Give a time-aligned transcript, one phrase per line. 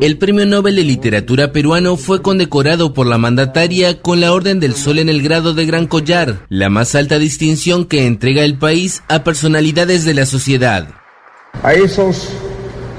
[0.00, 4.74] El Premio Nobel de Literatura peruano fue condecorado por la mandataria con la Orden del
[4.74, 9.04] Sol en el grado de Gran Collar, la más alta distinción que entrega el país
[9.08, 10.88] a personalidades de la sociedad.
[11.62, 12.28] A esos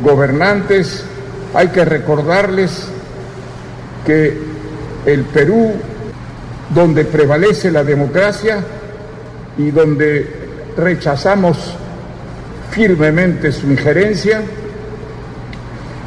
[0.02, 1.04] gobernantes
[1.54, 2.88] hay que recordarles
[4.06, 4.38] que
[5.06, 5.74] el Perú,
[6.74, 8.64] donde prevalece la democracia
[9.58, 10.30] y donde
[10.78, 11.58] rechazamos
[12.72, 14.44] firmemente su injerencia,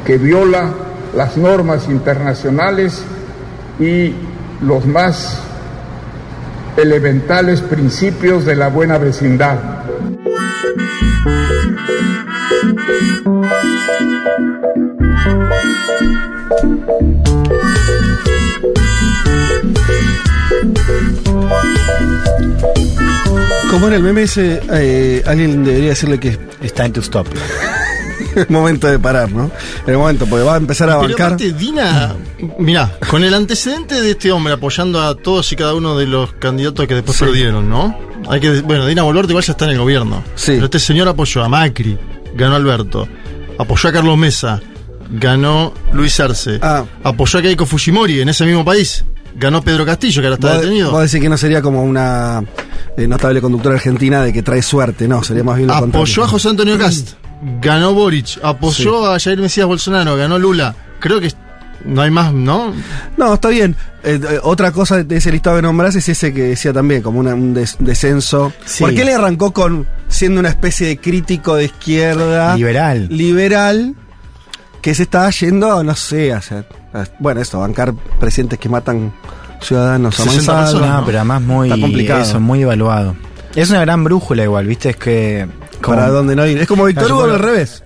[0.05, 0.69] que viola
[1.15, 3.01] las normas internacionales
[3.79, 4.13] y
[4.61, 5.39] los más
[6.77, 9.57] elementales principios de la buena vecindad.
[23.69, 27.27] Como en el meme ese, eh, alguien debería decirle que está en tu stop.
[28.35, 29.51] el momento de parar, ¿no?
[29.87, 31.27] El momento, porque va a empezar a Pero bancar.
[31.27, 32.15] aparte, Dina,
[32.57, 36.33] mirá, con el antecedente de este hombre apoyando a todos y cada uno de los
[36.33, 37.25] candidatos que después Sí.
[37.25, 37.97] perdieron, ¿no?
[38.29, 40.23] Hay que, bueno, Dina Boluarte igual ya está en el gobierno.
[40.35, 40.53] Sí.
[40.53, 41.97] Pero este señor apoyó a Macri,
[42.35, 43.07] ganó Alberto,
[43.57, 44.61] apoyó a Carlos Mesa,
[45.11, 46.83] ganó Luis Arce, Ah.
[47.03, 49.03] apoyó a Keiko Fujimori en ese mismo país,
[49.35, 50.91] ganó Pedro Castillo, que ahora está Vos, detenido.
[50.91, 52.43] vos decís que no sería como una
[52.97, 56.23] eh, notable conductora argentina de que trae suerte, no, sería más bien lo Apoyó contrario.
[56.23, 57.09] a José Antonio Cast,
[57.61, 60.75] ganó Boric, apoyó a Jair Mesías Bolsonaro, ganó Lula.
[60.99, 61.31] Creo que
[61.85, 62.73] no hay más, ¿no?
[63.17, 63.75] No, está bien.
[64.03, 67.19] Eh, eh, otra cosa de ese listado que nombrás es ese que decía también, como
[67.19, 68.51] una- un des- descenso.
[68.65, 68.83] Sí.
[68.83, 72.55] ¿Por qué le arrancó con siendo una especie de crítico de izquierda?
[72.55, 73.07] Liberal.
[73.09, 73.95] Liberal,
[74.81, 79.13] que se está yendo, no sé, a hacer- a- bueno, esto, bancar presidentes que matan
[79.61, 80.71] ciudadanos a 60 mansalva.
[80.79, 82.21] personas, No, pero además muy, Está complicado.
[82.21, 83.15] eso, muy evaluado.
[83.55, 84.89] Es una gran brújula igual, ¿viste?
[84.91, 85.47] Es que...
[85.81, 86.57] como- Para dónde no ir.
[86.59, 87.83] Es como Víctor Hugo al revés.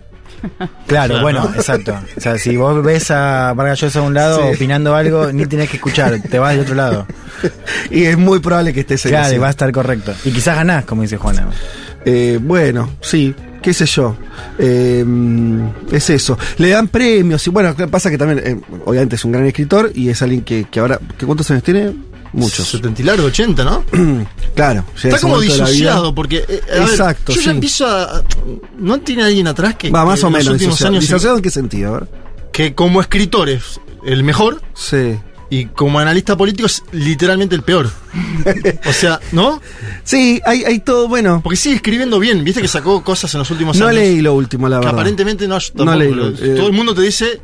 [0.87, 1.97] Claro, bueno, exacto.
[2.17, 4.55] O sea, si vos ves a Vargas Llosa a un lado Sí.
[4.55, 7.07] opinando algo, ni tenés que escuchar, te vas del otro lado.
[7.91, 9.35] Y es muy probable que estés en Claro, ese.
[9.35, 10.13] y va a estar correcto.
[10.25, 11.47] Y quizás ganás, como dice Juana.
[12.05, 14.15] Eh, bueno, sí, qué sé yo.
[14.57, 15.05] Eh,
[15.91, 16.37] es eso.
[16.57, 20.09] Le dan premios y bueno, pasa que también, eh, obviamente es un gran escritor y
[20.09, 21.93] es alguien que, que ahora, ¿qué ¿cuántos años tiene?
[22.33, 22.67] Muchos.
[22.67, 23.83] 70 y largo, 80, ¿no?
[24.55, 24.83] Claro.
[25.01, 26.45] Está como disociado porque.
[26.47, 27.45] eh, a ver, Exacto, yo sí.
[27.45, 28.23] ya empiezo a.
[28.77, 29.89] ¿No tiene alguien atrás que.
[29.89, 30.47] Va, más que o menos.
[30.47, 30.91] últimos Disociado.
[30.93, 31.01] años.
[31.05, 31.95] ¿Disociado en qué sentido?
[31.95, 32.09] A ver.
[32.51, 35.15] Que como escritor es el mejor Sí.
[35.49, 37.89] y como analista político es literalmente el peor.
[38.85, 39.59] o sea, ¿no?
[40.03, 41.41] Sí, hay, hay todo, bueno.
[41.43, 42.43] Porque sigue escribiendo bien.
[42.43, 44.01] Viste que sacó cosas en los últimos No años.
[44.01, 44.93] leí lo último, la que verdad.
[44.99, 45.55] aparentemente no.
[45.55, 47.41] No tampoco, leí pero lo- eh, todo el mundo te dice.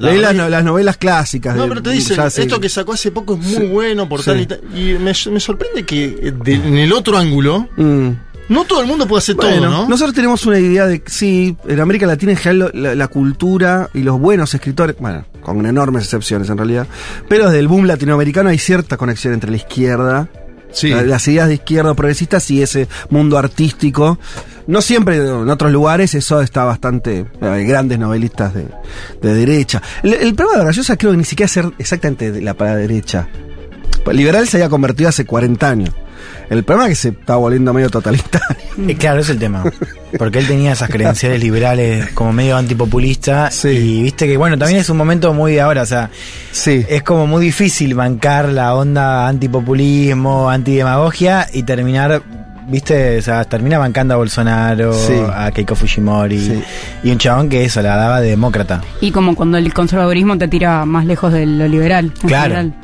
[0.00, 1.54] La Leí las, novelas clásicas.
[1.54, 3.66] No, de- pero te dicen, esto que sacó hace poco es muy Sí.
[3.66, 4.26] bueno por Sí.
[4.26, 4.60] tal y tal.
[4.74, 8.08] Y me, me sorprende que eh, de- en el otro ángulo, Mm.
[8.48, 9.88] no todo el mundo puede hacer Bueno, todo, ¿no?
[9.88, 13.90] nosotros tenemos una idea de que sí, en América Latina en general la, la cultura
[13.94, 16.86] y los buenos escritores, bueno, con enormes excepciones en realidad,
[17.28, 20.28] pero desde el boom latinoamericano hay cierta conexión entre la izquierda,
[20.72, 20.88] Sí.
[20.90, 24.18] las ideas de izquierda progresistas y ese mundo artístico.
[24.70, 27.26] No siempre en otros lugares eso está bastante.
[27.40, 28.66] Hay grandes novelistas de,
[29.20, 29.82] de derecha.
[30.02, 33.28] El, el problema de Rayosa creo que ni siquiera ser exactamente de la para derecha.
[34.10, 35.90] Liberal se había convertido hace 40 años.
[36.48, 38.56] El problema es que se está volviendo medio totalitario.
[38.88, 39.62] Eh, claro, es el tema.
[40.18, 43.50] Porque él tenía esas credenciales liberales como medio antipopulista.
[43.50, 43.68] Sí.
[43.68, 45.82] Y viste que, bueno, también es un momento muy de ahora.
[45.82, 46.10] O sea,
[46.50, 46.84] Sí.
[46.88, 52.22] es como muy difícil bancar la onda antipopulismo, antidemagogia y terminar,
[52.70, 55.14] viste, o sea, termina bancando a Bolsonaro, Sí.
[55.34, 56.38] a Keiko Fujimori.
[56.38, 56.62] Sí.
[57.04, 58.80] Y un chabón que eso, la daba de demócrata.
[59.00, 62.12] Y como cuando el conservadurismo te tira más lejos de lo liberal.
[62.26, 62.42] Claro.
[62.54, 62.74] general.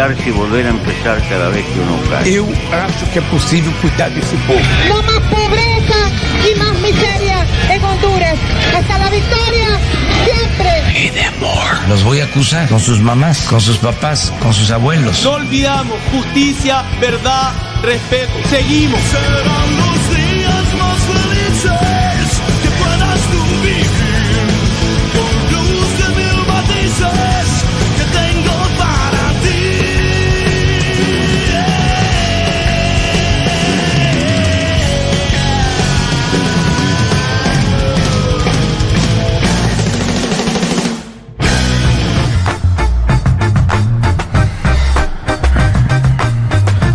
[0.00, 2.34] Levantarse y volver a empezar cada vez que uno cae.
[2.34, 4.60] Eu acho que é possível cuidar desse povo.
[4.88, 6.00] No más pobreza
[6.48, 8.38] y más miseria en Honduras.
[8.76, 9.78] Hasta la victoria,
[10.24, 11.04] siempre.
[11.04, 11.88] Y de amor.
[11.88, 15.22] Los voy a acusar con sus mamás, con sus papás, con sus abuelos.
[15.24, 17.52] No olvidamos justicia, verdad,
[17.82, 18.32] respeto.
[18.48, 19.00] Seguimos.
[19.00, 19.89] Serán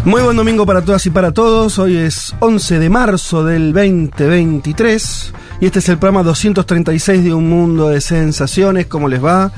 [0.05, 1.79] Muy buen domingo para todas y para todos.
[1.79, 7.49] Hoy es 11 de marzo del 2023 y este es el programa 236 de Un
[7.49, 8.85] Mundo de Sensaciones.
[8.85, 9.51] ¿Cómo les va?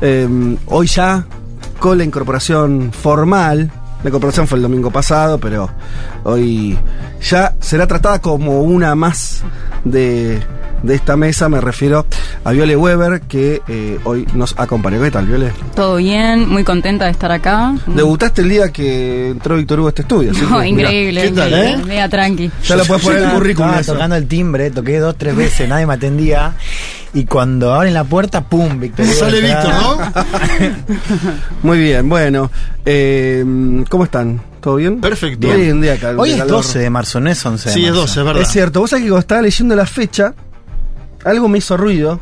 [0.00, 1.26] Eh, hoy ya
[1.80, 3.72] con la incorporación formal.
[4.04, 5.68] La incorporación fue el domingo pasado, pero
[6.22, 6.78] hoy
[7.20, 9.42] ya será tratada como una más
[9.84, 10.40] de,
[10.82, 11.48] de esta mesa.
[11.48, 12.06] Me refiero
[12.44, 14.98] a Viole Weber, que eh, hoy nos acompaña.
[15.00, 15.52] ¿Qué tal, Viole?
[15.74, 17.74] Todo bien, muy contenta de estar acá.
[17.86, 20.30] Debutaste el día que entró Víctor Hugo a este estudio.
[20.32, 21.72] así No, increíble, ¿qué tal, increíble.
[21.82, 21.84] eh?
[21.86, 22.50] Mega tranqui.
[22.64, 23.70] Ya lo puedes poner en el currículum.
[23.74, 26.52] Estaba tocando el timbre, toqué dos, tres veces, nadie me atendía.
[27.14, 28.78] Y cuando abren la puerta, ¡pum!
[28.78, 29.06] Víctor.
[29.06, 29.40] Hugo Sale.
[29.40, 29.98] Víctor, ¿no?
[31.62, 32.50] Muy bien, bueno.
[32.84, 33.44] eh,
[33.88, 34.40] ¿Cómo están?
[34.60, 35.00] ¿Todo bien?
[35.00, 35.48] Perfecto.
[35.48, 36.26] Hoy, día es calor.
[36.46, 38.00] 12 de marzo, no es 11 de Sí, es marzo.
[38.02, 38.42] 12, es verdad.
[38.42, 40.34] Es cierto, vos sabés que cuando estaba leyendo la fecha,
[41.24, 42.20] algo me hizo ruido.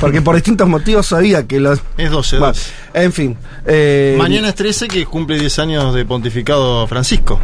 [0.00, 1.80] Porque por distintos motivos sabía que los.
[1.96, 2.70] Es 12, Bueno, 12.
[2.94, 3.36] en fin.
[3.64, 7.38] eh, Mañana es 13 que cumple 10 años de pontificado Francisco.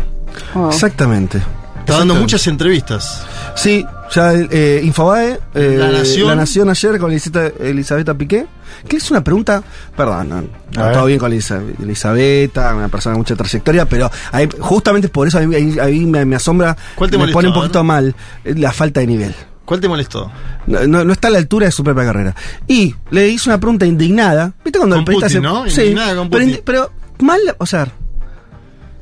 [0.55, 0.69] Oh.
[0.69, 1.40] Exactamente.
[1.81, 3.25] Está dando muchas entrevistas.
[3.55, 6.26] Sí, ya eh, Infobae, eh, La Nación.
[6.28, 8.46] La Nación ayer con Elisabetta, Piqué,
[8.88, 9.62] que es una pregunta,
[9.96, 10.43] perdón, no,
[10.75, 15.08] no, A todo bien con Elisa- Elisabetta, una persona de mucha trayectoria, pero ahí, justamente
[15.08, 17.37] por eso a mí, ahí- ahí me, me asombra, ¿Cuál te me molestó?
[17.38, 18.14] pone un A poquito mal
[18.44, 19.34] eh, la falta de nivel.
[19.66, 20.30] ¿Cuál te molestó?
[20.66, 22.34] No, no- no está a la altura de su propia carrera.
[22.66, 24.52] Y le hizo una pregunta indignada.
[24.64, 25.68] ¿Viste cuando Con el periodista Putin, se- ¿no?
[25.70, 26.60] Sí, Indignada con Putin.
[26.64, 27.88] pero mal, o sea,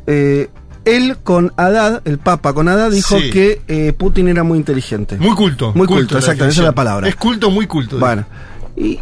[0.07, 0.49] eh,
[0.85, 3.31] él con Haddad, el Papa con Haddad, dijo Sí.
[3.31, 5.17] que eh, Putin era muy inteligente.
[5.19, 5.73] Muy culto.
[5.75, 7.09] Muy culto, la exacto, esa es la palabra.
[7.09, 7.99] Es culto, muy culto.
[7.99, 8.25] Bueno,
[8.77, 8.99] y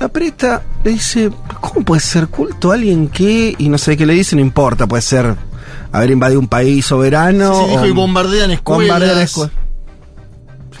[0.00, 1.30] la periodista le dice,
[1.60, 5.02] ¿cómo puede ser culto alguien que, y no sé qué le dice, no importa, puede
[5.02, 5.34] ser
[5.92, 7.54] haber invadido un país soberano.
[7.54, 8.88] Sí, sí, dijo o y bombardean escuelas.
[8.88, 9.52] bombardean escuelas.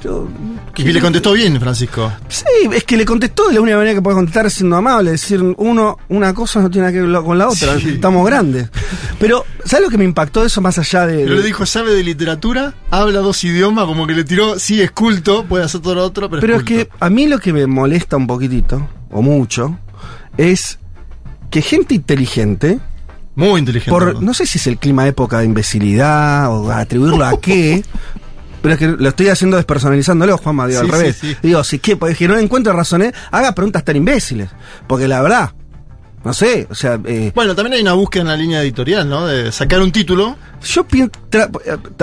[0.02, 0.28] Pero,
[0.76, 2.12] Y le contestó bien, Francisco.
[2.28, 5.10] Sí, es que le contestó de la única manera que puede contestar es siendo amable,
[5.10, 7.90] decir uno, una cosa no tiene que ver con la otra, Sí.
[7.94, 8.70] estamos grandes.
[9.18, 11.24] Pero, ¿sabes lo que me impactó eso más allá de...
[11.24, 14.92] Pero le dijo, sabe de literatura, habla dos idiomas, como que le tiró, sí, es
[14.92, 17.66] culto, puede hacer todo lo otro, pero, Pero es que a mí lo que me
[17.66, 19.76] molesta un poquitito, o mucho,
[20.36, 20.78] es
[21.50, 22.78] que gente inteligente,
[23.34, 23.90] Muy inteligente.
[23.90, 24.20] por ¿verdad?
[24.20, 27.82] no sé si es el clima época de imbecilidad o atribuirlo a qué,
[28.62, 31.16] pero es que lo estoy haciendo despersonalizándolo, Juanma, digo, Sí, al revés.
[31.16, 31.36] sí, sí.
[31.42, 34.48] Digo, si que, pues, que no encuentro razones, haga preguntas tan imbéciles.
[34.86, 35.52] Porque la verdad,
[36.24, 39.26] no sé, o sea, eh, Bueno, también hay una búsqueda en la línea editorial, ¿no?
[39.26, 40.36] De sacar un título.
[40.62, 41.12] yo pienso...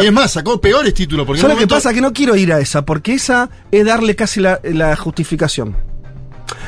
[0.01, 1.25] Y es más, sacó peores títulos.
[1.25, 1.93] Porque en ¿Sabes un lo que momento- pasa?
[1.93, 5.75] Que no quiero ir a esa, porque esa es darle casi la, la justificación.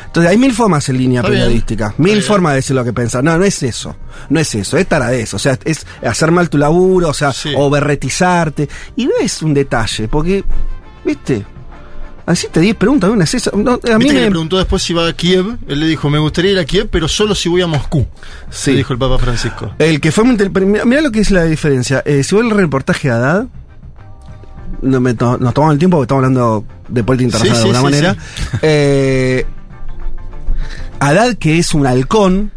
[0.06, 1.42] Entonces, hay mil formas en línea Está bien.
[1.44, 2.24] periodística, Está mil bien.
[2.24, 3.24] formas de decir lo que pensar.
[3.24, 3.96] No, no es eso.
[4.30, 5.34] No es eso, es taradez.
[5.34, 7.54] O sea, es hacer mal tu laburo, o sea, Sí.
[7.56, 8.68] o berretizarte.
[8.96, 10.44] Y no es un detalle, porque,
[11.06, 11.46] ¿viste?
[12.26, 13.52] Así te 10 preguntas, una es eso.
[13.56, 14.14] No, a mí me.
[14.14, 15.58] le preguntó después si va a Kiev.
[15.68, 18.06] Él le dijo, me gustaría ir a Kiev, pero solo si voy a Moscú.
[18.50, 18.72] Sí.
[18.72, 19.72] Le dijo el Papa Francisco.
[19.80, 20.36] El que fue muy
[20.86, 22.04] mira lo que es la diferencia.
[22.06, 23.46] Eh, si vos el reportaje de Haddad,
[24.82, 27.78] no me to- nos tomamos el tiempo porque estamos hablando de política internacional Sí, de
[27.78, 28.60] alguna sí, manera.
[28.62, 29.46] Eh,
[31.00, 32.52] Haddad, que es un halcón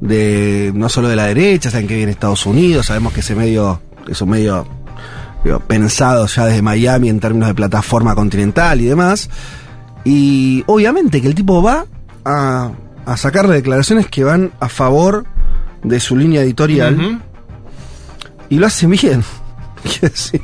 [0.00, 3.80] de no solo de la derecha, saben que viene Estados Unidos, sabemos que ese medio
[4.08, 4.66] es un medio
[5.44, 9.30] digo, pensado ya desde Miami en términos de plataforma continental y demás.
[10.04, 11.86] Y obviamente que el tipo va
[12.24, 12.72] a,
[13.06, 15.24] a sacarle declaraciones que van a favor
[15.82, 17.20] de su línea editorial
[18.48, 19.24] y lo hace bien.
[19.82, 20.40] Quiero decir.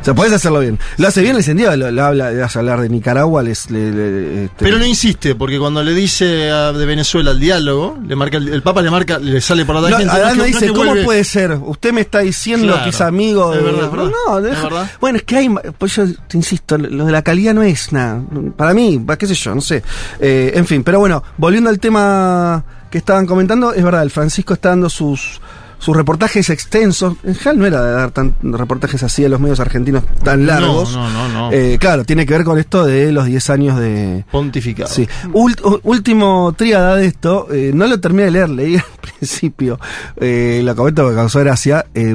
[0.00, 0.78] O sea, podés hacerlo bien.
[0.96, 3.42] Lo hace bien en el sentido, lo, lo habla, le vas a hablar de Nicaragua,
[3.44, 7.38] les, le- le- este- Pero no insiste, porque cuando le dice a- de Venezuela el
[7.38, 10.38] diálogo, le marca el, el Papa le marca, le sale por la No, tangente, Adán
[10.38, 11.52] no dice, ¿cómo vuelve- puede ser?
[11.52, 12.82] Usted me está diciendo Claro.
[12.82, 13.58] que es amigo de...
[13.58, 14.10] Es verdad.
[14.26, 14.90] No, Es deja- verdad.
[15.00, 15.48] Bueno, es que hay...
[15.78, 18.20] Pues yo te insisto, lo de la calidad no es nada.
[18.56, 19.84] Para mí, qué sé yo, no sé.
[20.18, 24.54] Eh, en fin, pero bueno, volviendo al tema que estaban comentando, es verdad, el Francisco
[24.54, 25.40] está dando sus
[25.82, 27.16] sus reportajes extensos.
[27.24, 30.92] En general no era de dar tan, reportajes así a los medios argentinos tan largos.
[30.92, 31.52] No, no, no, no.
[31.52, 34.24] Eh, claro, tiene que ver con esto de los 10 años de.
[34.30, 34.88] Pontificado.
[34.88, 35.08] Sí.
[35.32, 38.84] Ult- último tríada de esto, eh, no lo terminé de leer, leí al
[39.18, 39.80] principio.
[40.20, 41.84] Eh, lo comento porque causó gracia.
[41.94, 42.14] Eh,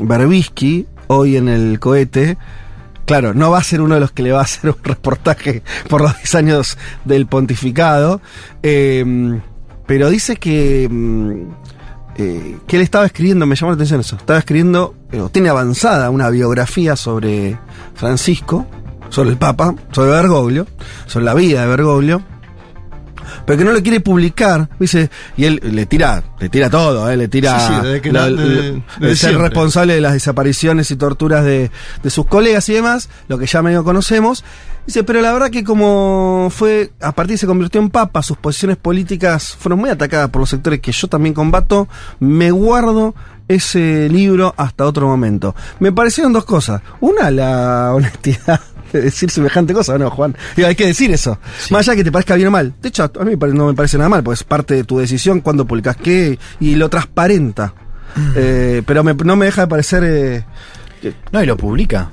[0.00, 2.36] Berbisky, hoy en el cohete.
[3.06, 5.62] Claro, no va a ser uno de los que le va a hacer un reportaje
[5.88, 8.20] por los 10 años del pontificado.
[8.62, 9.38] eh,
[9.86, 10.88] pero dice que.
[12.18, 14.16] Eh, que él estaba escribiendo, me llamó la atención eso.
[14.16, 17.56] Estaba escribiendo, eh, tiene avanzada una biografía sobre
[17.94, 18.66] Francisco,
[19.08, 20.66] sobre el Papa, sobre Bergoglio,
[21.06, 22.22] sobre la vida de Bergoglio,
[23.48, 27.16] pero que no lo quiere publicar, dice, y él le tira, le tira todo, eh,
[27.16, 29.48] le tira Sí, sí, desde que la- na- de- la- de de ser siempre.
[29.48, 31.70] responsable de las desapariciones y torturas de,
[32.02, 34.44] de sus colegas y demás, lo que ya medio conocemos.
[34.86, 38.36] Dice, pero la verdad que como fue, a partir de se convirtió en papa, sus
[38.38, 41.88] posiciones políticas fueron muy atacadas por los sectores que yo también combato,
[42.20, 43.14] me guardo
[43.48, 45.54] ese libro hasta otro momento.
[45.80, 46.82] Me parecieron dos cosas.
[47.00, 48.60] Una, la honestidad
[48.92, 50.36] decir semejante cosa, ¿no, Juan?
[50.56, 51.38] Digo, hay que decir eso.
[51.70, 52.72] Más allá que te parezca bien o mal.
[52.80, 55.40] De hecho, a mí no me parece nada mal, porque es parte de tu decisión
[55.40, 57.74] cuando publicas qué y lo transparenta.
[58.34, 60.02] Eh, pero me- no me deja de parecer...
[60.04, 60.44] eh,
[61.32, 62.10] No, y lo publica.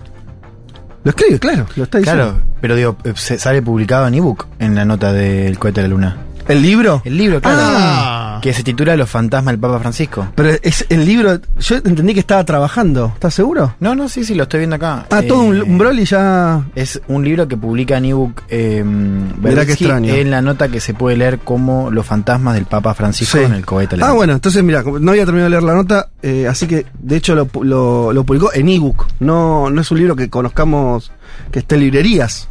[1.04, 2.24] lo escribe, claro, lo está diciendo.
[2.24, 5.88] Claro, pero digo, eh, se sale publicado en ebook en la nota del cohete de
[5.88, 6.18] la luna.
[6.48, 7.02] ¿El libro?
[7.06, 7.58] El libro, claro.
[7.62, 8.40] Ah.
[8.42, 10.28] Que se titula Los fantasmas del Papa Francisco.
[10.36, 13.76] Pero es el libro, yo entendí que estaba trabajando, ¿estás seguro?
[13.80, 15.08] No, no, sí, sí, lo estoy viendo acá.
[15.10, 16.64] Ah, todo un, Eh, un Broly ya...
[16.76, 20.14] Es un libro que publica en ebook eh, Mirá qué extraño.
[20.14, 23.44] en la nota que se puede leer como Los fantasmas del Papa Francisco Sí.
[23.44, 23.98] en el cohete.
[24.02, 27.16] Ah, bueno, entonces mira, no había terminado de leer la nota, eh, así que de
[27.16, 29.08] hecho lo, pu- lo, lo publicó en ebook.
[29.20, 31.12] No, no es un libro que conozcamos
[31.52, 32.50] que esté en librerías.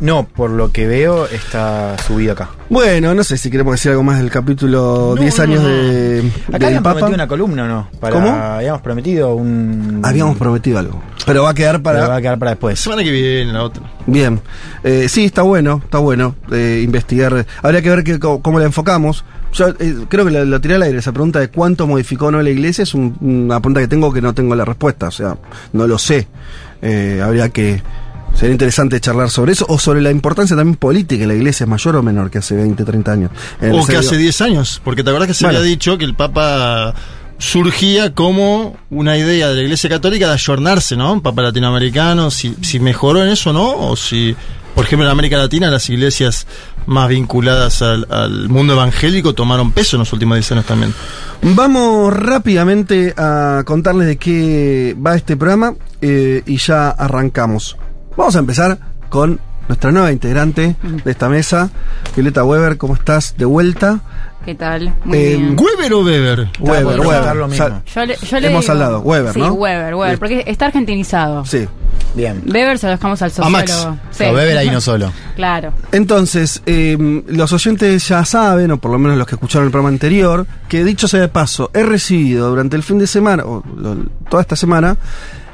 [0.00, 2.50] No, por lo que veo está subido acá.
[2.68, 5.68] Bueno, no sé si queremos decir algo más del capítulo No, 10 no, años no.
[5.68, 6.94] de, Acá del habíamos Papa.
[6.98, 7.88] prometido una columna, ¿o no?
[8.00, 8.28] Para, ¿Cómo?
[8.30, 10.00] Habíamos prometido un...
[10.04, 11.00] Habíamos prometido algo.
[11.24, 12.08] Pero va a quedar Pero para.
[12.08, 12.78] va a quedar para después.
[12.80, 13.82] Semana que viene, la otra.
[14.06, 14.40] Bien.
[14.82, 17.46] Eh, sí, está bueno, está bueno eh, investigar.
[17.62, 19.24] Habría que ver que, cómo, la enfocamos.
[19.52, 20.98] Yo eh, creo que la, la tiré al aire.
[20.98, 24.12] Esa pregunta de cuánto modificó o no la iglesia es un- una pregunta que tengo
[24.12, 25.06] que no tengo la respuesta.
[25.08, 25.36] O sea,
[25.72, 26.26] no lo sé.
[26.82, 27.80] Eh, habría que.
[28.34, 31.64] Sería interesante charlar sobre eso o sobre la importancia también política de la iglesia.
[31.64, 33.30] ¿Es mayor o menor que hace 20, 30 años?
[33.60, 35.58] En O que hace 10 años, porque te acuerdas que se Bueno.
[35.60, 36.94] había dicho que el Papa
[37.38, 41.12] surgía como una idea de la Iglesia Católica de ayornarse, ¿no?
[41.12, 44.34] Un Papa latinoamericano, si, si mejoró en eso o no, o si,
[44.74, 46.46] por ejemplo, en América Latina las iglesias
[46.86, 50.92] más vinculadas al, al mundo evangélico tomaron peso en los últimos 10 años también.
[51.42, 57.76] Vamos rápidamente a contarles de qué va este programa eh, y ya arrancamos.
[58.16, 58.78] Vamos a empezar
[59.08, 61.70] con nuestra nueva integrante de esta mesa,
[62.14, 62.76] Violeta Weber.
[62.76, 63.34] ¿Cómo estás?
[63.36, 64.00] De vuelta.
[64.44, 64.94] ¿Qué tal?
[65.04, 65.56] Muy Eh, bien.
[65.58, 66.48] ¿Weber o Weber?
[66.60, 67.00] Weber, Weber.
[67.00, 67.64] preguntar lo mismo.
[67.66, 69.52] Sal- Yo le, yo le Hemos digo- Weber, sí, ¿no?
[69.54, 70.18] Weber, Weber, Bien.
[70.18, 71.46] porque está argentinizado.
[71.46, 71.66] Sí.
[72.14, 72.42] Bien.
[72.46, 73.52] Weber se lo dejamos al sociólogo.
[73.58, 73.88] Max.
[74.10, 74.24] Sí.
[74.24, 75.10] O beber ahí no solo.
[75.34, 75.72] Claro.
[75.92, 79.88] Entonces, eh, los oyentes ya saben, o por lo menos los que escucharon el programa
[79.94, 83.96] anterior, que dicho sea de paso, he recibido durante el fin de semana, o lo-
[84.28, 84.98] toda esta semana,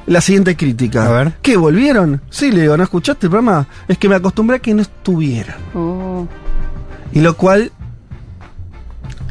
[0.06, 1.06] la siguiente crítica.
[1.06, 1.32] A ver.
[1.42, 1.56] ¿Qué?
[1.56, 2.20] ¿Volvieron?
[2.30, 3.66] Sí, le digo, ¿no escuchaste el programa?
[3.88, 5.56] Es que me acostumbré a que no estuvieran.
[5.74, 6.26] Uh,
[7.12, 7.70] Y lo cual,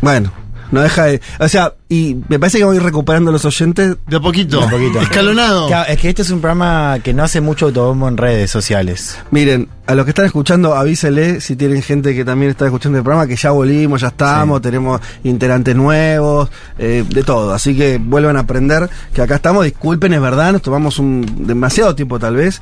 [0.02, 0.32] bueno,
[0.72, 1.22] no deja de...
[1.40, 3.98] O sea, y me parece que voy recuperando los oyentes.
[4.08, 4.60] De a poquito.
[4.60, 5.02] De a poquito.
[5.02, 5.68] Escalonado.
[5.68, 9.18] Claro, es que este es un programa que no hace mucho autobombo en redes sociales.
[9.32, 13.04] Miren, a los que están escuchando, avísele si tienen gente que también está escuchando el
[13.04, 17.54] programa, que ya volvimos, ya estamos, tenemos integrantes nuevos, eh, de todo.
[17.54, 19.66] Así que vuelvan a aprender que acá estamos.
[19.66, 22.62] Disculpen, es verdad, nos tomamos un demasiado tiempo tal vez.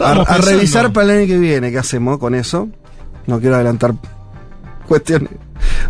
[0.00, 2.68] A, revisar para el año que viene qué hacemos con eso.
[3.28, 3.94] No quiero adelantar
[4.88, 5.30] cuestiones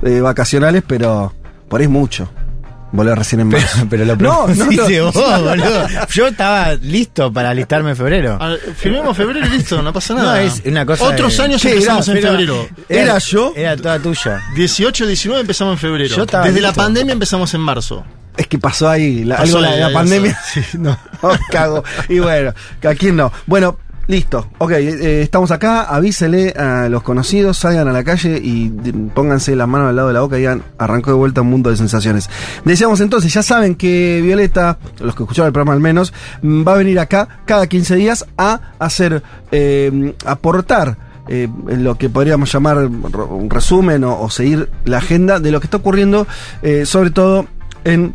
[0.02, 1.32] eh, vacacionales, pero
[1.68, 2.28] por ahí es mucho.
[2.92, 3.87] Volver recién en marzo.
[3.90, 5.12] Pero lo No, no, no.
[5.12, 5.87] vos, boludo.
[6.12, 8.38] Yo estaba listo para alistarme en febrero.
[8.40, 10.42] Ah, Firmemos febrero y listo, no pasa No, nada.
[10.42, 12.30] es una cosa Otros de- años empezamos era- en pero-
[12.64, 12.68] febrero.
[12.88, 13.52] ¿Era yo?
[13.56, 14.40] Era toda tuya.
[14.54, 16.14] 18, 19 empezamos en febrero.
[16.16, 18.04] Yo estaba Desde la pandemia empezamos en marzo.
[18.37, 20.38] Es que pasó ahí, la, Pasó algo la, la ahí, pandemia.
[20.52, 21.82] Sí, no, me cago.
[22.08, 23.32] Y bueno, que aquí no.
[23.46, 24.48] Bueno, listo.
[24.58, 25.82] Ok, eh, estamos acá.
[25.82, 28.68] Avísele a los conocidos, salgan a la calle y
[29.14, 31.70] pónganse la mano al lado de la boca y digan, arrancó de vuelta un mundo
[31.70, 32.30] de sensaciones.
[32.64, 36.75] Decíamos entonces, ya saben que Violeta, los que escucharon el programa al menos, mm, va
[36.75, 40.96] a venir acá cada 15 días a hacer, eh, aportar
[41.28, 45.66] eh, lo que podríamos llamar un resumen o, o seguir la agenda de lo que
[45.66, 46.26] está ocurriendo,
[46.62, 47.46] eh, sobre todo
[47.84, 48.14] en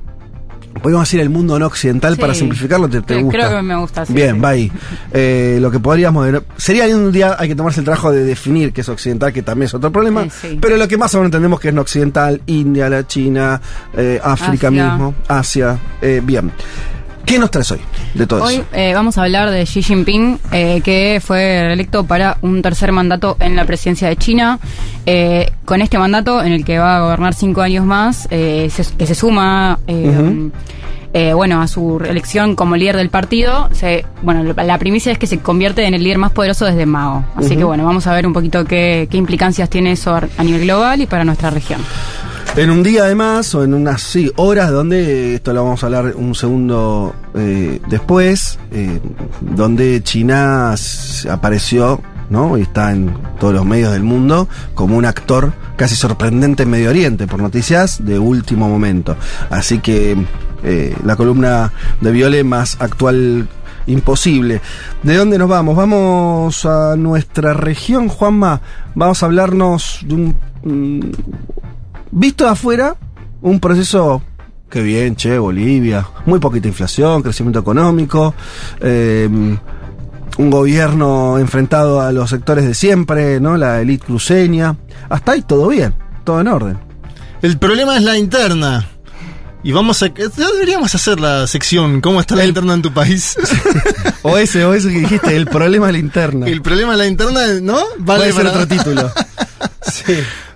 [0.82, 3.38] podríamos decir el mundo no occidental para simplificarlo, ¿te, te gusta?
[3.38, 4.42] creo que me gusta, sí, Bien, sí.
[4.42, 4.72] va ahí.
[5.14, 6.28] Eh, lo que podríamos...
[6.58, 9.66] Sería un día, hay que tomarse el trabajo de definir qué es occidental, que también
[9.66, 10.26] es otro problema,
[10.60, 13.62] pero lo que más o menos entendemos que es no occidental, India, la China,
[13.96, 14.90] eh, África Asia.
[14.90, 15.78] mismo, Asia.
[16.02, 16.52] Eh, bien.
[17.32, 17.80] ¿Qué nos traes hoy
[18.14, 18.66] de todo Hoy eso?
[18.74, 23.38] eh, vamos a hablar de Xi Jinping, eh, que fue reelecto para un tercer mandato
[23.40, 24.60] en la presidencia de China.
[25.06, 28.84] Eh, con este mandato, en el que va a gobernar cinco años más, eh, se-
[28.98, 30.50] que se suma, eh,
[31.14, 33.70] eh, bueno, a su elección como líder del partido.
[33.72, 37.24] Se, bueno, la primicia es que se convierte en el líder más poderoso desde Mao.
[37.38, 40.64] Así que bueno, vamos a ver un poquito qué, qué implicancias tiene eso a nivel
[40.66, 41.80] global y para nuestra región.
[42.58, 46.14] En un día además, o en unas sí, horas, donde, esto lo vamos a hablar
[46.18, 49.00] un segundo eh, después, eh,
[49.40, 50.76] donde China
[51.30, 52.58] apareció, ¿no?
[52.58, 56.90] Y está en todos los medios del mundo como un actor casi sorprendente en Medio
[56.90, 59.16] Oriente, por noticias de último momento.
[59.50, 60.18] Así que
[60.62, 63.48] eh, la columna de Viole más actual
[63.88, 64.60] imposible.
[65.04, 65.78] ¿De dónde nos vamos?
[65.78, 68.62] Vamos a nuestra región, Juanma.
[68.94, 71.12] Vamos a hablarnos de un...
[72.12, 72.96] Visto de afuera,
[73.42, 74.22] un proceso
[74.70, 78.34] que bien, che, Bolivia, muy poquita inflación, crecimiento económico,
[78.80, 79.28] eh,
[80.38, 83.58] un gobierno enfrentado a los sectores de siempre, ¿no?
[83.58, 84.78] La élite cruceña.
[85.10, 86.78] Hasta ahí todo bien, todo en orden.
[87.42, 88.88] El problema es la interna.
[89.64, 90.08] Y vamos a.
[90.10, 93.38] Deberíamos hacer la sección ¿Cómo está la interna en tu país?
[94.24, 96.46] O ese, o ese que dijiste, el problema es la interna.
[96.48, 97.78] El problema es la interna, ¿no?
[98.06, 99.12] Puede ser para- otro título.
[99.92, 100.14] Sí.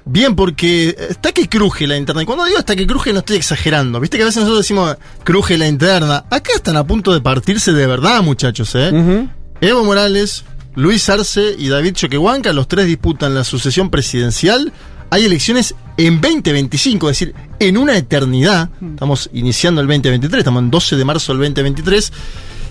[0.08, 2.22] Bien, porque está que cruje la interna.
[2.22, 4.00] Y cuando digo hasta que cruje, no estoy exagerando.
[4.00, 6.26] Viste que a veces nosotros decimos cruje la interna.
[6.30, 9.28] Acá están a punto de partirse de verdad, muchachos, ¿eh?
[9.62, 10.46] Evo Morales,
[10.76, 14.72] Luis Arce y David Choquehuanca, los tres disputan la sucesión presidencial.
[15.10, 18.70] Hay elecciones en 2025, es decir, en una eternidad.
[18.82, 22.14] Estamos iniciando el 2023, estamos en 12 de marzo del 2023.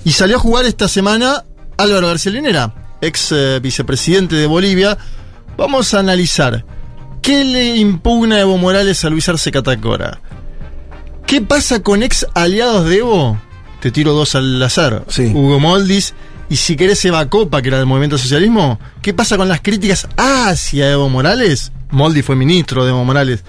[0.05, 1.45] Y salió a jugar esta semana
[1.79, 4.97] Álvaro García Linera, ex eh, vicepresidente de Bolivia.
[5.57, 6.65] Vamos a analizar
[7.25, 10.21] qué le impugna Evo Morales a Luis Arce Catacora.
[11.27, 13.39] ¿Qué pasa con ex aliados de Evo?
[13.81, 15.07] Te tiro dos al azar.
[15.09, 15.33] Sí.
[15.35, 16.13] Hugo Moldis
[16.51, 18.79] y si querés Eva Copa, que era del movimiento socialismo.
[19.01, 21.73] ¿Qué pasa con las críticas hacia Evo Morales?
[21.91, 23.43] Moldis fue ministro de Evo Morales.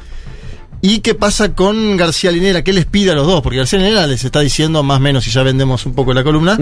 [0.81, 2.63] ¿Y qué pasa con García Linera?
[2.63, 3.41] ¿Qué les pide a los dos?
[3.41, 6.23] Porque García Linera les está diciendo, más o menos, si ya vendemos un poco la
[6.23, 6.57] columna,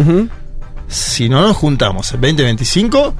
[0.87, 3.13] si no nos juntamos en 2025,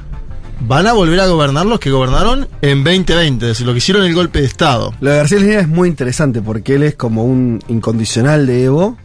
[0.66, 4.06] van a volver a gobernar los que gobernaron en 2020, es decir, lo que hicieron
[4.06, 4.94] el golpe de Estado.
[5.02, 8.98] Lo de García Linera es muy interesante porque él es como un incondicional de Evo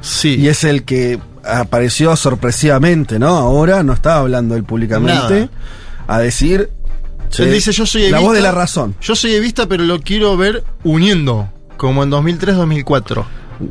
[0.00, 0.36] Sí.
[0.38, 3.28] y es el que apareció sorpresivamente, ¿no?
[3.36, 5.48] Ahora no estaba hablando él públicamente
[6.06, 6.70] a decir.
[7.38, 8.94] Él dice, yo soy La evista, voz de la razón.
[9.00, 13.24] Yo soy evista, pero lo quiero ver uniendo, como en 2003-2004.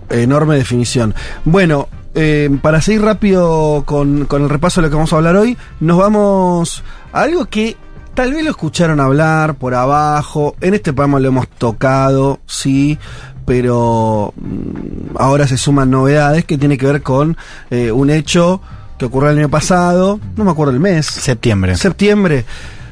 [0.09, 1.15] Enorme definición.
[1.45, 5.35] Bueno, eh, para seguir rápido con, con el repaso de lo que vamos a hablar
[5.35, 7.77] hoy, nos vamos a algo que
[8.13, 10.55] tal vez lo escucharon hablar por abajo.
[10.61, 12.97] En este programa lo hemos tocado, sí,
[13.45, 17.37] pero mm, ahora se suman novedades que tiene que ver con
[17.69, 18.61] eh, un hecho
[18.97, 21.75] que ocurrió el año pasado, no me acuerdo el mes, Septiembre.
[21.77, 22.45] septiembre.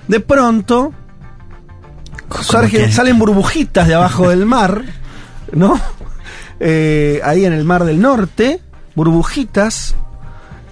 [0.08, 0.94] De pronto,
[2.30, 4.84] surgen- salen burbujitas de abajo del mar,
[5.52, 5.80] ¿no?
[6.58, 8.62] Eh, ahí en el mar del norte,
[8.96, 9.96] burbujitas,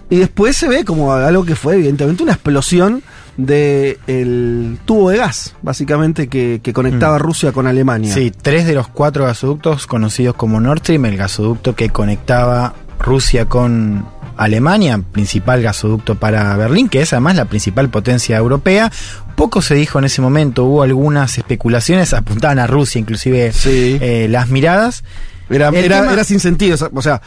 [0.10, 3.02] y después se ve como algo que fue evidentemente una explosión
[3.38, 8.14] de el tubo de gas, básicamente que, que conectaba Rusia con Alemania.
[8.14, 13.46] Sí, tres de los cuatro gasoductos conocidos como Nord Stream, el gasoducto que conectaba Rusia
[13.46, 14.06] con
[14.38, 18.92] Alemania, principal gasoducto para Berlín, que es además la principal potencia europea.
[19.36, 23.98] Poco se dijo en ese momento, hubo algunas especulaciones, apuntaban a Rusia inclusive Sí.
[24.00, 25.04] eh, las miradas.
[25.50, 27.22] Era, era, tema- era sin sentido, o sea,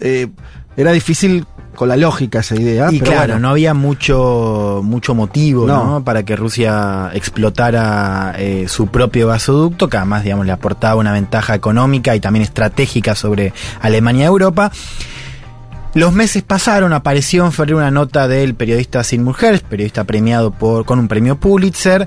[0.00, 0.28] eh,
[0.76, 2.88] era difícil con la lógica esa idea.
[2.90, 3.38] y pero claro, bueno.
[3.40, 5.84] no había mucho, mucho motivo No.
[5.84, 6.04] ¿no?
[6.04, 11.54] para que Rusia explotara eh, su propio gasoducto, que además digamos, le aportaba una ventaja
[11.54, 14.72] económica y también estratégica sobre Alemania y Europa.
[15.94, 20.84] Los meses pasaron, apareció en febrero una nota del periodista Seymour Hersh, periodista premiado por,
[20.84, 22.06] con un premio Pulitzer,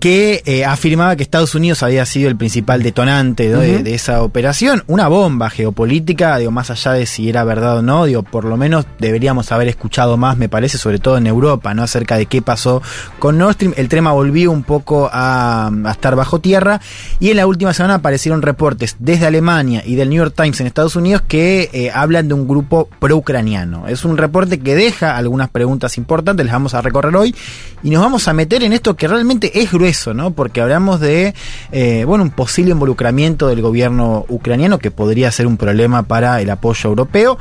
[0.00, 3.60] que eh, afirmaba que Estados Unidos había sido el principal detonante ¿no?
[3.60, 8.06] de, esa operación, una bomba geopolítica, digo, más allá de si era verdad o no,
[8.06, 11.82] digo, por lo menos deberíamos haber escuchado más, me parece, sobre todo en Europa, ¿no?
[11.82, 12.82] Acerca de qué pasó
[13.18, 13.74] con Nord Stream.
[13.76, 16.80] El tema volvió un poco a, a estar bajo tierra
[17.18, 20.66] y en la última semana aparecieron reportes desde Alemania y del New York Times en
[20.66, 23.86] Estados Unidos que eh, hablan de un grupo pro-ucraniano.
[23.86, 27.34] Es un reporte que deja algunas preguntas importantes, les vamos a recorrer hoy
[27.82, 30.30] y nos vamos a meter en esto que realmente es grueso eso, ¿no?
[30.32, 31.34] Porque hablamos de,
[31.72, 36.50] eh, bueno, un posible involucramiento del gobierno ucraniano que podría ser un problema para el
[36.50, 37.38] apoyo europeo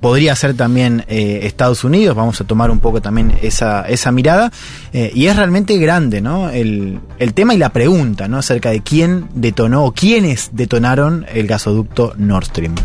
[0.00, 4.52] podría ser también eh, Estados Unidos, vamos a tomar un poco también esa, esa mirada,
[4.92, 6.50] eh, y es realmente grande, ¿no?
[6.50, 8.38] El, el tema y la pregunta, ¿no?
[8.38, 12.76] Acerca de quién detonó o quiénes detonaron el gasoducto Nord Stream.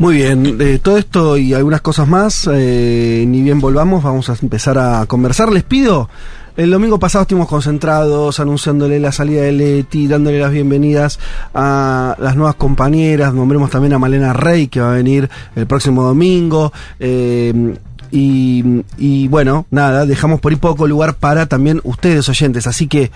[0.00, 5.06] Muy bien, todo esto y algunas cosas más, ni bien volvamos, vamos a empezar a
[5.06, 5.52] conversar.
[5.52, 6.08] Les pido,
[6.56, 11.18] el domingo pasado estuvimos concentrados anunciándole la salida de Leti, dándole las bienvenidas
[11.52, 16.02] a las nuevas compañeras, nombremos también a Malena Rey que va a venir el próximo
[16.02, 16.72] domingo.
[17.00, 17.74] eh,
[18.14, 22.68] y, y bueno, nada, dejamos por ahí poco lugar para también ustedes oyentes.
[22.68, 23.10] Así que,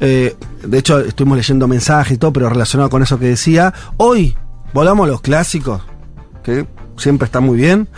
[0.00, 3.74] eh, de hecho, estuvimos leyendo mensajes y todo, pero relacionado con eso que decía.
[3.98, 4.36] Hoy,
[4.72, 5.82] volvamos a los clásicos,
[6.42, 7.88] que siempre está muy bien.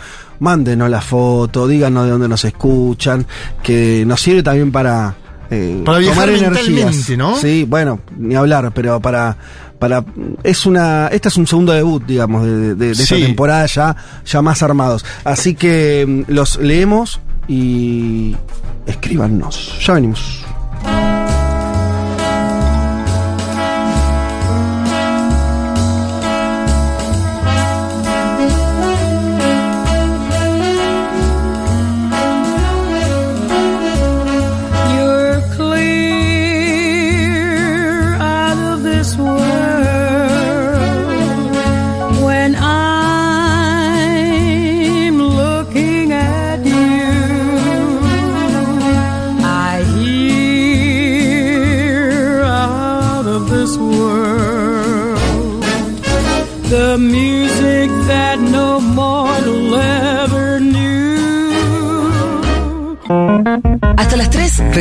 [0.41, 3.25] Mándenos la foto, díganos de dónde nos escuchan,
[3.63, 5.15] que nos sirve también para,
[5.49, 7.09] eh, Para tomar energías.
[7.17, 7.35] ¿no?
[7.37, 9.37] Sí, bueno, ni hablar, pero para,
[9.79, 10.03] para,
[10.43, 14.41] es una, este es un segundo debut, digamos, de, de- de esta temporada ya, ya
[14.41, 15.05] más armados.
[15.23, 18.35] Así que mm, los leemos y
[18.87, 19.77] escríbanos.
[19.85, 20.43] Ya venimos.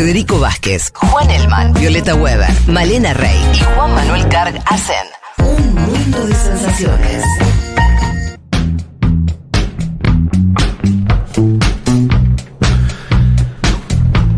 [0.01, 6.27] Federico Vázquez, Juan Elman, Violeta Weber, Malena Rey y Juan Manuel Carg hacen un mundo
[6.27, 7.23] de sensaciones.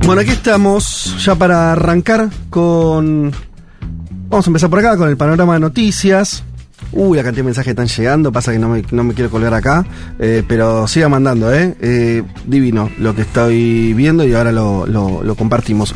[0.05, 3.31] Bueno, aquí estamos ya para arrancar con.
[4.29, 6.43] Vamos a empezar por acá con el panorama de noticias.
[6.93, 8.31] Uy, la cantidad de mensajes están llegando.
[8.33, 9.85] Pasa que no me, no me quiero colgar acá.
[10.19, 11.75] eh, pero siga mandando, ¿eh?
[11.81, 15.95] Eh, Divino lo que estoy viendo y ahora lo, lo- compartimos.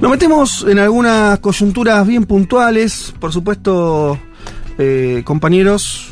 [0.00, 3.12] Nos metemos en algunas coyunturas bien puntuales.
[3.20, 4.18] Por supuesto,
[4.78, 6.08] eh, compañeros,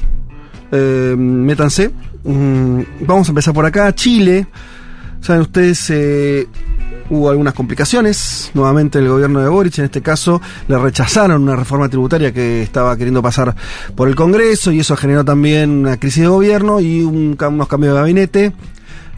[1.16, 1.90] métanse.
[2.25, 3.92] Mm, vamos a empezar por acá.
[3.94, 4.46] Chile.
[5.20, 5.90] Saben ustedes,
[7.11, 8.51] hubo algunas complicaciones.
[8.55, 12.96] Nuevamente el gobierno de Boric, en este caso, le rechazaron una reforma tributaria que estaba
[12.96, 13.55] queriendo pasar
[13.94, 17.94] por el Congreso y eso generó también una crisis de gobierno y un unos cambios
[17.94, 18.53] de gabinete.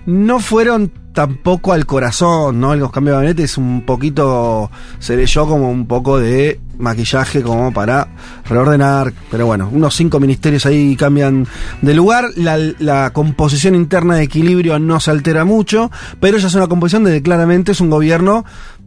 [0.07, 2.75] No fueron tampoco al corazón, ¿no?
[2.75, 7.72] Los cambios de gabinete es un poquito, se leyó como un poco de maquillaje como
[7.72, 8.09] para
[8.48, 11.46] reordenar, pero bueno, unos cinco ministerios ahí cambian
[11.81, 16.66] de lugar, la, composición interna de equilibrio no se altera mucho, pero ya es una
[16.66, 18.44] composición de claramente es un gobierno,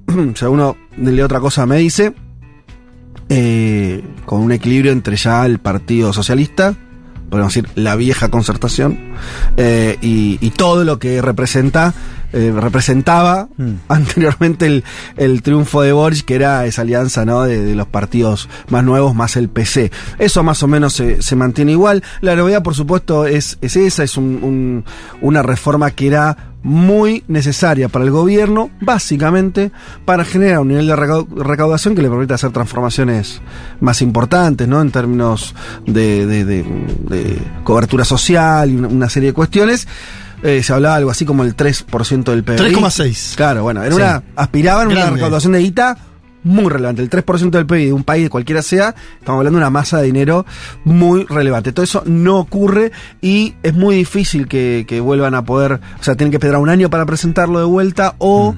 [0.36, 2.14] si alguno de otra cosa me dice,
[3.30, 6.76] eh, con un equilibrio entre ya el Partido Socialista,
[7.30, 8.98] podemos decir la vieja concertación,
[9.58, 11.94] eh, y, y todo lo que representa,
[12.34, 13.48] eh, representaba
[13.88, 14.84] anteriormente el,
[15.18, 17.44] el triunfo de Boric, que era esa alianza ¿no?
[17.44, 19.92] de, de los partidos más nuevos más el PC.
[20.20, 22.04] Eso más o menos se, se mantiene igual.
[22.22, 24.86] La novedad, por supuesto, es, es esa, es un- un-
[25.22, 29.71] una reforma que era muy necesaria para el gobierno, básicamente
[30.04, 33.39] para generar un nivel de recau- recaudación que le permita hacer transformaciones
[33.82, 34.82] más importantes, ¿no?
[34.82, 35.54] En términos
[35.86, 39.88] de, de- de- de cobertura social y una, serie de cuestiones.
[40.41, 42.56] Eh, se hablaba algo así como el 3% del PIB.
[42.58, 43.36] 3,6.
[43.36, 44.01] Claro, bueno, era Sí.
[44.01, 45.15] una, aspiraban a una Grande.
[45.17, 45.97] recaudación de guita
[46.45, 47.01] muy relevante.
[47.01, 49.97] El 3% del PIB de un país, de cualquiera sea, estamos hablando de una masa
[49.97, 50.45] de dinero
[50.86, 51.73] muy relevante.
[51.73, 56.15] Todo eso no ocurre y es muy difícil que, que vuelvan a poder, o sea,
[56.15, 58.55] tienen que esperar un año para presentarlo de vuelta o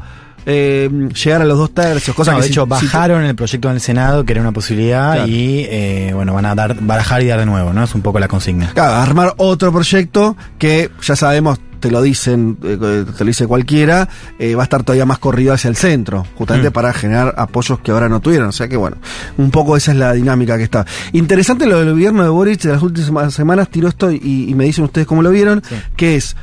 [0.49, 0.89] eh,
[1.23, 2.15] llegar a los dos tercios.
[2.15, 2.31] Cosa.
[2.31, 4.53] No, que de si- hecho, si- bajaron el proyecto en el Senado, que era una
[4.53, 5.27] posibilidad, Claro.
[5.27, 7.83] y eh, bueno, van a dar, barajar y dar de nuevo, ¿no?
[7.83, 8.71] Es un poco la consigna.
[8.73, 12.77] Claro, armar otro proyecto que ya sabemos, te lo dicen, eh,
[13.15, 14.07] te lo dice cualquiera,
[14.39, 16.73] eh, va a estar todavía más corrido hacia el centro, justamente Mm.
[16.73, 18.47] para generar apoyos que ahora no tuvieron.
[18.47, 18.97] O sea que bueno,
[19.37, 20.85] un poco esa es la dinámica que está.
[21.11, 24.63] Interesante lo del gobierno de Boric de las últimas semanas, tiró esto y, y me
[24.63, 25.61] dicen ustedes cómo lo vieron,
[25.95, 26.35] que es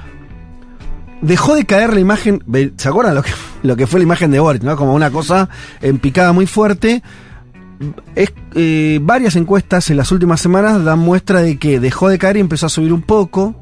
[1.24, 2.42] dejó de caer la imagen,
[2.76, 3.32] ¿se acuerdan lo que,
[3.62, 4.76] lo que fue la imagen de Boric, ¿no?
[4.76, 5.48] Como una cosa
[5.80, 7.02] en picada muy fuerte.
[8.54, 12.40] Eh, varias encuestas en las últimas semanas dan muestra de que dejó de caer y
[12.40, 13.56] empezó a subir un poco.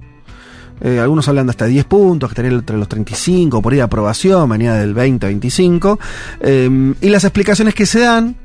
[0.80, 3.82] eh, algunos hablan de hasta 10 puntos, que estaría entre los 35, por ahí de
[3.82, 5.98] aprobación, venía del 20, 25.
[6.40, 8.36] eh, y las explicaciones que se dan,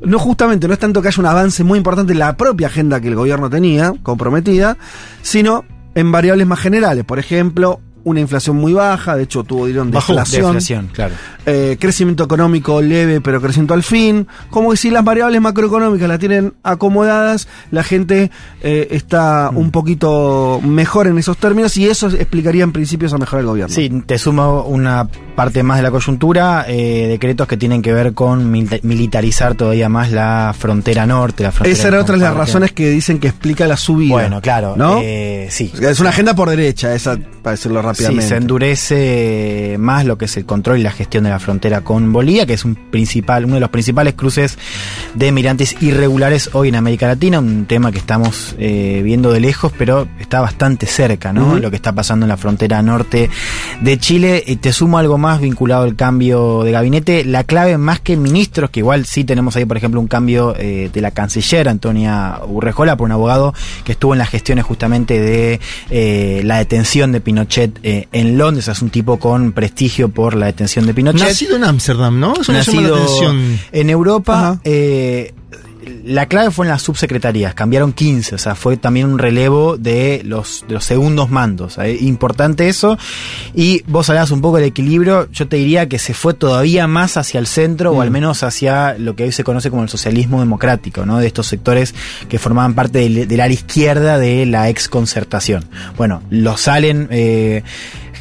[0.00, 3.00] no justamente, no es tanto que haya un avance muy importante en la propia agenda
[3.00, 4.76] que el gobierno tenía, comprometida,
[5.22, 5.64] sino
[5.94, 7.04] en variables más generales.
[7.04, 10.44] Por ejemplo, una inflación muy baja, de hecho tuvo dieron Bajo deflación.
[10.46, 11.14] deflación, claro.
[11.46, 16.18] Eh, crecimiento económico leve pero crecimiento al fin, como que si las variables macroeconómicas las
[16.18, 18.30] tienen acomodadas, la gente
[18.62, 19.56] eh, está Mm.
[19.58, 23.74] un poquito mejor en esos términos y eso explicaría en principio esa mejora del gobierno.
[23.74, 28.14] Sí, te sumo una parte más de la coyuntura, eh, decretos que tienen que ver
[28.14, 32.34] con mil- militarizar todavía más la frontera norte, la frontera Esa era otra de las
[32.34, 34.12] razones que dicen que explica la subida.
[34.12, 35.00] Bueno, claro, ¿no?
[35.02, 35.72] eh, sí.
[35.80, 38.26] Es una agenda por derecha, esa, para decirlo Sí, rápidamente.
[38.28, 42.12] se endurece más lo que es el control y la gestión de la frontera con
[42.12, 44.58] Bolivia, que es un principal, uno de los principales cruces
[45.14, 49.72] de migrantes irregulares hoy en América Latina, un tema que estamos eh, viendo de lejos,
[49.78, 51.58] pero está bastante cerca, ¿no?
[51.58, 53.30] Lo que está pasando en la frontera norte
[53.80, 54.42] de Chile.
[54.46, 57.24] Y te sumo algo más vinculado al cambio de gabinete.
[57.24, 60.90] La clave más que ministros, que igual sí tenemos ahí, por ejemplo, un cambio eh,
[60.92, 63.52] de la canciller Antonia Urrejola por un abogado
[63.84, 67.33] que estuvo en las gestiones justamente de eh, la detención de Pinochet
[67.82, 68.68] eh, en Londres.
[68.68, 71.20] Es un tipo con prestigio por la detención de Pinochet.
[71.28, 72.34] Nacido en Ámsterdam, ¿no?
[72.40, 73.60] Eso me llama la Nacido atención.
[73.72, 74.60] en Europa.
[74.64, 75.32] eh,
[76.04, 80.22] la clave fue en las subsecretarías, cambiaron 15, o sea, fue también un relevo de
[80.24, 81.78] los, de los segundos mandos.
[81.78, 82.98] eh, importante eso.
[83.54, 87.16] Y vos hablabas un poco del equilibrio, yo te diría que se fue todavía más
[87.16, 90.40] hacia el centro, o al menos hacia lo que hoy se conoce como el socialismo
[90.40, 91.18] democrático, ¿no?
[91.18, 91.94] De estos sectores
[92.28, 95.64] que formaban parte del, del área izquierda de la ex concertación.
[95.96, 97.08] Bueno, los salen.
[97.10, 97.62] eh,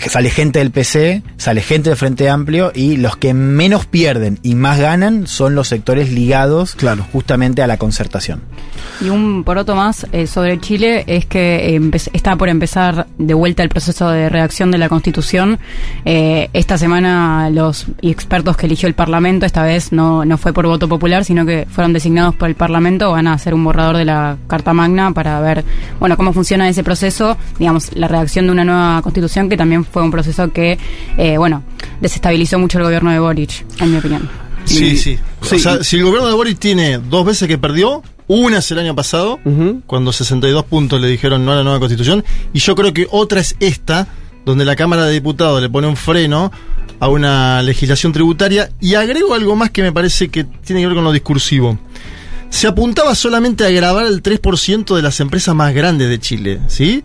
[0.08, 4.56] sale gente del PC, sale gente del Frente Amplio y los que menos pierden y
[4.56, 6.76] más ganan son los sectores ligados
[7.12, 8.42] justamente a la concertación.
[9.02, 13.64] Y un poroto más eh, sobre Chile es que eh, está por empezar de vuelta
[13.64, 15.60] el proceso de redacción de la Constitución.
[16.06, 20.68] Eh, esta semana los expertos que eligió el Parlamento, esta vez no, no fue por
[20.68, 24.06] voto popular, sino que fueron designados por el Parlamento, van a hacer un borrador de
[24.06, 25.64] la Carta Magna para ver
[26.00, 30.02] bueno cómo funciona ese proceso, digamos, la redacción de una nueva Constitución, que también fue
[30.02, 30.78] un proceso que,
[31.18, 31.64] eh, bueno,
[32.02, 34.30] desestabilizó mucho el gobierno de Boric, en mi opinión.
[34.66, 35.20] Sí, sí.
[35.42, 38.80] O sea, si el gobierno de Boris tiene dos veces que perdió, una es el
[38.80, 39.40] año pasado,
[39.86, 43.42] cuando 62 puntos le dijeron no a la nueva constitución, y yo creo que otra
[43.42, 44.08] es esta,
[44.46, 46.52] donde la Cámara de Diputados le pone un freno
[47.00, 50.96] a una legislación tributaria, y agrego algo más que me parece que tiene que ver
[50.96, 51.78] con lo discursivo.
[52.50, 57.04] Se apuntaba solamente a grabar el 3% de las empresas más grandes de Chile, ¿sí?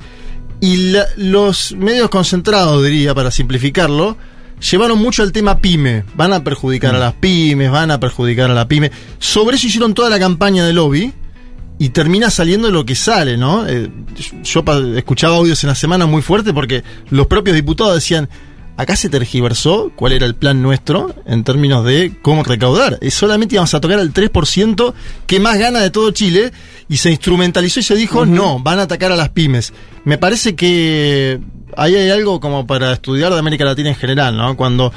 [0.61, 4.17] Y la- los medios concentrados, diría, para simplificarlo,
[4.71, 6.05] llevaron mucho al tema pyme.
[6.17, 8.91] Van a perjudicar a las pymes, van a perjudicar a la pyme.
[9.19, 11.13] Sobre eso hicieron toda la campaña de lobby
[11.79, 13.65] y termina saliendo lo que sale, ¿no?
[13.69, 13.89] Eh,
[14.43, 14.65] yo
[14.97, 18.29] escuchaba audios en la semana muy fuerte porque los propios diputados decían,
[18.79, 22.99] acá se tergiversó cuál era el plan nuestro en términos de cómo recaudar.
[23.11, 24.95] Solamente íbamos a tocar al 3%
[25.27, 26.53] que más gana de todo Chile
[26.89, 29.75] y se instrumentalizó y se dijo, no, van a atacar a las pymes.
[30.05, 31.41] Me parece que
[31.77, 34.57] ahí hay algo como para estudiar de América Latina en general, ¿no?
[34.57, 34.93] Cuando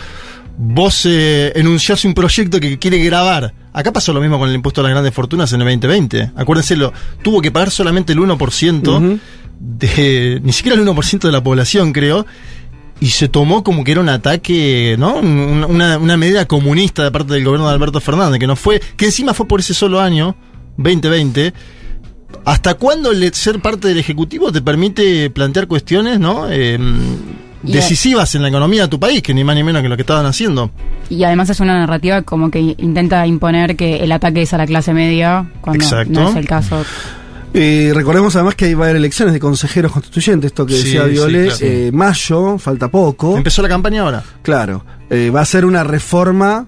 [0.58, 3.52] vos eh, enunciás un proyecto que quiere grabar.
[3.74, 6.34] Acá pasó lo mismo con el impuesto a las grandes fortunas en el 2020.
[6.36, 9.20] Acuérdense, lo, tuvo que pagar solamente el 1%
[9.60, 10.39] de.
[10.44, 12.28] ni siquiera el 1% de la población, creo.
[13.01, 15.15] Y se tomó como que era un ataque, ¿no?
[15.15, 18.79] Un- Una, una medida comunista de parte del gobierno de Alberto Fernández, que no fue,
[18.95, 20.35] que encima fue por ese solo año,
[20.77, 21.53] 2020.
[22.45, 26.45] ¿Hasta cuándo el ser parte del Ejecutivo te permite plantear cuestiones, ¿no?
[26.49, 26.79] Eh,
[27.63, 29.95] Y- decisivas en la economía de tu país, que ni más ni menos que lo
[29.95, 30.71] que estaban haciendo.
[31.09, 34.65] Y además es una narrativa como que intenta imponer que el ataque es a la
[34.65, 36.11] clase media, cuando Exacto.
[36.13, 36.83] no es el caso.
[37.53, 41.03] Eh, recordemos además que va a haber elecciones de consejeros constituyentes, esto que Sí, decía
[41.03, 41.57] sí, Viole, claro.
[41.61, 43.35] eh, mayo, falta poco.
[43.37, 44.23] Empezó la campaña ahora.
[44.41, 46.65] Claro, eh, va a ser una reforma,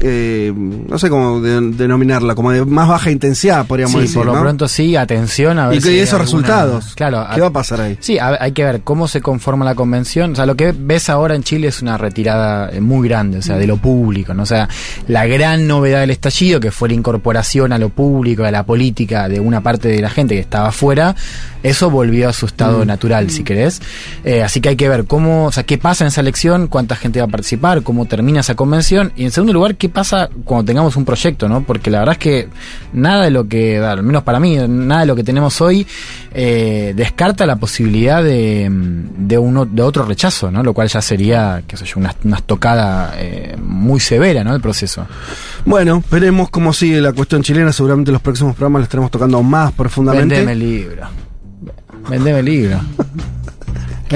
[0.00, 4.16] eh, no sé cómo de- denominarla, como de más baja intensidad, podríamos Sí, decir.
[4.16, 4.40] por lo ¿no?
[4.40, 7.80] pronto sí, atención a ver Y si esos alguna- resultados, Claro, ¿qué va a pasar
[7.80, 7.96] ahí?
[8.00, 10.32] Sí, a- hay que ver cómo se conforma la convención.
[10.32, 13.42] O sea, lo que ves ahora en Chile es una retirada eh, muy grande, o
[13.42, 14.42] sea, de lo público, ¿no?
[14.44, 14.68] O sea,
[15.08, 19.28] la gran novedad del estallido, que fue la incorporación a lo público, a la política
[19.28, 21.14] de una parte de la gente que estaba afuera,
[21.62, 22.86] eso volvió a su estado Mm.
[22.86, 23.82] natural, si querés.
[24.24, 26.94] Eh, así que hay que ver cómo, o sea, qué pasa en esa elección, cuánta
[26.94, 30.66] gente va a participar, cómo termina esa convención, y en segundo lugar, qué pasa cuando
[30.66, 31.62] tengamos un proyecto, ¿no?
[31.62, 32.48] Porque la verdad es que
[32.92, 35.86] nada de lo que, al menos para mí, nada de lo que tenemos hoy
[36.32, 40.62] eh, descarta la posibilidad de, de, uno, de otro rechazo, ¿no?
[40.62, 44.54] Lo cual ya sería, qué sé yo, una, una estocada eh, muy severa, ¿no?
[44.54, 45.06] El proceso.
[45.64, 47.72] Bueno, veremos cómo sigue la cuestión chilena.
[47.72, 50.34] Seguramente en los próximos programas la estaremos tocando más profundamente.
[50.36, 51.08] Vendeme el libro.
[52.08, 52.80] Vendeme el libro.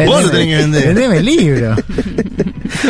[0.06, 0.86] Vos lo tenés que vender.
[0.86, 1.76] Vendeme el libro.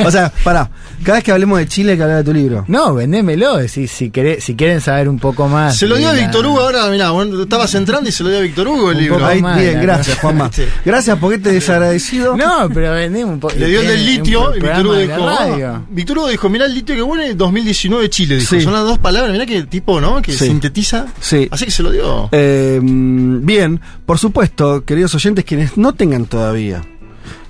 [0.06, 0.70] O sea, pará,
[1.02, 2.64] cada vez que hablemos de Chile hay que hablar de tu libro.
[2.68, 3.66] No, vendémelo.
[3.68, 5.76] Si, si, querés- si quieren saber un poco más.
[5.76, 8.38] Se lo dio a Víctor Hugo ahora, mirá, bueno, estabas entrando y se lo dio
[8.38, 9.18] a Víctor Hugo el Un libro.
[9.18, 10.50] poco Ahí, más, bien, gracias, Juanma.
[10.52, 10.64] Sí.
[10.84, 12.36] Gracias porque te desagradecido.
[12.36, 13.54] No, pero vendeme un poco.
[13.56, 16.74] Le dio el del litio y Víctor Hugo dijo, ah, Víctor Hugo dijo, mirá el
[16.74, 18.54] litio que bueno 2019 Chile, dijo.
[18.56, 18.60] Sí.
[18.62, 20.20] Son las dos palabras, mirá que tipo, ¿no?
[20.22, 20.46] Que Sí.
[20.46, 21.06] sintetiza.
[21.20, 21.48] Sí.
[21.50, 22.28] Así que se lo dio.
[22.32, 26.82] Eh, bien, por supuesto, queridos oyentes, quienes no tengan todavía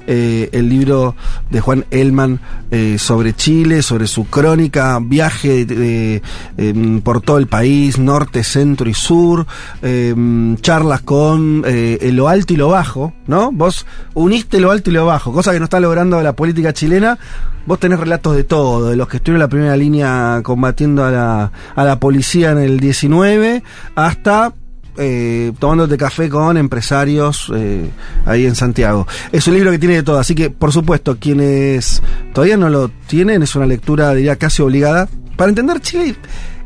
[0.07, 1.15] eh, el libro
[1.51, 6.23] de Juan Elman eh, sobre Chile, sobre su crónica, viaje de-
[6.57, 9.47] em, por todo el país, norte, centro y sur,
[9.83, 13.51] em, charlas con eh, lo alto y lo bajo, ¿no?
[13.53, 17.19] Vos uniste lo alto y lo bajo, cosa que no está logrando la política chilena.
[17.65, 21.11] Vos tenés relatos de todo, de los que estuvieron en la primera línea combatiendo a
[21.12, 23.62] la, a la policía en el 19,
[23.95, 24.53] hasta
[24.96, 27.88] eh, tomándote café con empresarios eh,
[28.26, 29.07] ahí en Santiago.
[29.31, 32.02] Es un libro que tiene de todo, así que por supuesto, quienes
[32.33, 36.16] todavía no lo tienen, es una lectura, diría, casi obligada para entender Chile.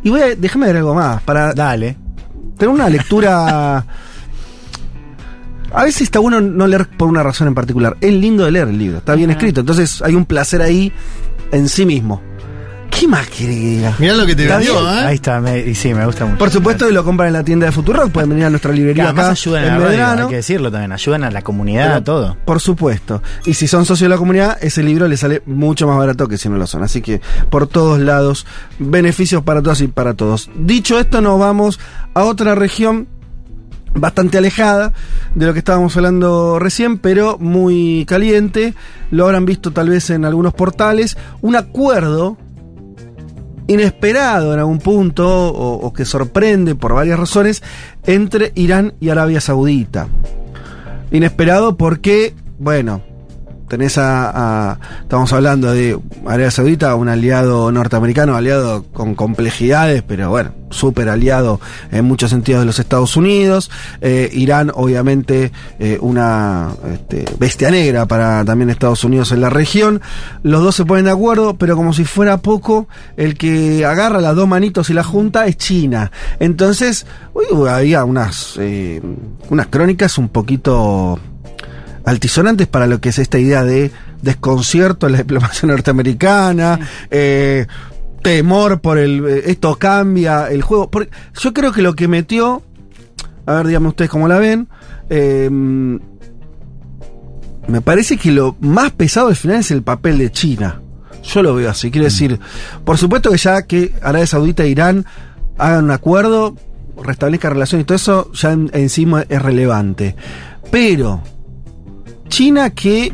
[0.03, 1.97] Y voy a, déjame ver algo más, para Dale.
[2.57, 3.85] tener una lectura...
[5.73, 7.97] A veces está bueno no leer por una razón en particular.
[8.01, 10.91] Es lindo de leer el libro, está bien escrito, entonces hay un placer ahí
[11.53, 12.23] en sí mismo.
[12.99, 13.95] ¿Qué más quiere que diga?
[13.99, 14.81] Mirá lo que te ¿Está vendió?
[14.91, 15.01] ¿eh?
[15.05, 16.39] Ahí está, me- y sí, me gusta mucho.
[16.39, 19.05] Por supuesto que lo compran en la tienda de Futurock, pueden venir a nuestra librería
[19.05, 21.85] además acá ayudan a en la radio, hay que decirlo también, ayudan a la comunidad,
[21.87, 22.37] Pero, a todo.
[22.47, 23.23] Por supuesto.
[23.45, 26.39] Y si son socios de la comunidad, ese libro le sale mucho más barato que
[26.39, 26.83] si no lo son.
[26.85, 28.47] Así que por todos lados,
[28.79, 30.49] beneficios para todas y para todos.
[30.57, 31.79] Dicho esto, nos vamos
[32.15, 33.09] a otra región
[33.95, 34.93] bastante alejada
[35.35, 38.75] de lo que estábamos hablando recién, pero muy caliente.
[39.11, 41.17] Lo habrán visto tal vez en algunos portales.
[41.43, 42.39] Un acuerdo
[43.67, 47.63] inesperado en algún punto o, o que sorprende por varias razones
[48.05, 50.09] entre Irán y Arabia Saudita.
[51.11, 53.03] Inesperado porque, bueno,
[53.69, 60.31] tenés a, a- estamos hablando de Arabia Saudita, un aliado norteamericano, aliado con complejidades, pero
[60.31, 63.71] bueno, súper aliado en muchos sentidos de los Estados Unidos.
[64.01, 70.01] Eh, Irán, obviamente, eh, una este, bestia negra para también Estados Unidos en la región.
[70.43, 74.35] Los dos se ponen de acuerdo, pero como si fuera poco, el que agarra las
[74.37, 76.11] dos manitos y la junta es China.
[76.41, 79.01] Entonces, uy, había unas, eh,
[79.51, 81.19] unas crónicas un poquito
[82.07, 83.91] altisonantes para lo que es esta idea de
[84.23, 87.67] desconcierto en la diplomacia norteamericana, eh,
[88.23, 90.91] temor por el eh, esto cambia el juego.
[90.91, 92.63] Porque yo creo que lo que metió,
[93.45, 94.69] a ver, díganme ustedes cómo la ven,
[95.11, 95.51] eh,
[97.69, 100.81] me parece que lo más pesado al final es el papel de China.
[101.25, 102.39] Yo lo veo así, quiero decir,
[102.85, 105.05] por supuesto que ya que Arabia Saudita e Irán
[105.59, 106.55] hagan un acuerdo,
[107.03, 110.15] restablezcan relaciones y todo eso, ya en- encima es relevante.
[110.71, 111.21] Pero
[112.29, 113.13] China que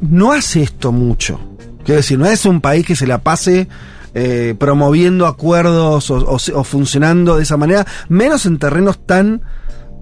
[0.00, 1.38] no hace esto mucho.
[1.84, 3.68] Quiero decir, no es un país que se la pase
[4.14, 9.42] eh, promoviendo acuerdos o, o se- o funcionando de esa manera, menos en terrenos tan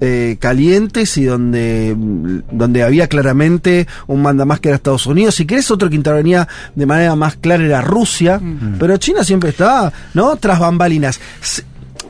[0.00, 1.94] eh, calientes y donde,
[2.50, 5.34] donde había claramente un manda más que era Estados Unidos.
[5.36, 8.40] Si querés, otro que intervenía de manera más clara era Rusia,
[8.78, 10.36] pero China siempre estaba, ¿no?
[10.36, 11.20] Tras bambalinas.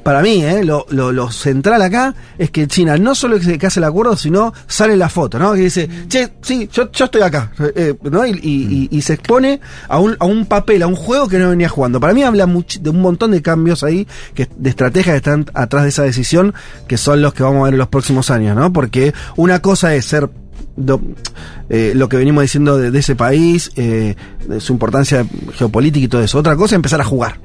[0.05, 0.63] Para mí, ¿eh?
[0.65, 4.17] lo, lo, lo central acá es que China no solo es que hace el acuerdo,
[4.19, 5.55] sino sale la foto, ¿no?
[5.55, 8.27] Que dice, che, sí, yo, yo estoy acá, eh, ¿no?
[8.27, 11.49] Y, y- y- se expone a un, a un papel, a un juego que no
[11.49, 12.01] venía jugando.
[12.01, 15.85] Para mí habla de un montón de cambios ahí, que, de estrategias que están atrás
[15.85, 16.53] de esa decisión,
[16.87, 18.73] que son los que vamos a ver en los próximos años, ¿no?
[18.75, 20.29] Porque una cosa es ser
[21.71, 26.09] eh, lo que venimos diciendo de, de ese país, eh, de su importancia geopolítica y
[26.09, 26.39] todo eso.
[26.39, 27.41] Otra cosa es empezar a jugar.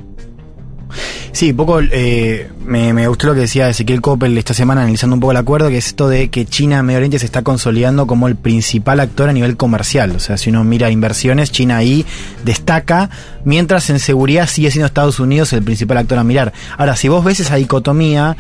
[1.32, 5.20] Sí, poco eh, me, me gustó lo que decía Ezequiel Coppel esta semana analizando un
[5.20, 8.28] poco el acuerdo, que es esto de que China Medio Oriente se está consolidando como
[8.28, 10.12] el principal actor a nivel comercial.
[10.16, 12.06] O sea, si uno mira inversiones, China ahí
[12.44, 13.10] destaca,
[13.46, 16.54] mientras en seguridad sigue siendo Estados Unidos el principal actor a mirar.
[16.78, 18.36] Ahora, si vos ves esa dicotomía,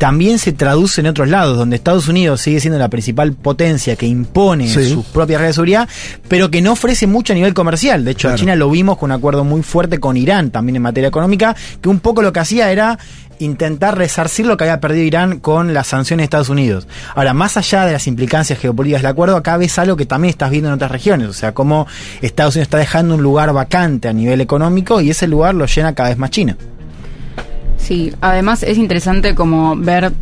[0.00, 4.06] también se traduce en otros lados, donde Estados Unidos sigue siendo la principal potencia que
[4.06, 4.88] impone Sí.
[4.94, 5.88] sus propias redes de seguridad,
[6.26, 8.02] pero que no ofrece mucho a nivel comercial.
[8.02, 8.38] De hecho, a Claro.
[8.40, 11.90] China lo vimos con un acuerdo muy fuerte con Irán también en materia económica, que
[11.90, 12.98] un poco lo que hacía era
[13.40, 16.88] intentar resarcir lo que había perdido Irán con las sanciones de Estados Unidos.
[17.14, 20.50] Ahora, más allá de las implicancias geopolíticas del acuerdo, acá ves algo que también estás
[20.50, 21.86] viendo en otras regiones, o sea, cómo
[22.22, 25.94] Estados Unidos está dejando un lugar vacante a nivel económico y ese lugar lo llena
[25.94, 26.56] cada vez más China.
[27.80, 30.12] Sí, además es interesante como ver,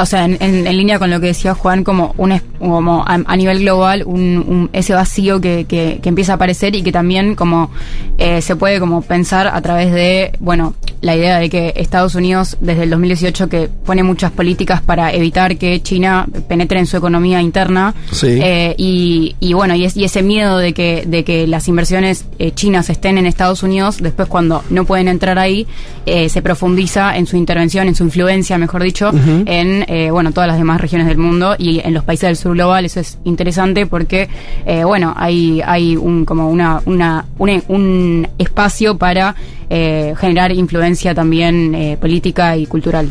[0.00, 3.14] o sea, en, en- en línea con lo que decía Juan, como es- como a,
[3.24, 6.92] a nivel global un, un- ese vacío que, que- que empieza a aparecer y que
[6.92, 7.70] también como
[8.18, 12.56] eh, se puede como pensar a través de, bueno, la idea de que Estados Unidos
[12.60, 17.40] desde el 2018 que pone muchas políticas para evitar que China penetre en su economía
[17.40, 18.26] interna Sí.
[18.42, 22.24] eh, y, y bueno, y, es- y ese miedo de que, de que las inversiones
[22.38, 25.66] eh, chinas estén en Estados Unidos, después cuando no pueden entrar ahí,
[26.06, 29.10] eh, se profundiza en su intervención, en su influencia, mejor dicho,
[29.46, 32.52] en eh, bueno todas las demás regiones del mundo y en los países del sur
[32.54, 32.84] global.
[32.84, 34.28] Eso es interesante porque,
[34.66, 39.34] eh, bueno, hay, hay un, como una, una, un, un espacio para
[39.70, 43.08] eh, generar influencia también eh, política y cultural.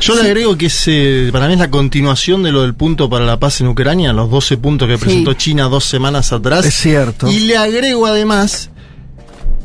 [0.00, 3.08] Yo le agrego que es, eh, para mí es la continuación de lo del punto
[3.08, 5.04] para la paz en Ucrania, los 12 puntos que Sí.
[5.04, 6.64] presentó China dos semanas atrás.
[6.66, 7.30] Es cierto.
[7.30, 8.70] Y le agrego además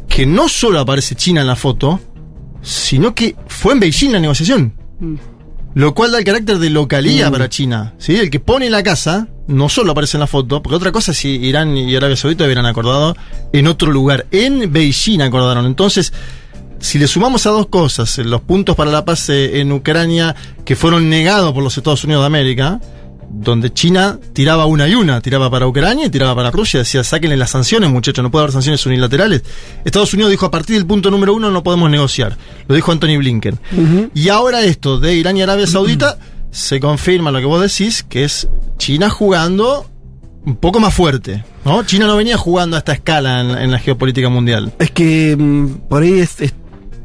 [0.07, 1.99] que no solo aparece China en la foto,
[2.61, 4.73] sino que fue en Beijing la negociación.
[4.99, 5.15] Mm.
[5.73, 7.31] Lo cual da el carácter de localía Mm.
[7.31, 7.93] para China.
[7.97, 8.15] ¿sí?
[8.15, 11.17] El que pone la casa no solo aparece en la foto, porque otra cosa es
[11.17, 13.15] si Irán y Arabia Saudita hubieran acordado
[13.53, 14.25] en otro lugar.
[14.31, 15.65] En Beijing acordaron.
[15.65, 16.11] Entonces,
[16.79, 20.75] si le sumamos a dos cosas, los puntos para la paz eh, en Ucrania que
[20.75, 22.79] fueron negados por los Estados Unidos de América,
[23.33, 27.37] donde China tiraba una y una, tiraba para Ucrania y tiraba para Rusia, decía, sáquenle
[27.37, 29.43] las sanciones, muchachos, no puede haber sanciones unilaterales.
[29.85, 32.37] Estados Unidos dijo, a partir del punto número uno no podemos negociar.
[32.67, 33.57] Lo dijo Anthony Blinken.
[34.13, 36.17] Y ahora esto de Irán y Arabia Saudita
[36.51, 39.87] se confirma lo que vos decís, que es China jugando
[40.45, 41.43] un poco más fuerte.
[41.63, 41.83] ¿no?
[41.85, 44.73] China no venía jugando a esta escala en, en la geopolítica mundial.
[44.79, 46.53] Es que mm, por ahí es, es-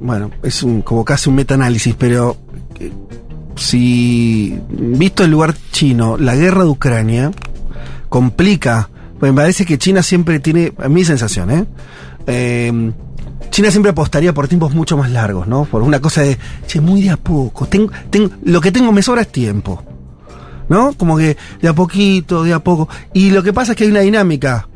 [0.00, 2.36] bueno, es un, como casi un metaanálisis, pero
[2.80, 2.90] eh,
[3.56, 7.32] si visto el lugar chino, la guerra de Ucrania
[8.08, 8.88] complica,
[9.18, 11.66] pues me parece que China siempre tiene, mi sensación, ¿eh?
[12.26, 12.92] Eh,
[13.50, 15.64] China siempre apostaría por tiempos mucho más largos, ¿no?
[15.64, 19.02] Por una cosa de, che, muy de a poco, tengo, tengo, lo que tengo me
[19.02, 19.82] sobra es tiempo.
[20.68, 20.92] ¿no?
[20.94, 22.88] Como que de a poquito, de a poco.
[23.12, 24.68] Y lo que pasa es que hay una dinámica,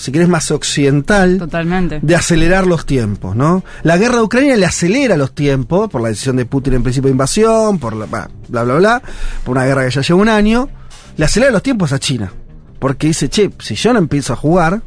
[0.00, 1.36] si querés, más occidental.
[1.38, 2.00] Totalmente.
[2.00, 3.62] De acelerar los tiempos, ¿no?
[3.82, 7.08] La guerra de Ucrania le acelera los tiempos por la decisión de Putin en principio
[7.08, 9.02] de invasión, por la, bah, bla, bla, bla,
[9.44, 10.68] por una guerra que ya lleva un año.
[11.16, 12.32] Le acelera los tiempos a China.
[12.78, 14.80] Porque dice, che, si yo no empiezo a jugar,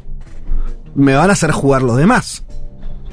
[0.96, 2.43] me van a hacer jugar los demás.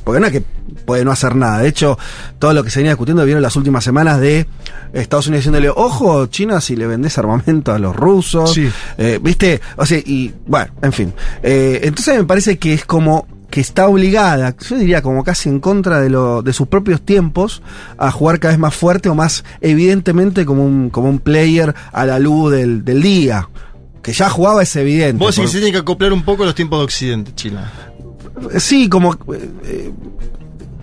[0.04, 0.42] Porque no es que
[0.86, 1.60] puede no hacer nada.
[1.60, 1.98] De hecho,
[2.40, 4.48] todo lo que se venía discutiendo vieron las últimas semanas de
[4.94, 8.54] Estados Unidos diciéndole, ojo, China, si le vendés armamento a los rusos.
[8.54, 8.70] Sí.
[8.98, 9.62] Eh, ¿Viste?
[9.78, 11.14] O sea, y bueno, en fin.
[11.44, 15.60] Eh, entonces me parece que es como que está obligada, yo diría como casi en
[15.60, 17.62] contra de, lo, de sus propios tiempos,
[17.98, 22.06] a jugar cada vez más fuerte o más evidentemente como un, como un player a
[22.06, 23.50] la luz del, del día.
[24.02, 25.18] Que ya jugaba es evidente.
[25.24, 27.72] Vos decís Por- que se tiene que acoplar un poco los tiempos de Occidente, China.
[28.60, 29.14] Sí, como.
[29.14, 29.92] eh, eh,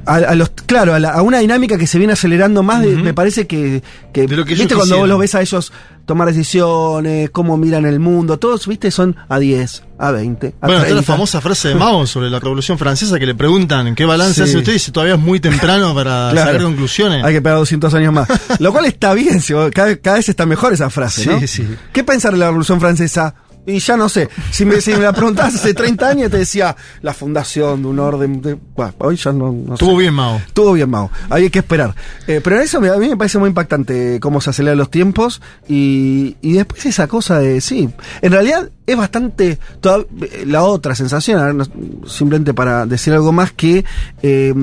[0.06, 2.96] a, a los, claro, a, la- a una dinámica que se viene acelerando más, de-
[2.96, 3.82] me parece que.
[4.12, 5.70] que, De lo que ¿Viste cuando vos los ves a ellos
[6.06, 8.38] tomar decisiones, cómo miran el mundo?
[8.38, 8.90] Todos, ¿viste?
[8.90, 10.54] Son a 10, a 20.
[10.62, 11.02] A Bueno, está la 30.
[11.12, 14.42] famosa frase de Mao sobre la Revolución Francesa que le preguntan qué balance Sí.
[14.42, 16.52] hace usted y dice todavía es muy temprano para Claro.
[16.52, 17.22] sacar conclusiones.
[17.22, 18.28] Hay que esperar 200 años más.
[18.60, 21.46] Lo cual está bien, si cada, cada vez está mejor esa frase, Sí, ¿no?
[21.46, 21.68] sí.
[21.92, 23.34] ¿Qué pensar de la Revolución Francesa?
[23.70, 24.30] Y ya no sé.
[24.50, 27.98] Si me, si me la preguntabas hace 30 años, te decía la fundación de un
[27.98, 28.40] orden.
[28.40, 29.84] De, bueno, hoy ya no, no sé.
[29.84, 30.36] Estuvo bien Mao.
[30.38, 31.10] Estuvo bien, Mau.
[31.28, 31.94] Hay que esperar.
[32.26, 35.42] Eh, pero eso me- a mí me parece muy impactante cómo se aceleran los tiempos
[35.68, 37.90] y, y después esa cosa de, sí,
[38.22, 41.66] en realidad es bastante toda- eh, la otra sensación, a ver, no-
[42.06, 43.84] simplemente para decir algo más que
[44.22, 44.54] eh,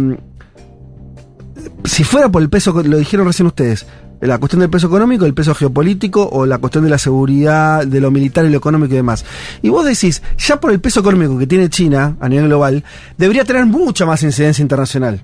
[1.83, 3.85] si fuera por el peso, lo dijeron recién ustedes,
[4.27, 8.01] la cuestión del peso económico, el peso geopolítico o la cuestión de la seguridad, de
[8.01, 9.25] lo militar y lo económico y demás.
[9.61, 12.83] Y vos decís, ya por el peso económico que tiene China a nivel global,
[13.17, 15.21] debería tener mucha más incidencia internacional.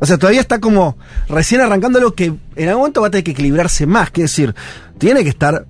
[0.00, 0.96] O sea, todavía está como
[1.28, 4.10] recién arrancando lo que en algún momento va a tener que equilibrarse más.
[4.10, 4.54] Que decir,
[4.98, 5.66] tiene que estar.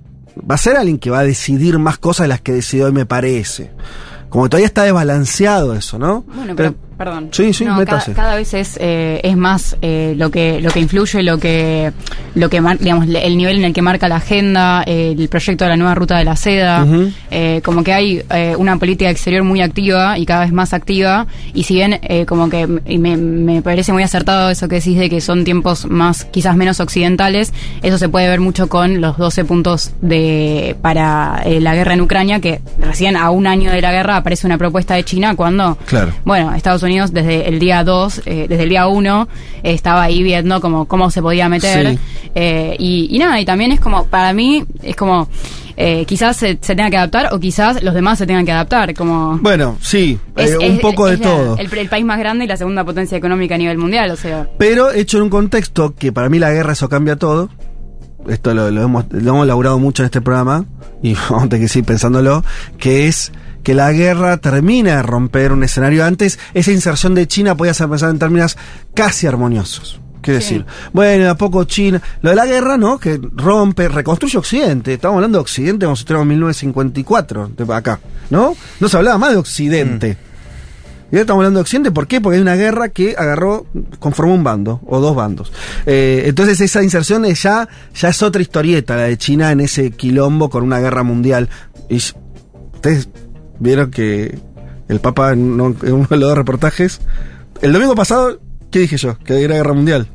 [0.49, 2.93] Va a ser alguien que va a decidir más cosas de las que decidió hoy,
[2.93, 3.71] me parece.
[4.29, 6.23] Como todavía está desbalanceado eso, ¿no?
[6.33, 7.29] Bueno, pero, perdón.
[7.31, 8.13] Sí, sí, No, cada, métase.
[8.13, 11.91] cada vez es, eh, es más eh, lo que lo que influye, lo que
[12.35, 15.69] lo que digamos el nivel en el que marca la agenda, eh, el proyecto de
[15.71, 16.85] la nueva ruta de la seda,
[17.31, 21.25] eh, como que hay eh, una política exterior muy activa y cada vez más activa
[21.53, 25.09] y si bien eh, como que me, me parece muy acertado eso que decís de
[25.09, 29.45] que son tiempos más quizás menos occidentales, eso se puede ver mucho con los 12
[29.45, 34.17] puntos de para la guerra en Ucrania que recién a un año de la guerra
[34.17, 36.13] aparece una propuesta de China cuando Claro.
[36.25, 39.27] bueno, Estados Unidos desde el día 2, eh, desde el día 1,
[39.63, 41.91] eh, estaba ahí viendo como cómo se podía meter.
[41.93, 41.99] Sí.
[42.35, 45.27] Eh, y, y nada, y también es como, para mí, es como,
[46.05, 48.93] quizás se, se tenga que adaptar o quizás los demás se tengan que adaptar.
[48.93, 51.57] Como, Bueno, sí, es- un es- poco de la- todo.
[51.57, 54.47] El, el país más grande y la segunda potencia económica a nivel mundial, o sea.
[54.59, 57.49] Pero hecho en un contexto que para mí la guerra eso cambia todo.
[58.29, 60.65] esto lo, lo hemos, lo hemos laburado mucho en este programa,
[61.01, 62.43] y vamos a tener que seguir pensándolo,
[62.77, 63.31] que es
[63.63, 67.89] que la guerra termina de romper un escenario antes, esa inserción de China podía ser
[67.89, 68.57] pensada en términos
[68.93, 69.99] casi armoniosos.
[70.21, 70.65] ¿Qué decir?
[70.93, 72.01] Bueno, a poco China.
[72.21, 72.99] Lo de la guerra, ¿no?
[72.99, 74.93] Que rompe, reconstruye Occidente.
[74.93, 77.99] Estamos hablando de Occidente como si estuviéramos en 1954, de acá,
[78.29, 78.55] ¿no?
[78.79, 80.17] No se hablaba más de Occidente.
[81.11, 82.21] Y ahora estamos hablando de Occidente, ¿por qué?
[82.21, 83.65] Porque hay una guerra que agarró,
[83.99, 85.51] conformó un bando, o dos bandos.
[85.85, 89.91] Eh, entonces esa inserción es ya, ya es otra historieta, la de China en ese
[89.91, 91.49] quilombo con una guerra mundial.
[91.89, 93.09] Y ustedes
[93.61, 94.37] vieron que
[94.89, 96.99] el Papa en uno de los reportajes,
[97.61, 98.39] el domingo pasado,
[98.71, 99.17] ¿qué dije yo?
[99.19, 100.07] Que era guerra mundial.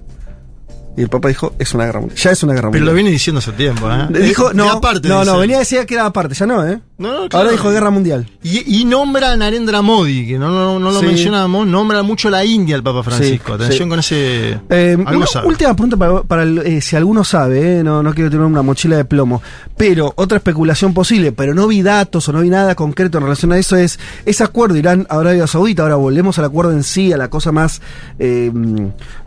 [0.97, 2.18] Y el Papa dijo, es una guerra mundial.
[2.18, 2.86] Ya es una guerra Pero mundial.
[2.86, 4.07] lo viene diciendo hace tiempo, ¿eh?
[4.22, 6.80] Dijo, no, aparte, no, no, venía a decir que era aparte, ya no, ¿eh?
[6.99, 7.51] No, no, Ahora claro.
[7.51, 8.26] dijo guerra mundial.
[8.42, 11.05] Y, y nombra a Narendra Modi, que no, no, no lo Sí.
[11.07, 13.49] mencionamos, nombra mucho a la India el Papa Francisco.
[13.49, 13.90] Sí, Atención sí.
[13.90, 14.61] con ese.
[14.70, 18.30] Eh, una última pregunta para, para el- eh, si alguno sabe, eh, no, no quiero
[18.30, 19.42] tener una mochila de plomo,
[19.76, 23.53] pero otra especulación posible, pero no vi datos o no vi nada concreto en relación
[23.53, 27.28] a eso, es ese acuerdo Irán-Arabia Saudita, ahora volvemos al acuerdo en sí, a la
[27.28, 27.82] cosa más
[28.18, 28.51] eh,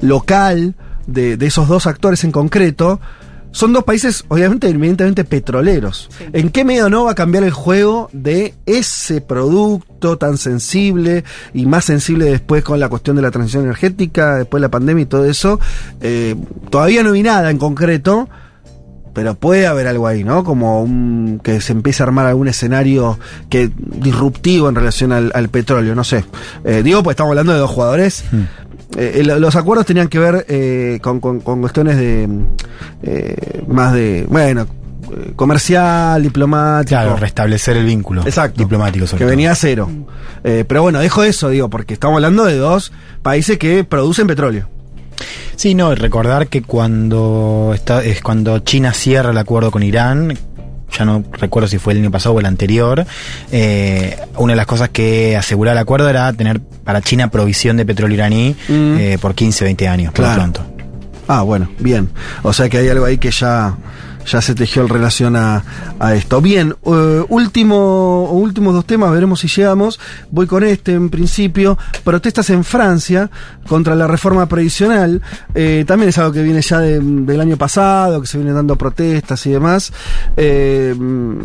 [0.02, 0.74] local
[1.12, 3.00] de, de esos dos actores en concreto.
[3.52, 6.10] Son dos países, obviamente, evidentemente petroleros.
[6.34, 11.66] ¿En qué medio no va a cambiar el juego de ese producto tan sensible y
[11.66, 15.08] más sensible después con la cuestión de la transición energética, después de la pandemia y
[15.08, 15.60] todo eso?
[16.00, 16.36] Eh,
[16.70, 18.30] todavía no vi nada en concreto,
[19.16, 20.44] pero puede haber algo ahí, ¿no?
[20.44, 23.18] Como un, que se empiece a armar algún escenario
[23.50, 26.24] que disruptivo en relación al, al petróleo, no sé.
[26.64, 28.24] Eh, digo, pues estamos hablando de dos jugadores.
[28.98, 32.28] Eh, el- los acuerdos tenían que ver eh, con, con- con cuestiones de
[33.04, 34.64] eh, más de, bueno,
[35.12, 36.90] eh, comercial, diplomático.
[36.90, 38.58] Claro, restablecer el vínculo Exacto.
[38.60, 39.30] diplomático sobre que todo.
[39.30, 39.90] venía a cero.
[40.44, 44.68] Eh, pero bueno, dejo eso, digo, porque estamos hablando de dos países que producen petróleo.
[45.56, 50.38] Sí, no, y recordar que cuando está, es cuando China cierra el acuerdo con Irán,
[50.98, 53.06] ya no recuerdo si fue el año pasado o el anterior,
[53.52, 57.86] eh, una de las cosas que aseguraba el acuerdo era tener para China provisión de
[57.86, 58.96] petróleo iraní Mm.
[58.98, 60.42] eh, por 15, 20 años, por lo Claro.
[60.52, 60.66] pronto.
[61.28, 62.10] Ah, bueno, bien.
[62.42, 63.76] O sea que hay algo ahí que ya,
[64.32, 65.64] ya se tejió en relación a,
[66.00, 66.42] a esto.
[66.42, 70.00] Bien, eh, último, últimos dos temas, veremos si llegamos.
[70.32, 71.78] Voy con este en principio.
[72.04, 73.30] Protestas en Francia
[73.68, 75.22] contra la reforma previsional.
[75.56, 78.76] Eh, también es algo que viene ya de- del año pasado, que se viene dando
[78.76, 79.92] protestas y demás.
[80.38, 81.40] Eh, mm,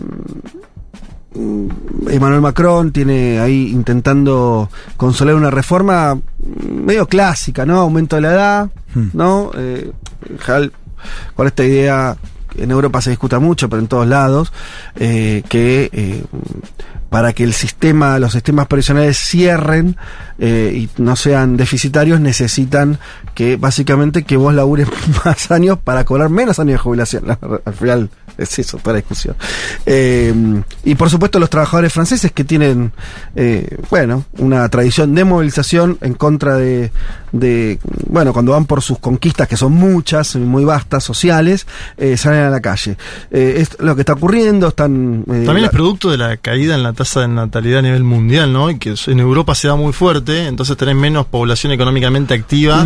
[2.09, 6.17] Emmanuel Macron tiene ahí intentando consolar una reforma
[6.71, 7.81] medio clásica, ¿no?
[7.81, 8.71] Aumento de la edad,
[9.13, 9.51] ¿no?
[9.57, 9.91] Eh,
[11.35, 12.17] con esta idea
[12.57, 14.53] en Europa se discuta mucho, pero en todos lados,
[14.97, 16.25] eh, que eh,
[17.11, 19.97] para que el sistema, los sistemas previsionales cierren
[20.39, 22.99] eh, y no sean deficitarios, necesitan
[23.35, 24.89] que básicamente que vos labures
[25.25, 27.25] más años para cobrar menos años de jubilación.
[27.65, 29.37] Al final es eso, toda la discusión.
[29.87, 30.33] Eh,
[30.85, 32.93] y por supuesto los trabajadores franceses que tienen,
[33.37, 36.91] eh, bueno, una tradición de movilización en contra de,
[37.33, 37.79] de,
[38.09, 41.67] bueno, cuando van por sus conquistas, que son muchas, muy vastas, sociales,
[41.97, 42.97] eh, salen a la calle.
[43.31, 45.25] Eh, es lo que está ocurriendo, están...
[45.29, 48.05] eh, También la- es producto de la caída en la tasa de natalidad a nivel
[48.05, 48.71] mundial, ¿no?
[48.71, 52.85] Y que en Europa se da muy fuerte, entonces tenés menos población económicamente activa,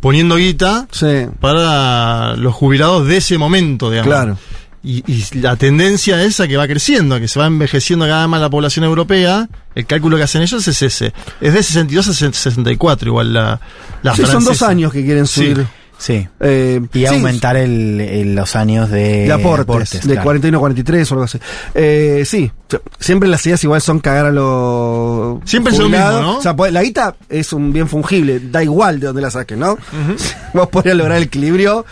[0.00, 1.26] poniendo guita Sí.
[1.40, 4.08] para los jubilados de ese momento, digamos.
[4.12, 4.36] Claro.
[4.84, 8.22] Y, y la tendencia es a que va creciendo, a que se va envejeciendo cada
[8.22, 9.48] vez más la población europea.
[9.74, 11.12] El cálculo que hacen ellos es ese.
[11.40, 13.60] Es de 62 a 64, igual la,
[14.02, 15.64] la Sí, son dos años que quieren subir.
[15.98, 16.26] Sí.
[16.40, 20.22] Eh, Y sí, aumentar el, el- los años de, de aportes, de claro.
[20.24, 21.38] 41 a 43 o algo así.
[21.74, 22.50] Eh, sí,
[22.98, 25.38] siempre las ideas igual son cagar a los.
[25.48, 26.18] Siempre es lo jubilados.
[26.20, 26.38] mismo, ¿no?
[26.38, 29.56] O sea, pues, la guita es un bien fungible, da igual de dónde la saques,
[29.56, 29.78] ¿no?
[30.54, 31.86] Vos podrías lograr el equilibrio,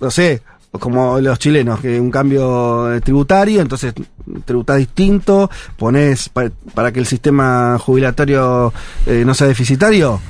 [0.00, 0.40] no sé,
[0.78, 3.92] como los chilenos, que un cambio tributario, entonces
[4.44, 8.72] tributás distinto, pones pa- para que el sistema jubilatorio
[9.06, 10.20] eh, no sea deficitario.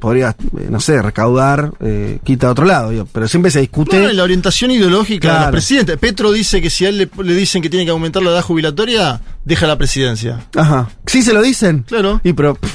[0.00, 3.98] Podrías, eh, no sé, recaudar, eh, quita a otro lado, digo, pero siempre se discute.
[4.02, 5.44] No, la orientación ideológica de Claro.
[5.46, 5.96] los presidentes.
[5.96, 8.42] Petro dice que si a él le, le dicen que tiene que aumentar la edad
[8.42, 10.40] jubilatoria, deja la presidencia.
[10.54, 10.88] Ajá.
[11.06, 11.84] Sí, se lo dicen.
[11.88, 12.20] Claro.
[12.24, 12.70] Y pero pff,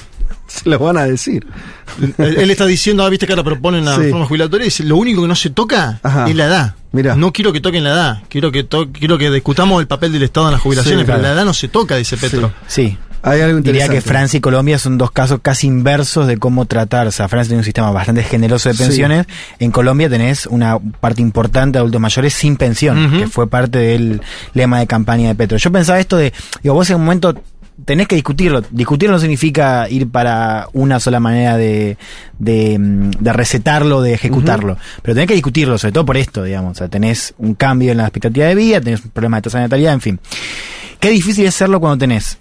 [0.51, 1.45] se lo van a decir.
[2.17, 4.01] él, él está diciendo, ah, viste que ahora proponen la Sí.
[4.03, 6.27] reforma jubilatoria y dice, lo único que no se toca Ajá.
[6.29, 6.75] es la edad.
[6.91, 7.15] Mirá.
[7.15, 8.23] No quiero que toquen la edad.
[8.29, 11.21] Quiero que to- quiero que discutamos el papel del Estado en las jubilaciones, Sí, pero
[11.21, 12.51] la edad no se toca, dice Petro.
[12.67, 12.97] Sí.
[13.23, 17.05] Hay algo Diría que Francia y Colombia son dos casos casi inversos de cómo tratar.
[17.05, 18.83] O sea, Francia tiene un sistema bastante generoso de Sí.
[18.83, 19.27] pensiones.
[19.59, 24.21] En Colombia tenés una parte importante de adultos mayores sin pensión, que fue parte del
[24.55, 25.57] lema de campaña de Petro.
[25.59, 26.33] Yo pensaba esto de,
[26.63, 27.35] digo, vos en un momento
[27.85, 28.61] tenés que discutirlo.
[28.69, 31.97] Discutirlo no significa ir para una sola manera de,
[32.39, 34.77] de, mm, de recetarlo, de ejecutarlo.
[35.01, 36.71] Pero tenés que discutirlo, sobre todo por esto, digamos.
[36.71, 39.57] O sea, tenés un cambio en la expectativa de vida, tenés un problema de tasa
[39.59, 40.19] de natalidad, en fin.
[40.99, 42.37] Qué difícil es hacerlo cuando tenés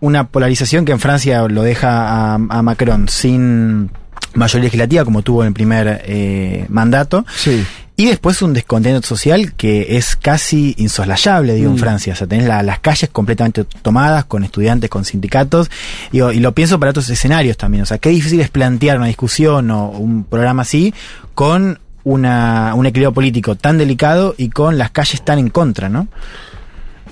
[0.00, 3.90] una polarización que en Francia lo deja a, a Macron sin
[4.34, 7.24] mayoría legislativa, como tuvo en el primer eh, mandato.
[7.36, 7.64] Sí.
[7.96, 11.78] Y después un descontento social que es casi insoslayable, digo, en Mm.
[11.78, 12.12] Francia.
[12.12, 15.70] O sea, tenés la- las calles completamente tomadas con estudiantes, con sindicatos.
[16.10, 17.84] Digo, y lo pienso para otros escenarios también.
[17.84, 20.92] O sea, qué difícil es plantear una discusión o un programa así
[21.34, 26.08] con una, un equilibrio político tan delicado y con las calles tan en contra, ¿no?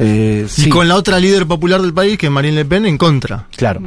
[0.01, 2.87] Eh, Y sí, con la otra líder popular del país, que es Marine Le Pen,
[2.87, 3.81] en contra Claro.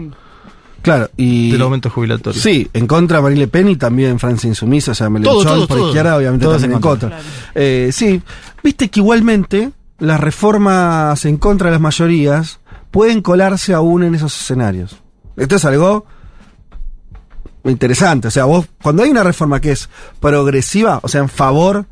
[0.85, 1.09] Claro.
[1.17, 2.39] Y, del aumento jubilatorio.
[2.41, 5.77] Sí, en contra de Marine Le Pen y también Francia Insumisa, o sea, Melenchon por
[5.77, 5.87] todo.
[5.87, 7.09] izquierda, obviamente Todos también en en contra.
[7.09, 7.25] contra.
[7.55, 8.21] Eh, sí,
[8.63, 12.59] viste que igualmente las reformas en contra de las mayorías
[12.91, 14.97] pueden colarse aún en esos escenarios.
[15.35, 16.05] Esto es algo
[17.65, 21.85] interesante, o sea, vos, cuando hay una reforma que es progresiva, o sea, en favor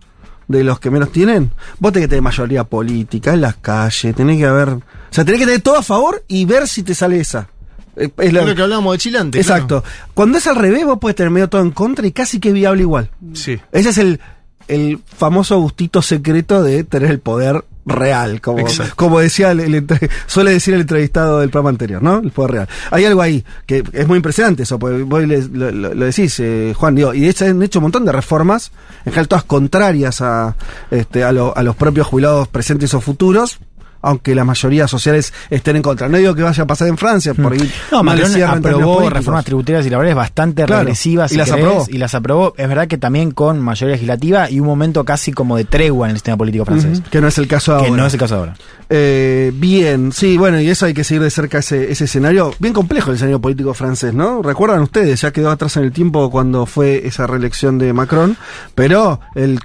[0.48, 4.38] de los que menos tienen, vos tenés que tener mayoría política en las calles, tenés
[4.38, 7.20] que haber, o sea, tenés que tener todo a favor y ver si te sale
[7.20, 7.48] esa.
[7.96, 9.42] Eh, Es lo- que hablábamos de Chile antes.
[9.42, 9.84] Exacto.
[10.14, 12.54] Cuando es al revés, vos puedes tener medio todo en contra y casi que es
[12.56, 13.10] viable igual.
[13.34, 13.60] Sí.
[13.72, 14.20] Ese es el,
[14.68, 18.94] el famoso gustito secreto de tener el poder real, como, Exacto.
[18.96, 19.86] como decía el, el
[20.26, 22.20] suele decir el entrevistado del programa anterior, ¿no?
[22.20, 22.70] El poder real.
[22.92, 26.96] Hay algo ahí que es muy impresionante eso, porque vos le- lo, decís, eh, Juan,
[26.96, 30.56] digo, y de hecho han hecho un montón de reformas, en general todas contrarias a,
[30.92, 33.60] este, a, lo- a los propios jubilados presentes o futuros.
[34.04, 36.08] Aunque las mayorías sociales estén en contra.
[36.08, 37.72] No digo que vaya a pasar en Francia, por ahí.
[37.92, 41.86] No, Macron aprobó reformas tributarias y laborales bastante Claro, regresivas y las querés, aprobó.
[41.90, 42.54] y las aprobó.
[42.58, 46.12] Es verdad que también con mayoría legislativa y un momento casi como de tregua en
[46.12, 47.02] el sistema político francés.
[47.10, 47.86] Que no es el caso ahora.
[47.86, 48.56] Que no es el caso ahora.
[48.90, 52.54] Eh, bien, sí, bueno, y eso hay que seguir de cerca ese, ese escenario.
[52.60, 54.42] Bien complejo el escenario político francés, ¿no?
[54.42, 58.36] Recuerdan ustedes, ya quedó atrás en el tiempo cuando fue esa reelección de Macron,
[58.76, 59.60] pero el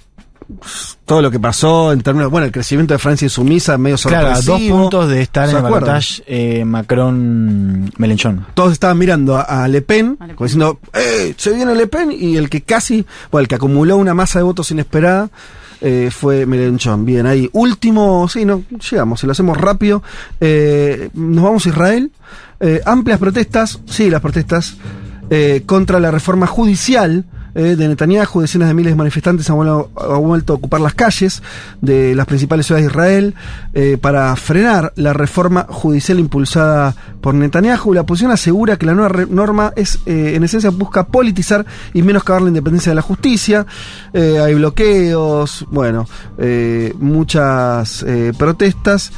[1.04, 4.34] todo lo que pasó en términos, bueno, el crecimiento de Francia insumisa medio Claro, a
[4.36, 4.78] dos sorpresivo.
[4.78, 8.46] puntos de estar ¿Se en el balotaje eh, Macron-Melenchon.
[8.54, 10.36] Todos estaban mirando a, a Le Pen, A Le Pen.
[10.36, 11.34] como diciendo, ¡eh!
[11.36, 14.44] Se viene Le Pen, y el que casi, bueno, el que acumuló una masa de
[14.44, 15.30] votos inesperada
[15.80, 17.04] eh, fue Melenchon.
[17.04, 17.48] Bien, ahí.
[17.52, 20.02] Último, sí, no, llegamos, se lo hacemos rápido.
[20.40, 22.10] Eh, nos vamos a Israel.
[22.60, 24.76] Eh, amplias protestas, sí, las protestas
[25.30, 27.24] eh, contra la reforma judicial
[27.54, 28.40] eh, de Netanyahu.
[28.40, 29.90] Decenas de miles de manifestantes han vuelto,
[30.20, 31.42] vuelto a ocupar las calles
[31.80, 33.34] de las principales ciudades de Israel
[33.74, 37.94] eh, para frenar la reforma judicial impulsada por Netanyahu.
[37.94, 42.42] La oposición asegura que la nueva norma es, eh, en esencia, busca politizar y menoscabar
[42.42, 43.66] la independencia de la justicia.
[44.12, 46.06] Eh, hay bloqueos, bueno,
[46.98, 48.04] muchas
[48.36, 49.12] protestas.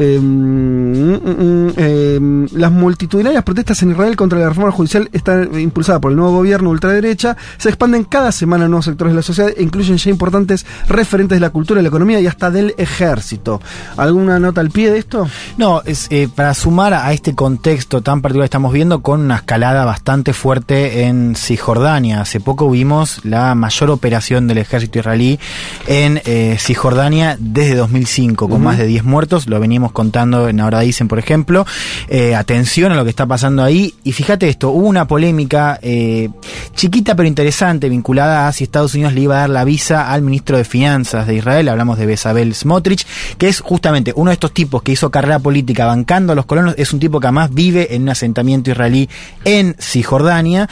[0.00, 6.00] Eh, mm, mm, eh, las multitudinarias protestas en Israel contra la reforma judicial están impulsadas
[6.00, 7.36] por el nuevo gobierno ultraderecha.
[7.56, 11.34] Se expanden cada semana en nuevos sectores de la sociedad e incluyen ya importantes referentes
[11.34, 13.60] de la cultura, de la economía y hasta del ejército.
[13.96, 15.28] ¿Alguna nota al pie de esto?
[15.56, 19.36] No, es eh, para sumar a este contexto tan particular que estamos viendo con una
[19.36, 22.20] escalada bastante fuerte en Cisjordania.
[22.20, 25.40] Hace poco vimos la mayor operación del ejército israelí
[25.88, 29.48] en eh, Cisjordania desde 2005, con más de 10 muertos.
[29.48, 29.56] Lo
[29.92, 31.66] contando en Ahora Dicen, por ejemplo.
[32.08, 33.94] Eh, atención a lo que está pasando ahí.
[34.04, 36.28] Y fíjate esto, hubo una polémica eh,
[36.74, 40.22] chiquita pero interesante vinculada a si Estados Unidos le iba a dar la visa al
[40.22, 41.68] ministro de Finanzas de Israel.
[41.68, 43.06] Hablamos de Bezabel Smotrich,
[43.38, 46.74] que es justamente uno de estos tipos que hizo carrera política bancando a los colonos.
[46.78, 49.08] Es un tipo que además vive en un asentamiento israelí
[49.44, 50.68] en Cisjordania.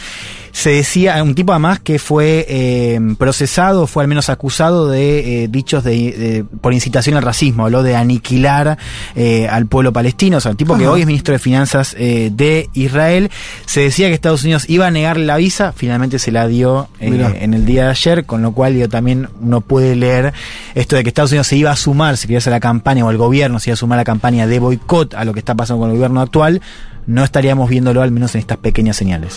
[0.59, 5.49] Se decía, un tipo además que fue eh, procesado, fue al menos acusado de eh,
[5.49, 8.79] dichos de, de- por incitación al racismo, habló de aniquilar
[9.15, 12.31] eh, al pueblo palestino, o sea, el tipo que hoy es ministro de Finanzas eh,
[12.33, 13.31] de Israel.
[13.67, 17.09] Se decía que Estados Unidos iba a negarle la visa, finalmente se la dio eh,
[17.43, 20.33] en el día de ayer, con lo cual digo, también uno puede leer
[20.75, 23.11] esto de que Estados Unidos se iba a sumar, si quería hacer la campaña, o
[23.11, 25.55] el gobierno se iba a sumar a la campaña de boicot a lo que está
[25.55, 26.63] pasando con el gobierno actual,
[27.07, 29.37] no estaríamos viéndolo al menos en estas pequeñas señales.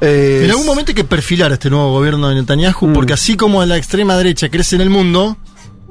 [0.00, 2.92] Eh, En algún momento hay que perfilar a este nuevo gobierno de Netanyahu, Mm.
[2.92, 5.36] porque así como la extrema derecha crece en el mundo,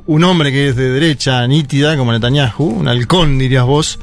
[0.05, 3.99] un hombre que es de derecha nítida como Netanyahu, un halcón dirías vos,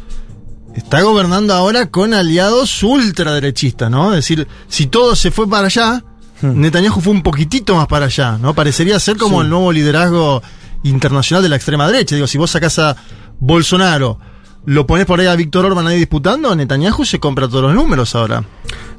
[0.75, 4.11] está gobernando ahora con aliados ultraderechistas, ¿no?
[4.13, 6.03] Es decir, si todo se fue para allá,
[6.43, 8.55] Netanyahu fue un poquitito más para allá, ¿no?
[8.55, 9.45] Parecería ser como Sí.
[9.45, 10.43] el nuevo liderazgo
[10.85, 12.15] internacional de la extrema derecha.
[12.15, 12.97] Digo, si vos sacás a
[13.39, 14.19] Bolsonaro,
[14.67, 18.15] lo pones por ahí a Víctor Orban ahí disputando, Netanyahu se compra todos los números
[18.15, 18.45] ahora.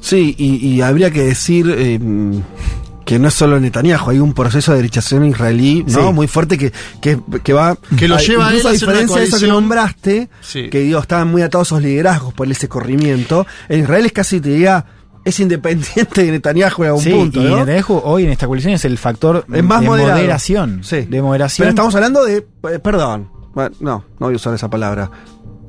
[0.00, 2.00] Sí, y, y habría que decir eh,
[3.04, 6.08] que no es solo Netanyahu, hay un proceso de derechación israelí ¿no?
[6.08, 6.12] Sí.
[6.12, 7.76] muy fuerte que, que, que va.
[7.96, 10.68] Que lo lleva a él a diferencia de eso que nombraste, Sí.
[10.70, 13.46] que digo, estaban muy atados a esos liderazgos por ese corrimiento.
[13.68, 14.84] En Israel es casi, te diría,
[15.24, 17.40] es independiente de Netanyahu en algún Sí, punto.
[17.40, 17.56] y ¿no?
[17.64, 20.16] Netanyahu hoy en esta coalición es el factor Es más de moderado.
[20.18, 20.80] moderación.
[20.82, 21.02] Sí.
[21.02, 21.62] De moderación.
[21.64, 22.38] Pero estamos hablando de.
[22.38, 23.28] eh, perdón.
[23.54, 25.10] Bueno, no, no voy a usar esa palabra.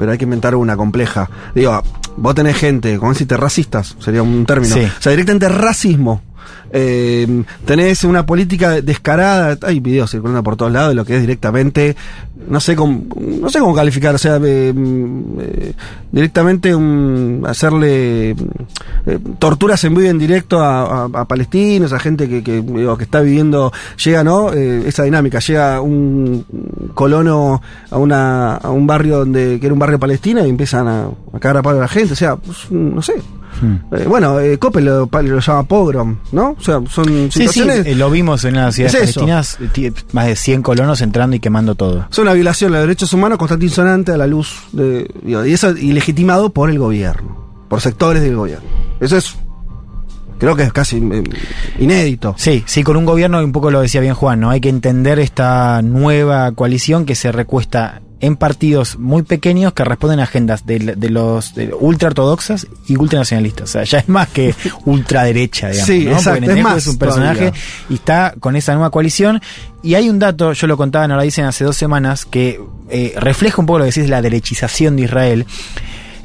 [0.03, 1.29] Pero hay que inventar una compleja.
[1.55, 1.81] Digo,
[2.17, 3.37] vos tenés gente, ¿cómo deciste?
[3.37, 4.75] Racistas, sería un término.
[4.75, 4.81] Sí.
[4.83, 6.21] O sea, directamente racismo.
[6.73, 11.21] Eh, tenés una política descarada, hay videos circulando por todos lados de lo que es
[11.21, 11.95] directamente,
[12.47, 14.73] no sé cómo, no sé cómo calificar, o sea, eh,
[15.39, 15.73] eh,
[16.11, 18.35] directamente un, hacerle eh,
[19.39, 23.21] torturas en vivo en directo a, a- a palestinos, a gente que, que, que está
[23.21, 23.71] viviendo,
[24.03, 24.51] llega, ¿no?
[24.53, 26.45] Esa dinámica, llega un
[26.93, 31.05] colono a una a un barrio donde que era un barrio palestino y empiezan a,
[31.33, 33.13] a cagar a palo a la gente, o sea, pues, no sé.
[33.61, 33.75] Hmm.
[34.09, 36.55] Bueno, eh, Coppel lo, lo llama pogrom, ¿no?
[36.59, 37.85] O sea, son Sí, sí, situaciones...
[37.85, 41.39] eh, lo vimos en las ciudades Es palestinas, ti- más de 100 colonos entrando y
[41.39, 42.07] quemando todo.
[42.33, 45.09] Una violación de los derechos humanos constante insonante a la luz de.
[45.23, 48.67] y eso ilegitimado por el gobierno, por sectores del gobierno.
[48.99, 49.35] Eso es.
[50.39, 51.23] Creo que es casi eh,
[51.79, 52.33] inédito.
[52.37, 54.49] Sí, sí, con un gobierno, un poco lo decía bien Juan, ¿no?
[54.49, 60.19] Hay que entender esta nueva coalición que se recuesta en partidos muy pequeños que responden
[60.21, 63.69] a agendas de, de los de ultraortodoxas y ultranacionalistas.
[63.69, 64.55] O sea, ya es más que
[64.85, 65.87] ultraderecha, digamos.
[65.87, 66.13] Sí, ¿no?
[66.13, 67.61] exacto, es más es un personaje todavía.
[67.89, 69.41] y está con esa nueva coalición.
[69.83, 73.61] Y hay un dato, yo lo contaba, ahora dicen hace dos semanas, que eh, refleja
[73.61, 75.45] un poco lo que decís de la derechización de Israel.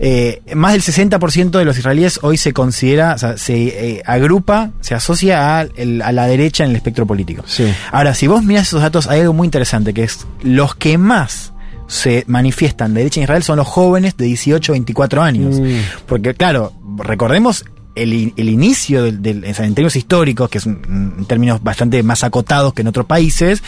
[0.00, 3.56] Eh, más del 60% de los israelíes hoy se considera, o sea, se
[3.96, 7.42] eh, agrupa, se asocia a, el- a la derecha en el espectro político.
[7.48, 7.66] Sí.
[7.90, 11.52] Ahora, si vos mirás esos datos, hay algo muy interesante, que es los que más
[11.88, 15.58] se manifiestan de derecha en Israel son los jóvenes de 18 a 24 años.
[15.58, 15.78] Mm.
[16.06, 17.64] Porque, claro, recordemos
[17.96, 22.22] el, el inicio del, del- en términos históricos, que es un- en términos bastante más
[22.22, 23.62] acotados que en otros países,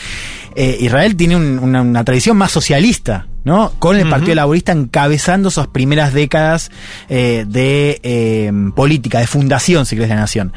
[0.55, 3.73] eh, Israel tiene un- una, una tradición más socialista, ¿no?
[3.79, 6.71] Con el Partido Laborista encabezando sus primeras décadas
[7.09, 10.53] eh, de eh, política, de fundación, si querés, de la nación.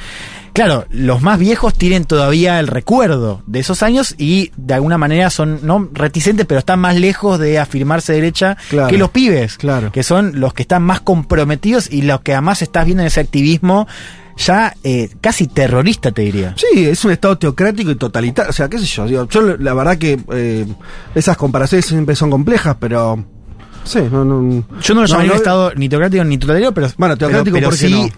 [0.55, 5.29] Claro, los más viejos tienen todavía el recuerdo de esos años y de alguna manera
[5.29, 8.89] son no reticentes, pero están más lejos de afirmarse derecha Claro.
[8.89, 9.91] que los pibes, Claro.
[9.91, 13.21] que son los que están más comprometidos y los que además estás viendo en ese
[13.21, 13.87] activismo
[14.37, 16.55] ya eh, casi terrorista, te diría.
[16.57, 18.51] Sí, es un estado teocrático y totalitario.
[18.51, 19.07] O sea, qué sé yo.
[19.07, 20.67] Digo, yo la verdad que eh,
[21.15, 23.25] esas comparaciones siempre son complejas, pero.
[23.85, 24.65] Sí, no, no.
[24.83, 26.89] Yo no lo llamaría no- estado ni teocrático ni totalitario, pero.
[26.97, 28.13] Bueno, teocrático, pero, ¿por qué sí.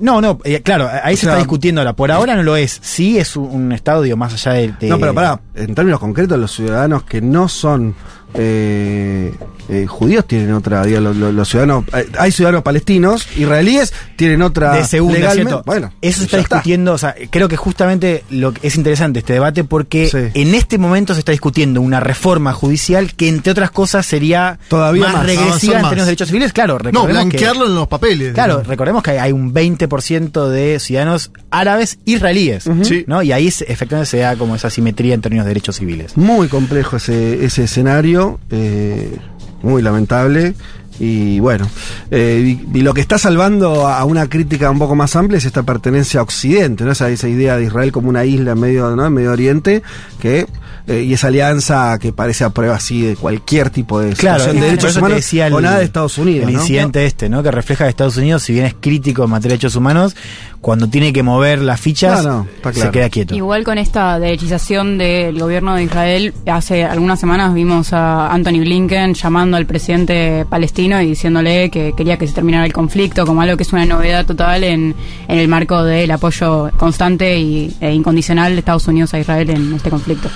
[0.00, 1.94] No, no, eh, claro, ahí O se sea, está discutiendo ahora.
[1.94, 2.78] Por ahora no lo es.
[2.82, 3.72] Sí es un,
[4.02, 4.72] digo, más allá de.
[4.80, 7.94] de- No, pero pará, en términos concretos, los ciudadanos que no son
[8.34, 9.32] eh,
[9.68, 14.42] eh, judíos tienen otra, digo, los, los- los ciudadanos, eh, hay ciudadanos palestinos, israelíes, tienen
[14.42, 15.50] otra de segunda, legalmente.
[15.50, 15.62] ¿cierto?
[15.66, 19.32] Bueno, eso se está discutiendo, o sea, creo que justamente lo que es interesante este
[19.32, 20.40] debate porque Sí.
[20.40, 25.04] en este momento se está discutiendo una reforma judicial que entre otras cosas sería Todavía
[25.04, 27.88] más, más, regresiva en términos de derechos civiles, claro, No, recordemos que- blanquearlo en los
[27.88, 28.32] papeles.
[28.34, 32.64] Claro, recordemos que hay- hay un 20% de ciudadanos árabes israelíes.
[33.06, 33.22] ¿no?
[33.22, 36.16] Y ahí efectivamente se da como esa simetría en términos de derechos civiles.
[36.16, 39.16] Muy complejo ese, ese escenario, eh,
[39.62, 40.54] muy lamentable.
[40.98, 41.66] Y bueno,
[42.10, 45.46] eh, y, lo que está salvando a, a una crítica un poco más amplia es
[45.46, 46.92] esta pertenencia a Occidente, ¿no?
[46.92, 49.06] esa, esa idea de Israel como una isla en medio, ¿no?
[49.06, 49.82] en Medio Oriente,
[50.20, 50.46] que
[50.86, 54.60] eh, y esa alianza que parece a prueba así de cualquier tipo de Claro, situación
[54.60, 56.46] de derechos humanos decía el- o nada de Estados Unidos.
[56.48, 56.60] El ¿no?
[56.60, 57.42] incidente este, ¿no?
[57.42, 60.16] Que refleja que Estados Unidos, si bien es crítico en materia de derechos humanos,
[60.60, 63.34] cuando tiene que mover las fichas, No, no, está se queda quieto.
[63.34, 69.14] Igual con esta derechización del gobierno de Israel, hace algunas semanas vimos a Anthony Blinken
[69.14, 73.56] llamando al presidente palestino y diciéndole que quería que se terminara el conflicto, como algo
[73.56, 74.94] que es una novedad total en,
[75.28, 79.72] en el marco del apoyo constante y, e incondicional de Estados Unidos a Israel en
[79.74, 80.28] este conflicto.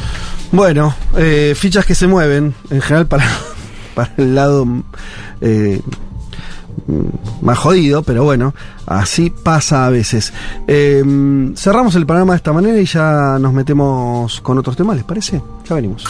[0.54, 3.24] Bueno, eh, fichas que se mueven, en general para,
[3.96, 4.64] para el lado
[5.40, 5.80] eh,
[7.42, 8.54] más jodido, pero bueno,
[8.86, 10.32] así pasa a veces.
[10.68, 11.02] Eh,
[11.56, 15.42] cerramos el programa de esta manera y ya nos metemos con otros temas, ¿les parece?
[15.68, 16.04] Ya venimos.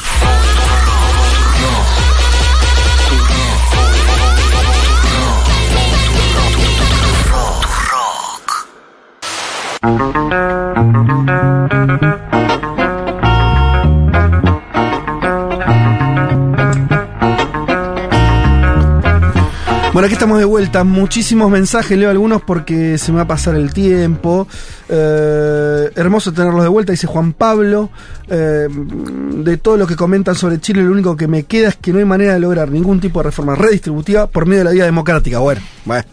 [19.95, 20.83] Bueno, aquí estamos de vuelta.
[20.83, 24.49] Muchísimos mensajes, leo algunos porque se me va a pasar el tiempo.
[24.89, 27.91] Eh, hermoso tenerlos de vuelta, dice Juan Pablo.
[28.27, 31.93] Eh, de todo lo que comentan sobre Chile, lo único que me queda es que
[31.93, 34.85] no hay manera de lograr ningún tipo de reforma redistributiva por medio de la vía
[34.85, 35.39] democrática.
[35.39, 36.09] Bueno, bueno.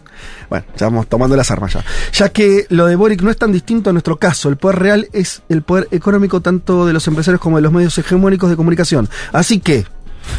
[0.48, 1.84] Bueno, ya vamos tomando las armas ya.
[2.14, 4.48] Ya que lo de Boric no es tan distinto a nuestro caso.
[4.50, 7.98] El poder real es el poder económico tanto de los empresarios como de los medios
[7.98, 9.10] hegemónicos de comunicación.
[9.32, 9.86] Así que.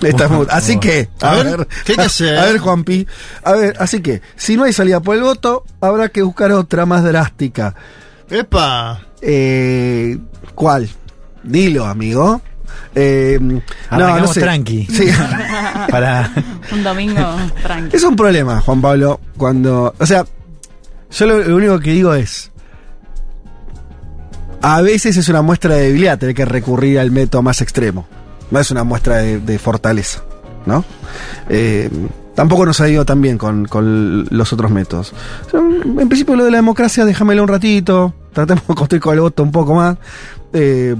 [0.02, 2.38] Estamos- así que, a, A ver, ver, ¿qué hay que hacer?
[2.38, 3.06] A ver, Juanpi.
[3.44, 6.86] A ver, así que, si no hay salida por el voto, habrá que buscar otra
[6.86, 7.74] más drástica.
[8.30, 9.00] ¡Epa!
[9.20, 10.18] Eh,
[10.54, 10.88] ¿Cuál?
[11.42, 12.40] Dilo, amigo.
[12.94, 14.40] Eh, no, no sé.
[14.40, 14.86] tranqui.
[14.86, 15.06] Sí.
[15.90, 16.30] Para.
[16.72, 17.90] Un domingo tranquilo.
[17.96, 19.94] Es un problema, Juan Pablo, cuando.
[19.98, 20.24] O sea,
[21.10, 22.50] yo lo, lo único que digo es.
[24.62, 28.06] A veces es una muestra de debilidad tener que recurrir al método más extremo.
[28.52, 30.22] No es una muestra de, fortaleza,
[30.66, 30.84] ¿no?
[31.48, 31.90] Eh,
[32.34, 35.12] tampoco nos ha ido tan bien con, con los otros métodos.
[35.52, 38.14] En principio, lo de la democracia, déjamelo un ratito.
[38.32, 39.96] Tratemos de construir con el voto un poco más.
[40.52, 40.94] Eh,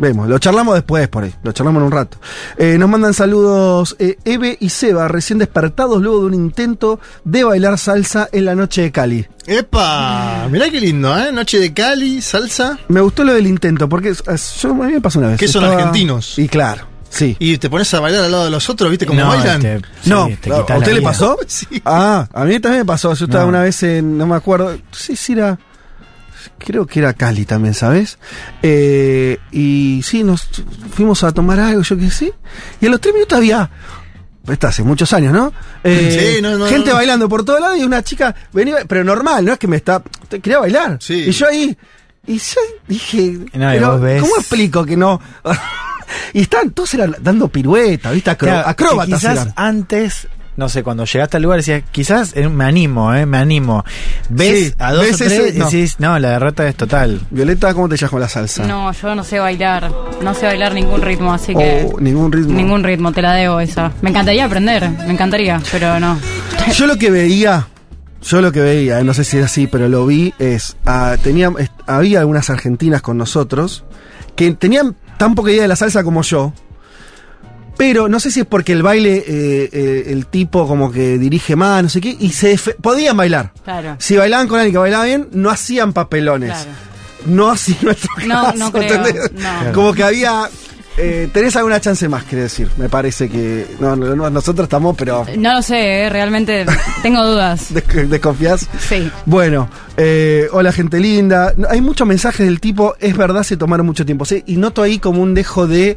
[0.00, 2.16] Vemos, lo charlamos después por ahí, lo charlamos en un rato.
[2.56, 7.44] Eh, nos mandan saludos eh, Eve y Seba, recién despertados luego de un intento de
[7.44, 9.26] bailar salsa en la noche de Cali.
[9.46, 10.48] ¡Epa!
[10.50, 11.30] Mirá qué lindo, ¿eh?
[11.32, 12.78] Noche de Cali, salsa.
[12.88, 15.38] Me gustó lo del intento, porque yo, a mí me pasó una vez.
[15.38, 16.38] ¿Qué son Estaba- argentinos?
[16.38, 17.36] Y claro, sí.
[17.38, 19.60] Y te pones a bailar al lado de los otros, ¿viste cómo No, bailan?
[19.60, 21.38] te- no, sí, te claro, quita ¿a usted le pasó?
[21.46, 21.66] Sí.
[21.84, 23.12] Ah, a mí también me pasó.
[23.12, 23.50] Yo estaba No.
[23.50, 25.58] una vez en, no me acuerdo, sí, sí era,
[26.58, 28.18] creo que era Cali también, ¿sabes?
[28.62, 30.48] Eh, y sí, nos
[30.94, 32.32] fuimos a tomar algo, yo qué sé.
[32.80, 33.70] Y a los tres minutos había,
[34.48, 35.52] esto hace muchos años, ¿no?
[35.84, 36.96] Eh, Sí, no, no, gente no.
[36.96, 40.02] bailando por todos lados y una chica venía, pero normal, no es que me está,
[40.28, 40.98] quería bailar.
[41.00, 41.14] Sí.
[41.28, 41.76] Y yo ahí,
[42.26, 45.20] y yo dije, No, y pero, vos ves- ¿cómo explico que no?
[46.34, 48.30] y estaban todos eran dando piruetas, ¿viste?
[48.30, 49.52] Acro- Claro, acróbatas quizás eran.
[49.56, 50.28] antes,
[50.60, 53.84] no sé, cuando llegaste al lugar decías, quizás eh, me animo, eh, me animo.
[54.28, 55.64] Ves Sí, a dos ves o tres ese- y no.
[55.64, 57.20] decís, no, la derrota es total.
[57.30, 58.64] Violeta, ¿cómo te llamas con la salsa?
[58.66, 59.90] No, yo no sé bailar.
[60.22, 61.88] No sé bailar ningún ritmo, así que.
[61.92, 62.52] Oh, ningún ritmo.
[62.54, 63.90] Ningún ritmo, te la debo esa.
[64.02, 66.16] Me encantaría aprender, me encantaría, pero no.
[66.76, 67.66] Yo lo que veía,
[68.22, 71.16] yo lo que veía, eh, no sé si es así, pero lo vi, es, ah,
[71.22, 73.84] tenía, est- había algunas argentinas con nosotros
[74.36, 76.52] que tenían tan poca idea de la salsa como yo,
[77.80, 81.56] pero no sé si es porque el baile, eh, eh, el tipo como que dirige
[81.56, 83.52] más, no sé qué, y se podían bailar.
[83.64, 83.96] Claro.
[83.98, 86.50] Si bailaban con alguien que bailaba bien, no hacían papelones.
[86.50, 86.70] Claro.
[87.24, 89.32] No así nuestro No, caso, no creo, ¿entendés?
[89.32, 89.72] no.
[89.72, 90.42] Como que había...
[90.98, 92.68] eh, tenés alguna chance más, quiere decir.
[92.76, 93.66] Me parece que...
[93.80, 95.24] No, no, no, nosotros estamos, pero...
[95.38, 96.66] No lo sé, eh, realmente
[97.02, 97.72] tengo dudas.
[97.72, 98.66] ¿Des- ¿Desconfías?
[98.90, 99.10] Sí.
[99.24, 101.54] Bueno, eh, hola gente linda.
[101.70, 104.26] Hay muchos mensajes del tipo, es verdad, se tomaron mucho tiempo.
[104.26, 105.96] Sí, y noto ahí como un dejo de.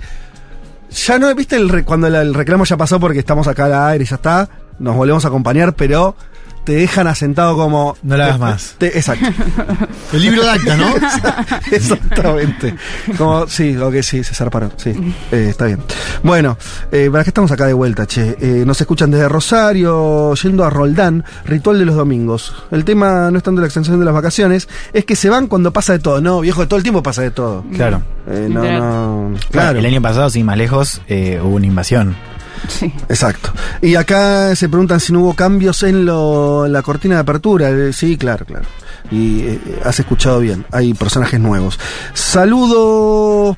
[0.93, 4.07] Ya no, viste, el cuando el reclamo ya pasó porque estamos acá al aire y
[4.07, 6.15] ya está, nos volvemos a acompañar, pero
[6.63, 7.95] te dejan asentado como.
[8.03, 8.75] No lo hagas más.
[8.77, 9.25] Te- exacto.
[10.13, 10.93] El libro de acta, ¿no?
[11.71, 12.75] Exactamente.
[13.17, 14.71] Como, sí, lo que sí, se zarparon.
[14.77, 14.91] Sí,
[15.31, 15.79] eh, está bien.
[16.23, 16.57] Bueno,
[16.91, 18.37] eh, ¿para qué estamos acá de vuelta, che?
[18.39, 22.53] Eh, nos escuchan desde Rosario, yendo a Roldán, ritual de los domingos.
[22.71, 25.73] El tema no es tanto la extensión de las vacaciones, es que se van cuando
[25.73, 26.21] pasa de todo.
[26.21, 27.63] No, viejo, todo el tiempo pasa de todo.
[27.75, 28.01] Claro.
[28.27, 29.37] Eh, no, no.
[29.51, 29.79] Claro.
[29.79, 32.15] El año pasado, sin más lejos, eh, hubo una invasión.
[32.67, 32.91] Sí.
[33.09, 33.51] Exacto.
[33.81, 37.69] Y acá se preguntan si no hubo cambios en lo, la cortina de apertura.
[37.69, 38.65] Eh, Sí, claro, claro.
[39.11, 40.65] Y eh, has escuchado bien.
[40.71, 41.79] Hay personajes nuevos.
[42.13, 43.57] Saludo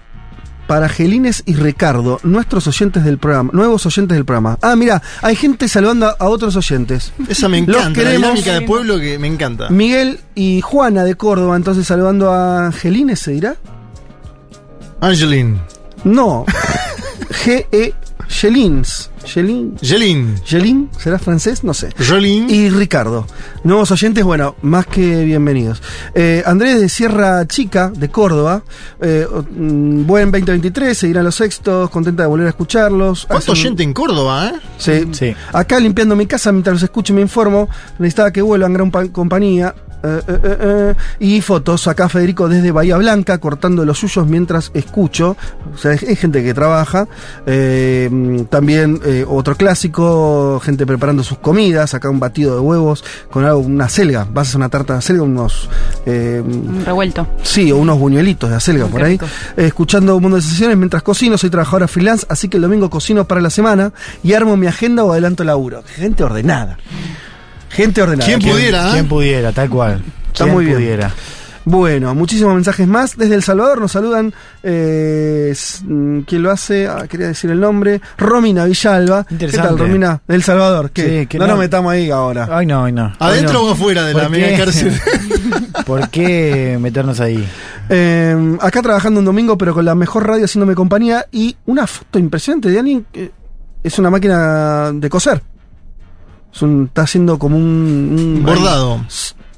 [0.68, 4.58] para Gelines y Ricardo, nuestros oyentes del programa, nuevos oyentes del programa.
[4.64, 7.14] Ah, mira, hay gente saludando a otros oyentes.
[7.30, 8.30] Esa me Los encanta, la queremos.
[8.30, 9.70] dinámica de pueblo que me encanta.
[9.70, 13.56] Miguel y Juana de Córdoba, entonces saludando a Gelines, ¿se dirá?
[15.02, 15.60] Angeline.
[16.04, 16.46] No.
[17.46, 17.94] G-E.
[18.28, 19.10] Gelins.
[19.26, 19.76] Gelin.
[19.82, 20.36] Jelin.
[20.46, 21.64] Gelin, ¿será francés?
[21.64, 21.90] No sé.
[22.08, 22.48] Jolín.
[22.50, 23.26] Y Ricardo.
[23.64, 25.82] Nuevos oyentes, bueno, más que bienvenidos.
[26.14, 28.62] Eh, Andrés de Sierra Chica, de Córdoba.
[29.02, 33.26] Eh, mm, buen 2023, seguirán los sextos, contenta de volver a escucharlos.
[33.26, 34.60] ¿Cuánto Hacen- oyente en Córdoba, eh?
[34.78, 35.08] Sí.
[35.14, 35.36] Sí.
[35.54, 37.68] Acá limpiando mi casa mientras los escucho y me informo.
[37.98, 39.74] Necesitaba que vuelvan, gran pa- compañía.
[40.06, 40.96] Eh, eh, eh.
[41.20, 45.36] Y fotos, acá Federico desde Bahía Blanca, cortando los suyos mientras escucho.
[45.74, 47.08] O sea, hay gente que trabaja.
[48.50, 51.94] También otro clásico, gente preparando sus comidas.
[51.94, 54.28] Acá un batido de huevos con algo, una selga.
[54.32, 55.70] Vas a hacer una tarta de selga, unos.
[56.06, 57.28] Un revuelto.
[57.42, 59.20] Sí, o unos buñuelitos de acelga Mm, por ahí.
[59.58, 63.26] escuchando un mundo de sesiones mientras cocino, soy trabajadora freelance, así que el domingo cocino
[63.26, 63.92] para la semana
[64.24, 65.84] y armo mi agenda o adelanto laburo.
[65.96, 66.78] Gente ordenada.
[67.76, 68.26] Gente ordenada.
[68.26, 68.92] ¿Quién ¿Quién- pudiera, eh?
[68.94, 70.02] ¿Quién pudiera, tal cual?
[70.28, 70.78] Está ¿Quién muy bien.
[70.78, 71.14] pudiera?
[71.68, 73.18] Bueno, muchísimos mensajes más.
[73.18, 74.32] Desde El Salvador nos saludan.
[74.62, 75.52] Eh,
[75.84, 76.88] mm, ¿Quién lo hace?
[76.88, 78.00] Ah, quería decir el nombre.
[78.20, 79.26] Romina Villalba.
[79.32, 79.68] Interesante.
[79.72, 80.22] ¿Qué tal, Romina?
[80.28, 80.92] Del Salvador.
[80.92, 81.22] ¿Qué?
[81.22, 82.48] Sí, que no, no- nos metamos ahí ahora.
[82.52, 83.12] Ay, no, ay, no.
[83.18, 83.70] ¿Adentro Ay, no.
[83.70, 84.94] o afuera de la ¿Por mega cárcel?
[85.88, 87.44] ¿Por qué meternos ahí?
[87.90, 92.20] Eh, acá trabajando un domingo, pero con la mejor radio haciéndome compañía y una foto
[92.20, 93.32] impresionante de alguien que
[93.84, 95.42] es una máquina de coser.
[96.56, 99.06] Es un- está haciendo como un, un- Bordado.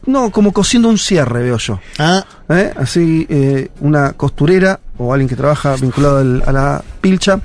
[0.07, 1.79] No, como cosiendo un cierre, veo yo.
[1.99, 2.73] Ah, ¿Eh?
[2.77, 7.39] Así, eh, una costurera o alguien que trabaja vinculado al- a la pilcha,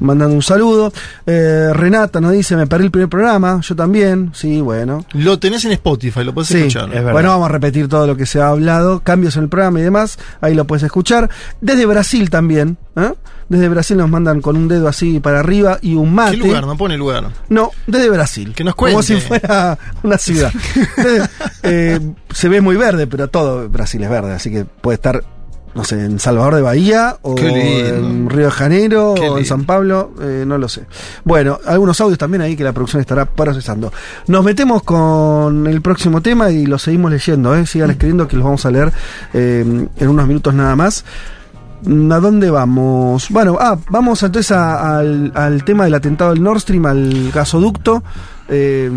[0.00, 0.92] mandando un saludo.
[1.26, 5.04] Eh, Renata nos dice, me perdí el primer programa, yo también, sí, bueno.
[5.14, 6.88] lo tenés en Spotify, lo podés Sí, escuchar.
[7.12, 9.82] bueno, vamos a repetir todo lo que se ha hablado, cambios en el programa y
[9.82, 11.28] demás, ahí lo puedes escuchar.
[11.60, 13.12] Desde Brasil también, ¿eh?
[13.48, 16.32] Desde Brasil nos mandan con un dedo así para arriba y un mate.
[16.32, 16.66] ¿Qué lugar?
[16.66, 17.30] No pone lugar.
[17.48, 18.52] No, desde Brasil.
[18.54, 19.14] Que nos Como cuente.
[19.14, 20.52] si fuera una ciudad.
[20.98, 21.28] Desde-
[21.62, 21.98] eh,
[22.30, 25.24] se ve muy verde, pero todo Brasil es verde, así que puede estar,
[25.74, 29.44] no sé, en Salvador de Bahía, o en Río de Janeiro, o en.
[29.44, 30.82] San Pablo, eh, no lo sé.
[31.24, 33.92] Bueno, algunos audios también ahí que la producción estará procesando.
[34.26, 37.66] Nos metemos con el próximo tema y lo seguimos leyendo, ¿eh?
[37.66, 38.92] sigan escribiendo que los vamos a leer
[39.34, 39.64] eh,
[39.96, 41.04] en unos minutos nada más.
[41.86, 43.28] ¿A dónde vamos?
[43.30, 48.02] Bueno, ah, vamos entonces a- al, al tema del atentado del Nord Stream, al gasoducto.
[48.48, 48.90] Eh,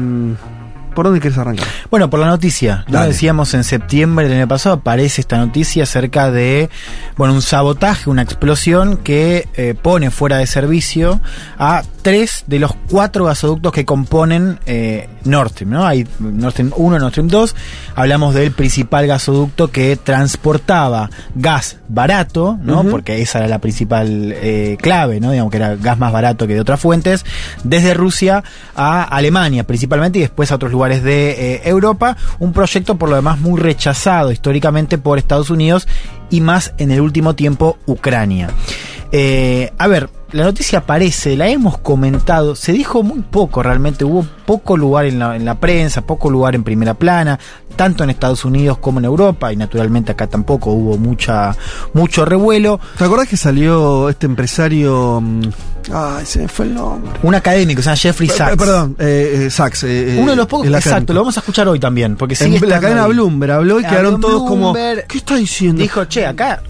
[0.94, 1.68] ¿Por dónde quieres arrancar?
[1.90, 2.86] Bueno, por la noticia.
[2.88, 3.06] ¿no?
[3.06, 6.70] Decíamos en septiembre del año pasado, aparece esta noticia acerca de
[7.18, 11.22] bueno, un sabotaje, una explosión que eh, pone fuera de servicio
[11.58, 15.72] a tres de los cuatro gasoductos que componen eh, Nord Stream.
[15.72, 15.86] ¿no?
[15.86, 17.56] Hay Nord Stream 1, Nord Stream 2.
[17.96, 22.84] Hablamos del principal gasoducto que transportaba gas barato, ¿no?
[22.86, 25.32] Porque esa era la principal eh, clave, ¿no?
[25.32, 27.26] digamos que era gas más barato que de otras fuentes,
[27.64, 28.44] desde Rusia
[28.76, 32.18] a Alemania principalmente y después a otros lugares de eh, Europa.
[32.40, 35.88] Un proyecto por lo demás muy rechazado históricamente por Estados Unidos
[36.30, 38.50] y más en el último tiempo Ucrania.
[39.12, 44.26] Eh, a ver, la noticia aparece, la hemos comentado, se dijo muy poco realmente, hubo
[44.46, 47.40] poco lugar en la, en la prensa, poco lugar en primera plana,
[47.76, 51.56] tanto en Estados Unidos como en Europa, y naturalmente acá tampoco hubo mucha,
[51.94, 52.80] mucho revuelo.
[52.98, 55.20] ¿Te acordás que salió este empresario?
[55.22, 55.42] mm,
[55.94, 57.12] Ay, se me fue el nombre.
[57.24, 58.56] Un académico, se llama Jeffrey Sachs.
[58.58, 59.84] Perdón, eh, eh, Sachs.
[59.84, 61.14] eh, Uno de los pocos, exacto, académico.
[61.14, 63.12] lo vamos a escuchar hoy también, porque En sigue la estando cadena ahí.
[63.14, 64.74] Bloomberg habló y quedaron todos como.
[64.74, 65.82] ¿Qué está diciendo?
[65.82, 66.62] Dijo, che, acá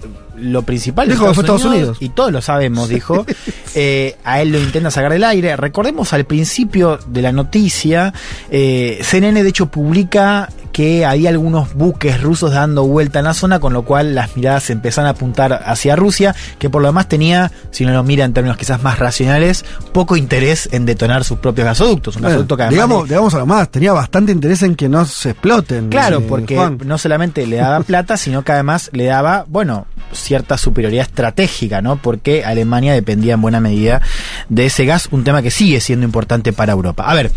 [0.42, 1.96] lo principal Dijo que fue Estados Unidos.
[2.00, 3.24] y todos lo sabemos, dijo.
[3.74, 5.56] Eh, a él lo intenta sacar del aire.
[5.56, 8.12] Recordemos al principio de la noticia,
[8.50, 13.60] eh, CNN de hecho publica que había algunos buques rusos dando vuelta en la zona,
[13.60, 17.50] con lo cual las miradas se a apuntar hacia Rusia, que por lo demás tenía,
[17.70, 21.64] si uno lo mira en términos quizás más racionales, poco interés en detonar sus propios
[21.66, 22.16] gasoductos.
[22.16, 24.88] Un Bueno, gasoducto que además digamos, de- digamos algo más, tenía bastante interés en que
[24.88, 25.88] no se exploten.
[25.88, 26.78] Claro, eh, porque Juan.
[26.84, 29.86] no solamente le daba plata, sino que además le daba, bueno,
[30.32, 31.96] cierta superioridad estratégica, ¿no?
[31.96, 34.00] Porque Alemania dependía en buena medida
[34.48, 37.04] de ese gas, un tema que sigue siendo importante para Europa.
[37.04, 37.30] A ver,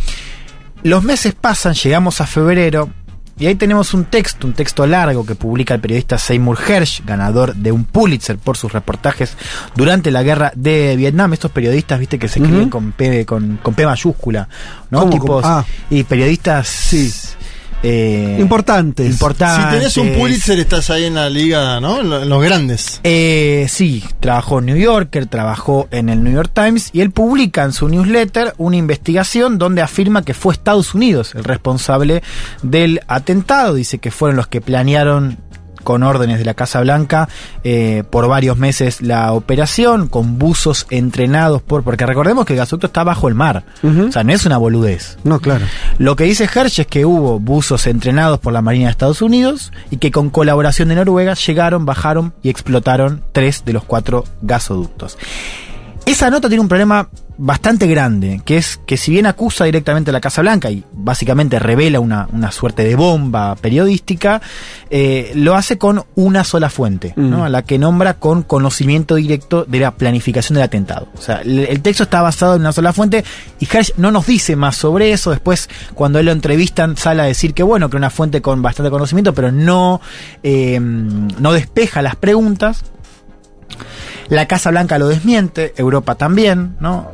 [0.82, 2.90] los meses pasan, llegamos a febrero.
[3.38, 7.54] Y ahí tenemos un texto, un texto largo que publica el periodista Seymour Hersh, ganador
[7.54, 9.36] de un Pulitzer por sus reportajes
[9.76, 11.34] durante la guerra de Vietnam.
[11.34, 14.48] Estos periodistas, viste, que se escriben con, P, con, con P mayúscula,
[14.90, 15.10] ¿no?
[15.10, 15.66] Tipos, Ah.
[15.90, 17.12] Y periodistas Sí.
[17.88, 19.12] Eh, Importantes.
[19.12, 19.66] importantes.
[19.66, 22.02] Si tenés un Pulitzer, estás ahí en la liga, ¿no?
[22.02, 23.00] En los grandes.
[23.04, 27.64] Eh, sí, trabajó en New Yorker, trabajó en el New York Times y él publica
[27.64, 32.24] en su newsletter una investigación donde afirma que fue Estados Unidos el responsable
[32.64, 33.76] del atentado.
[33.76, 35.38] Dice que fueron los que planearon
[35.86, 37.30] con órdenes de la Casa Blanca
[37.64, 41.84] eh, por varios meses la operación, con buzos entrenados por...
[41.84, 45.18] Porque recordemos que el gasoducto está bajo el mar, o sea, no es una boludez.
[45.24, 45.66] No, claro.
[45.98, 49.72] Lo que dice Hersh es que hubo buzos entrenados por la Marina de Estados Unidos
[49.92, 55.18] y que con colaboración de Noruega llegaron, bajaron y explotaron tres de los cuatro gasoductos.
[56.06, 60.14] Esa nota tiene un problema bastante grande, que es que si bien acusa directamente a
[60.14, 64.42] la Casa Blanca y básicamente revela una, una suerte de bomba periodística,
[64.90, 67.40] eh, lo hace con una sola fuente, ¿no?
[67.40, 67.42] Mm.
[67.44, 71.08] a la que nombra con conocimiento directo de la planificación del atentado.
[71.18, 73.24] O sea, el, el texto está basado en una sola fuente
[73.60, 75.32] y Hersh no nos dice más sobre eso.
[75.32, 78.90] Después, cuando él lo entrevistan, sale a decir que bueno, que una fuente con bastante
[78.90, 80.00] conocimiento, pero no,
[80.44, 82.84] eh, no despeja las preguntas.
[84.30, 87.12] La Casa Blanca lo desmiente, Europa también, ¿no?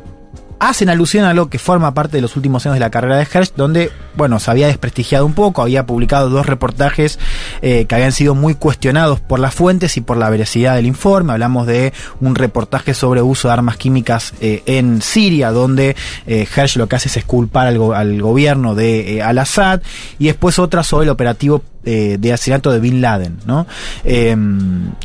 [0.64, 3.24] Hacen alusión a lo que forma parte de los últimos años de la carrera de
[3.24, 7.18] Hersh, donde, bueno, se había desprestigiado un poco, había publicado dos reportajes
[7.64, 11.34] eh, que habían sido muy cuestionados por las fuentes y por la veracidad del informe.
[11.34, 15.96] Hablamos de un reportaje sobre uso de armas químicas eh, en Siria, donde
[16.28, 19.82] eh, Hersh lo que hace es esculpar al, al gobierno de eh, Al-Assad,
[20.20, 23.66] y después otra sobre el operativo eh, de asesinato de Bin Laden, ¿no?
[24.04, 24.36] Eh,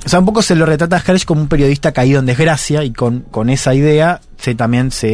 [0.04, 2.84] o sea, un poco se lo retrata a Hersh como un periodista caído en desgracia
[2.84, 5.08] y con, con esa idea se también se...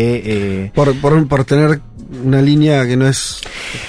[0.64, 1.80] eh, Por, por, por tener
[2.24, 3.40] una línea que no es.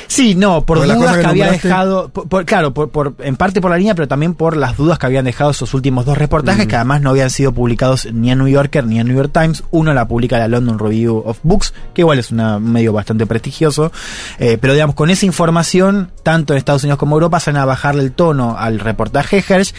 [0.07, 3.59] Sí, no, por Por dudas que, que había dejado, por- claro, por, por- en parte
[3.59, 6.65] por la línea, pero también por las dudas que habían dejado esos últimos dos reportajes,
[6.65, 6.69] Mm.
[6.69, 9.63] que además no habían sido publicados ni en New Yorker ni en New York Times.
[9.71, 13.26] Uno la publica la London Review of Books, que igual es una- un medio bastante
[13.26, 13.91] prestigioso,
[14.39, 18.01] eh, pero digamos, con esa información, tanto en Estados Unidos como Europa, van a bajarle
[18.03, 19.74] el tono al reportaje Hersh,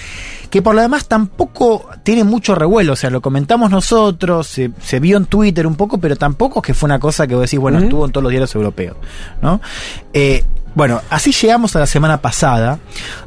[0.51, 5.01] que por lo demás tampoco tiene mucho revuelo, o sea, lo comentamos nosotros, se, se
[5.01, 7.59] vio en Twitter un poco, pero tampoco es que fue una cosa que vos decís,
[7.59, 8.97] bueno, estuvo en todos los diarios europeos,
[9.43, 9.61] ¿no?
[10.13, 12.79] Eh, bueno, así llegamos a la semana pasada,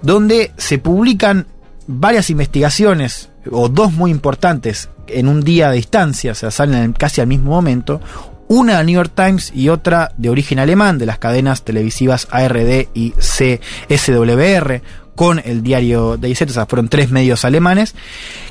[0.02, 1.48] donde se publican
[1.88, 6.94] varias investigaciones, o dos muy importantes, en un día de distancia, o sea, salen en-
[6.94, 8.02] casi al mismo momento,
[8.48, 12.88] una de New York Times y otra de origen alemán, de las cadenas televisivas ARD
[12.94, 14.82] y CSWR,
[15.16, 17.96] con el diario DayZ, o sea, fueron tres medios alemanes,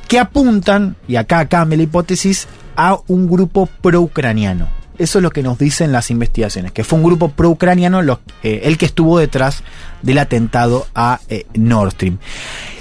[0.09, 4.69] que apuntan, y acá cambia la hipótesis, a un grupo pro-ucraniano.
[4.99, 8.01] Eso es lo que nos dicen las investigaciones, que fue un grupo pro-ucraniano
[8.43, 9.63] eh, el que estuvo detrás
[10.03, 12.19] del atentado a eh, Nord Stream.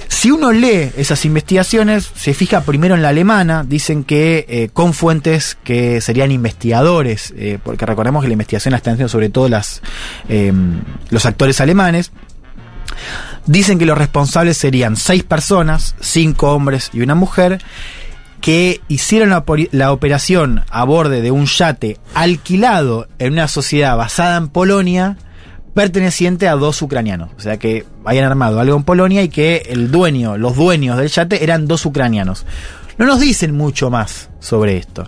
[0.07, 4.93] Si uno lee esas investigaciones, se fija primero en la alemana, dicen que eh, con
[4.93, 9.49] fuentes que serían investigadores, eh, porque recordemos que la investigación la están haciendo sobre todo
[10.29, 10.53] eh,
[11.09, 12.11] los actores alemanes,
[13.45, 17.61] dicen que los responsables serían seis personas, cinco hombres y una mujer,
[18.41, 24.37] que hicieron la, la operación a borde de un yate alquilado en una sociedad basada
[24.37, 25.17] en Polonia,
[25.76, 27.30] perteneciente a dos ucranianos.
[27.38, 31.09] O sea que hayan armado algo en Polonia y que el dueño, los dueños del
[31.09, 32.45] yate eran dos ucranianos.
[32.97, 35.07] No nos dicen mucho más sobre esto.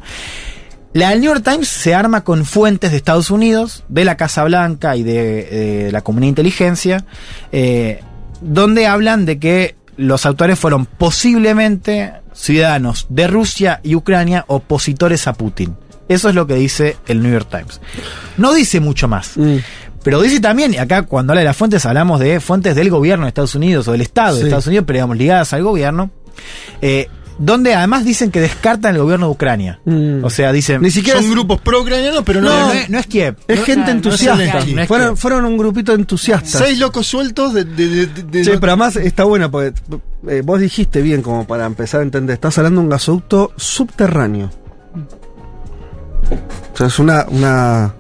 [0.94, 4.96] La New York Times se arma con fuentes de Estados Unidos, de la Casa Blanca
[4.98, 7.06] y de, de la comunidad de inteligencia,
[7.52, 8.02] eh,
[8.42, 15.34] donde hablan de que los autores fueron posiblemente ciudadanos de Rusia y Ucrania opositores a
[15.34, 15.76] Putin.
[16.10, 17.82] Eso es lo que dice el New York Times.
[18.38, 19.34] No dice mucho más.
[20.04, 23.26] Pero dice también, y acá cuando habla de las fuentes hablamos de fuentes del gobierno
[23.26, 24.44] de Estados Unidos o del Estado de.
[24.44, 26.12] Estados Unidos, pero digamos ligadas al gobierno,
[26.82, 29.80] eh, donde además dicen que descartan el gobierno de Ucrania.
[30.24, 30.82] O sea, dicen...
[30.82, 32.50] Ni siquiera Son es- grupos pro-ucranianos, pero no.
[32.50, 33.36] No, no es, no es Kiev.
[33.48, 34.38] Es No- gente entusiasta.
[34.44, 36.64] Zelensky, no es fueron, fueron un grupito de entusiastas.
[36.64, 37.64] Seis locos sueltos de.
[37.66, 39.74] de, de- de- Sí, pero además está bueno porque
[40.30, 42.34] eh, vos dijiste bien como para empezar a entender.
[42.36, 44.50] Estás hablando de un gasoducto subterráneo.
[46.74, 47.94] O sea, es una, una,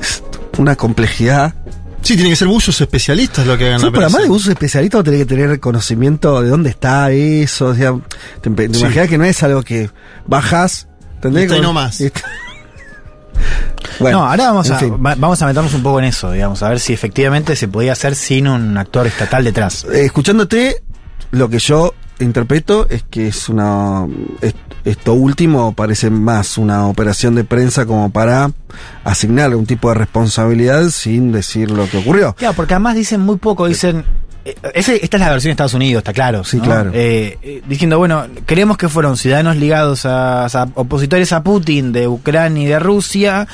[0.00, 0.22] es
[0.58, 1.54] una complejidad.
[2.02, 4.36] Sí, tienen que ser buzos especialistas lo que hagan Sí, la pero además de operación.
[4.36, 7.66] uso especialista vos tenés que tener conocimiento de dónde está eso.
[7.66, 7.94] O sea,
[8.40, 8.80] te, te Sí.
[8.80, 9.90] imaginas que no es algo que
[10.26, 10.86] bajas.
[11.16, 11.50] ¿entendés?
[11.50, 12.22] Y y está-
[13.98, 14.94] Bueno, no, ahora vamos a, fin.
[15.00, 18.14] vamos a meternos un poco en eso, digamos, a ver si efectivamente se podía hacer
[18.14, 19.84] sin un actor estatal detrás.
[19.92, 20.82] Eh, escuchándote,
[21.30, 24.06] lo que yo interpreto es que es una.
[24.40, 24.54] es-
[24.84, 28.52] esto último parece más una operación de prensa como para
[29.02, 32.34] asignar un tipo de responsabilidad sin decir lo que ocurrió.
[32.34, 34.04] Claro, porque además dicen muy poco, dicen...
[34.44, 36.44] eh, ese- esta es la versión de Estados Unidos, está claro.
[36.44, 36.62] Sí, ¿no?
[36.62, 36.90] claro.
[36.94, 42.06] Eh, eh, diciendo, bueno, creemos que fueron ciudadanos ligados a, a opositores a Putin de
[42.06, 43.48] Ucrania y de Rusia.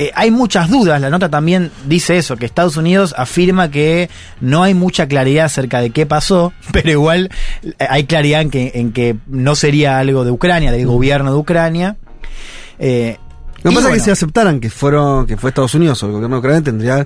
[0.00, 4.08] Eh, hay muchas dudas, la nota también dice eso, que Estados Unidos afirma que
[4.40, 7.30] no hay mucha claridad acerca de qué pasó, pero igual
[7.64, 11.36] eh, hay claridad en que, en que no sería algo de Ucrania, del gobierno de
[11.36, 11.96] Ucrania.
[12.78, 13.18] Eh,
[13.64, 16.12] Lo que pasa es que si aceptaran que fueron que fue Estados Unidos o el
[16.12, 17.04] gobierno de Ucrania tendría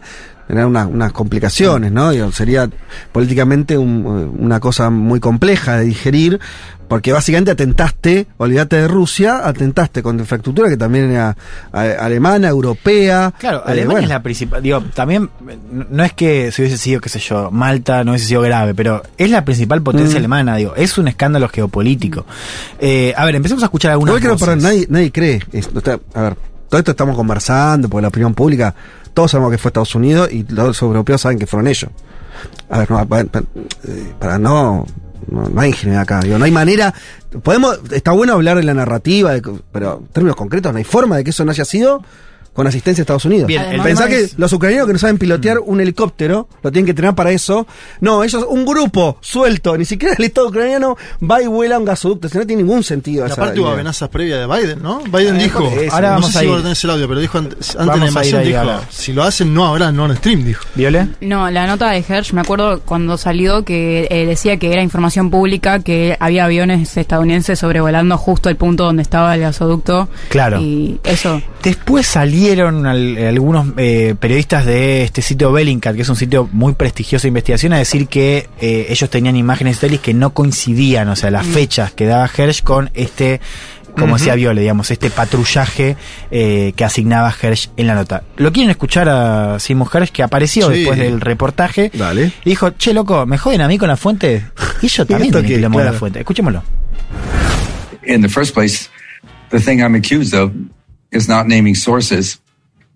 [0.52, 2.10] tener unas, unas complicaciones, ¿no?
[2.10, 2.68] Digo, sería
[3.10, 6.40] políticamente un- una cosa muy compleja de digerir,
[6.88, 11.34] porque básicamente atentaste, olvídate de Rusia, atentaste contra infraestructura que también era
[11.72, 13.32] alemana, europea.
[13.38, 14.02] Claro, eh, Alemania bueno.
[14.04, 14.62] es la principal.
[14.62, 15.30] Digo, también
[15.70, 18.74] no- no es que se hubiese sido, qué sé yo, Malta no hubiese sido grave,
[18.74, 20.18] pero es la principal potencia Mm.
[20.18, 22.26] alemana, digo, es un escándalo geopolítico.
[22.78, 24.46] Eh, a ver, empecemos a escuchar algunas creo, voces.
[24.46, 25.40] perdón, nadie, nadie cree.
[25.50, 25.80] esto,
[26.12, 26.36] a ver,
[26.68, 28.74] todo esto estamos conversando por la opinión pública.
[29.14, 31.90] Todos sabemos que fue Estados Unidos y los europeos saben que fueron ellos.
[32.70, 34.86] A ver, no, eh, para no,
[35.28, 35.48] no.
[35.48, 36.20] no hay ingenuidad acá.
[36.20, 36.94] Digo, no hay manera.
[37.42, 37.80] Podemos.
[37.90, 39.32] Está bueno hablar de la narrativa,
[39.70, 42.02] pero en términos concretos no hay forma de que eso no haya sido
[42.52, 43.46] con asistencia de Estados Unidos.
[43.46, 46.86] Bien, el Pensá que es- los ucranianos que no saben pilotear un helicóptero lo tienen
[46.86, 47.66] que tener para eso.
[48.00, 52.26] No, ellos, un grupo suelto, ni siquiera el Estado ucraniano va y vuela un gasoducto.
[52.26, 53.26] Eso no tiene ningún sentido.
[53.26, 55.00] Y aparte hubo amenazas previas de Biden, ¿no?
[55.00, 55.86] Biden Eh, dijo, por eso.
[55.86, 56.56] no Ahora vamos sé a si ir.
[56.62, 59.66] tenés el audio, pero dijo ante- antes de la invasión, dijo, si lo hacen no
[59.66, 60.64] habrá Nord Stream, dijo.
[60.74, 61.08] ¿Viole?
[61.20, 65.30] No, la nota de Hersh, me acuerdo cuando salió que eh, decía que era información
[65.30, 70.08] pública, que había aviones estadounidenses sobrevolando justo el punto donde estaba el gasoducto.
[70.28, 70.60] Claro.
[70.60, 71.40] Y eso.
[71.62, 72.06] Después
[72.46, 77.22] salieron al- algunos eh, periodistas de este sitio Bellingcat, que es un sitio muy prestigioso
[77.22, 81.30] de investigación, a decir que eh, ellos tenían imágenes satélites que no coincidían, o sea,
[81.30, 81.52] las Mm.
[81.52, 83.40] fechas que daba Hersh con este
[83.94, 84.16] como Ujú.
[84.16, 85.96] decía Viole, digamos, este patrullaje
[86.30, 88.22] eh, que asignaba Hersh en la nota.
[88.38, 90.78] ¿Lo quieren escuchar a Simon Hersh que apareció Sí.
[90.78, 91.90] después del reportaje?
[91.92, 92.32] Dale.
[92.44, 94.46] Y dijo, che, loco, ¿me joden a mí con la fuente?
[94.80, 95.98] Y yo también ¿Esto tengo quilombo con la Claro.
[95.98, 96.18] fuente.
[96.20, 96.62] Escuchémoslo.
[98.04, 98.88] in the first place,
[99.50, 100.50] the thing I'm accused of
[101.12, 102.40] is not naming sources.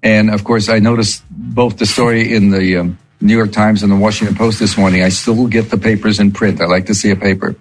[0.03, 3.93] And of course, I noticed both the story in the um, New York Times and
[3.93, 5.03] the Washington Post this morning.
[5.03, 6.61] I still get the papers in print.
[6.61, 7.57] I like to see a paper.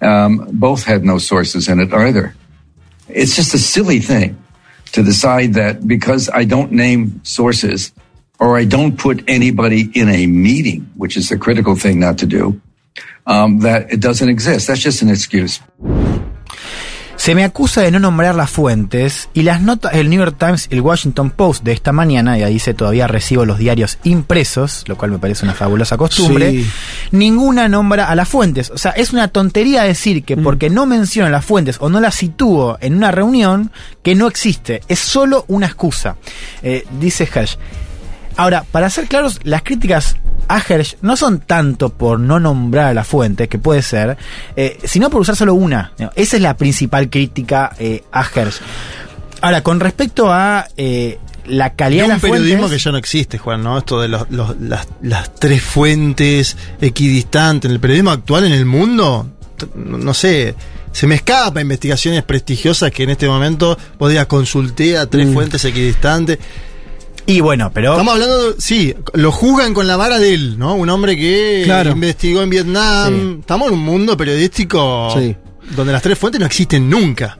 [0.00, 2.34] Um, both had no sources in it either.
[3.08, 4.42] It's just a silly thing
[4.92, 7.92] to decide that because I don't name sources
[8.38, 12.26] or I don't put anybody in a meeting, which is the critical thing not to
[12.26, 12.60] do,
[13.26, 14.68] um, that it doesn't exist.
[14.68, 15.60] That's just an excuse.
[17.26, 20.68] Se me acusa de no nombrar las fuentes y las notas del New York Times
[20.70, 24.84] y el Washington Post de esta mañana, y ahí dice todavía recibo los diarios impresos,
[24.86, 26.70] lo cual me parece una fabulosa costumbre, Sí.
[27.10, 28.70] ninguna nombra a las fuentes.
[28.70, 30.24] O sea, es una tontería decir Mm.
[30.24, 33.72] que porque no menciono las fuentes o no las sitúo en una reunión,
[34.04, 34.82] que no existe.
[34.86, 36.14] Es solo una excusa,
[36.62, 37.58] eh, dice Hersh.
[38.36, 40.16] Ahora, para ser claros, las críticas
[40.48, 44.16] a Hersh no son tanto por no nombrar a la fuente, que puede ser,
[44.56, 45.92] eh, sino por usar solo una.
[46.14, 48.58] Esa es la principal crítica eh, a Hersh.
[49.40, 52.98] Ahora, con respecto a eh, la calidad de un las periodismo fuentes, que ya no
[52.98, 53.78] existe, Juan, ¿no?
[53.78, 57.68] Esto de los- los- las, las tres fuentes equidistantes.
[57.68, 59.28] En el periodismo actual en el mundo,
[59.74, 60.54] no sé,
[60.92, 66.38] se me escapa investigaciones prestigiosas que en este momento podía consulté a tres fuentes equidistantes.
[67.26, 67.92] Y bueno, pero.
[67.92, 70.74] Estamos hablando, de- sí, lo juzgan con la vara de él, ¿no?
[70.76, 71.90] Un hombre que Claro.
[71.90, 73.38] investigó en Vietnam.
[73.40, 75.34] Estamos en un mundo periodístico Sí.
[75.74, 77.38] donde las tres fuentes no existen nunca.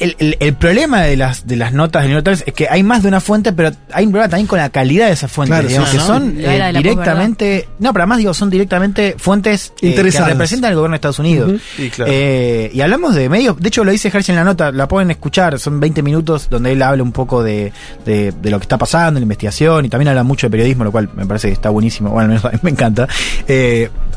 [0.00, 2.66] El, el- el problema de las, de las notas del New York Times es que
[2.68, 5.30] hay más de una fuente, pero hay un problema también con la calidad de esas
[5.30, 6.06] fuentes, Claro, digamos, sí, que ¿no?
[6.06, 7.68] son eh, de directamente.
[7.78, 11.60] No, pero además digo, son directamente fuentes eh, que representan al gobierno de Estados Unidos.
[11.76, 12.10] Sí, claro.
[12.14, 15.10] Eh, y hablamos de medios, de hecho lo dice Hershey en la nota, la pueden
[15.10, 17.72] escuchar, son 20 minutos donde él habla un poco de,
[18.04, 20.92] de, de lo que está pasando, la investigación, y también habla mucho de periodismo, lo
[20.92, 23.06] cual me parece que está buenísimo, bueno, mí me encanta.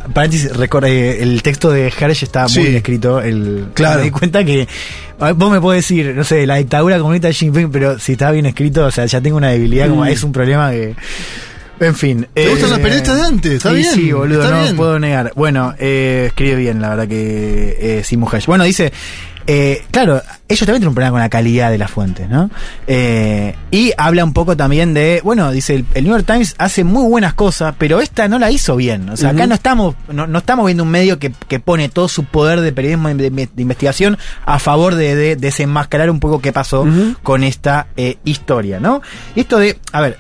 [0.05, 3.99] Eh, paréntesis, record- eh, el texto de Hershey está muy bien escrito, el, Claro.
[3.99, 4.67] me di cuenta que
[5.19, 7.97] a ver, vos me podés decir, no sé, la dictadura comunista de Xi Jinping, pero
[7.99, 10.07] si está bien escrito, o sea, ya tengo una debilidad, como Mm.
[10.07, 10.95] es un problema que...
[11.79, 12.27] En fin.
[12.33, 13.51] ¿Te gustan los periodistas de antes?
[13.53, 14.75] Está sí, bien, Sí, boludo, está no bien.
[14.75, 15.33] puedo negar.
[15.35, 18.45] Bueno, eh, escribe bien, la verdad que eh, Hash.
[18.45, 18.93] Bueno, dice,
[19.47, 22.49] eh, claro, ellos también tienen un problema con la calidad de las fuentes, ¿no?
[22.87, 26.83] Eh, y habla un poco también de, bueno, dice, el, el New York Times hace
[26.83, 29.09] muy buenas cosas, pero esta no la hizo bien.
[29.09, 32.07] O sea, acá no estamos, no, no estamos viendo un medio que, que pone todo
[32.07, 36.53] su poder de periodismo de, de investigación a favor de, de desenmascarar un poco qué
[36.53, 36.85] pasó
[37.23, 39.01] con esta eh, historia, ¿no?
[39.35, 40.17] Y esto de, a ver,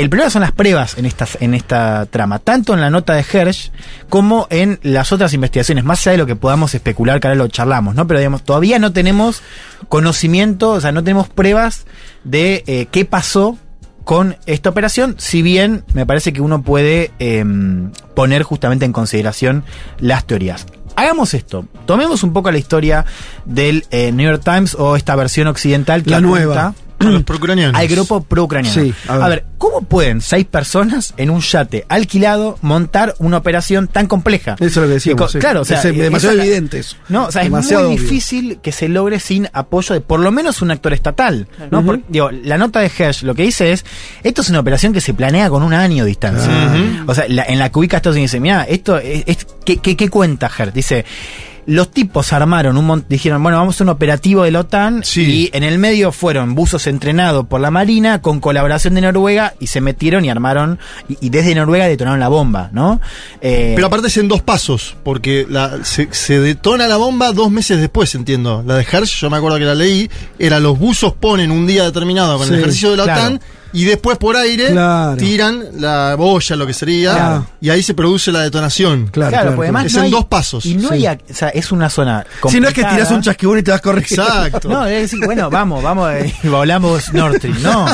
[0.00, 3.22] el problema son las pruebas en esta, en esta trama, tanto en la nota de
[3.30, 3.70] Hersh
[4.08, 7.48] como en las otras investigaciones, más allá de lo que podamos especular, que ahora lo
[7.48, 8.06] charlamos, ¿no?
[8.06, 9.42] Pero digamos, todavía no tenemos
[9.90, 11.84] conocimiento, o sea, no tenemos pruebas
[12.24, 13.58] de eh, qué pasó
[14.04, 19.64] con esta operación, si bien me parece que uno puede em, poner justamente en consideración
[19.98, 20.66] las teorías.
[20.96, 23.04] Hagamos esto, tomemos un poco la historia
[23.44, 26.74] del eh, New York Times o esta versión occidental que La apunta nueva.
[27.00, 27.24] Los
[27.74, 28.74] al grupo pro-ucraniano.
[28.82, 29.22] Sí, a ver.
[29.24, 34.54] a ver, ¿cómo pueden seis personas en un yate alquilado montar una operación tan compleja?
[34.60, 35.32] Eso es lo que decíamos.
[35.32, 35.38] Sí.
[35.38, 36.96] Claro, o sea, Es demasiado es evidente eso.
[37.08, 38.02] No, o sea, Demasiado es muy obvio.
[38.08, 41.48] difícil que se logre sin apoyo de por lo menos un actor estatal.
[41.70, 41.78] ¿no?
[41.78, 41.86] Ujú.
[41.86, 43.84] Porque, digo, la nota de Hersh lo que dice es,
[44.22, 46.50] esto es una operación que se planea con un año de distancia.
[47.06, 49.78] O sea, la- en la que ubica Estados Unidos dice, mira, esto es, es- ¿qué,
[49.78, 50.72] qué, qué cuenta Hersh?
[50.72, 51.04] Dice,
[51.66, 55.62] los tipos armaron un dijeron, bueno, vamos a un operativo de la OTAN y en
[55.64, 60.24] el medio fueron buzos entrenados por la Marina con colaboración de Noruega y se metieron
[60.24, 60.78] y armaron
[61.08, 63.00] y, y desde Noruega detonaron la bomba, ¿no?
[63.40, 67.50] Eh, Pero aparte es en dos pasos, porque la, se, se detona la bomba dos
[67.50, 68.62] meses después, entiendo.
[68.66, 71.84] La de Hersh, yo me acuerdo que la leí, era los buzos ponen un día
[71.84, 73.20] determinado con Sí, el ejercicio de la claro.
[73.20, 73.40] OTAN
[73.72, 75.16] y después por aire Claro.
[75.16, 77.46] tiran la boya, lo que sería, Claro.
[77.60, 79.06] y ahí se produce la detonación.
[79.06, 80.66] Claro, Claro, claro, porque además Es no en hay- dos pasos.
[80.66, 81.06] Y no Sí.
[81.06, 82.94] hay, o sea, es una zona Si no es que complicada.
[82.96, 84.00] tiras un chasquibún y te vas corriendo.
[84.22, 84.68] Exacto.
[84.68, 87.62] No, es decir, bueno, vamos, vamos, eh, y volamos Nord Stream.
[87.62, 87.86] No,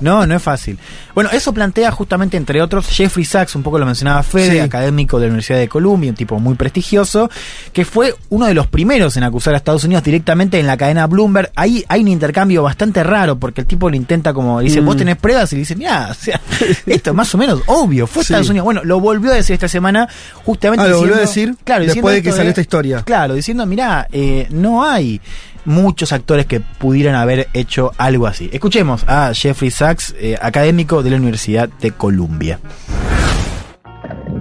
[0.00, 0.78] no, no es fácil.
[1.14, 4.58] Bueno, eso plantea justamente, entre otros, Jeffrey Sachs, un poco lo mencionaba Fede, Sí.
[4.58, 7.30] académico de la Universidad de Columbia, un tipo muy prestigioso,
[7.72, 11.06] que fue uno de los primeros en acusar a Estados Unidos directamente en la cadena
[11.06, 11.52] Bloomberg.
[11.54, 14.84] Ahí hay un intercambio bastante raro, porque el tipo le intenta como, dice, Mm.
[14.86, 16.40] vos tenés pruebas, y le dice, mira, o sea,
[16.86, 18.32] esto es más o menos obvio, fue Sí.
[18.32, 18.64] Estados Unidos.
[18.64, 20.08] Bueno, lo volvió a decir esta semana,
[20.44, 23.02] justamente Ah, lo volvió a diciendo- decir claro, diciendo después de que salió esta historia.
[23.04, 25.20] Claro, diciendo, mirá, eh, no hay
[25.66, 28.50] muchos actores que pudieran haber hecho algo así.
[28.52, 32.58] Escuchemos a Jeffrey Sachs, eh, académico de la Universidad de Columbia.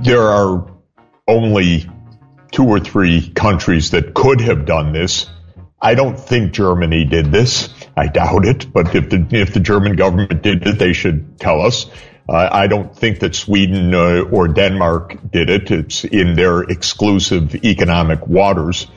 [0.04, 0.62] There are
[1.28, 1.90] only
[2.52, 5.30] two or three countries that could have done this.
[5.82, 7.74] I don't think Germany did this.
[7.96, 11.62] I doubt it, but if the, if the German government did it, they should tell
[11.62, 11.86] us.
[12.28, 15.70] Uh, I don't think that Sweden uh, or Denmark did it.
[15.70, 18.88] It's in their exclusive economic waters.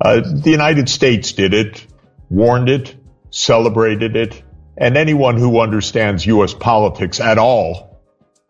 [0.00, 1.86] Uh, the United States did it,
[2.30, 2.96] warned it,
[3.30, 4.42] celebrated it,
[4.76, 6.54] and anyone who understands U.S.
[6.54, 8.02] politics at all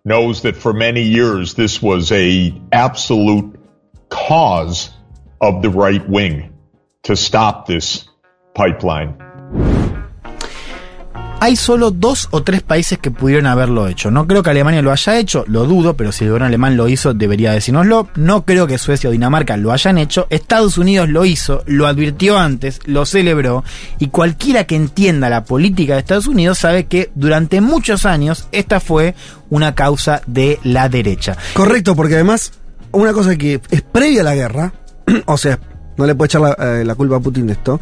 [0.05, 3.59] knows that for many years this was a absolute
[4.09, 4.91] cause
[5.41, 6.57] of the right wing
[7.03, 8.09] to stop this
[8.55, 9.82] pipeline.
[11.43, 14.13] Hay solo dos o tres países que pudieron haberlo hecho.
[14.13, 16.87] No creo que Alemania lo haya hecho, lo dudo, pero si el gobierno alemán lo
[16.87, 18.07] hizo, debería decírnoslo.
[18.15, 20.29] No creo que Suecia o Dinamarca lo hayan hecho.
[20.31, 23.65] Estados Unidos lo hizo, lo advirtió antes, lo celebró,
[23.99, 28.79] y cualquiera que entienda la política de Estados Unidos sabe que durante muchos años esta
[28.79, 29.17] fue
[29.51, 31.37] una causa de la derecha.
[31.55, 32.53] Correcto, porque además,
[32.93, 34.75] una cosa que es previa a la guerra,
[35.27, 35.59] o sea,
[35.97, 37.81] no le puede echar la, eh, la culpa a Putin de esto,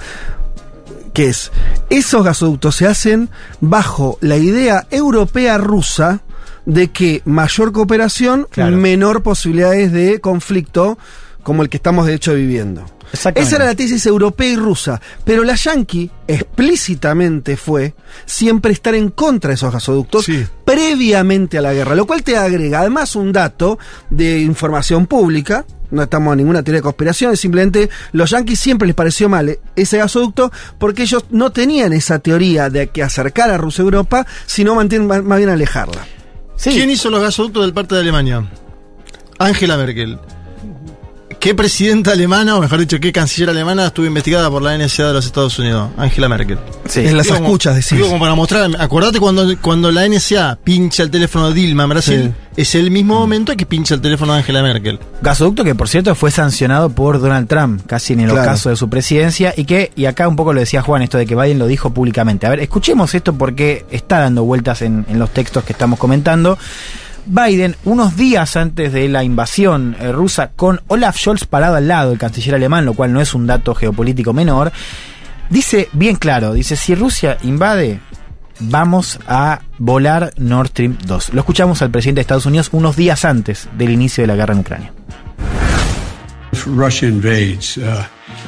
[1.12, 1.50] que es,
[1.90, 3.30] esos gasoductos se hacen
[3.60, 6.20] bajo la idea europea rusa
[6.66, 8.76] de que mayor cooperación, Claro.
[8.76, 10.98] menor posibilidades de conflicto
[11.42, 12.84] como el que estamos de hecho viviendo.
[13.12, 17.94] Esa era la tesis europea y rusa, pero la yankee explícitamente fue
[18.24, 20.26] siempre estar en contra de esos gasoductos
[20.64, 23.78] previamente a la guerra, lo cual te agrega además un dato
[24.10, 25.64] de información pública.
[25.90, 29.98] No estamos en ninguna teoría de conspiración, simplemente los yanquis siempre les pareció mal ese
[29.98, 34.74] gasoducto porque ellos no tenían esa teoría de que acercar a Rusia a Europa, sino
[34.74, 36.06] mantienen más más bien alejarla.
[36.62, 38.46] ¿Quién hizo los gasoductos del parte de Alemania?
[39.38, 40.18] Angela Merkel.
[41.40, 45.12] ¿Qué presidenta alemana, o mejor dicho, qué canciller alemana estuvo investigada por la NSA de
[45.14, 45.88] los Estados Unidos?
[45.96, 46.58] Angela Merkel.
[46.84, 47.00] Sí.
[47.00, 47.92] En las Digo escuchas, decís.
[47.92, 51.88] Digo como para mostrar, acordate cuando, cuando la NSA pincha el teléfono de Dilma en
[51.88, 54.98] Brasil, es el mismo momento que pincha el teléfono de Angela Merkel.
[55.22, 58.42] Gasoducto que por cierto fue sancionado por Donald Trump, casi en el Claro.
[58.42, 61.24] ocaso de su presidencia, y que, y acá un poco lo decía Juan, esto de
[61.24, 62.46] que Biden lo dijo públicamente.
[62.46, 66.58] A ver, escuchemos esto porque está dando vueltas en, en los textos que estamos comentando.
[67.26, 72.12] Biden, unos días antes de la invasión eh, rusa, con Olaf Scholz parado al lado,
[72.12, 74.72] el canciller alemán, lo cual no es un dato geopolítico menor,
[75.48, 78.00] dice bien claro, dice, si Rusia invade,
[78.60, 81.34] vamos a volar Nord Stream 2.
[81.34, 84.54] Lo escuchamos al presidente de Estados Unidos unos días antes del inicio de la guerra
[84.54, 84.92] en Ucrania.
[86.52, 88.04] If Russia invades, uh,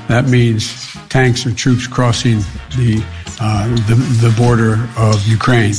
[0.08, 0.74] that means
[1.08, 2.40] tanks or troops crossing
[2.76, 3.02] the
[3.40, 5.74] uh, the, the border of Ukraine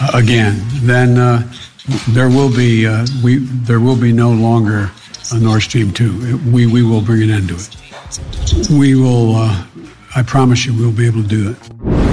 [0.00, 0.60] uh, again.
[0.82, 1.42] Then uh,
[2.08, 4.90] there will be uh, we there will be no longer
[5.32, 6.38] a Nord Stream two.
[6.50, 8.70] We we will bring an end to it.
[8.70, 9.36] We will.
[9.36, 9.66] Uh,
[10.16, 12.09] I promise you, we'll be able to do that.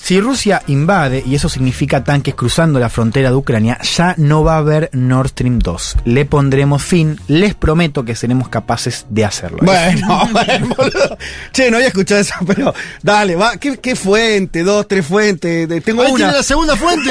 [0.00, 4.54] Si Rusia invade, y eso significa tanques cruzando la frontera de Ucrania, ya no va
[4.54, 5.96] a haber Nord Stream 2.
[6.06, 9.58] Le pondremos fin, les prometo que seremos capaces de hacerlo.
[9.62, 11.18] Bueno, bueno, boludo.
[11.52, 12.72] Che, no había escuchado eso, pero
[13.02, 13.58] dale, va.
[13.58, 14.62] ¿Qué, qué fuente?
[14.62, 15.68] Dos, tres fuentes.
[15.84, 16.16] Tengo Ahí una.
[16.16, 17.10] tiene la segunda fuente.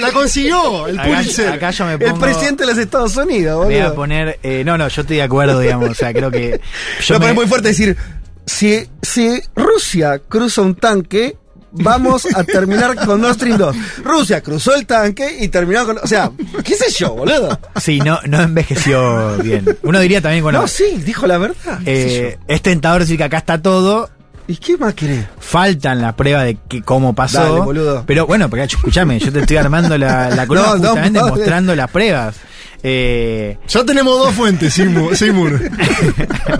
[0.00, 1.48] la consiguió el Acá- Pulitzer.
[1.48, 3.94] acá yo me El pongo- presidente de los Estados Unidos, Me voy a boludo.
[3.94, 4.38] poner.
[4.42, 5.88] eh, no, no, yo estoy de acuerdo, digamos.
[5.90, 6.60] O sea, creo que.
[7.06, 7.96] Yo Lo me- pones muy fuerte decir,
[8.44, 11.36] si, si Rusia cruza un tanque,
[11.76, 13.76] vamos a terminar con Nord Stream 2.
[14.04, 15.98] Rusia cruzó el tanque y terminó con...
[15.98, 16.30] O sea,
[16.64, 17.58] qué sé yo, boludo.
[17.80, 19.64] Sí, no, no envejeció bien.
[19.82, 20.60] Uno diría también, bueno.
[20.62, 21.80] no, sí, dijo la verdad.
[21.86, 24.10] eh, es tentador decir que acá está todo.
[24.48, 25.24] ¿Y qué más querés?
[25.40, 27.42] Faltan las pruebas de que, cómo pasó.
[27.42, 28.04] Dale, boludo.
[28.06, 31.74] Pero bueno, porque escúchame, yo te estoy armando la, la columna no, justamente no, mostrando
[31.74, 32.36] las pruebas.
[32.82, 35.16] Eh, Ya tenemos dos fuentes, Seymour.
[35.16, 35.60] Seymour.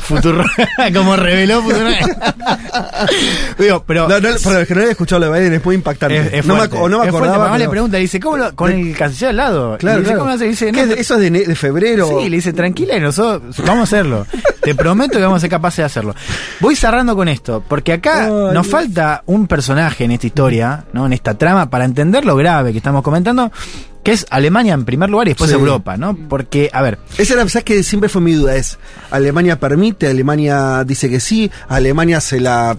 [0.00, 0.44] Futuro,
[0.94, 1.88] como reveló Futuro.
[3.58, 6.16] Digo, pero No, no, para el haya escuchado lo de Biden es muy impactante.
[6.18, 7.08] es, es no me, o no me fuerte.
[7.08, 7.44] acordaba.
[7.44, 9.78] Mamá le pero- pregunta, le dice, ¿cómo lo- con el canciller al lado?
[9.78, 10.18] Claro, le dice, claro.
[10.20, 10.48] ¿cómo lo hace?
[10.48, 12.08] Dice, ¿Qué no, ¿Eso es de, febrero?
[12.08, 14.26] Sí, le dice, tranquila, y nosotros vamos a hacerlo.
[14.62, 16.14] Te prometo que vamos a ser capaces de hacerlo.
[16.60, 18.66] Voy cerrando con esto, porque acá nos Dios.
[18.66, 21.06] falta un personaje en esta historia, ¿no?
[21.06, 23.52] En esta trama, para entender lo grave que estamos comentando,
[24.06, 25.56] que es Alemania en primer lugar y después Sí.
[25.56, 26.16] Europa, ¿no?
[26.28, 28.54] Porque, a ver, Esa era, ¿sabes que Siempre fue mi duda.
[28.54, 28.78] Es,
[29.10, 32.78] Alemania permite, Alemania dice que sí, Alemania se la,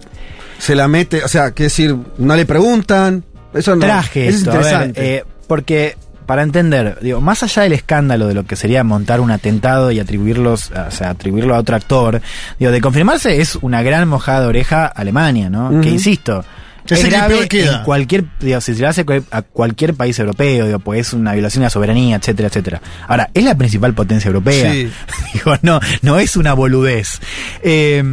[0.57, 3.25] se la mete, o sea, que decir, no le preguntan.
[3.53, 3.85] Eso no.
[3.85, 5.15] traje eso esto, es a ver, interesante.
[5.17, 9.31] eh, porque para entender, digo, más allá del escándalo de lo que sería montar un
[9.31, 12.21] atentado y atribuirlos, o sea, atribuirlo a otro actor,
[12.59, 15.81] digo, de confirmarse es una gran mojada de oreja a Alemania, ¿no?
[15.81, 16.43] Que insisto,
[16.89, 20.79] Es es que en cualquier, digo, si se lo hace a cualquier país europeo, digo,
[20.79, 22.81] pues es una violación de la soberanía, etcétera, etcétera.
[23.07, 24.71] Ahora, es la principal potencia europea.
[24.71, 24.89] Sí.
[25.33, 27.19] digo, no, no es una boludez.
[27.61, 28.03] Eh,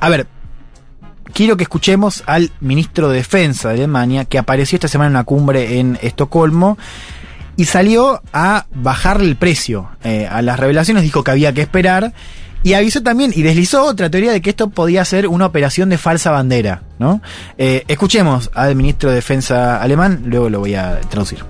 [0.00, 0.26] a ver,
[1.32, 5.24] quiero que escuchemos al ministro de Defensa de Alemania, que apareció esta semana en una
[5.24, 6.78] cumbre en Estocolmo
[7.56, 12.12] y salió a bajarle el precio eh, a las revelaciones, dijo que había que esperar
[12.64, 15.98] Y avisó también y deslizó otra teoría de que esto podía ser una operación de
[15.98, 17.20] falsa bandera, ¿no?
[17.58, 21.44] Eh, escuchemos al ministro de Defensa alemán, luego lo voy a traducir.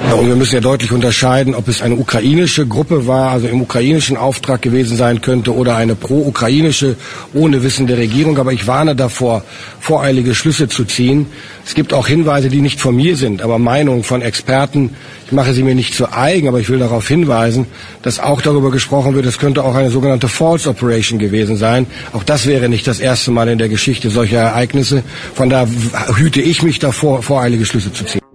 [0.00, 4.16] Und wir müssen ja deutlich unterscheiden, ob es eine ukrainische Gruppe war, also im ukrainischen
[4.16, 6.96] Auftrag gewesen sein könnte, oder eine pro-ukrainische
[7.34, 8.38] ohne Wissen der Regierung.
[8.38, 9.42] Aber ich warne davor,
[9.80, 11.26] voreilige Schlüsse zu ziehen.
[11.66, 14.90] Es gibt auch Hinweise, die nicht von mir sind, aber Meinungen von Experten.
[15.26, 17.66] Ich mache sie mir nicht zu eigen, aber ich will darauf hinweisen,
[18.02, 21.86] dass auch darüber gesprochen wird, es könnte auch eine sogenannte False Operation gewesen sein.
[22.12, 25.02] Auch das wäre nicht das erste Mal in der Geschichte solcher Ereignisse.
[25.34, 25.66] Von da
[26.16, 28.27] hüte ich mich davor, voreilige Schlüsse zu ziehen.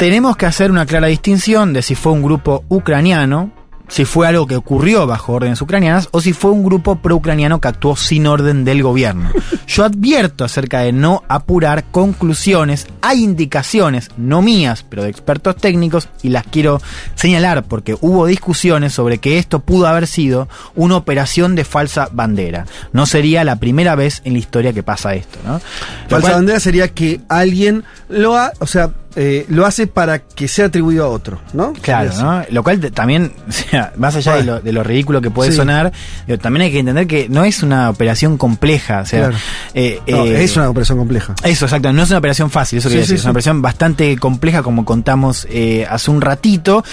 [0.00, 3.50] Tenemos que hacer una clara distinción de si fue un grupo ucraniano,
[3.86, 7.68] si fue algo que ocurrió bajo órdenes ucranianas o si fue un grupo pro-ucraniano que
[7.68, 9.28] actuó sin orden del gobierno.
[9.66, 16.08] Yo advierto acerca de no apurar conclusiones, hay indicaciones, no mías, pero de expertos técnicos,
[16.22, 16.80] y las quiero
[17.14, 22.64] señalar porque hubo discusiones sobre que esto pudo haber sido una operación de falsa bandera.
[22.94, 25.60] No sería la primera vez en la historia que pasa esto, ¿no?
[26.08, 30.46] Falsa cual- bandera sería que alguien lo ha, o sea, eh, lo hace para que
[30.48, 31.72] sea atribuido a otro, ¿no?
[31.74, 32.42] Claro, ¿no?
[32.50, 35.56] Lo cual también, o sea, más allá de, lo, de lo ridículo que puede Sí.
[35.56, 35.92] sonar,
[36.40, 39.00] también hay que entender que no es una operación compleja.
[39.00, 39.36] O sea, Claro.
[39.74, 41.34] eh, No, eh, es una operación compleja.
[41.42, 41.92] Eso, exacto.
[41.92, 43.16] No es una operación fácil, eso Sí, sí, decir.
[43.16, 46.84] Es una operación bastante compleja, como contamos eh, hace un ratito.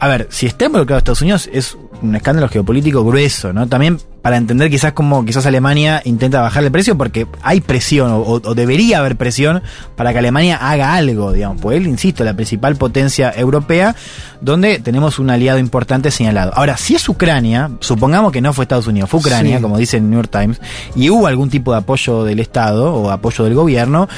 [0.00, 3.66] A ver, si está involucrado Estados Unidos, es un escándalo geopolítico grueso, ¿no?
[3.68, 8.22] También para entender quizás cómo quizás Alemania intenta bajar el precio, porque hay presión, o,
[8.22, 9.62] o debería haber presión,
[9.94, 11.62] para que Alemania haga algo, digamos.
[11.62, 13.94] Pues él, insisto, la principal potencia europea,
[14.40, 16.50] donde tenemos un aliado importante señalado.
[16.56, 19.62] Ahora, si es Ucrania, supongamos que no fue Estados Unidos, fue Ucrania, Sí.
[19.62, 20.60] como dice el New York Times,
[20.96, 24.08] y hubo algún tipo de apoyo del Estado o apoyo del gobierno,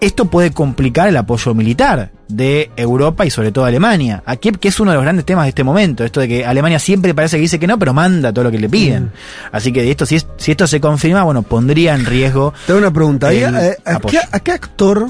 [0.00, 4.78] esto puede complicar el apoyo militar de Europa y sobre todo Alemania, aquí que es
[4.80, 7.42] uno de los grandes temas de este momento, esto de que Alemania siempre parece que
[7.42, 9.04] dice que no, pero manda todo lo que le piden.
[9.04, 9.10] Mm.
[9.52, 12.54] Así que esto, si, es- si esto se confirma, bueno, pondría en riesgo.
[12.66, 13.32] Te hago una pregunta.
[13.34, 14.18] ¿y el a, a apoyo.
[14.20, 15.08] qué, a qué actor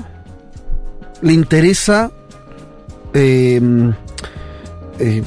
[1.23, 2.11] le interesa
[3.13, 3.61] eh,
[4.99, 5.23] eh,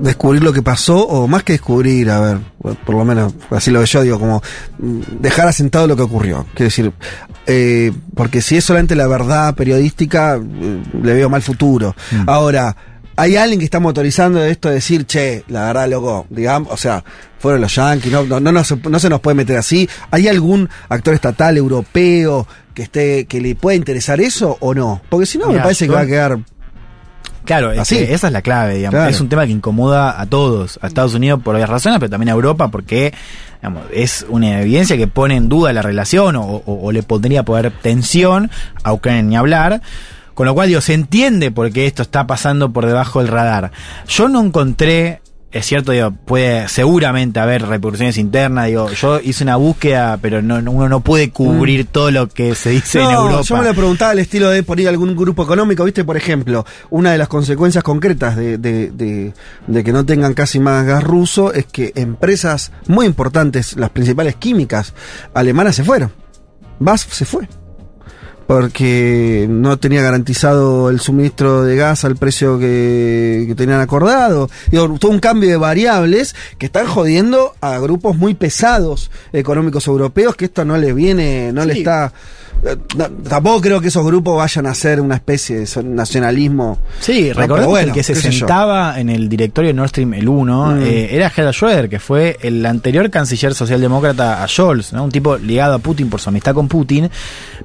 [0.00, 1.06] descubrir lo que pasó?
[1.06, 2.38] O más que descubrir, a ver,
[2.84, 4.42] por lo menos así lo veo yo, digo, como
[4.78, 6.46] mm, dejar asentado lo que ocurrió.
[6.54, 6.92] Quiero decir,
[7.46, 11.94] eh, porque si es solamente la verdad periodística, eh, le veo mal futuro.
[12.26, 12.76] Ahora,
[13.16, 17.04] hay alguien que está motorizando esto de decir, che, la verdad, loco, digamos, o sea,
[17.38, 19.88] fueron los yanquis, no, no, no, no se, no se nos puede meter así.
[20.10, 25.02] ¿Hay algún actor estatal europeo que esté, que le pueda interesar eso o no?
[25.08, 26.38] Porque si no, me parece que va a quedar.
[27.50, 27.96] Claro, es Así.
[27.96, 28.94] que esa es la clave, digamos.
[28.96, 29.10] Claro.
[29.10, 32.28] Es un tema que incomoda a todos, a Estados Unidos por varias razones, pero también
[32.28, 33.12] a Europa porque
[33.60, 37.42] digamos, es una evidencia que pone en duda la relación o, o- o le pondría
[37.42, 38.50] poder tensión
[38.84, 39.82] a Ucrania ni hablar.
[40.34, 43.72] Con lo cual, digo, se entiende por qué esto está pasando por debajo del radar.
[44.08, 45.20] Yo no encontré,
[45.52, 50.62] es cierto, digo, puede seguramente haber repercusiones internas, digo, yo hice una búsqueda, pero no,
[50.62, 53.10] no- uno no puede cubrir todo lo que se dice en Mm.
[53.10, 53.42] Europa.
[53.42, 57.10] yo me lo preguntaba al estilo de poner algún grupo económico, viste, por ejemplo, una
[57.12, 59.34] de las consecuencias concretas de, de- de-
[59.66, 64.36] de que no tengan casi más gas ruso es que empresas muy importantes, las principales
[64.36, 64.94] químicas
[65.34, 66.12] alemanas se fueron.
[66.78, 67.48] BASF se fue.
[68.50, 74.50] Porque no tenía garantizado el suministro de gas al precio que, que tenían acordado.
[74.72, 80.34] Digo, todo un cambio de variables que están jodiendo a grupos muy pesados económicos europeos
[80.34, 81.78] que esto no les viene, no le Sí.
[81.78, 82.12] está.
[82.96, 86.78] No, tampoco creo que esos grupos vayan a ser una especie de nacionalismo.
[87.00, 88.38] Sí, No, recordemos bueno, que el que se yo.
[88.38, 90.82] sentaba en el directorio de Nord Stream el 1 Mm.
[90.82, 95.04] eh, era Gerhard Schröder, que fue el anterior canciller socialdemócrata a Scholz, ¿no?
[95.04, 97.10] un tipo ligado a Putin por su amistad con Putin,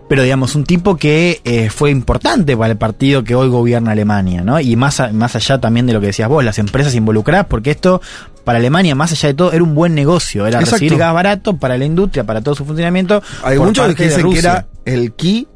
[0.07, 4.41] pero digamos un tipo que eh, fue importante para el partido que hoy gobierna Alemania,
[4.43, 4.59] ¿no?
[4.59, 7.71] Y más, a- más allá también de lo que decías vos, las empresas involucradas, porque
[7.71, 8.01] esto
[8.45, 10.75] para Alemania, más allá de todo, era un buen negocio, era Exacto.
[10.75, 13.21] recibir gas barato para la industria, para todo su funcionamiento.
[13.43, 14.67] Hay por muchos parte que de dicen que Rusia.
[14.85, 15.47] era el key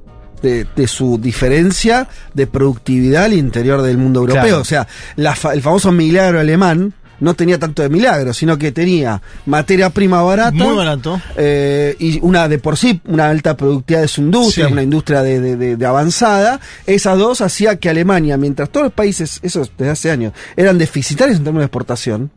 [0.42, 4.42] de, de su diferencia de productividad al interior del mundo europeo.
[4.44, 4.62] Claro.
[4.62, 8.72] O sea, la fa- el famoso milagro alemán no tenía tanto de milagro, sino que
[8.72, 10.52] tenía materia prima barata.
[10.56, 11.22] Muy barato.
[11.36, 14.72] eh, y una de por sí, una alta productividad de su industria, Sí.
[14.72, 16.62] una industria de, de- de- de avanzada.
[16.86, 21.38] Esas dos hacía que Alemania, mientras todos los países, eso desde hace años, eran deficitarios
[21.40, 22.32] en términos de exportación,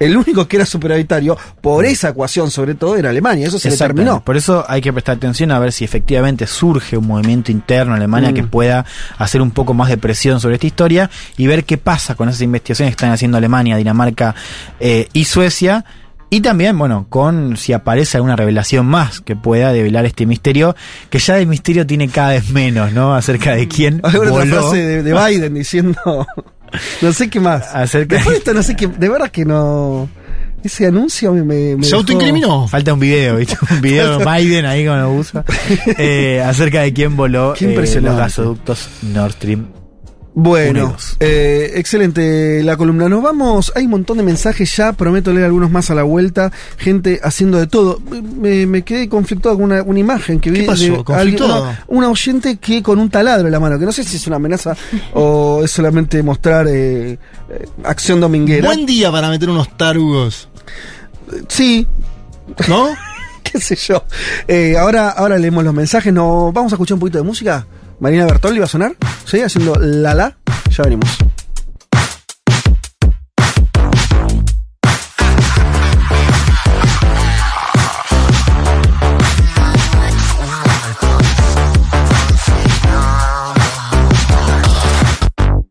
[0.00, 3.46] el único que era superavitario, por esa ecuación sobre todo, era Alemania.
[3.46, 4.22] Eso se le terminó.
[4.24, 7.98] Por eso hay que prestar atención a ver si efectivamente surge un movimiento interno en
[7.98, 8.34] Alemania Mm.
[8.34, 8.84] que pueda
[9.18, 12.42] hacer un poco más de presión sobre esta historia y ver qué pasa con esas
[12.42, 14.34] investigaciones que están haciendo Alemania, Dinamarca
[14.80, 15.84] eh, y Suecia.
[16.30, 20.76] Y también, bueno, con si aparece alguna revelación más que pueda develar este misterio,
[21.08, 23.14] que ya el misterio tiene cada vez menos, ¿no?
[23.14, 24.36] Acerca de quién voló.
[24.44, 26.26] frase de, de Biden diciendo
[27.02, 27.74] No sé qué más.
[27.74, 28.86] Acerca Después de esto no sé qué.
[28.86, 30.08] De verdad que no.
[30.62, 31.42] Ese anuncio me.
[31.42, 32.66] me, me ¿Se dejó- autoincriminó?
[32.66, 33.56] Falta un video, ¿viste?
[33.70, 35.44] Un video de Biden ahí con lo usa.
[35.98, 39.66] Eh, acerca de quién voló Qué eh, los gasoductos Nord Stream.
[40.40, 43.08] Bueno, eh, excelente la columna.
[43.08, 46.52] Nos vamos, hay un montón de mensajes ya, prometo leer algunos más a la vuelta.
[46.76, 48.00] Gente haciendo de todo.
[48.40, 51.02] Me, me quedé conflictuado con una, una imagen que vi ¿Qué pasó?
[51.02, 51.42] de alguien-
[51.88, 54.36] una oyente que con un taladro en la mano, que no sé si es una
[54.36, 54.76] amenaza
[55.12, 57.18] o es solamente mostrar eh, eh,
[57.82, 58.64] acción dominguera.
[58.68, 60.48] Buen día para meter unos tarugos.
[61.48, 61.84] Sí,
[62.68, 62.90] ¿No?
[63.42, 64.04] qué sé yo.
[64.46, 66.12] Eh, ahora, ahora leemos los mensajes.
[66.12, 67.66] No, vamos a escuchar un poquito de música.
[68.00, 68.94] Marina Bertolli va a sonar,
[69.24, 69.40] ¿sí?
[69.40, 70.36] Haciendo la la.
[70.70, 71.18] Ya venimos.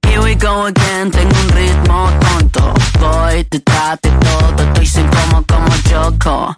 [0.03, 2.73] Here we go again, tengo un ritmo tonto.
[2.99, 6.56] Voy detrás de todo, estoy sin como como choco.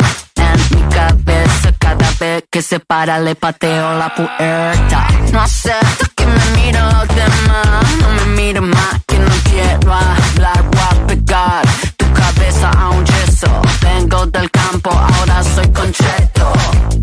[2.60, 5.08] Que se para pateo la puerta.
[5.32, 10.62] No acepto que me miro los demás, no me mires más que no quiero hablar,
[10.64, 11.66] voy a pegar
[11.96, 13.62] tu cabeza a un yeso.
[13.82, 16.52] Vengo del campo, ahora soy concheto.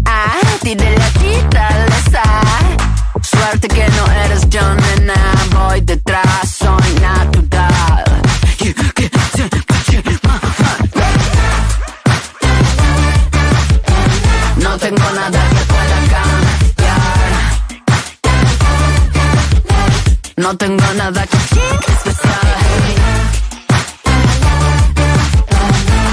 [0.05, 1.06] Ah, tírale
[20.47, 22.47] No tengo nada que especial.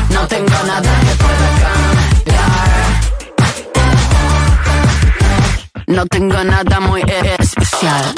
[0.10, 2.72] No tengo nada que pueda cambiar.
[5.86, 7.04] No tengo nada muy
[7.38, 8.16] especial.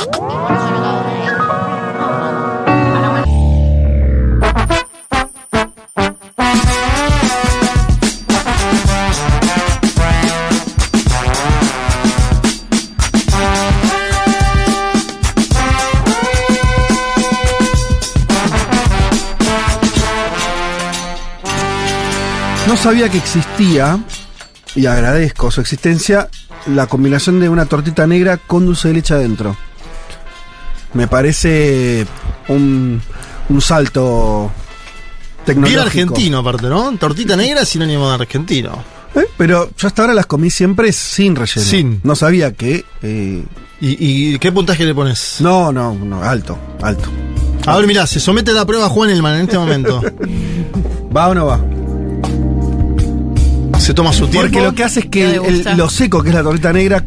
[22.85, 23.97] Sabía que existía,
[24.75, 26.29] y agradezco su existencia,
[26.67, 29.57] la combinación de una tortita negra con dulce de leche adentro.
[30.93, 32.05] Me parece
[32.47, 33.01] un,
[33.49, 35.81] un salto Bien tecnológico.
[35.81, 36.95] argentino, aparte, ¿no?
[36.97, 38.83] Tortita negra es sinónimo de argentino.
[39.15, 39.25] ¿Eh?
[39.35, 41.65] Pero yo hasta ahora las comí siempre sin relleno.
[41.67, 42.01] Sin.
[42.03, 42.85] No sabía que...
[43.01, 43.43] eh,
[43.81, 45.37] ¿Y, y qué puntaje le pones?
[45.39, 47.09] no, no, no, alto, alto.
[47.65, 50.01] A ver, mirá, se somete a la prueba Juan Elman en este momento.
[51.15, 51.59] ¿Va o no va?
[53.85, 54.49] Se toma su tiempo.
[54.49, 57.03] Porque lo que hace es que el- lo seco que es la tortita negra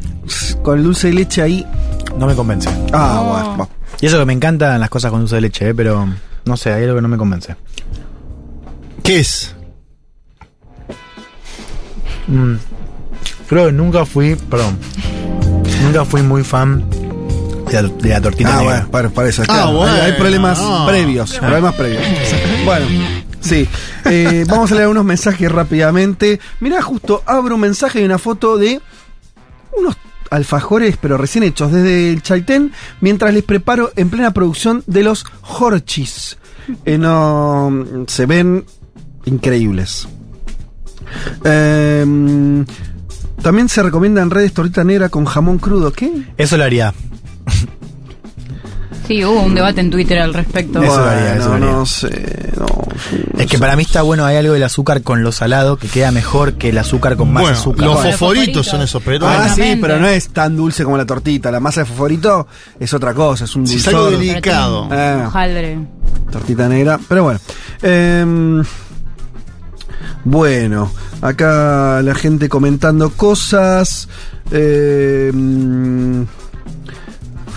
[0.62, 1.66] con el dulce de leche ahí...
[2.16, 2.68] No me convence.
[2.92, 3.24] Ah, No.
[3.56, 3.68] bueno.
[4.00, 6.06] Y eso que me encantan las cosas con dulce de leche, eh, pero
[6.44, 7.56] no sé, hay algo que no me convence.
[9.02, 9.54] ¿Qué es?
[12.28, 12.54] Mm.
[13.48, 14.78] Creo que nunca fui, perdón,
[15.82, 16.84] nunca fui muy fan
[17.70, 18.74] de la, de la tortita Ah, negra.
[18.74, 19.42] bueno, para, para eso.
[19.42, 19.68] Ah, claro.
[19.70, 20.86] Hay- bueno, hay problemas no.
[20.86, 21.34] previos.
[21.38, 22.02] Problemas previos.
[22.64, 22.86] Bueno,
[23.40, 23.68] sí.
[24.04, 26.40] Eh, vamos a leer unos mensajes rápidamente.
[26.60, 28.80] Mirá, justo abro un mensaje y una foto de
[29.76, 29.96] unos
[30.30, 35.24] alfajores, pero recién hechos desde el Chaitén, mientras les preparo en plena producción de los
[35.42, 36.36] horchis.
[36.84, 38.64] Eh, no, se ven
[39.24, 40.08] increíbles.
[41.44, 42.66] Em,
[43.42, 45.92] también se recomienda en redes tortita negra con jamón crudo.
[45.92, 46.24] ¿Qué?
[46.36, 46.92] Eso lo haría.
[49.08, 50.82] Sí, hubo un debate en Twitter al respecto.
[50.82, 52.66] Eso eso no sé, no.
[53.38, 56.10] Es que para mí está bueno, hay algo del azúcar con lo salado que queda
[56.12, 57.86] mejor que el azúcar con más Bueno, azúcar.
[57.86, 59.26] los Bueno, fosforitos son esos, pero.
[59.26, 61.50] Ah, sí, pero no es tan dulce como la tortita.
[61.50, 62.46] La masa de fosforito
[62.78, 64.88] es otra cosa, es un Si es algo delicado.
[65.26, 65.78] Hojaldre.
[66.30, 67.00] tortita negra.
[67.08, 67.40] Pero bueno.
[67.82, 68.62] Em,
[70.24, 70.90] bueno,
[71.22, 74.08] acá la gente comentando cosas.
[74.50, 76.26] Em,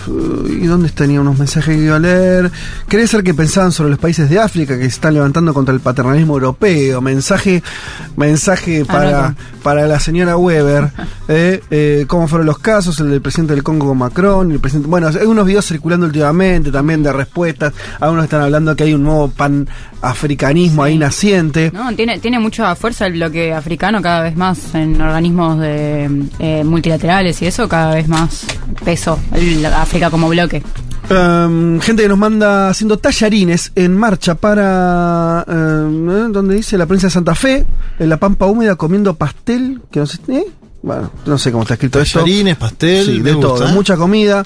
[0.08, 2.50] ¿Y dónde tenía unos mensajes que iba a leer?
[2.88, 5.80] Quería ser que pensaban sobre los países de África que se están levantando contra el
[5.80, 7.00] paternalismo europeo.
[7.00, 7.62] Mensaje,
[8.16, 10.90] mensaje para, para la señora Weber.
[11.28, 12.98] eh, eh, ¿Cómo fueron los casos?
[13.00, 14.52] El del presidente del Congo con Macron.
[14.52, 17.72] El presidente, bueno, hay unos videos circulando últimamente también de respuestas.
[18.00, 21.70] Algunos están hablando que hay un nuevo pan-africanismo ahí naciente.
[21.72, 26.64] No, tiene, tiene mucha fuerza el bloque africano cada vez más en organismos de eh,
[26.64, 28.46] multilaterales y eso cada vez más
[28.84, 30.62] peso el África como bloque.
[31.10, 35.44] Um, gente que nos manda haciendo tallarines en marcha para.
[35.46, 37.66] um, donde dice la prensa de Santa Fe,
[37.98, 39.82] en la Pampa Húmeda comiendo pastel.
[39.90, 40.46] Que no ¿eh?
[40.82, 42.18] Bueno, no sé cómo está escrito esto.
[42.18, 43.72] Tallarines, pastel, Sí, de gusta, todo, ¿eh?
[43.72, 44.42] mucha comida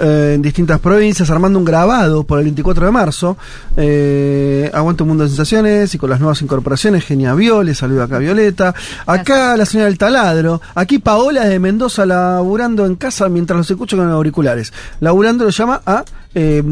[0.00, 3.36] eh, en distintas provincias, armando un grabado por el 24 de marzo.
[3.76, 8.18] Eh, aguanta un mundo de sensaciones y con las nuevas incorporaciones, Genia Viole, saluda acá
[8.18, 8.74] Violeta.
[9.04, 10.62] Acá la señora del taladro.
[10.74, 14.72] Aquí Paola de Mendoza laburando en casa mientras los escucho con auriculares.
[15.00, 16.02] Laburando lo llama a
[16.34, 16.62] eh,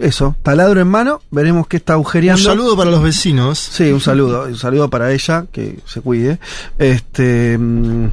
[0.00, 1.22] eso, taladro en mano.
[1.30, 2.42] Veremos qué está Un agujereando.
[2.42, 3.58] saludo para los vecinos.
[3.58, 6.38] Sí, un saludo, un saludo para ella, que se cuide.
[6.78, 8.08] Este mm,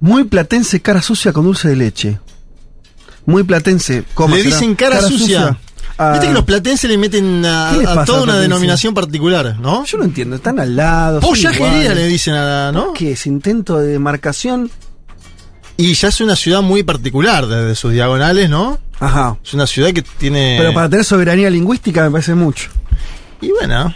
[0.00, 2.18] muy platense, cara sucia con dulce de leche.
[3.24, 5.58] Muy platense, ¿cómo Le dicen cara, sucia.
[5.98, 9.58] Ah, Viste que los platenses le meten a, ¿Qué les a toda una denominación particular,
[9.58, 9.84] ¿no?
[9.86, 11.20] Yo no entiendo, están al lado.
[11.20, 12.92] Pollajería le dicen a la, ¿no?
[12.92, 13.26] ¿Qué es?
[13.26, 14.70] Intento de demarcación.
[15.78, 18.78] Y ya es una ciudad muy particular desde sus diagonales, ¿no?
[19.00, 19.36] Ajá.
[19.44, 20.56] Es una ciudad que tiene.
[20.58, 22.70] Pero para tener soberanía lingüística me parece mucho.
[23.40, 23.94] Y bueno.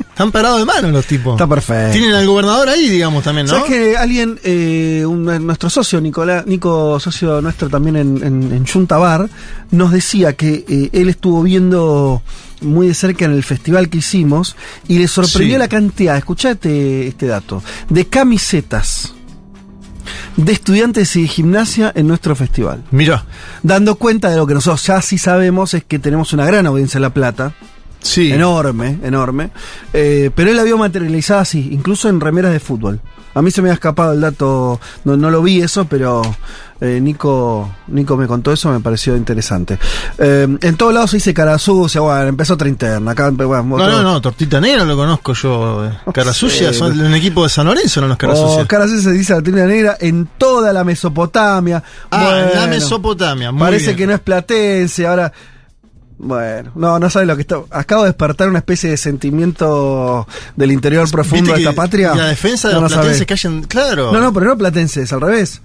[0.00, 1.32] Están parados de mano los tipos.
[1.34, 1.92] Está perfecto.
[1.92, 3.54] Tienen al gobernador ahí, digamos, también, ¿no?
[3.54, 8.66] ¿Sabes que alguien, eh, un- nuestro socio, Nicolás, Nico, socio nuestro también en, en, en
[8.66, 9.28] Junta Bar,
[9.70, 12.22] nos decía que eh, él estuvo viendo
[12.60, 14.56] muy de cerca en el festival que hicimos
[14.88, 15.58] y le sorprendió Sí.
[15.58, 19.14] la cantidad, escuchate este dato, de camisetas
[20.36, 22.82] de estudiantes y gimnasia en nuestro festival.
[22.90, 23.24] Mira.
[23.62, 26.98] Dando cuenta de lo que nosotros ya sí sabemos es que tenemos una gran audiencia
[26.98, 27.54] en La Plata.
[28.02, 28.32] Sí.
[28.32, 29.50] Enorme, enorme.
[29.92, 33.00] Eh, pero él la vio materializada así, incluso en remeras de fútbol.
[33.32, 36.20] A mí se me ha escapado el dato, no, no lo vi eso, pero
[36.80, 39.78] eh, Nico, Nico me contó eso, me pareció interesante.
[40.18, 43.12] Eh, en todos lados se dice cara sucia, bueno, empezó otra interna.
[43.12, 45.86] Acá, bueno, No, no, no, Tortita Negra lo conozco yo.
[45.86, 45.92] eh.
[46.12, 48.66] Cara sucia, son un equipo de San Lorenzo, no los cara Oh, sucia.
[48.66, 51.84] cara sucia se dice trina negra en toda la Mesopotamia.
[52.10, 53.96] Ah, en la Bueno, Mesopotamia, muy Parece bien.
[53.96, 55.32] que no es platense, ahora.
[56.22, 57.62] Bueno, no, no sabe lo que está.
[57.70, 62.14] Acabo de despertar una especie de sentimiento del interior profundo de esta patria.
[62.14, 63.62] La defensa de No, los no platenses que hayan.
[63.62, 64.12] Claro.
[64.12, 65.62] No, no, pero no platenses, al revés.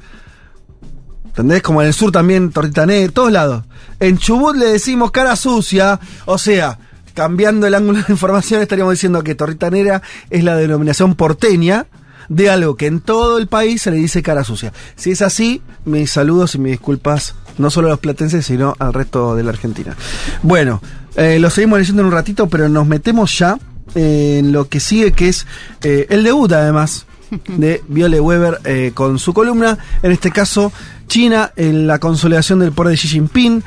[1.26, 1.62] ¿Entendés?
[1.62, 3.66] Como en el sur también, tortita negra, todos lados.
[4.00, 6.80] En Chubut le decimos cara sucia, o sea,
[7.14, 11.88] cambiando el ángulo de información estaríamos diciendo que tortita negra es la denominación porteña
[12.30, 14.72] de algo que en todo el país se le dice cara sucia.
[14.96, 18.94] Si es así, mis saludos y mis disculpas, no solo a los platenses, sino al
[18.94, 19.96] resto de la Argentina.
[20.44, 20.82] Bueno,
[21.16, 23.58] eh, lo seguimos leyendo en un ratito, pero nos metemos ya
[23.94, 25.48] en lo que sigue, que es
[25.82, 27.06] eh, el debut además
[27.48, 29.78] de Viole Weber eh, con su columna.
[30.04, 30.72] En este caso,
[31.08, 33.64] China en la consolidación del poder de Xi Jinping.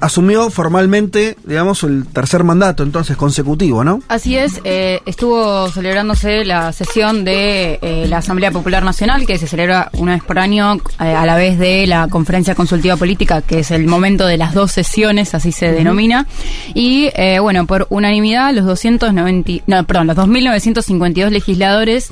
[0.00, 4.02] Asumió formalmente, digamos, el tercer mandato, entonces consecutivo, ¿no?
[4.08, 9.46] Así es, eh, estuvo celebrándose la sesión de eh, la Asamblea Popular Nacional, que se
[9.46, 13.60] celebra una vez por año, eh, a la vez de la Conferencia Consultiva Política, que
[13.60, 16.26] es el momento de las dos sesiones, así se denomina.
[16.74, 22.10] Y bueno, por unanimidad, los 290, no, perdón, los 2.952 legisladores,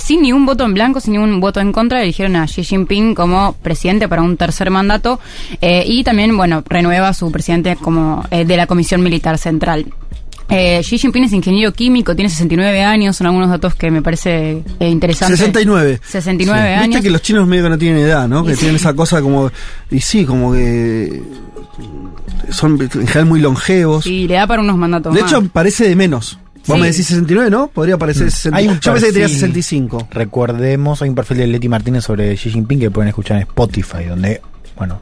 [0.00, 3.52] sin ningún voto en blanco, sin ningún voto en contra, eligieron a Xi Jinping como
[3.62, 5.20] presidente para un tercer mandato
[5.60, 9.86] y también, bueno, renueva a su presidente como eh, de la Comisión Militar Central.
[10.50, 14.62] Eh, Xi Jinping es ingeniero químico, tiene 69 años, son algunos datos que me parece
[14.80, 15.36] eh, interesante.
[15.36, 16.00] 69.
[16.02, 16.66] 69 Sí.
[16.74, 16.86] años.
[16.88, 18.44] Viste que los chinos medio que no tienen edad, ¿no?
[18.44, 19.50] Que tienen esa cosa como.
[19.90, 21.22] Y sí, como que.
[22.50, 24.06] Son en general muy longevos.
[24.06, 25.30] Y le da para unos mandatos de más.
[25.30, 26.38] hecho, parece de menos.
[26.66, 26.80] Vos Sí.
[26.80, 27.68] me decís 69, ¿no?
[27.68, 28.58] Podría parecer 69.
[28.62, 30.08] Hay un Yo pensé que tenía perfil- 65.
[30.10, 34.04] Recordemos, hay un perfil de Leti Martínez sobre Xi Jinping que pueden escuchar en Spotify,
[34.08, 34.40] donde,
[34.78, 35.00] bueno,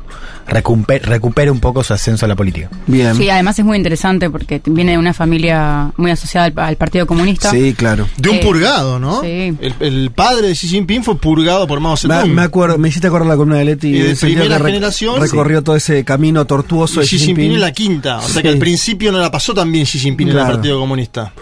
[0.48, 2.70] recupera, recupera un poco su ascenso a la política.
[2.86, 3.14] Bien.
[3.14, 7.06] Sí, además es muy interesante porque viene de una familia muy asociada al, al Partido
[7.06, 7.50] Comunista.
[7.50, 8.08] Sí, claro.
[8.16, 9.20] De un Eh, purgado, ¿no?
[9.22, 9.56] sí.
[9.60, 12.30] El, el padre de Xi Jinping fue purgado por Mao Zedong.
[12.32, 13.88] me acuerdo, me hiciste acordar la columna de Leti.
[13.88, 17.52] Y de el primera que generación, Recorrió todo ese camino tortuoso Y de Xi Jinping
[17.52, 18.18] en la quinta.
[18.18, 20.78] O sea que al principio no la pasó tan bien Xi Jinping en el Partido
[20.80, 21.32] Comunista.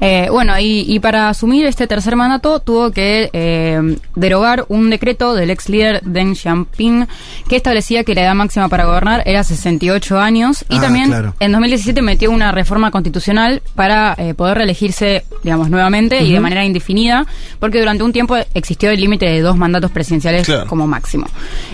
[0.00, 5.34] Eh, bueno, y, y para asumir este tercer mandato tuvo que eh, derogar un decreto
[5.34, 7.06] del ex líder Deng Xiaoping
[7.48, 11.34] que establecía que la edad máxima para gobernar era 68 años y Ah, también claro.
[11.40, 16.64] en 2017 metió una reforma constitucional para eh, poder reelegirse, digamos, nuevamente y de manera
[16.64, 17.26] indefinida,
[17.58, 20.66] porque durante un tiempo existió el límite de dos mandatos presidenciales Claro.
[20.68, 21.26] como máximo.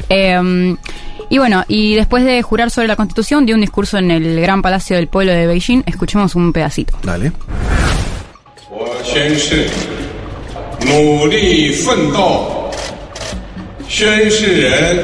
[0.08, 0.74] Eh,
[1.30, 4.62] y bueno, y después de jurar sobre la Constitución, dio un discurso en el Gran
[4.62, 5.82] Palacio del Pueblo de Beijing.
[5.86, 6.96] Escuchemos un pedacito.
[7.02, 7.32] Dale.
[8.76, 9.68] 我宣誓，
[10.80, 12.72] 努力奋斗，
[13.88, 14.98] 宣誓人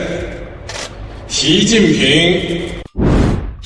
[1.29, 2.80] 习近平。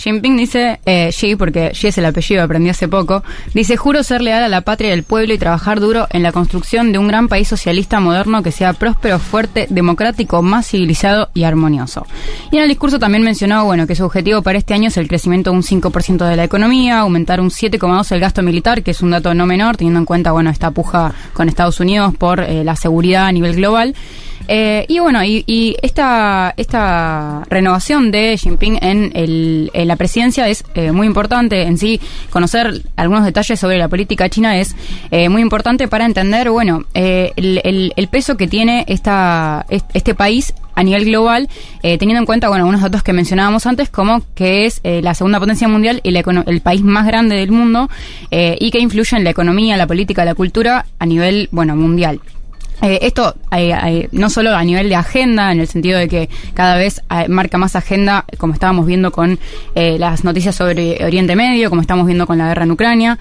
[0.05, 3.24] Jinping dice, eh, Xi, porque Xi es el apellido, aprendí hace poco,
[3.55, 6.31] dice, juro ser leal a la patria y al pueblo y trabajar duro en la
[6.31, 11.44] construcción de un gran país socialista moderno que sea próspero, fuerte, democrático, más civilizado y
[11.44, 12.06] armonioso.
[12.51, 15.09] Y en el discurso también mencionó, bueno, que su objetivo para este año es el
[15.09, 19.01] crecimiento de un 5% de la economía, aumentar un 7,2% el gasto militar, que es
[19.01, 22.62] un dato no menor, teniendo en cuenta, bueno, esta puja con Estados Unidos por eh,
[22.62, 23.94] la seguridad a nivel global.
[24.47, 30.49] Eh, y bueno, y, y esta, esta renovación de Jinping en, el, en la presidencia
[30.49, 31.62] es eh, muy importante.
[31.62, 32.01] En sí,
[32.31, 34.77] conocer algunos detalles sobre la política china es
[35.11, 39.91] eh, muy importante para entender, bueno, eh, el, el- el peso que tiene esta, est-
[39.95, 41.49] este país a nivel global,
[41.83, 45.15] eh, teniendo en cuenta, bueno, unos datos que mencionábamos antes, como que es eh, la
[45.15, 47.89] segunda potencia mundial y la el país más grande del mundo,
[48.31, 52.21] y que influye en la economía, la política, la cultura a nivel, bueno, mundial.
[52.82, 56.28] Eh, esto eh, eh, no solo a nivel de agenda, en el sentido de que
[56.55, 59.38] cada vez eh, marca más agenda, como estábamos viendo con
[59.74, 63.18] las noticias sobre Oriente Medio, como estamos viendo con la guerra en Ucrania,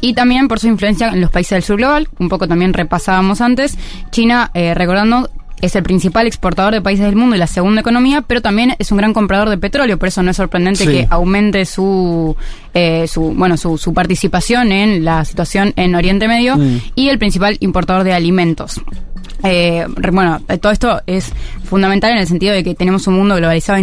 [0.00, 3.40] y también por su influencia en los países del sur global, un poco también repasábamos
[3.40, 3.76] antes,
[4.10, 5.30] China, recordando,
[5.60, 8.90] es el principal exportador de países del mundo y la segunda economía, pero también es
[8.92, 10.90] un gran comprador de petróleo, por eso no es sorprendente Sí.
[10.90, 12.36] que aumente su,
[12.74, 16.78] eh, su bueno su, su participación en la situación en Oriente Medio Mm.
[16.94, 18.80] y el principal importador de alimentos.
[19.44, 21.32] Eh, bueno, todo esto es
[21.64, 23.78] fundamental en el sentido de que tenemos un mundo globalizado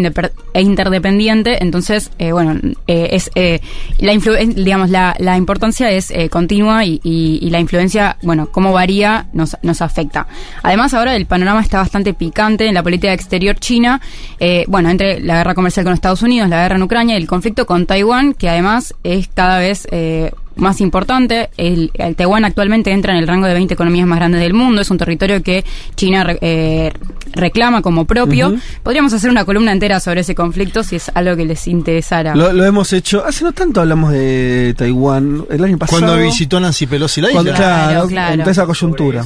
[0.53, 3.59] e interdependiente, entonces, eh, bueno, eh, es eh,
[3.99, 9.27] la digamos la, la importancia es eh, continua y, y- la influencia, bueno, cómo varía
[9.33, 10.27] nos, nos afecta.
[10.63, 14.01] Además, ahora el panorama está bastante picante en la política exterior china,
[14.39, 17.27] eh, bueno, entre la guerra comercial con Estados Unidos, la guerra en Ucrania y el
[17.27, 19.87] conflicto con Taiwán, que además es cada vez
[20.55, 21.49] más importante.
[21.57, 24.81] El, el Taiwán actualmente entra en el rango de 20 economías más grandes del mundo.
[24.81, 25.63] Es un territorio que
[25.95, 26.91] China eh,
[27.35, 28.55] reclama como propio.
[28.83, 32.35] Podríamos hacer una columna entera sobre ese conflicto si es algo que les interesara.
[32.35, 33.23] Lo, lo hemos hecho.
[33.25, 35.45] Hace no tanto hablamos de Taiwán.
[35.49, 36.01] El año pasado.
[36.01, 37.41] Cuando visitó Nancy Pelosi la isla.
[37.41, 38.43] Cuando- claro, Claro, claro.
[38.43, 39.25] en esa coyuntura.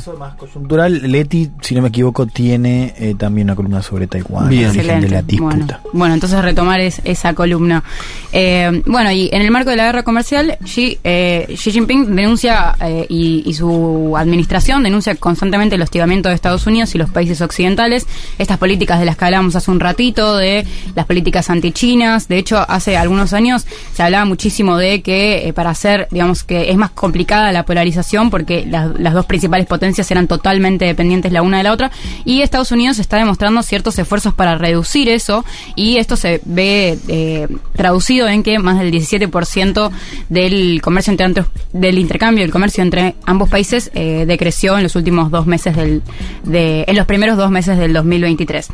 [0.53, 4.71] Cultural, Leti, si no me equivoco, tiene eh, también una columna sobre Taiwán, Bien.
[4.73, 5.55] de la disputa.
[5.55, 7.83] Bueno, bueno, entonces retomar es- esa columna.
[8.31, 12.75] Eh, bueno, y en el marco de la guerra comercial, Xi, eh, Xi Jinping denuncia
[12.81, 17.41] eh, y, y su administración denuncia constantemente el hostigamiento de Estados Unidos y los países
[17.41, 17.98] occidentales,
[18.37, 20.65] estas políticas de las que hablábamos hace un ratito, de
[20.95, 22.27] las políticas antichinas.
[22.27, 26.71] De hecho, hace algunos años se hablaba muchísimo de que eh, para hacer, digamos que
[26.71, 31.57] es más complicada la polarización porque las, dos principales potencias eran totalmente dependientes la una
[31.57, 31.91] de la otra
[32.25, 35.45] y Estados Unidos está demostrando ciertos esfuerzos para reducir eso
[35.75, 39.91] y esto se ve eh, traducido en que más del 17%
[40.29, 45.31] del comercio entre del intercambio el comercio entre ambos países eh, decreció en los últimos
[45.31, 46.01] dos meses del
[46.43, 48.69] de, en los primeros dos meses del 2023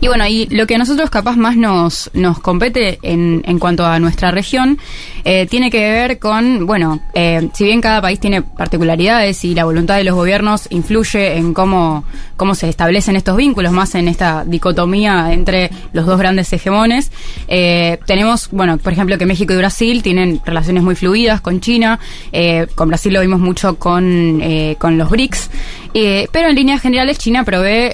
[0.00, 3.84] y bueno, y lo que a nosotros capaz más nos, nos compete en, en cuanto
[3.84, 4.78] a nuestra región
[5.24, 9.64] eh, tiene que ver con, bueno, eh, si bien cada país tiene particularidades y la
[9.64, 12.04] voluntad de los gobiernos influye en cómo,
[12.36, 17.10] cómo se establecen estos vínculos, más en esta dicotomía entre los dos grandes hegemones,
[17.48, 21.98] eh, tenemos, bueno, por ejemplo, que México y Brasil tienen relaciones muy fluidas con China,
[22.32, 25.50] eh, con Brasil lo vimos mucho con, eh, con los BRICS,
[25.94, 27.92] eh, pero en líneas generales China provee,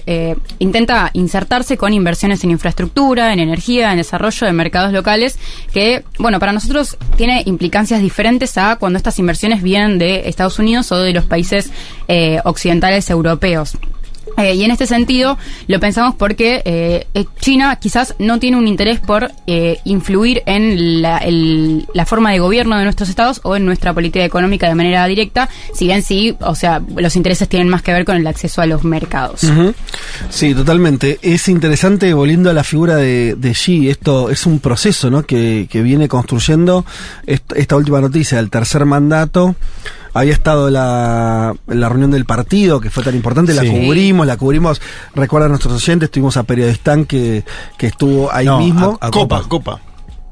[0.59, 5.39] intenta insertarse con inversiones en infraestructura, en energía, en desarrollo de mercados locales,
[5.73, 10.93] que, bueno, para nosotros tiene implicancias diferentes a cuando estas inversiones vienen de Estados Unidos
[10.93, 11.73] o de los países
[12.07, 13.77] eh, occidentales europeos.
[14.37, 15.37] Eh, y en este sentido
[15.67, 21.03] lo pensamos porque eh, eh, China quizás no tiene un interés por eh, influir en
[21.03, 24.75] la, el- la forma de gobierno de nuestros estados o en nuestra política económica de
[24.75, 28.27] manera directa, si bien sí, o sea, los intereses tienen más que ver con el
[28.27, 29.41] acceso a los mercados.
[30.31, 31.19] Sí, totalmente.
[31.23, 35.23] Es interesante, volviendo a la figura de, de Xi, esto es un proceso ¿no?
[35.25, 36.85] que, que viene construyendo
[37.27, 39.57] est- esta última noticia, el tercer mandato.
[40.15, 44.81] Había estado la, la reunión del partido, que fue tan importante, la cubrimos, la cubrimos,
[45.15, 47.45] recuerdan nuestros oyentes, tuvimos a Periodistán que,
[47.77, 48.99] que estuvo ahí No, mismo.
[49.01, 49.81] a- a Copa, Copa.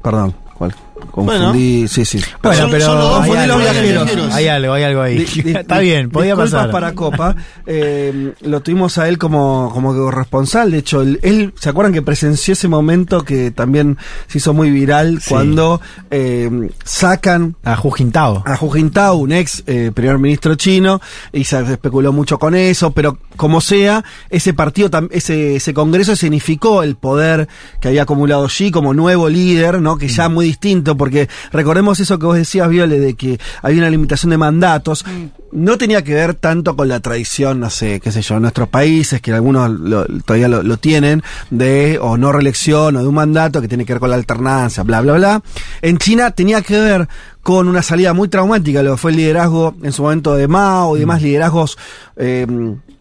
[0.03, 0.73] Perdón, ¿cuál?
[1.11, 2.19] Confundí, sí, sí.
[2.43, 4.09] Bueno, Son- pero son los dos hay, confundí algo, viajeros.
[4.11, 5.17] algo, hay algo, hay algo ahí.
[5.19, 6.71] Di- di- Está bien, podía pasar.
[6.71, 7.35] para Copa.
[7.65, 10.71] Eh, lo tuvimos a él como, como corresponsal.
[10.71, 13.97] De hecho, él, él- ¿se acuerdan que presenció ese momento que también
[14.27, 15.29] se hizo muy viral Sí.
[15.29, 18.43] cuando eh, sacan A Hu Jintao.
[18.45, 21.01] a Hu Jintao, un ex eh, primer ministro chino,
[21.33, 26.83] y se especuló mucho con eso, pero como sea, ese partido, ese, ese congreso significó
[26.83, 27.47] el poder
[27.81, 29.97] que había acumulado Xi como nuevo líder, ¿no?
[29.97, 33.89] Que ya muy distinto porque recordemos eso que vos decías, Viole, de que había una
[33.89, 35.03] limitación de mandatos.
[35.51, 38.67] No tenía que ver tanto con la tradición, no sé, qué sé yo, en nuestros
[38.69, 43.15] países, que algunos lo- todavía lo, lo tienen, de o no reelección o de un
[43.15, 45.41] mandato que tiene que ver con la alternancia, bla, bla, bla.
[45.81, 47.07] En China tenía que ver
[47.41, 50.97] con una salida muy traumática, lo que fue el liderazgo en su momento de Mao
[50.97, 51.77] y demás liderazgos,
[52.17, 52.45] eh,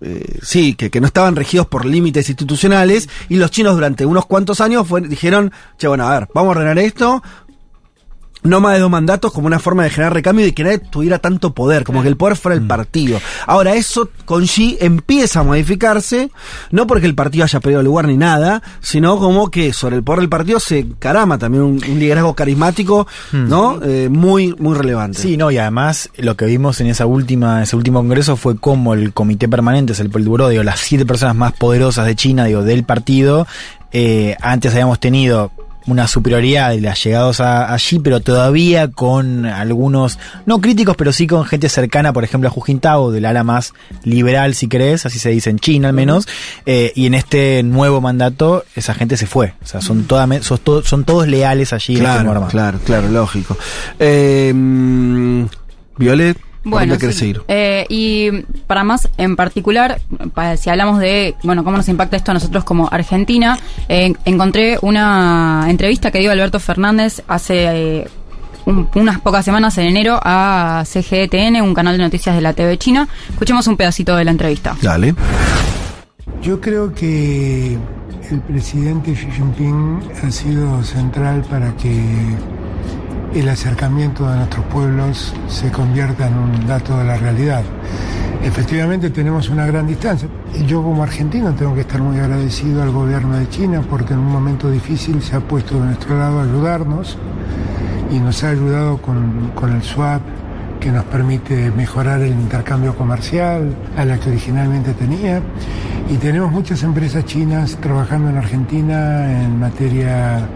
[0.01, 4.27] eh, sí, que, que no estaban regidos por límites institucionales, y los chinos durante unos
[4.27, 7.25] cuantos años fue- dijeron, che, bueno, a ver, vamos a ordenar esto,
[8.47, 10.79] no más de dos mandatos como una forma de generar recambio y de que nadie
[10.79, 13.21] tuviera tanto poder, como que el poder fuera el partido.
[13.47, 16.31] Ahora, eso con Xi empieza a modificarse,
[16.71, 20.21] no porque el partido haya perdido lugar ni nada, sino como que sobre el poder
[20.21, 23.81] del partido se encarama también un, un liderazgo carismático, ¿no?
[23.83, 25.21] Eh, muy, muy relevante.
[25.21, 28.95] Sí, no, y además lo que vimos en esa última, ese último congreso fue como
[28.95, 32.63] el comité permanente, es el Politburo, digo, las siete personas más poderosas de China, digo,
[32.63, 33.47] del partido,
[33.93, 35.53] eh, antes habíamos tenido
[35.87, 41.27] una superioridad de las llegados a- allí, pero todavía con algunos, no críticos, pero sí
[41.27, 43.73] con gente cercana, por ejemplo, a Hu Jintao, del ala más
[44.03, 46.27] liberal, si querés, así se dice en China al menos,
[46.67, 50.59] eh, y en este nuevo mandato esa gente se fue, o sea, son, toda, son,
[50.59, 52.51] to- son todos leales allí en este Claro, armado.
[52.51, 53.57] claro, claro, lógico.
[54.01, 55.45] Eh, mm,
[55.99, 57.21] Violet, ¿por Bueno, dónde querés sí.
[57.21, 57.43] seguir?
[57.49, 58.31] Eh, y
[58.67, 60.01] para más en particular,
[60.35, 64.79] para, si hablamos de, bueno, cómo nos impacta esto a nosotros como Argentina, eh, encontré
[64.83, 68.09] una entrevista que dio Alberto Fernández hace eh,
[68.65, 72.77] un- unas pocas semanas en enero a CGTN, un canal de noticias de la TV
[72.79, 73.09] China.
[73.31, 74.77] Escuchemos un pedacito de la entrevista.
[74.83, 75.15] Dale.
[76.43, 77.79] Yo creo que
[78.31, 81.93] el presidente Xi Jinping ha sido central para que
[83.35, 87.63] el acercamiento de nuestros pueblos se convierta en un dato de la realidad.
[88.43, 90.29] Efectivamente tenemos una gran distancia.
[90.67, 94.31] Yo como argentino tengo que estar muy agradecido al gobierno de China porque en un
[94.31, 97.19] momento difícil se ha puesto de nuestro lado a ayudarnos
[98.11, 100.23] y nos ha ayudado con, con el swap
[100.81, 105.43] que nos permite mejorar el intercambio comercial a la que originalmente tenía.
[106.09, 110.47] Y tenemos muchas empresas chinas trabajando en Argentina en materia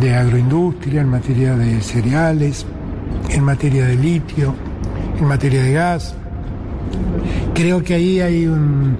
[0.00, 2.66] de agroindustria, en materia de cereales,
[3.30, 4.54] en materia de litio,
[5.18, 6.14] en materia de gas.
[7.54, 8.96] Creo que ahí hay un,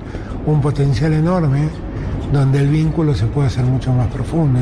[0.47, 1.69] un potencial enorme
[2.32, 4.59] donde el vínculo se puede hacer mucho más profundo.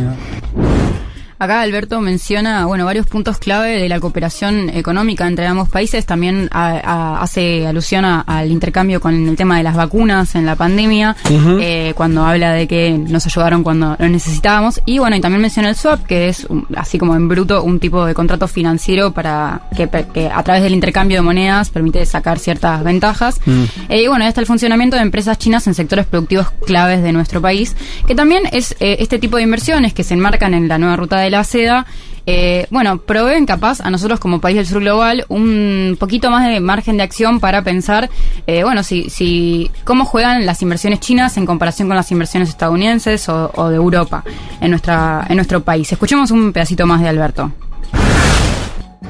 [1.42, 6.04] Acá Alberto menciona, bueno, varios puntos clave de la cooperación económica entre ambos países.
[6.04, 10.44] También a- a- hace alusión a- al intercambio con el tema de las vacunas en
[10.44, 11.16] la pandemia,
[11.62, 14.82] eh, cuando habla de que nos ayudaron cuando lo necesitábamos.
[14.84, 17.80] Y bueno, y también menciona el swap, que es un- así como en bruto un
[17.80, 22.38] tipo de contrato financiero para que, que a través del intercambio de monedas permite sacar
[22.38, 23.40] ciertas ventajas.
[23.88, 27.40] Eh, y bueno, está el funcionamiento de empresas chinas en sectores productivos claves de nuestro
[27.40, 27.74] país,
[28.06, 31.29] que también es eh, este tipo de inversiones que se enmarcan en la nueva ruta
[31.30, 31.86] la seda.
[32.26, 36.60] eh, bueno, proveen capaz a nosotros como país del sur global un poquito más de
[36.60, 38.10] margen de acción para pensar,
[38.46, 43.28] eh, bueno, si, si cómo juegan las inversiones chinas en comparación con las inversiones estadounidenses
[43.28, 44.22] o, de Europa
[44.60, 45.90] en nuestra en nuestro país.
[45.90, 47.50] Escuchemos un pedacito más de Alberto.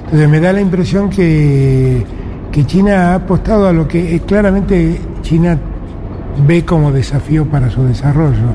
[0.05, 2.05] Entonces me da la impresión que,
[2.51, 5.59] que China ha apostado a lo que eh, claramente China
[6.47, 8.55] ve como desafío para su desarrollo,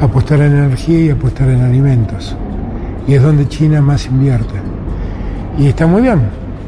[0.00, 2.36] apostar en energía y apostar en alimentos.
[3.06, 4.54] Y es donde China más invierte.
[5.58, 6.20] Y está muy bien.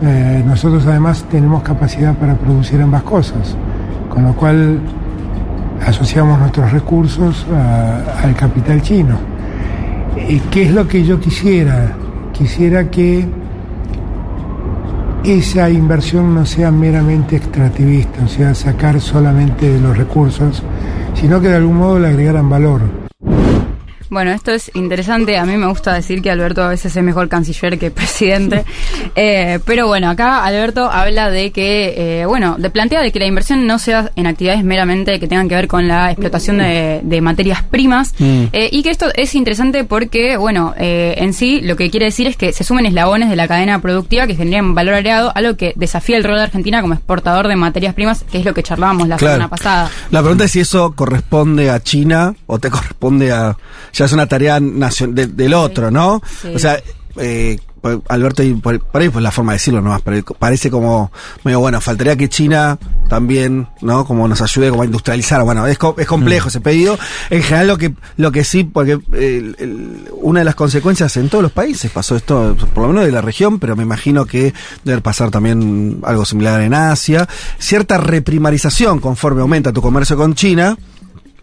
[0.02, 3.56] Eh, nosotros además tenemos capacidad para producir ambas cosas,
[4.08, 4.78] con lo cual
[5.86, 9.16] asociamos nuestros recursos a- al capital chino.
[10.16, 11.92] Eh, ¿Qué es lo que yo quisiera?
[12.32, 13.26] Quisiera que
[15.24, 20.62] esa inversión no sea meramente extractivista, o sea, sacar solamente los recursos,
[21.14, 22.80] sino que de algún modo le agregaran valor.
[24.10, 25.36] Bueno, esto es interesante.
[25.38, 28.64] A mí me gusta decir que Alberto a veces es mejor canciller que presidente.
[29.20, 33.26] Eh, pero bueno, acá Alberto habla de que, eh, bueno, de plantea de que la
[33.26, 37.20] inversión no sea en actividades meramente que tengan que ver con la explotación de, de
[37.20, 38.14] materias primas.
[38.18, 38.44] Mm.
[38.52, 42.26] Eh, y que esto es interesante porque, bueno, eh, en sí lo que quiere decir
[42.28, 45.72] es que se sumen eslabones de la cadena productiva que generen valor agregado, algo que
[45.74, 49.08] desafía el rol de Argentina como exportador de materias primas, que es lo que charlábamos
[49.08, 49.34] la Claro.
[49.34, 49.90] semana pasada.
[50.10, 53.56] La pregunta es si eso corresponde a China o te corresponde a.
[53.98, 56.22] Ya es una tarea nacion- de- del otro, ¿no?
[56.40, 56.48] sí.
[56.54, 56.80] O sea,
[57.16, 57.58] eh,
[58.08, 61.12] Alberto, y por, por ahí pues la forma de decirlo nomás, pero parece como
[61.44, 62.76] medio bueno, faltaría que China
[63.08, 64.04] también, ¿no?
[64.04, 65.42] Como nos ayude como a industrializar.
[65.44, 66.98] Bueno, es, co- es complejo ese pedido.
[67.30, 71.28] En general lo que, lo que sí, porque eh, el- una de las consecuencias en
[71.28, 74.52] todos los países pasó esto, por lo menos de la región, pero me imagino que
[74.84, 77.28] debe pasar también algo similar en Asia.
[77.58, 80.76] Cierta reprimarización conforme aumenta tu comercio con China,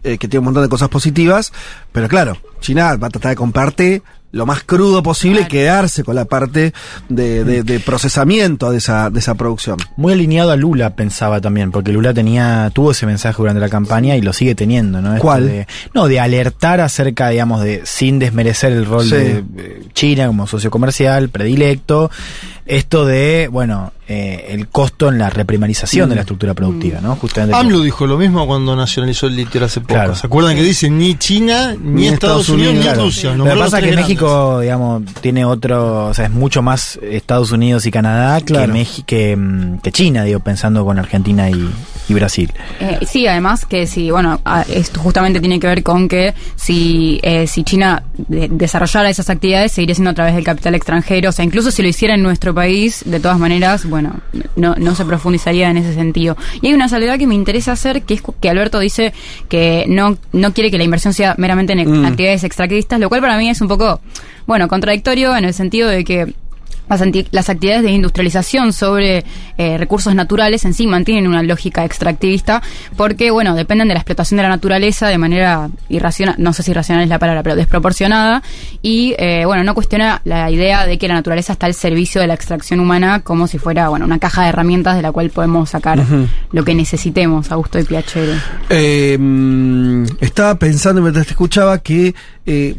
[0.06, 1.52] eh, que tiene un montón de cosas positivas,
[1.91, 4.02] pero claro, China va a tratar de comprarte
[4.32, 6.73] lo más crudo posible y quedarse con la parte
[7.07, 9.77] de, de- de procesamiento de esa, de esa producción.
[9.95, 14.18] Muy alineado a Lula, pensaba también, porque Lula tenía, tuvo ese mensaje durante la campaña
[14.18, 15.11] y lo sigue teniendo, ¿no?
[15.14, 15.48] Esto ¿Cuál?
[15.48, 19.15] de- no, de alertar acerca, digamos, de, sin desmerecer el rol Sí.
[19.15, 22.11] de eh, China como socio comercial, predilecto,
[22.66, 26.10] esto de, bueno, eh, el costo en la reprimarización Mm.
[26.10, 27.16] de la estructura productiva, ¿no?
[27.16, 27.56] Justamente.
[27.56, 29.94] AMLO dijo lo mismo cuando nacionalizó el litio hace poco.
[29.96, 30.16] Claro.
[30.16, 33.04] ¿Se acuerdan que dice ni China, ni, Estados, Unidos, ni Claro.
[33.04, 33.34] Rusia?
[33.36, 34.06] Lo que pasa es que grandes.
[34.08, 38.74] México, digamos, tiene otro, o sea, es mucho más Estados Unidos y Canadá Claro.
[38.74, 41.70] que, que, mm, que China, digo, pensando con Argentina y,
[42.08, 42.52] y Brasil.
[42.80, 44.40] Eh, sí, además que si, bueno,
[44.70, 49.72] esto justamente tiene que ver con que si, eh, si China de- desarrollara esas actividades,
[49.72, 51.30] seguiría siendo a través del capital extranjero.
[51.30, 54.22] O sea, incluso si lo hiciera en nuestro país, de todas maneras, bueno,
[54.56, 56.36] no, no se profundizaría en ese sentido.
[56.61, 59.14] Y hay una salvedad que me interesa hacer, que es que Alberto dice
[59.49, 62.06] que no, no quiere que la inversión sea meramente en Mm.
[62.06, 63.99] actividades extractivistas, lo cual para mí es un poco,
[64.48, 66.34] bueno, contradictorio en el sentido de que
[66.90, 69.24] las, actividades de industrialización sobre
[69.57, 72.62] eh, recursos naturales en sí mantienen una lógica extractivista
[72.95, 76.72] porque, bueno, dependen de la explotación de la naturaleza de manera irracional, no sé si
[76.72, 78.44] irracional es la palabra, pero desproporcionada
[78.82, 82.28] y, eh, bueno, no cuestiona la idea de que la naturaleza está al servicio de
[82.28, 85.70] la extracción humana como si fuera, bueno, una caja de herramientas de la cual podemos
[85.70, 86.03] sacar
[86.52, 88.34] lo que necesitemos a gusto y piacere.
[88.70, 92.14] Eh, mm, estaba pensando mientras te escuchaba que
[92.45, 92.76] eh,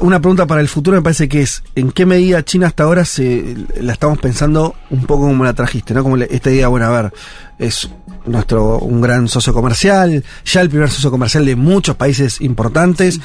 [0.00, 3.04] una pregunta para el futuro me parece que es en qué medida China hasta ahora
[3.04, 6.02] se la estamos pensando un poco como la trajiste, ¿no?
[6.02, 7.12] Como le- esta idea, bueno, a ver,
[7.58, 7.88] es
[8.26, 13.20] nuestro un gran socio comercial, ya el primer socio comercial de muchos países importantes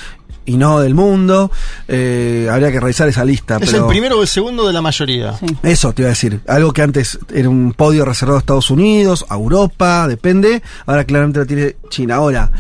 [0.46, 1.50] y no del mundo.
[1.88, 3.58] Eh, habría que revisar esa lista.
[3.62, 5.36] Es pero el primero o el segundo de la mayoría.
[5.64, 6.42] Eso te iba a decir.
[6.48, 10.62] Algo que antes era un podio reservado a Estados Unidos, a Europa, depende.
[10.86, 12.16] Ahora claramente lo tiene China.
[12.16, 12.52] Ahora,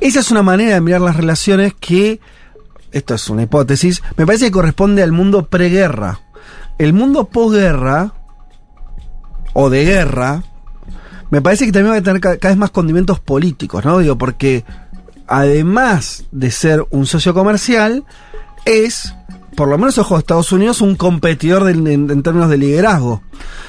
[0.00, 2.20] esa es una manera de mirar las relaciones que,
[2.94, 6.20] esto es una hipótesis, me parece que corresponde al mundo preguerra.
[6.78, 8.12] El mundo posguerra,
[9.52, 10.42] o de guerra,
[11.30, 13.98] me parece que también va a tener ca- cada vez más condimentos políticos, ¿no?
[13.98, 14.64] Digo, porque
[15.26, 18.04] además de ser un socio comercial,
[18.64, 19.14] es,
[19.56, 23.22] por lo menos ojo, Estados Unidos, un competidor en, en términos de liderazgo.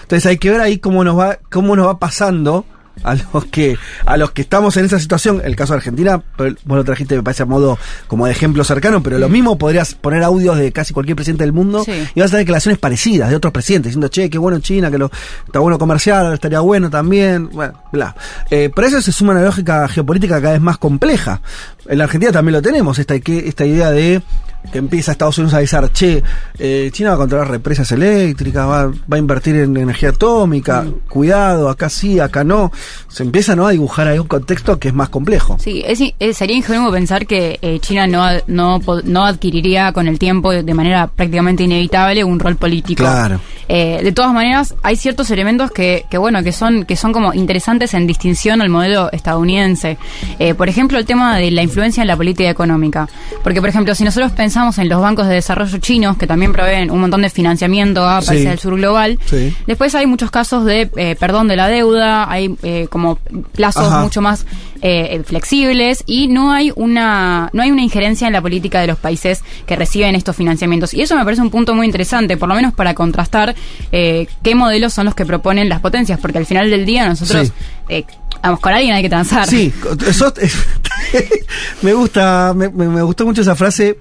[0.03, 2.65] Entonces hay que ver ahí cómo nos va, cómo nos va pasando
[3.03, 5.41] a los que, a los que estamos en esa situación.
[5.43, 7.77] El caso de Argentina, vos lo trajiste, me parece a modo
[8.07, 11.53] como de ejemplo cercano, pero lo mismo podrías poner audios de casi cualquier presidente del
[11.53, 11.91] mundo Sí.
[12.15, 14.97] y vas a tener declaraciones parecidas de otros presidentes, diciendo, che, qué bueno China, que
[14.97, 15.11] lo,
[15.45, 18.15] está bueno comercial, estaría bueno también, bueno, bla.
[18.49, 21.41] Eh, pero eso se suma a una lógica geopolítica cada vez más compleja.
[21.87, 24.21] En la Argentina también lo tenemos, esta, esta idea de
[24.71, 26.21] que empieza Estados Unidos a avisar, che,
[26.59, 31.69] eh, China va a controlar represas eléctricas, va, va a invertir en energía atómica, cuidado,
[31.69, 32.71] acá sí, acá no.
[33.07, 33.67] Se empieza ¿no?
[33.67, 35.57] a dibujar ahí un contexto que es más complejo.
[35.59, 40.19] Sí, es, es- sería ingenuo pensar que eh, China no, no, no adquiriría con el
[40.19, 43.03] tiempo de, manera prácticamente inevitable un rol político.
[43.03, 43.39] Claro.
[43.67, 47.33] Eh, de todas maneras, hay ciertos elementos que, que bueno, que son, que son como
[47.33, 49.97] interesantes en distinción al modelo estadounidense.
[50.39, 53.07] Eh, por ejemplo, el tema de la influencia en la política económica.
[53.43, 56.89] Porque, por ejemplo, si nosotros pensamos en los bancos de desarrollo chinos, que también proveen
[56.89, 58.45] un montón de financiamiento a países Sí.
[58.47, 59.53] del sur global, Sí.
[59.67, 63.17] después hay muchos casos de eh, perdón de la deuda, hay eh, como
[63.53, 64.01] plazos Ajá.
[64.01, 64.45] mucho más
[64.81, 68.97] eh, flexibles y no hay una no hay una injerencia en la política de los
[68.97, 72.55] países que reciben estos financiamientos y eso me parece un punto muy interesante por lo
[72.55, 73.55] menos para contrastar
[73.91, 77.47] eh, qué modelos son los que proponen las potencias porque al final del día nosotros
[77.47, 77.53] Sí.
[77.89, 78.05] eh,
[78.43, 79.73] vamos con alguien hay que transar Sí,
[80.07, 80.31] eso
[81.81, 83.97] me gusta, me- me gustó mucho esa frase.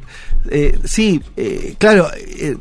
[0.50, 2.56] Eh, sí, eh, claro, eh,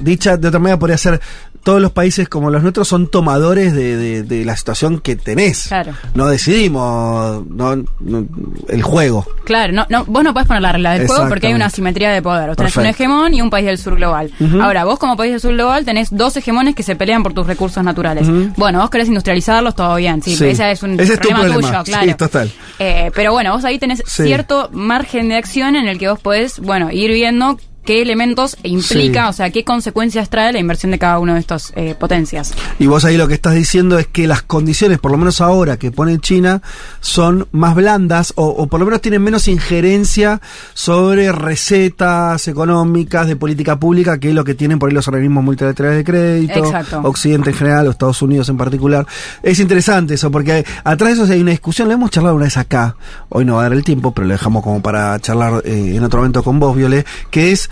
[0.00, 1.20] dicha de otra manera podría ser
[1.64, 5.66] todos los países como los nuestros son tomadores de, de- de la situación que tenés.
[5.68, 5.92] Claro.
[6.14, 8.26] No decidimos no, no-
[8.68, 9.26] el juego.
[9.44, 12.10] Claro, no, no, vos no podés poner la regla del juego porque hay una asimetría
[12.10, 12.48] de poder.
[12.48, 14.30] Vos tenés un hegemón y un país del sur global.
[14.62, 17.46] Ahora, vos como país del sur global tenés dos hegemones que se pelean por tus
[17.46, 18.26] recursos naturales.
[18.56, 20.22] Bueno, vos querés industrializarlos, todo bien.
[20.22, 20.46] Sí, Sí.
[20.46, 21.84] ese es un Ese es tu problema, problema.
[21.84, 22.06] tuyo, claro.
[22.10, 22.52] Sí, total.
[22.78, 24.22] Eh, pero bueno, vos ahí tenés Sí.
[24.24, 27.58] cierto margen de acción en el que vos podés, bueno, ir viendo
[27.88, 29.28] qué elementos implica, Sí.
[29.30, 32.52] o sea, qué consecuencias trae la inversión de cada uno de estos eh, potencias.
[32.78, 35.78] Y vos ahí lo que estás diciendo es que las condiciones, por lo menos ahora
[35.78, 36.60] que pone China,
[37.00, 40.42] son más blandas o, o por lo menos tienen menos injerencia
[40.74, 45.96] sobre recetas económicas de política pública que lo que tienen por ahí los organismos multilaterales
[45.96, 47.00] de crédito, Exacto.
[47.04, 49.06] Occidente en general o Estados Unidos en particular.
[49.42, 52.58] Es interesante eso porque atrás de eso hay una discusión, lo hemos charlado una vez
[52.58, 52.96] acá,
[53.30, 56.04] hoy no va a dar el tiempo, pero lo dejamos como para charlar eh, en
[56.04, 57.70] otro momento con vos, Viole, que es,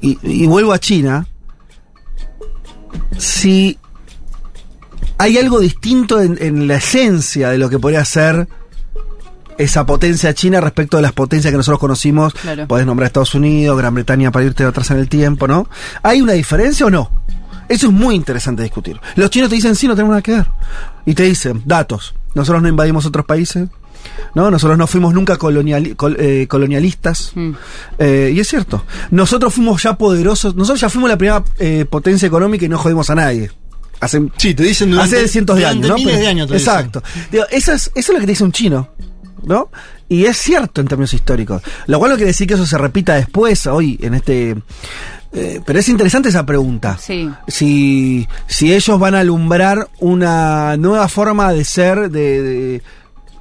[0.00, 1.26] y, y vuelvo a China,
[3.18, 3.78] si
[5.18, 8.48] hay algo distinto en, en la esencia de lo que podría ser
[9.58, 12.32] esa potencia china respecto de las potencias que nosotros conocimos.
[12.32, 12.66] Claro.
[12.66, 15.68] Podés nombrar Estados Unidos, Gran Bretaña para irte atrás en el tiempo, ¿no?
[16.02, 17.10] ¿Hay una diferencia o no?
[17.68, 18.98] Eso es muy interesante discutir.
[19.16, 20.46] Los chinos te dicen, sí, no tenemos nada que ver.
[21.04, 22.14] Y te dicen, datos.
[22.34, 23.68] Nosotros no invadimos otros países.
[24.34, 24.50] ¿No?
[24.50, 27.32] Nosotros no fuimos nunca coloniali- col- eh, colonialistas.
[27.34, 27.50] Mm.
[27.98, 28.84] Eh, y es cierto.
[29.10, 30.54] Nosotros fuimos ya poderosos.
[30.54, 33.50] Nosotros ya fuimos la primera eh, potencia económica y no jodimos a nadie.
[34.00, 35.94] Hace, Sí, te dicen durante, hace cientos de años, ¿no?
[35.96, 36.48] miles Pero- de años.
[36.48, 37.02] te exacto.
[37.30, 38.88] Digo, eso, es, eso es lo que te dice un chino,
[39.44, 39.70] ¿no?
[40.08, 41.62] Y es cierto en términos históricos.
[41.86, 44.56] Lo cual no quiere decir que eso se repita después, hoy, en este...
[45.32, 46.96] eh, pero es interesante esa pregunta.
[47.00, 47.28] Sí.
[47.46, 52.82] Si, si ellos van a alumbrar una nueva forma de ser, de, de-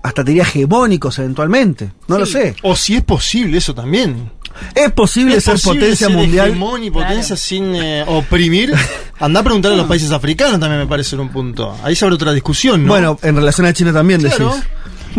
[0.04, 1.92] hasta te diría hegemónicos eventualmente.
[2.08, 2.56] No lo sé.
[2.64, 4.32] O si es posible eso también.
[4.76, 6.50] Es posible ¿Es ser posible potencia ser mundial.
[6.50, 8.74] hegemón y potencia sin eh, oprimir.
[9.20, 11.78] Anda a preguntar a los países africanos también me parece en un punto.
[11.84, 12.90] Ahí se abre otra discusión, ¿no?
[12.94, 14.50] Bueno, en relación a China también Claro.
[14.54, 14.68] decís.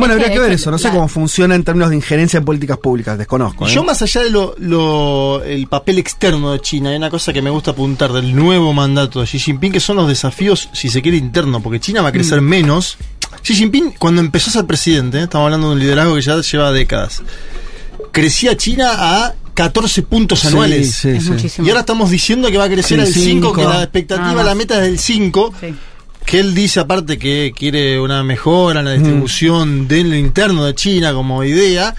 [0.00, 0.70] Bueno, que, habría que de ver hecho, eso.
[0.72, 3.16] No sé cómo funciona en términos de injerencia en políticas públicas.
[3.16, 3.66] Desconozco.
[3.68, 3.74] Y ¿eh?
[3.74, 7.40] yo más allá de lo, lo- el papel externo de China, hay una cosa que
[7.42, 11.00] me gusta apuntar del nuevo mandato de Xi Jinping, que son los desafíos, si se
[11.02, 12.14] quiere, internos, porque China va a Mm.
[12.14, 12.96] crecer menos.
[13.42, 15.22] Xi Jinping, cuando empezó a ser presidente, ¿eh?
[15.22, 17.22] estamos hablando de un liderazgo que ya lleva décadas,
[18.12, 20.94] crecía China a 14 puntos Sí, anuales.
[20.94, 21.30] sí, Es sí.
[21.30, 21.66] muchísimo.
[21.66, 24.54] Y ahora estamos diciendo que va a crecer Sí, al 5, que la expectativa, la
[24.54, 25.52] meta es del 5.
[26.30, 31.12] Que él dice aparte que quiere una mejora en la distribución del interno de China
[31.12, 31.92] como idea.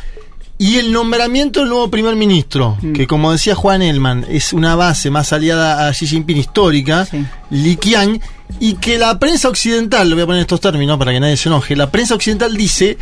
[0.58, 5.10] Y el nombramiento del nuevo primer ministro, que como decía Juan Elman, es una base
[5.10, 7.26] más aliada a Xi Jinping histórica, Sí.
[7.50, 8.22] Li Qiang,
[8.62, 11.36] y que la prensa occidental, lo voy a poner en estos términos para que nadie
[11.36, 12.98] se enoje, la prensa occidental dice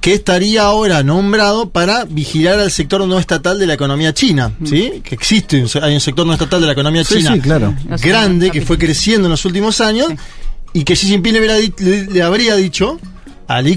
[0.00, 5.02] que estaría ahora nombrado para vigilar al sector no estatal de la economía china, ¿sí?
[5.04, 7.74] Que existe, un hay un sector no estatal de la economía Sí, china sí, claro.
[8.02, 10.08] Grande que fue creciendo en los últimos años
[10.74, 12.98] y que Xi Jinping le, le- le habría dicho
[13.48, 13.76] a Li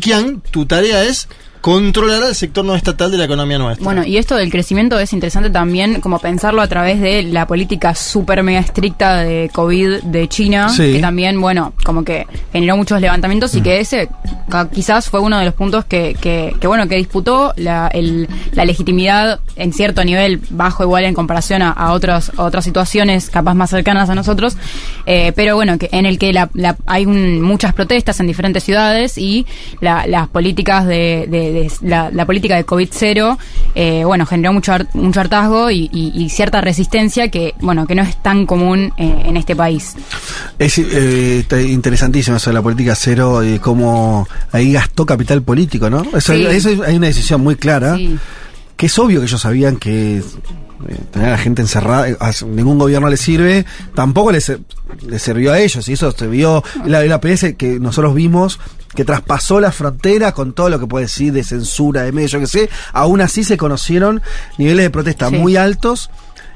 [0.52, 1.28] tu tarea es
[1.62, 3.84] controlar al sector no estatal de la economía nuestra.
[3.84, 7.96] Bueno, y esto del crecimiento es interesante también como pensarlo a través de la política
[7.96, 10.94] súper mega estricta de COVID de China, Sí.
[10.94, 14.10] que también, bueno, como que generó muchos levantamientos y que ese
[14.74, 18.66] quizás fue uno de los puntos que, que, que, bueno, que disputó la, el- la
[18.66, 23.54] legitimidad en cierto nivel bajo igual en comparación a, a otras, a otras situaciones capaz
[23.56, 24.56] más cercanas a nosotros,
[25.06, 28.64] eh, pero bueno, que en el que la, la- hay un- muchas protestas en diferentes
[28.64, 29.46] ciudades y
[29.82, 33.38] la- las políticas de, de- de- la, la política de COVID cero,
[33.76, 38.04] eh, bueno, generó mucho, mucho hartazgo y, y- y cierta resistencia que, bueno, que no
[38.04, 39.96] es tan común eh, en este país.
[40.60, 46.04] Es eh, interesantísimo eso de la política cero y cómo ahí gastó capital político, ¿no?
[46.16, 46.46] Eso, Sí.
[46.46, 47.96] eso hay una decisión muy clara.
[47.98, 48.18] Sí.
[48.76, 50.24] Que es obvio que ellos sabían que eh,
[51.12, 53.66] tener a la gente encerrada, a ningún gobierno le sirve,
[53.96, 54.60] tampoco le, se-
[55.08, 58.60] le sirvió a ellos, y eso se vio, la, la PS que nosotros vimos,
[58.98, 62.40] que traspasó la frontera con todo lo que puede decir de censura, de medios, yo
[62.40, 64.24] qué sé, aún así se conocieron
[64.58, 65.36] niveles de protesta Sí.
[65.36, 66.10] muy altos,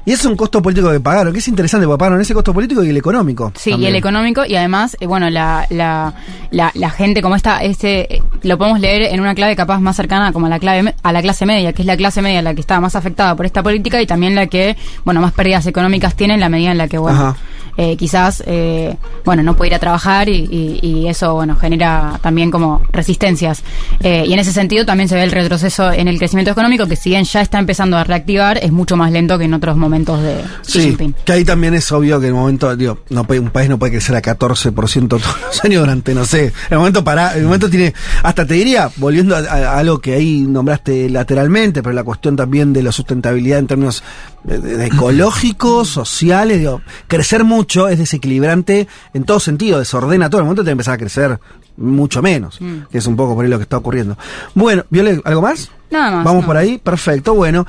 [0.04, 2.82] y es un costo político que pagaron, que es interesante, porque pagaron ese costo político
[2.82, 3.52] y el económico.
[3.54, 6.14] Sí, y el económico y además, eh, bueno, la, la,
[6.50, 9.94] la, la gente como está, este, eh, lo podemos leer en una clave capaz más
[9.94, 12.52] cercana como a la clave a la clase media, que es la clase media la
[12.54, 16.16] que está más afectada por esta política y también la que, bueno, más pérdidas económicas
[16.16, 17.36] tiene en la medida en la que, bueno, Ajá.
[17.76, 22.18] Eh, quizás, eh, bueno, no puede ir a trabajar y, y- y eso, bueno, genera
[22.22, 23.62] también como resistencias.
[24.00, 26.96] Eh, y en ese sentido también se ve el retroceso en el crecimiento económico, que
[26.96, 30.20] si bien ya está empezando a reactivar, es mucho más lento que en otros momentos
[30.22, 31.14] de Xi Sí, Jinping.
[31.24, 33.78] que ahí también es obvio que en el momento, digo, no puede, un país no
[33.78, 37.68] puede crecer a 14% todos los años durante, no sé, el momento para, el momento
[37.70, 37.92] tiene,
[38.22, 42.72] hasta te diría, volviendo a, a algo que ahí nombraste lateralmente, pero la cuestión también
[42.72, 44.02] de la sustentabilidad en términos
[44.44, 50.44] de- de- ecológicos, sociales, digo, crecer mucho es desequilibrante en todo sentido, desordena todo, el
[50.44, 51.38] momento que empezar a crecer
[51.76, 52.80] mucho menos, Mm.
[52.90, 54.16] que es un poco por ahí lo que está ocurriendo.
[54.54, 55.70] Bueno, Viole, ¿algo más?
[55.90, 56.24] Nada más.
[56.24, 56.46] Vamos no.
[56.46, 57.66] por ahí, perfecto, bueno.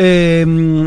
[0.00, 0.44] Eh,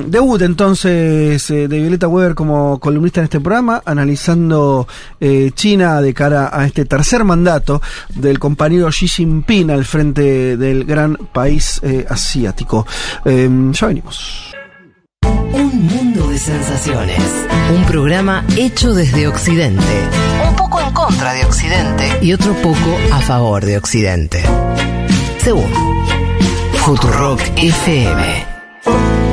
[0.07, 4.87] debut entonces eh, de Violeta Weber como columnista en este programa, analizando
[5.19, 7.81] eh, China de cara a este tercer mandato
[8.15, 12.87] del compañero Xi Jinping al frente del gran país eh, asiático.
[13.25, 14.53] Eh, ya venimos.
[15.53, 17.19] Un mundo de sensaciones.
[17.75, 20.09] Un programa hecho desde Occidente.
[20.47, 22.19] Un poco en contra de Occidente.
[22.21, 24.43] Y otro poco a favor de Occidente.
[25.39, 25.71] Según
[26.73, 29.30] Futurock FM.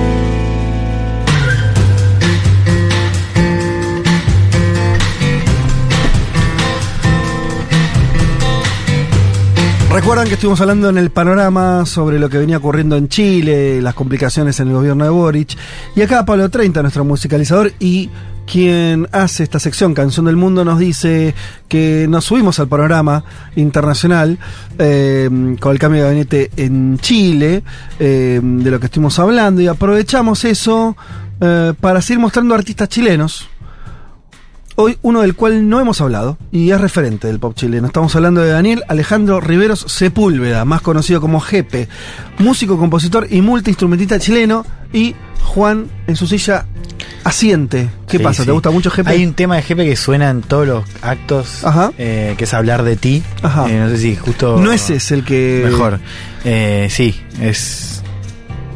[9.99, 13.95] Recuerdan que estuvimos hablando en el panorama sobre lo que venía ocurriendo en Chile, las
[13.95, 15.59] complicaciones en el gobierno de Boric.
[15.97, 18.09] Y acá Pablo 30, nuestro musicalizador y
[18.47, 21.35] quien hace esta sección Canción del Mundo, nos dice
[21.67, 23.25] que nos subimos al panorama
[23.57, 24.39] internacional
[24.79, 27.65] eh, con el cambio de gabinete en Chile,
[27.99, 30.97] eh, de lo que estuvimos hablando, y aprovechamos eso
[31.41, 33.49] eh, para seguir mostrando artistas chilenos.
[34.81, 37.89] Hoy uno del cual no hemos hablado y es referente del pop chileno.
[37.89, 41.89] Estamos hablando de Daniel Alejandro Riveros Sepúlveda, más conocido como Jepe,
[42.39, 46.67] músico, compositor y multiinstrumentista chileno y Juan en su silla
[47.25, 47.91] asiente.
[48.07, 48.43] ¿Qué Sí, pasa?
[48.45, 48.47] sí.
[48.47, 49.11] ¿Te gusta mucho Jepe?
[49.11, 51.65] Hay un tema de Jepe que suena en todos los actos,
[51.99, 53.25] eh, que es hablar de ti.
[53.43, 53.69] Ajá.
[53.69, 54.59] Eh, no sé si justo.
[54.61, 55.63] No ese es el que...
[55.65, 55.99] Mejor.
[56.45, 57.98] Eh, sí, es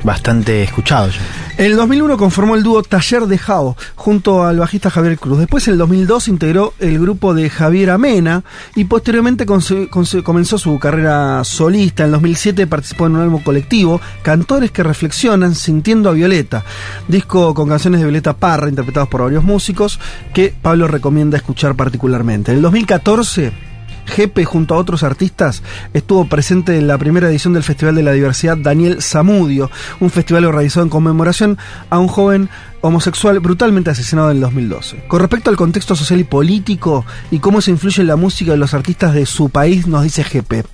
[0.05, 1.21] bastante escuchado ya.
[1.59, 5.39] En el 2001 conformó el dúo Taller de Jao junto al bajista Javier Cruz.
[5.39, 8.43] Después en el 2002 integró el grupo de Javier Amena
[8.75, 12.05] y posteriormente comenzó su carrera solista.
[12.05, 16.65] En el 2007 participó en un álbum colectivo, Cantores que reflexionan sintiendo a Violeta,
[17.07, 20.01] disco con canciones de Violeta Parra interpretados por varios músicos
[20.33, 22.51] que Pablo recomienda escuchar particularmente.
[22.51, 23.72] En el 2014
[24.07, 25.63] Jepe, junto a otros artistas,
[25.93, 29.71] estuvo presente en la primera edición del Festival de la Diversidad Daniel Zamudio,
[30.01, 31.59] un festival organizado en conmemoración
[31.91, 32.49] a un joven
[32.83, 35.05] homosexual brutalmente asesinado en el 2012.
[35.09, 38.59] Con respecto al contexto social y político y cómo se influye en la música de
[38.59, 40.65] los artistas de su país, nos dice Jepe,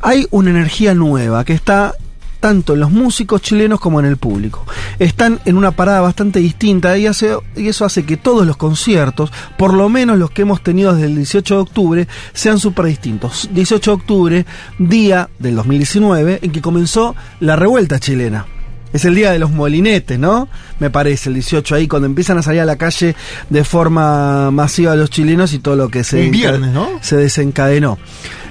[0.00, 1.94] hay una energía nueva que está
[2.40, 4.64] tanto en los músicos chilenos como en el público.
[4.98, 9.32] Están en una parada bastante distinta y, hace- y eso hace que todos los conciertos,
[9.56, 13.48] por lo menos los que hemos tenido desde el 18 de octubre, sean súper distintos.
[13.52, 14.46] 18 de octubre,
[14.78, 18.46] día del 2019, en que comenzó la revuelta chilena.
[18.90, 20.48] Es el día de los molinetes, ¿no?
[20.80, 23.14] Me parece, el 18 ahí, cuando empiezan a salir a la calle
[23.50, 26.88] de forma masiva los chilenos y todo lo que se, viernes, ¿no?
[27.02, 27.98] se desencadenó.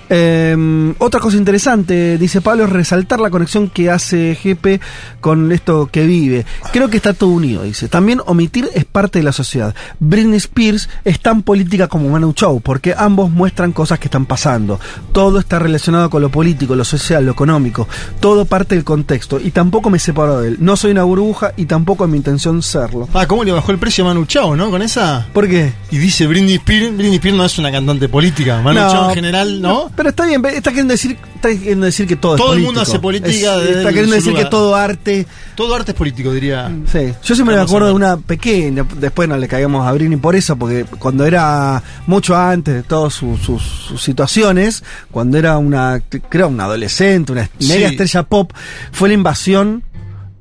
[0.10, 4.82] Eh, otra cosa interesante, dice Pablo, es resaltar la conexión que hace GP
[5.22, 6.46] con esto que vive.
[6.72, 7.88] Creo que está todo unido, dice.
[7.88, 9.76] También omitir es parte de la sociedad.
[10.00, 14.80] Britney Spears es tan política como Manu Chao, porque ambos muestran cosas que están pasando.
[15.12, 17.88] Todo está relacionado con lo político, lo social, lo económico.
[18.20, 19.40] Todo parte del contexto.
[19.40, 20.58] Y tampoco me separo de él.
[20.60, 23.08] No soy una burbuja y tampoco es mi intención serlo.
[23.14, 24.70] Ah, ¿cómo le bajó el precio a Manu Chao, no?
[24.70, 25.28] Con esa.
[25.34, 25.74] ¿Por qué?
[25.92, 28.62] Y dice Britney Spears, Britney Spears no es una cantante política.
[28.62, 29.92] Manu No, Chao en general, ¿no?
[29.98, 32.68] Pero está bien, está queriendo decir, está queriendo decir que todo, es Todo el político.
[32.68, 34.44] mundo hace política Es- está el- queriendo decir lugar.
[34.46, 35.26] que todo arte.
[35.56, 36.72] Todo arte es político, diría.
[36.90, 37.14] Sí.
[37.24, 40.56] Yo siempre me acuerdo de una pequeña, después no le caigamos a Britney por eso,
[40.56, 46.00] porque cuando era mucho antes de todas sus, sus- sus situaciones, cuando era una,
[46.30, 47.68] creo, una adolescente, una Sí.
[47.68, 48.52] mega estrella pop,
[48.92, 49.84] fue la invasión.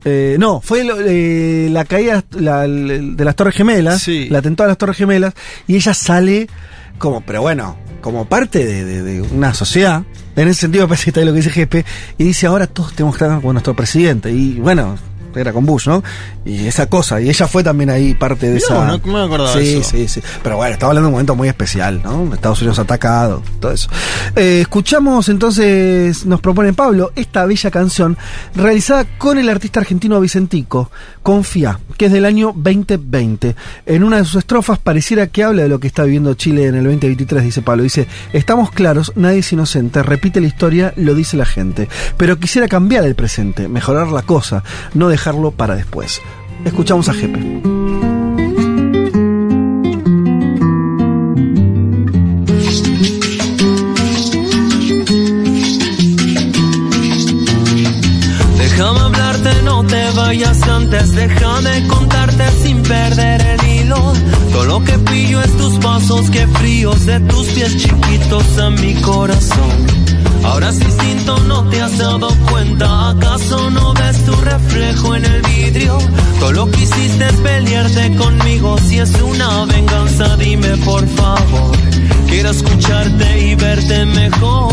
[0.08, 4.70] eh, no, fue lo- eh, la caída la- de las Torres Gemelas, el atentado a
[4.70, 5.34] las Torres Gemelas,
[5.66, 6.46] y ella sale
[6.98, 10.02] como, pero bueno, como parte de, de- de una sociedad.
[10.36, 11.84] En ese sentido, parece que está ahí lo que dice Jepe,
[12.18, 14.30] y dice ahora todos tenemos que estar con nuestro presidente.
[14.32, 14.96] Y bueno,
[15.36, 16.02] era con Bush, ¿no?
[16.44, 18.86] Y esa cosa, y ella fue también ahí parte de esa.
[18.86, 19.90] no- no me acordaba sí, de eso.
[19.90, 20.22] sí, sí.
[20.42, 22.32] Pero bueno, estaba hablando de un momento muy especial, ¿no?
[22.34, 23.88] Estados Unidos atacado, todo eso.
[24.34, 28.16] Eh, escuchamos entonces, nos propone Pablo, esta bella canción
[28.54, 30.90] realizada con el artista argentino Vicentico,
[31.22, 33.56] Confía, que es del año 2020.
[33.86, 36.76] En una de sus estrofas pareciera que habla de lo que está viviendo Chile en
[36.76, 37.82] el 2023, dice Pablo.
[37.82, 41.88] Dice, estamos claros, nadie es inocente, repite la historia, lo dice la gente.
[42.16, 44.62] Pero quisiera cambiar el presente, mejorar la cosa,
[44.94, 46.22] no dejarlo para después.
[46.64, 47.40] Escuchamos a Jepe.
[58.56, 61.12] Déjame hablarte, no te vayas antes.
[61.16, 64.12] Déjame contarte sin perder el hilo.
[64.52, 68.94] Todo lo que pillo es tus pasos, que fríos de tus pies chiquitos a mi
[69.02, 70.06] corazón.
[70.46, 73.10] Ahora es distinto, no te has dado cuenta.
[73.10, 75.98] ¿Acaso no ves tu reflejo en el vidrio?
[76.38, 78.78] Todo lo que hiciste es pelearte conmigo.
[78.78, 81.76] Si es una venganza, dime por favor.
[82.28, 84.72] Quiero escucharte y verte mejor.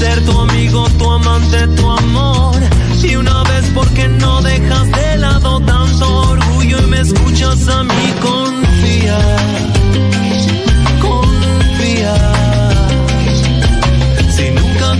[0.00, 2.56] Ser tu amigo, tu amante, tu amor.
[3.02, 8.14] Y una vez, porque no dejas de lado tanto orgullo y me escuchas a mí?
[8.20, 9.18] Confía.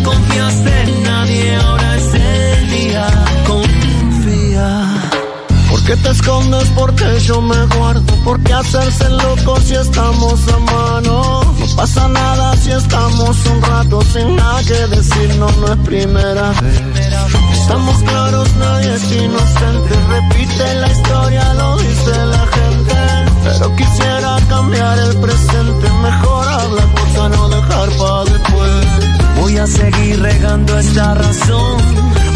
[0.04, 3.06] Confiaste en nadie, ahora es el día.
[3.46, 5.10] Confía.
[5.70, 6.68] ¿Por qué te escondes?
[6.76, 8.14] Porque yo me guardo.
[8.24, 11.42] ¿Por qué hacerse loco si estamos a mano?
[11.58, 16.50] No pasa nada si estamos un rato sin nada que decir, no, no es primera
[16.60, 16.82] vez.
[17.52, 19.94] Estamos claros, nadie es inocente.
[20.08, 22.94] Repite la historia, lo dice la gente.
[23.44, 28.33] Pero quisiera cambiar el presente, mejorar la cosa, no dejar para
[29.58, 31.80] a seguir regando esta razón,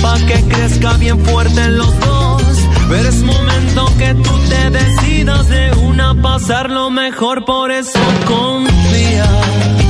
[0.02, 2.42] pa' que crezca bien fuerte los dos.
[2.88, 9.87] Pero es momento que tú te decidas de una pasar lo mejor, por eso confía.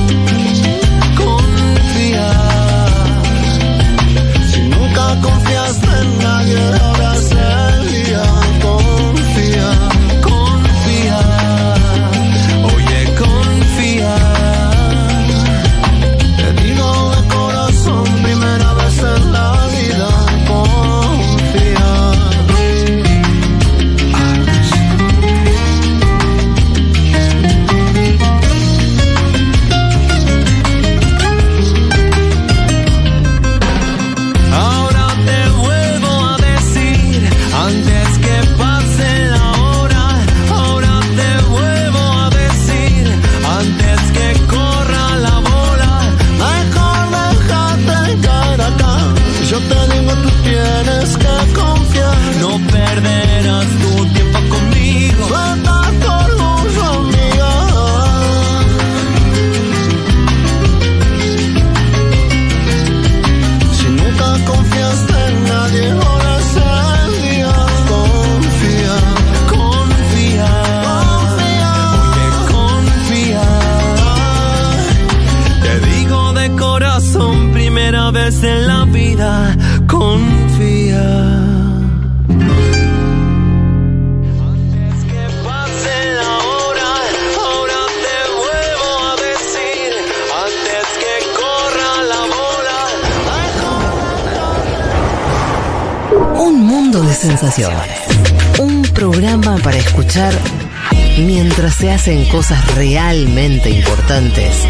[102.09, 104.67] Hacen cosas realmente importantes,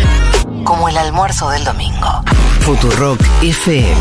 [0.66, 2.22] como el almuerzo del domingo.
[2.60, 3.96] Futurock FM.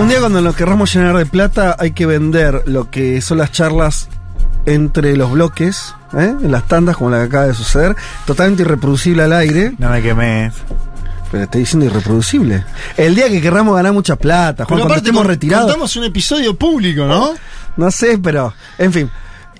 [0.00, 3.52] Un día cuando nos querramos llenar de plata hay que vender lo que son las
[3.52, 4.08] charlas
[4.64, 6.34] entre los bloques, ¿eh?
[6.42, 9.74] en las tandas como la que acaba de suceder, totalmente irreproducible al aire.
[9.76, 10.50] No me quemé.
[11.32, 12.62] Pero estoy diciendo irreproducible.
[12.94, 15.64] El día que querramos ganar mucha plata, Juan, Pero aparte, estemos retirados.
[15.64, 17.32] contamos un episodio público, ¿no?
[17.78, 18.52] No sé, pero.
[18.76, 19.10] En fin.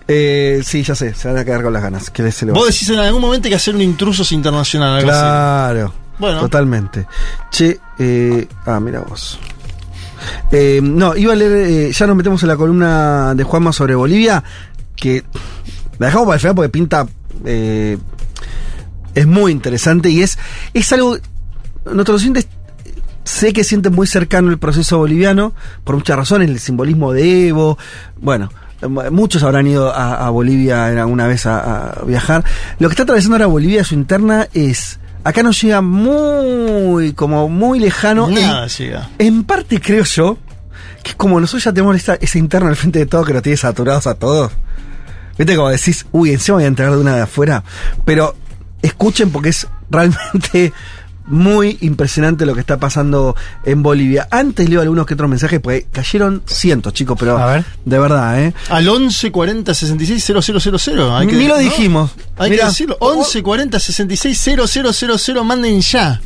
[0.06, 2.10] Eh, sí, ya sé, se van a quedar con las ganas.
[2.10, 4.98] ¿Qué se le va a Vos decís en algún momento que hacer un intrusos internacional,
[4.98, 5.18] algo así.
[5.18, 5.94] Claro.
[6.18, 6.40] Bueno.
[6.40, 7.06] Totalmente.
[7.50, 9.38] Che, eh, ah, mira vos.
[10.50, 14.44] Eh, no, iba a leer, ya nos metemos en la columna de Juanma sobre Bolivia,
[14.94, 15.24] que
[15.98, 17.06] la dejamos para el final porque pinta,
[19.14, 20.38] es muy interesante y es,
[20.74, 21.16] es algo,
[21.84, 22.48] nuestros oyentes
[23.24, 25.54] sé que sienten muy cercano el proceso boliviano,
[25.84, 27.78] por muchas razones, el simbolismo de Evo,
[28.20, 28.50] bueno,
[29.10, 32.44] muchos habrán ido a, a Bolivia alguna vez a, a viajar.
[32.78, 37.78] Lo que está atravesando ahora Bolivia, su interna, es, acá nos llega muy, como muy
[37.78, 38.28] lejano.
[38.28, 39.08] Nada en, llega.
[39.18, 40.38] en parte creo yo,
[41.02, 43.56] que como nosotros ya tenemos esta, esa interna al frente de todo que nos tiene
[43.56, 44.52] saturados a todos.
[45.38, 47.64] Viste como decís, uy, encima voy a entregar de una de afuera.
[48.04, 48.34] Pero
[48.82, 50.72] escuchen porque es realmente
[51.32, 53.34] muy impresionante lo que está pasando
[53.64, 54.28] en Bolivia.
[54.30, 57.38] Antes leo algunos que otros mensajes, porque cayeron cientos, chicos, pero
[57.84, 58.54] de verdad, ¿eh?
[58.68, 61.12] Al 11 40 66 000.
[61.16, 61.60] Hay que, Ni lo ¿no?
[61.60, 62.10] dijimos.
[62.36, 62.64] Hay Mirá.
[62.64, 62.96] que decirlo.
[63.00, 65.44] 11 40 66 000.
[65.44, 66.20] Manden ya.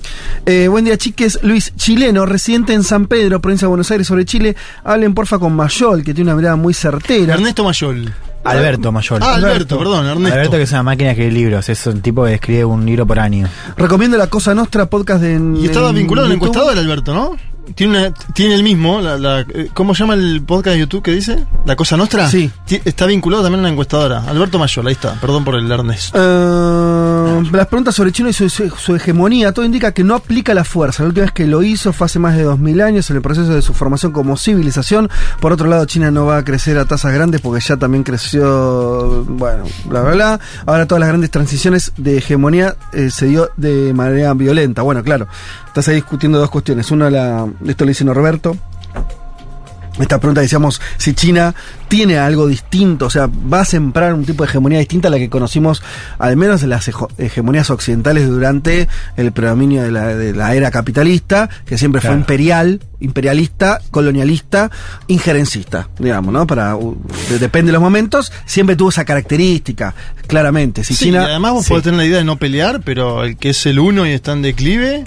[0.45, 1.39] Eh, buen día, chiques.
[1.43, 4.57] Luis, chileno, residente en San Pedro, provincia de Buenos Aires, sobre Chile.
[4.85, 7.35] Hablen porfa con Mayol, que tiene una mirada muy certera.
[7.35, 8.13] Ernesto Mayol.
[8.47, 9.21] Alberto Mayol.
[9.23, 10.35] Ah, Alberto, perdón, Ernesto.
[10.35, 13.07] Alberto que es una máquina de escribir libros, es un tipo que escribe un libro
[13.07, 13.49] por año.
[13.77, 15.41] Recomiendo la Cosa Nostra podcast de.
[15.61, 16.49] Y estaba en vinculado al YouTube.
[16.49, 17.37] encuestador, Alberto, ¿no?
[17.75, 21.13] Tiene, una- tiene el mismo, la, la- eh, ¿cómo llama el podcast de YouTube que
[21.13, 21.45] dice?
[21.65, 22.29] ¿La Cosa Nostra?
[22.29, 22.51] Sí.
[22.85, 24.23] Está vinculado también a una encuestadora.
[24.27, 25.15] Alberto Mayol, ahí está.
[25.21, 26.19] Perdón por el Ernesto.
[26.19, 30.55] Eh, las preguntas sobre China y su, su- su hegemonía, todo indica que no aplica
[30.55, 31.03] la fuerza.
[31.03, 33.53] La última vez que lo hizo fue hace más de 2000 años en el proceso
[33.53, 35.11] de su formación como civilización.
[35.41, 39.25] Por otro lado, China no va a crecer a tasas grandes porque ya también creció,
[39.29, 40.41] bueno, bla, bla, bla.
[40.67, 44.83] Ahora todas las grandes transiciones de hegemonía eh, se dio de manera violenta.
[44.83, 45.27] Bueno, claro,
[45.77, 46.91] estás ahí discutiendo dos cuestiones.
[46.91, 48.57] Una, la, esto lo dice Norberto,
[50.01, 51.55] esta pregunta decíamos si China
[51.89, 55.19] tiene algo distinto, o sea, va a sembrar un tipo de hegemonía distinta a la
[55.19, 55.83] que conocimos,
[56.19, 61.51] al menos en las hegemonías occidentales durante el predominio de la, de la era capitalista,
[61.67, 64.71] que siempre fue imperial, imperialista, colonialista,
[65.09, 66.47] injerencista, digamos, ¿no?
[66.47, 66.77] Para
[67.41, 69.95] depende de los momentos, siempre tuvo esa característica,
[70.27, 70.85] claramente.
[70.85, 71.71] Si sí, China, y además vos Sí.
[71.71, 74.33] podés tener la idea de no pelear, pero el que es el uno y está
[74.33, 75.05] en declive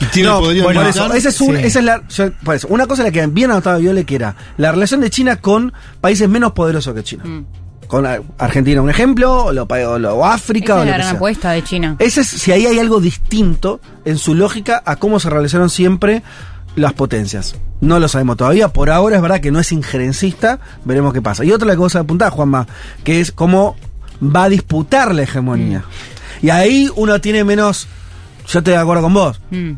[0.00, 1.62] y tiene No, el bueno, eso, esa es, un- Sí.
[1.64, 4.36] esa es la, yo- por eso, una cosa la que bien anotaba Viole que era
[4.56, 7.24] la relación de China con países menos poderosos que China.
[7.86, 10.86] con a- Argentina un ejemplo, o, lo, pa- o lo- o África, Esa o es
[10.86, 11.16] lo la que gran sea.
[11.16, 11.96] apuesta de China.
[11.98, 16.22] Ese es si ahí hay algo distinto en su lógica a cómo se realizaron siempre
[16.76, 17.56] las potencias.
[17.80, 18.68] No lo sabemos todavía.
[18.68, 20.60] Por ahora es verdad que no es injerencista.
[20.84, 21.44] Veremos qué pasa.
[21.44, 22.66] Y otra cosa que apuntar, Juanma,
[23.04, 23.76] que es cómo
[24.22, 25.84] va a disputar la hegemonía.
[26.42, 27.88] Y ahí uno tiene menos.
[28.46, 29.40] Yo estoy de acuerdo con vos.
[29.50, 29.72] Mm.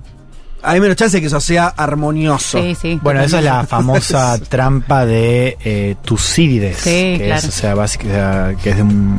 [0.65, 2.59] Hay menos chance de que eso sea armonioso.
[2.61, 3.01] Sí, sí.
[3.03, 7.39] Bueno, esa es la famosa trampa de eh, Tucídides, Sí, que claro.
[7.41, 9.19] es, o sea, básic- o sea, que es de un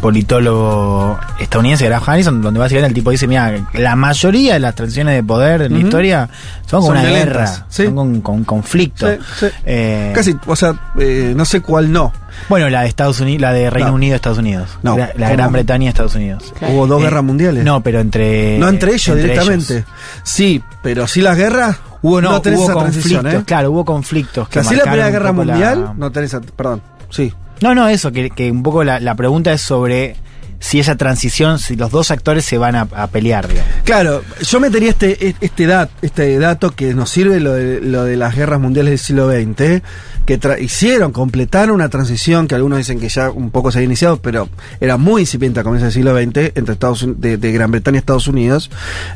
[0.00, 5.14] politólogo estadounidense, Graham Harrison, donde básicamente el tipo dice, mira, la mayoría de las transiciones
[5.14, 6.28] de poder en la historia
[6.66, 7.84] son como Son una violentas, guerra, sí.
[7.84, 9.08] son con, con conflicto.
[9.10, 9.46] Sí, sí.
[9.64, 12.12] Eh, Casi, o sea, eh, no sé cuál no.
[12.48, 13.94] Bueno, la de Estados Unidos, la de Reino No.
[13.96, 14.70] Unido, Estados Unidos.
[14.82, 14.96] No.
[14.96, 15.30] La, la.
[15.30, 16.52] Gran Bretaña, Estados Unidos.
[16.60, 17.64] Hubo dos Eh, guerras mundiales.
[17.64, 18.58] No, pero entre.
[18.58, 19.74] no entre ellos entre directamente.
[19.78, 19.86] ellos.
[20.22, 21.78] Sí, pero sí las guerras.
[22.02, 23.42] Hubo, no, tenés hubo esa conflictos, ¿eh?
[23.46, 24.48] claro, hubo conflictos.
[24.48, 26.36] Que así la Primera Guerra la- Mundial, no tenés.
[26.56, 27.32] Perdón, sí.
[27.60, 30.16] No, no, eso, que, que un poco la, la pregunta es sobre
[30.62, 33.72] si esa transición, si los dos actores se van a, pelear, digamos.
[33.82, 35.68] Claro, yo metería este, este,
[36.02, 39.82] este dato que nos sirve lo de, las guerras mundiales del siglo XX,
[40.24, 44.18] que hicieron, completaron una transición que algunos dicen que ya un poco se había iniciado,
[44.22, 44.48] pero
[44.80, 47.98] era muy incipiente a comienzos del siglo XX entre Estados de, de Gran Bretaña y
[47.98, 48.70] Estados Unidos,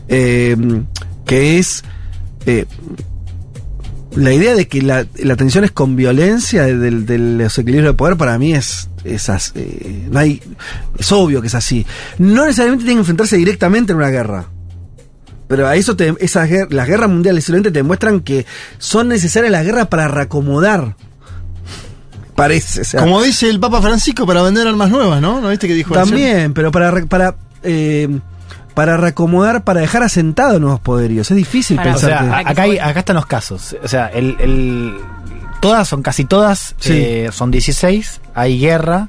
[0.09, 0.57] eh,
[1.27, 1.85] que es
[2.47, 2.67] eh,
[4.17, 8.17] la idea de que la, la tensión es con violencia del, del desequilibrio de poder
[8.17, 10.43] para mí es, es, as- eh, no hay,
[10.99, 11.87] es obvio que es así.
[12.19, 14.47] No necesariamente tienen que enfrentarse directamente en una guerra.
[15.49, 18.47] Pero a eso te, esas las guerras mundiales XX te demuestran que
[18.79, 20.97] son necesarias las guerras para reacomodar.
[22.35, 22.81] Parece.
[22.83, 25.41] o sea, Como dice el Papa Francisco, para vender armas nuevas, ¿no?
[25.41, 28.09] ¿No viste que dijo también, pero para, para, eh,
[28.77, 31.31] para reacomodar, para dejar asentados nuevos poderios.
[31.31, 33.75] Es difícil pensar sea, que- acá, hay- acá están los casos.
[33.83, 34.95] O sea, el, el-
[35.69, 36.93] todas son casi todas, Sí.
[36.95, 39.09] eh, son 16, hay guerra,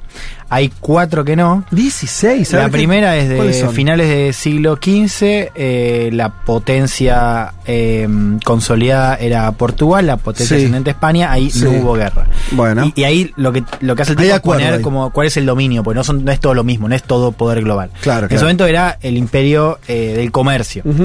[0.50, 1.64] hay cuatro que no.
[1.70, 2.72] 16, La ¿sabes qué?
[2.72, 8.08] primera es ¿Cuáles de finales del siglo XV, eh, la potencia eh,
[8.44, 10.62] consolidada era Portugal, la potencia Sí.
[10.62, 11.64] ascendente España, ahí Sí.
[11.64, 12.26] no hubo guerra.
[12.52, 12.86] Bueno.
[12.94, 14.80] Y, y ahí lo que, lo que hace el tipo es poner ahí.
[14.82, 17.02] como cuál es el dominio, porque no, son, no es todo lo mismo, no es
[17.02, 17.90] todo poder global.
[18.00, 18.36] Claro, En claro.
[18.36, 20.82] ese momento era el imperio eh, del comercio.
[20.86, 21.04] Ujú.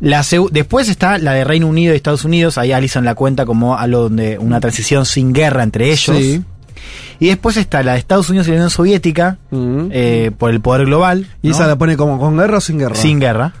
[0.00, 3.76] La después está la de Reino Unido y Estados Unidos, ahí Alison la cuenta como
[3.76, 6.16] algo donde una transición sin guerra entre ellos.
[6.16, 6.42] Sí.
[7.18, 10.86] Y después está la de Estados Unidos y la Unión Soviética, eh, por el poder
[10.86, 11.26] global.
[11.42, 11.54] ¿Y ¿no?
[11.54, 12.94] esa la pone como con guerra o sin guerra?
[12.94, 13.52] Sin guerra.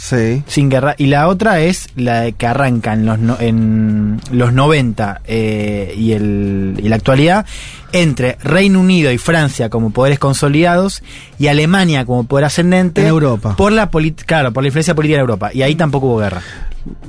[0.00, 0.44] Sí.
[0.46, 0.94] Sin guerra.
[0.96, 5.92] Y la otra es la de que arranca en los, no- en los 90 eh,
[5.96, 7.44] y, el, y la actualidad
[7.90, 11.02] entre Reino Unido y Francia como poderes consolidados
[11.40, 13.00] y Alemania como poder ascendente.
[13.00, 13.56] En Europa.
[13.56, 13.90] Por la,
[14.24, 15.50] claro, por la influencia política en Europa.
[15.52, 16.42] Y ahí tampoco hubo guerra.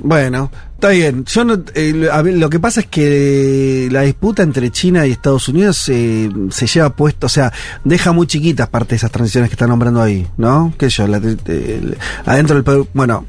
[0.00, 0.50] Bueno,
[0.80, 1.24] está bien.
[1.26, 5.06] Yo no, eh, lo- a ver, lo que pasa es que la disputa entre China
[5.06, 7.52] y Estados Unidos eh, se lleva puesto, o sea,
[7.84, 10.72] deja muy chiquitas parte de esas transiciones que está nombrando ahí, ¿no?
[10.78, 13.26] Que yo, la- el- adentro del Perú, bueno.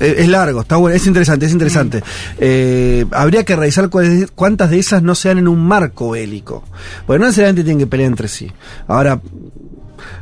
[0.00, 2.02] eh, Es largo, está bueno, es interesante, es interesante.
[2.38, 3.88] Eh, habría que revisar
[4.34, 6.64] cuántas de esas no sean en un marco bélico.
[7.06, 8.50] Porque no necesariamente tienen que pelear entre sí.
[8.88, 9.20] Ahora,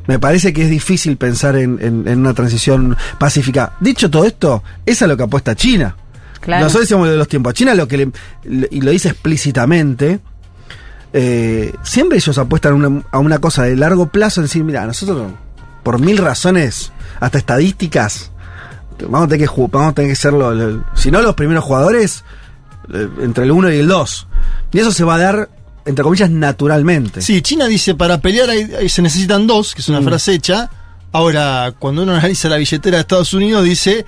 [0.07, 3.73] me parece que es difícil pensar en, en- en una transición pacífica.
[3.81, 5.97] Dicho todo esto, es a lo que apuesta China.
[6.41, 6.65] Claro.
[6.65, 7.55] Nosotros decíamos de los tiempos.
[7.55, 8.11] China lo que le,
[8.45, 10.21] le- y lo dice explícitamente.
[11.13, 14.87] eh, siempre ellos apuestan a una, a una cosa de largo plazo, en decir, mira,
[14.87, 15.33] nosotros
[15.83, 18.31] por mil razones, hasta estadísticas,
[19.09, 21.35] vamos a tener que ju- vamos a tener que ser lo- lo- si no los
[21.35, 22.23] primeros jugadores,
[22.93, 24.27] eh, entre el 1 y el 2.
[24.73, 25.51] Y eso se va a dar,
[25.85, 27.23] entre comillas, naturalmente.
[27.23, 30.05] Sí, China dice para pelear hay- hay- se necesitan dos, que es una Mm.
[30.05, 30.71] frase hecha.
[31.13, 34.07] Ahora, cuando uno analiza la billetera de Estados Unidos, dice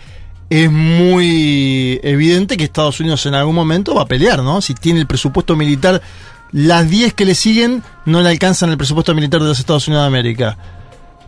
[0.53, 4.61] es muy evidente que Estados Unidos en algún momento va a pelear, ¿no?
[4.61, 6.03] Si tiene el presupuesto militar,
[6.51, 10.03] las 10 que le siguen no le alcanzan el presupuesto militar de los Estados Unidos
[10.03, 10.59] de América.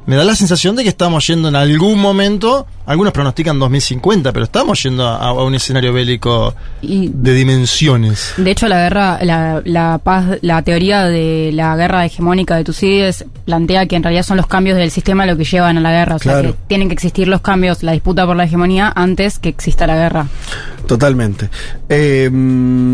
[0.04, 4.44] Me da la sensación de que estamos yendo en algún momento, algunos pronostican 2050, pero
[4.44, 8.34] estamos yendo a, a un escenario bélico Y de dimensiones.
[8.36, 13.24] De hecho, la guerra, la, la paz, la teoría de la guerra hegemónica de Tucídides
[13.44, 16.16] plantea que en realidad son los cambios del sistema lo que llevan a la guerra.
[16.16, 19.48] O sea, que tienen que existir los cambios, la disputa por la hegemonía antes que
[19.48, 20.26] exista la guerra.
[20.86, 21.48] Totalmente.
[21.88, 22.30] Eh,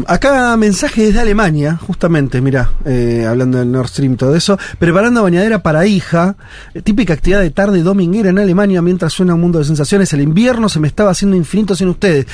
[0.07, 2.71] acá mensaje desde Alemania, justamente, mira,
[3.29, 4.59] hablando del Nord Stream, todo eso.
[4.79, 6.37] Preparando bañadera para hija,
[6.75, 9.80] eh, típica actividad de tarde dominguera en Alemania mientras suena un mundo de sensaciones.
[10.13, 12.27] El invierno se me estaba haciendo infinito sin ustedes.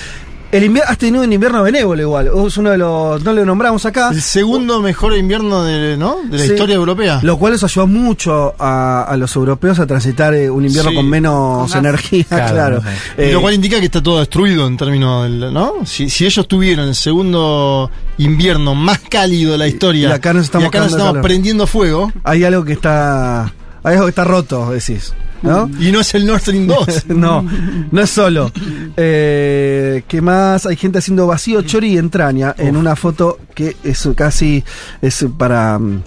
[0.52, 2.30] El invierno, has tenido un invierno benévolo igual.
[2.46, 3.22] Es uno de los.
[3.24, 4.10] No lo nombramos acá.
[4.12, 6.18] El segundo mejor invierno de, ¿no?
[6.30, 6.52] de la Sí.
[6.52, 7.18] historia europea.
[7.24, 10.96] Lo cual les ayudó mucho a, a los europeos a transitar eh, un invierno Sí.
[10.96, 12.80] con menos Con energía, claro.
[13.18, 15.84] Eh, lo cual indica que está todo destruido en términos del, ¿no?
[15.84, 20.44] Si, si ellos tuvieron el segundo invierno más cálido de la historia Y acá nos
[20.44, 23.52] estamos y acá nos estamos prendiendo fuego hay algo que está.
[23.82, 25.12] Hay algo que está roto, decís.
[25.42, 25.70] ¿No?
[25.78, 27.06] y no es el Nord Stream 2.
[27.08, 27.44] no,
[27.90, 28.50] no es solo.
[28.96, 30.66] Eh, ¿Qué más?
[30.66, 34.64] Hay gente haciendo vacío, chori y entraña en una foto que es casi
[35.02, 36.02] es para mm,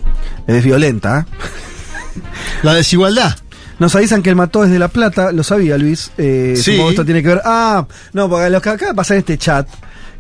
[0.48, 1.26] es violenta.
[2.64, 3.36] La desigualdad.
[3.78, 6.12] Nos avisan que el mató es de La Plata, lo sabía Luis.
[6.18, 6.74] Eh, Sí.
[6.74, 7.42] supongo esto tiene que ver.
[7.46, 9.68] Ah, no, porque lo que acaba de pasar en este chat,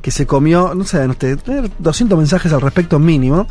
[0.01, 3.47] que se comió, no sé, no sé, tener 200 mensajes al respecto mínimo.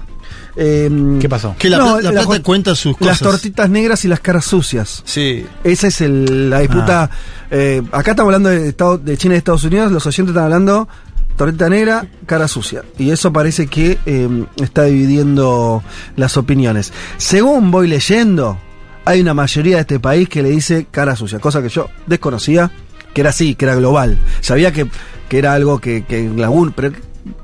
[0.56, 1.55] Eh, ¿Qué pasó?
[1.59, 3.32] Que la, No, la la plata cuenta sus Las cosas.
[3.40, 5.02] tortitas negras y las caras sucias.
[5.05, 5.46] Sí.
[5.64, 7.05] Esa es el- la disputa.
[7.05, 7.10] Ah.
[7.50, 10.88] eh, acá estamos hablando de, Estado- de China y Estados Unidos, los oyentes están hablando
[11.36, 12.82] tortita negra, cara sucia.
[12.98, 15.82] Y eso parece que eh, está dividiendo
[16.16, 16.92] las opiniones.
[17.16, 18.59] Según voy leyendo,
[19.05, 22.70] hay una mayoría de este país que le dice cara sucia, cosa que yo desconocía,
[23.14, 24.18] que era así, que era global.
[24.40, 24.88] Sabía que,
[25.28, 26.36] que era algo que, que en
[26.74, 26.92] pero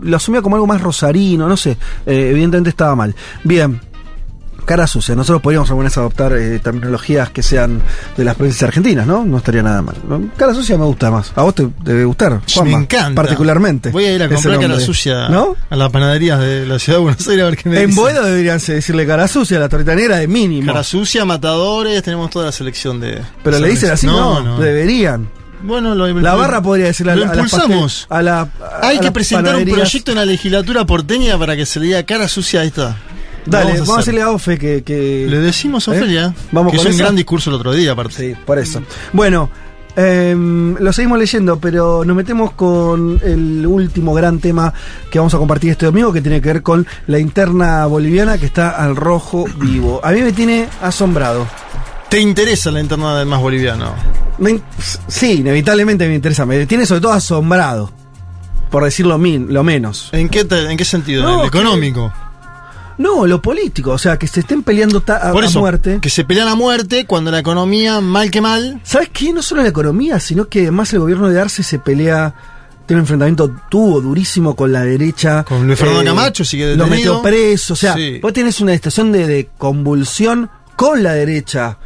[0.00, 1.72] lo asumía como algo más rosarino, no sé.
[2.06, 3.14] Eh, evidentemente estaba mal.
[3.42, 3.80] Bien.
[4.64, 7.82] Cara sucia, nosotros podríamos alguna vez adoptar eh, terminologías que sean
[8.16, 9.22] de las provincias argentinas, ¿no?
[9.22, 9.94] No estaría nada mal.
[10.08, 10.30] ¿no?
[10.38, 11.32] Cara sucia me gusta más.
[11.36, 13.14] A vos te debe gustar, Juanma, Me encanta.
[13.14, 13.90] Particularmente.
[13.90, 15.54] Voy a ir a comprar cara sucia ¿No?
[15.68, 18.02] a las panaderías de la ciudad de Buenos Aires a ver qué me En dicen.
[18.02, 20.66] Boedo deberían decirle cara sucia, la tortita negra de mínimo.
[20.66, 23.20] Cara sucia, matadores, tenemos toda la selección de.
[23.42, 25.28] Pero le dicen así, no, deberían.
[25.64, 28.06] Bueno, lo, La barra podría decirle a, lo la- a impulsamos.
[28.10, 28.48] a la, a
[28.88, 32.28] Hay que presentar un proyecto en la legislatura porteña para que se le diga cara
[32.28, 32.96] sucia a esta.
[33.46, 33.96] Dale, vamos, a hacer.
[34.04, 34.82] decirle a Ofe que.
[34.82, 35.98] que Le decimos a ¿Eh?
[35.98, 36.34] Ofelia.
[36.52, 38.14] Vamos que con hizo un gran discurso el otro día, aparte.
[38.14, 38.82] Sí, por eso.
[39.12, 39.50] Bueno,
[39.96, 44.72] em, lo seguimos leyendo, pero nos metemos con el último gran tema
[45.10, 48.46] que vamos a compartir este domingo, que tiene que ver con la interna boliviana que
[48.46, 50.00] está al rojo vivo.
[50.02, 51.46] A mí me tiene asombrado.
[52.08, 53.94] ¿Te interesa la interna del más boliviano?
[54.38, 54.60] Me
[55.08, 56.46] sí, inevitablemente me interesa.
[56.46, 57.90] Me tiene sobre todo asombrado.
[58.70, 60.08] Por decirlo min, lo menos.
[60.12, 61.22] ¿En qué, te- en qué sentido?
[61.22, 62.12] No, ¿En el económico?
[62.98, 63.92] No, lo político.
[63.92, 65.98] O sea, que se estén peleando ta- a, Por a eso, muerte.
[66.00, 68.80] que se pelean a muerte cuando la economía, mal que mal.
[68.84, 69.32] ¿Sabes qué?
[69.32, 72.34] No solo la economía, sino que además el gobierno de Arce se pelea.
[72.86, 75.42] Tiene un enfrentamiento tuvo durísimo con la derecha.
[75.44, 77.14] Con Luis Fernando Camacho, sigue Lo detenido.
[77.16, 77.72] metió preso.
[77.72, 78.18] O sea, Sí.
[78.22, 81.78] vos tenés una situación de, de convulsión con la derecha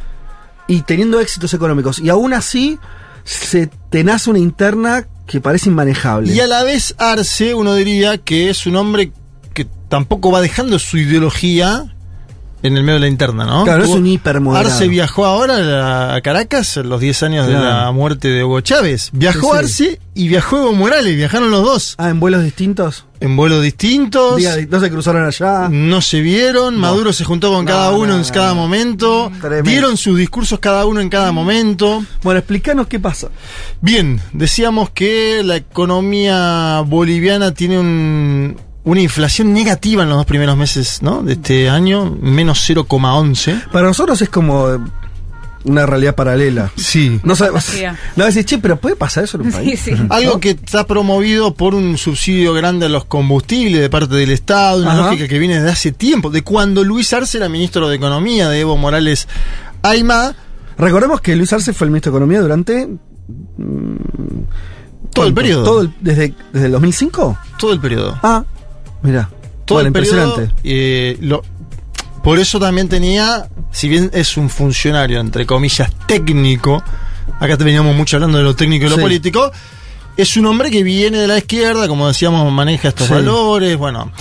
[0.69, 1.99] y teniendo éxitos económicos.
[1.99, 2.77] Y aún así,
[3.23, 6.31] se te nace una interna que parece inmanejable.
[6.31, 9.11] Y a la vez Arce, uno diría que es un hombre
[9.53, 11.85] que tampoco va dejando su ideología
[12.61, 13.63] en el medio de la interna, ¿no?
[13.63, 14.69] Claro, es un hipermoderado.
[14.69, 19.09] Arce viajó ahora a Caracas en los 10 años de la muerte de Hugo Chávez.
[19.11, 19.57] Viajó Sí, sí.
[19.87, 21.95] Arce y viajó Evo Morales, viajaron los dos.
[21.97, 23.05] Ah, en vuelos distintos.
[23.21, 24.37] En vuelos distintos.
[24.37, 25.67] Día- no se cruzaron allá.
[25.69, 29.69] No se vieron, Maduro se juntó con No, cada uno no, en cada momento, Tremendo.
[29.69, 32.03] dieron sus discursos cada uno en cada momento.
[32.23, 33.27] Bueno, explícanos qué pasa.
[33.81, 38.55] Bien, decíamos que la economía boliviana tiene un-
[38.85, 41.21] una inflación negativa en los dos primeros meses ¿no?
[41.21, 43.61] de este año, menos 0,11.
[43.71, 44.67] Para nosotros es como
[45.65, 46.71] una realidad paralela.
[46.75, 47.19] Sí.
[47.23, 47.65] No sabemos.
[48.15, 49.79] No decís, che, pero puede pasar eso en un país.
[49.79, 50.01] Sí, sí.
[50.09, 54.81] Algo que está promovido por un subsidio grande a los combustibles de parte del Estado,
[54.81, 55.01] una Ajá.
[55.11, 58.59] lógica que viene desde hace tiempo, de cuando Luis Arce era ministro de Economía, de
[58.61, 59.27] Evo Morales
[59.81, 60.35] Aymá,
[60.77, 62.87] Recordemos que Luis Arce fue el ministro de Economía durante.
[63.57, 63.95] mm,
[65.13, 65.63] Todo el periodo.
[65.63, 67.37] Todo el- desde, ¿Desde el 2005?
[67.57, 68.17] todo el periodo.
[68.23, 68.45] Ah,
[69.01, 69.29] mira.
[69.65, 70.55] todo Bueno, el periodo, impresionante.
[70.63, 71.43] eh, lo-
[72.23, 76.83] por eso también tenía, si bien es un funcionario, entre comillas, técnico,
[77.39, 79.01] acá te veníamos mucho hablando de lo técnico y lo Sí.
[79.01, 79.51] político,
[80.17, 83.13] es un hombre que viene de la izquierda, como decíamos, maneja estos Sí.
[83.13, 84.11] valores, bueno.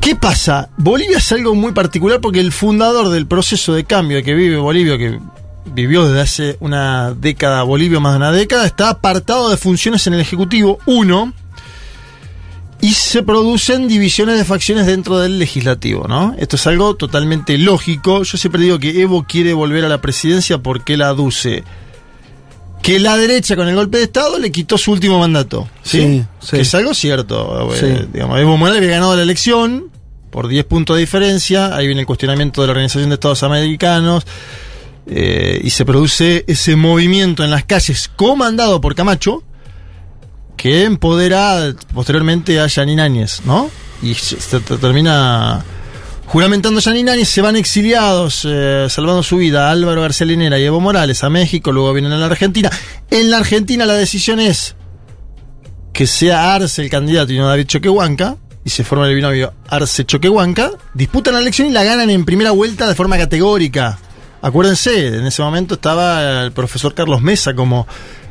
[0.00, 0.68] ¿Qué pasa?
[0.76, 4.98] Bolivia es algo muy particular porque el fundador del proceso de cambio que vive Bolivia,
[4.98, 5.18] que
[5.66, 10.12] vivió desde hace una década, Bolivia más de una década, está apartado de funciones en
[10.14, 11.32] el Ejecutivo, uno,
[12.80, 16.34] y se producen divisiones de facciones dentro del legislativo, ¿no?
[16.38, 18.22] Esto es algo totalmente lógico.
[18.24, 21.64] Yo siempre digo que Evo quiere volver a la presidencia porque él aduce
[22.82, 25.66] que la derecha con el golpe de Estado le quitó su último mandato.
[25.82, 26.56] Sí, Sí, sí.
[26.56, 27.70] Que es algo cierto.
[27.74, 27.86] Sí.
[27.86, 29.86] Eh, digamos, Evo Morales había ganado la elección
[30.30, 31.74] por 10 puntos de diferencia.
[31.74, 34.26] Ahí viene el cuestionamiento de la Organización de Estados Americanos.
[35.06, 39.42] eh, y se produce ese movimiento en las calles comandado por Camacho
[40.56, 43.70] que empodera posteriormente a Janine Áñez, ¿no?
[44.02, 45.64] Y se, se te- termina
[46.26, 50.64] juramentando a Janine Áñez, se van exiliados, eh, salvando su vida, Álvaro García Linera y
[50.64, 52.70] Evo Morales a México, luego vienen a la Argentina.
[53.10, 54.74] En la Argentina la decisión es
[55.92, 60.04] que sea Arce el candidato y no David Choquehuanca, y se forma el binomio Arce
[60.06, 63.98] Choquehuanca, disputan la elección y la ganan en primera vuelta de forma categórica.
[64.42, 67.86] Acuérdense, en ese momento estaba el profesor Carlos Mesa como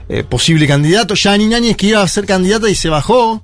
[0.10, 1.16] eh, posible candidato.
[1.16, 3.44] Yani Náñez que iba a ser candidata y se bajó.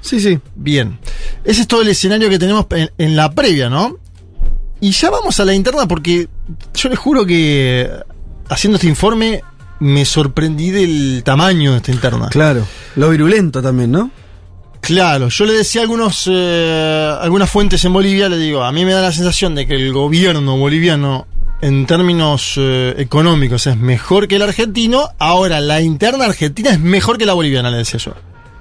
[0.00, 0.38] Sí, sí.
[0.54, 0.98] Bien.
[1.44, 3.98] Ese es todo el escenario que tenemos en, en la previa, ¿no?
[4.80, 6.28] Y ya vamos a la interna porque
[6.74, 7.90] yo les juro que
[8.48, 9.42] haciendo este informe
[9.80, 12.28] me sorprendí del tamaño de esta interna.
[12.28, 12.66] Claro.
[12.96, 14.10] Lo virulento también, ¿no?
[14.80, 18.84] Claro, yo le decía a algunos, eh, algunas fuentes en Bolivia, le digo, a mí
[18.84, 21.26] me da la sensación de que el gobierno boliviano
[21.60, 27.18] en términos eh, económicos es mejor que el argentino, ahora la interna argentina es mejor
[27.18, 28.14] que la boliviana, le decía yo.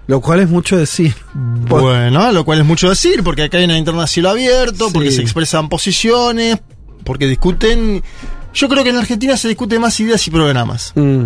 [0.08, 1.14] Lo cual es mucho decir.
[1.34, 4.94] Bueno, lo cual es mucho decir, porque acá hay una interna a cielo abierto, Sí.
[4.94, 6.58] porque se expresan posiciones,
[7.04, 8.04] porque discuten...
[8.52, 10.92] Yo creo que en Argentina se discute más ideas y programas.
[10.96, 11.26] Mm.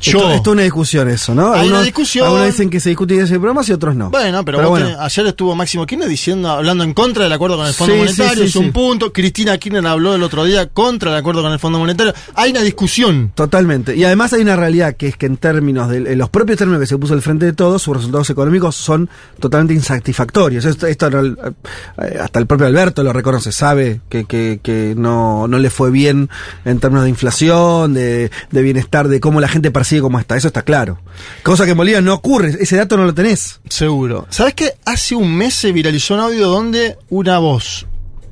[0.00, 1.52] Yo- Esto, esto es una discusión eso, ¿no?
[1.52, 2.26] Hay una discusión.
[2.26, 4.10] Algunos dicen que se discute ideas y programas y otros no.
[4.10, 7.74] Bueno, pero, tenés- ayer estuvo Máximo Kirchner diciendo, hablando en contra del acuerdo con el
[7.74, 9.12] Fondo Sí, Monetario, sí, sí, es un punto.
[9.12, 12.14] Cristina Kirchner habló el otro día contra el acuerdo con el Fondo Monetario.
[12.34, 13.32] Hay una discusión.
[13.34, 13.96] Totalmente.
[13.96, 16.80] Y además hay una realidad que es que en términos de en los propios términos
[16.80, 19.08] que se puso al frente de todos, sus resultados económicos son
[19.40, 20.64] totalmente insatisfactorios.
[20.64, 25.70] Esto, eh, hasta el propio Alberto lo reconoce, sabe que, que, que no, no le
[25.70, 26.28] fue bien
[26.64, 30.36] en términos de inflación, de, de bienestar, de cómo la gente percibe cómo está.
[30.36, 31.00] Eso está claro.
[31.42, 32.56] Cosa que en Bolivia no ocurre.
[32.60, 33.60] Ese dato no lo tenés.
[33.68, 34.26] Seguro.
[34.30, 34.74] ¿Sabes qué?
[34.84, 37.86] Hace un mes se viralizó un audio donde una voz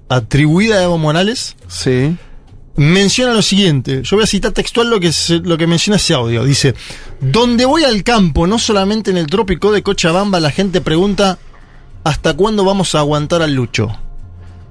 [0.09, 2.17] atribuida a Evo Morales sí.
[2.77, 4.03] menciona lo siguiente.
[4.05, 6.45] Yo voy a citar textual lo que, se- lo que menciona ese audio.
[6.45, 6.75] Dice,
[7.21, 11.39] donde voy al campo, no solamente en el trópico de Cochabamba, la gente pregunta,
[12.05, 13.89] ¿hasta cuándo vamos a aguantar al Lucho?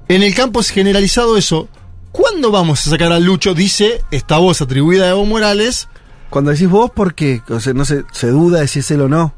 [0.08, 1.68] En el campo es generalizado eso.
[2.12, 3.52] ¿Cuándo vamos a sacar al Lucho?
[3.52, 5.88] Dice esta voz atribuida a Evo Morales.
[6.30, 9.08] Cuando decís vos, porque o sea, no se, se duda de si es él o
[9.08, 9.34] no.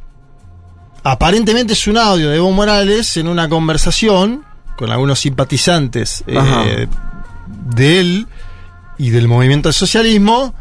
[1.05, 4.45] Aparentemente es un audio de Evo Morales en una conversación
[4.77, 6.87] con algunos simpatizantes eh,
[7.75, 8.27] de él
[8.97, 10.55] y del movimiento del socialismo.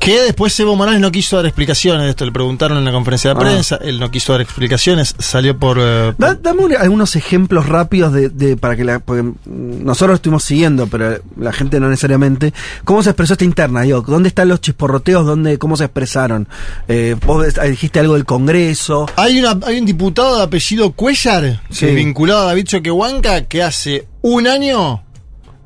[0.00, 2.24] Que después Evo Morales no quiso dar explicaciones de esto.
[2.24, 3.38] Le preguntaron en la conferencia de Ah.
[3.38, 3.76] prensa.
[3.82, 5.14] Él no quiso dar explicaciones.
[5.18, 5.76] Salió por.
[5.78, 10.42] eh, Da- dame un- algunos ejemplos rápidos de, de- para que la, porque nosotros estuvimos
[10.42, 12.54] siguiendo, pero la gente no necesariamente.
[12.84, 13.82] ¿Cómo se expresó esta interna?
[13.82, 15.26] Digo, ¿Dónde están los chisporroteos?
[15.26, 16.48] ¿Dónde, ¿Cómo se expresaron?
[16.88, 19.06] Eh, vos des- dijiste algo del Congreso.
[19.16, 21.84] Hay, una, hay un diputado de apellido Cuellar, Sí.
[21.86, 25.02] vinculado a David Choquehuanca, que hace un año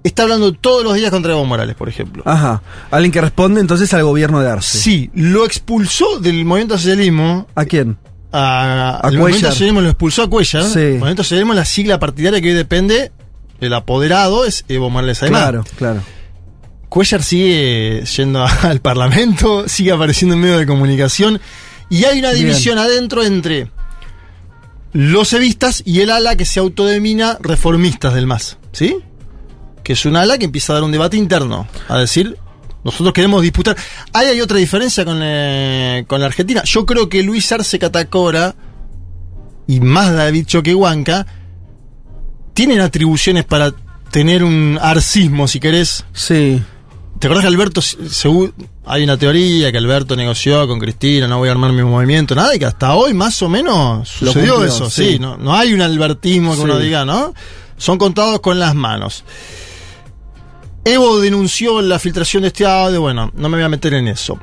[0.05, 2.23] está hablando todos los días contra Evo Morales, por ejemplo.
[2.27, 2.63] Ajá.
[2.91, 4.79] Alguien que responde entonces al gobierno de Arce.
[4.79, 7.49] Sí, lo expulsó del movimiento socialismo.
[7.55, 7.97] ¿A quién?
[8.31, 10.65] A, A el movimiento socialismo lo expulsó a Cuellar.
[10.65, 10.79] Sí.
[10.79, 13.13] El movimiento socialismo, la sigla partidaria que hoy depende,
[13.61, 15.43] el apoderado es Evo Morales Aymar.
[15.43, 16.01] Claro, claro.
[16.89, 21.41] Cuellar sigue yendo al Parlamento, sigue apareciendo en medios de comunicación
[21.91, 22.45] y hay una Bien.
[22.47, 23.71] división adentro entre
[24.93, 28.97] los evistas y el ala que se autodemina reformistas del MAS, ¿sí?
[29.85, 32.37] Que es un ala que empieza a dar un debate interno, a decir,
[32.83, 33.77] nosotros queremos disputar.
[34.13, 36.63] Ahí hay otra diferencia con, eh, con la Argentina.
[36.65, 38.55] Yo creo que Luis Arce Catacora
[39.67, 41.27] y más David Choquehuanca
[42.55, 43.73] tienen atribuciones para
[44.11, 46.05] tener un arcismo, si querés.
[46.13, 46.63] Sí.
[47.19, 48.53] ¿Te acordás que Alberto, se- se-
[48.87, 52.55] hay una teoría que Alberto negoció con Cristina, no voy a armar mi movimiento, nada,
[52.55, 55.13] y que hasta hoy más o menos Lo sucedió cumplió, eso, sí.
[55.13, 56.63] sí, no, no hay un albertismo que Sí.
[56.65, 57.33] uno diga, ¿no?
[57.79, 59.25] Son contados con las manos.
[60.85, 64.39] Evo denunció la filtración de este audio, bueno, no me voy a meter en eso.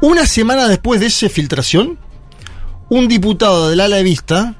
[0.00, 1.98] Una semana después de esa filtración,
[2.90, 4.54] un diputado del ala evista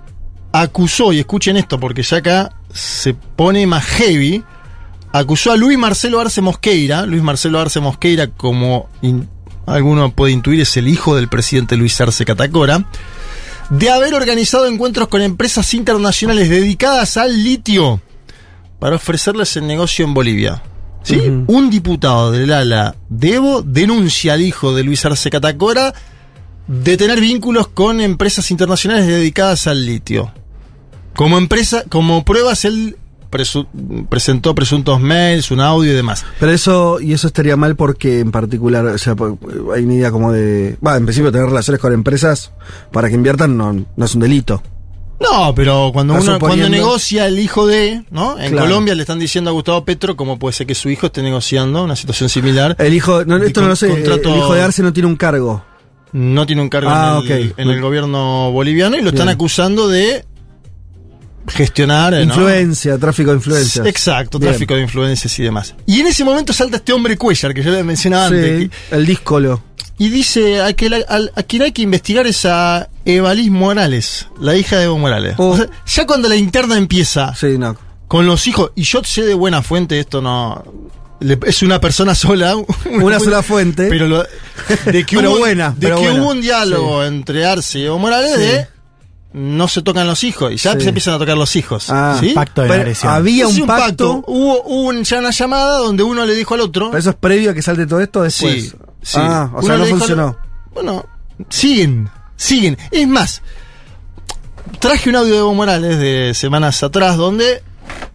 [0.53, 4.43] acusó, y escuchen esto porque ya acá se pone más heavy,
[5.13, 9.29] acusó a Luis Marcelo Arce Mosqueira, Luis Marcelo Arce Mosqueira, como in-
[9.67, 12.85] alguno puede intuir, es el hijo del presidente Luis Arce Catacora,
[13.71, 18.01] de haber organizado encuentros con empresas internacionales dedicadas al litio
[18.81, 20.63] para ofrecerles el negocio en Bolivia.
[21.05, 21.21] ¿Sí?
[21.47, 25.95] Un diputado del ala de Evo denuncia al hijo de Luis Arce Catacora
[26.67, 30.33] de tener vínculos con empresas internacionales dedicadas al litio.
[31.15, 32.97] Como empresa, como pruebas, él
[33.31, 33.69] presu-
[34.09, 36.25] presentó presuntos mails, un audio y demás.
[36.41, 39.15] Pero eso, y eso estaría mal porque en particular, o sea,
[39.75, 40.77] hay una idea como de.
[40.85, 42.51] Va, en principio tener relaciones con empresas
[42.93, 44.63] para que inviertan no, no es un delito.
[45.21, 48.39] No, pero cuando uno cuando negocia el hijo de, ¿no?
[48.39, 48.67] En Claro.
[48.67, 51.83] Colombia le están diciendo a Gustavo Petro cómo puede ser que su hijo esté negociando
[51.85, 52.75] una situación similar.
[52.79, 55.17] El hijo, no, esto no lo sé, Contrato- el hijo de Arce no tiene un
[55.17, 55.65] cargo.
[56.13, 57.59] No tiene un cargo Ah, en, el, ok.
[57.59, 60.25] en el gobierno boliviano y lo están acusando de
[61.49, 62.21] gestionar ¿no?
[62.23, 63.87] Influencia, tráfico de influencias.
[63.87, 64.51] Exacto, Bien.
[64.53, 65.75] tráfico de influencias y demás.
[65.87, 68.71] Y en ese momento salta este hombre Cuellar, que yo le mencionaba Sí, antes.
[68.91, 69.63] el díscolo.
[69.99, 74.27] Y dice a, que la- al- a quien hay que investigar es a Evalis Morales,
[74.41, 75.35] la hija de Evo Morales.
[75.39, 77.33] O sea, ya cuando la interna empieza
[78.09, 80.65] con los hijos, y yo sé de buena fuente, esto no.
[81.21, 82.55] le- es una persona sola.
[82.91, 83.87] Una sola fuente.
[83.89, 86.23] Pero lo- de que, Pero hubo, buena, de pero que buena.
[86.23, 88.41] hubo un diálogo entre Arce y Evo Morales Sí.
[88.41, 88.67] de
[89.33, 90.81] no se tocan los hijos y ya Sí.
[90.83, 91.87] se empiezan a tocar los hijos.
[91.91, 92.31] Ah, ¿sí?
[92.35, 93.13] pacto de Pero agresión.
[93.13, 94.23] había un pacto.
[94.27, 96.91] Hubo, hubo un- ya una llamada donde uno le dijo al otro.
[96.91, 98.71] ¿Pero eso es previo a que salte todo esto después?
[98.71, 98.73] Sí,
[99.05, 99.19] sí.
[99.21, 100.37] Ah, o Uno sea, no dijo funcionó.
[100.73, 101.05] Bueno,
[101.49, 102.77] siguen, siguen.
[102.91, 103.43] Es más,
[104.81, 107.63] traje un audio de Evo Morales de semanas atrás donde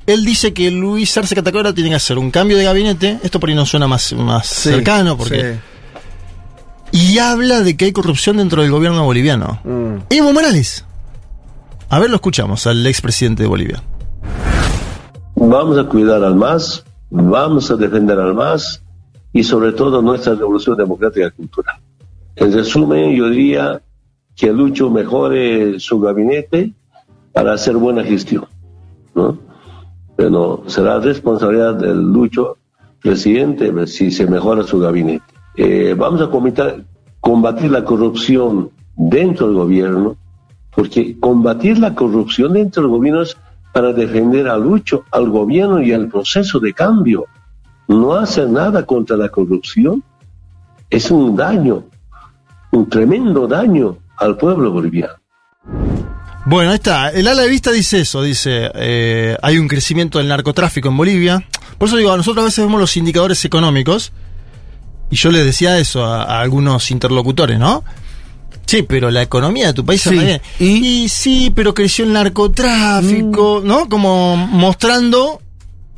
[0.05, 3.19] él dice que Luis Arce Catacora tiene que hacer un cambio de gabinete.
[3.23, 5.59] Esto por ahí no suena más, más Sí, cercano porque.
[6.91, 9.59] Y habla de que hay corrupción dentro del gobierno boliviano.
[9.63, 9.97] Mm.
[10.09, 10.85] Evo Morales.
[11.89, 13.83] A ver, lo escuchamos al expresidente de Bolivia.
[15.35, 18.81] Vamos a cuidar al MAS, vamos a defender al MAS
[19.33, 21.77] y sobre todo nuestra revolución democrática cultural.
[22.35, 23.81] En resumen, yo diría
[24.35, 26.73] que Lucho mejore su gabinete
[27.33, 28.45] para hacer buena gestión.
[29.13, 29.37] ¿no?
[30.15, 32.57] Pero será responsabilidad del Lucho,
[33.01, 35.23] presidente, si se mejora su gabinete.
[35.55, 36.29] Eh, vamos a
[37.19, 40.17] combatir la corrupción dentro del gobierno,
[40.75, 43.37] porque combatir la corrupción dentro del gobierno es
[43.73, 47.25] para defender a Lucho, al gobierno y al proceso de cambio.
[47.89, 50.03] No hacer nada contra la corrupción
[50.89, 51.83] es un daño,
[52.71, 55.13] un tremendo daño al pueblo boliviano.
[56.45, 57.09] Bueno, ahí está.
[57.09, 61.43] El ala de vista dice eso, dice, eh, hay un crecimiento del narcotráfico en Bolivia.
[61.77, 64.13] Por eso digo, nosotros a veces vemos los indicadores económicos
[65.11, 67.83] y yo les decía eso a, a algunos interlocutores, ¿no?
[68.65, 70.41] Sí, pero la economía de tu país Sí, bien.
[70.59, 71.09] ¿Y?
[71.09, 73.89] sí, pero creció el narcotráfico, ¿no?
[73.89, 75.41] Como mostrando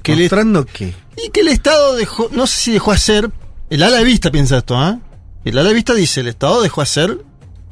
[0.01, 0.93] que ¿Mostrando qué?
[1.17, 3.29] y que el Estado dejó, no sé si dejó hacer,
[3.69, 4.99] el ala de vista piensa esto, ¿ah?
[5.45, 7.17] El ala de vista dice, el Estado dejó hacer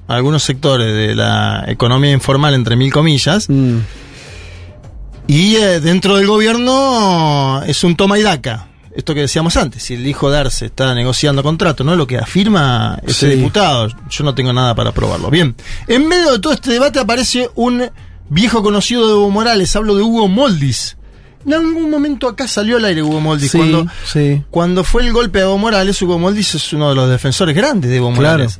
[0.07, 3.47] algunos sectores de la economía informal, entre mil comillas,
[5.27, 8.65] y eh, dentro del gobierno es un toma y daca.
[8.95, 11.95] Esto que decíamos antes, si el hijo de Arce está negociando contrato, ¿no?
[11.95, 13.35] Lo que afirma ese Sí.
[13.37, 15.29] diputado, yo no tengo nada para probarlo.
[15.29, 15.55] Bien,
[15.87, 17.89] en medio de todo este debate aparece un
[18.29, 20.97] viejo conocido de Evo Morales, hablo de Hugo Moldis.
[21.45, 23.51] En algún momento acá salió al aire Hugo Moldis.
[23.51, 24.43] Sí, cuando, sí.
[24.49, 27.89] cuando fue el golpe a Evo Morales, Hugo Moldis es uno de los defensores grandes
[27.89, 28.21] de Evo Claro.
[28.39, 28.59] Morales.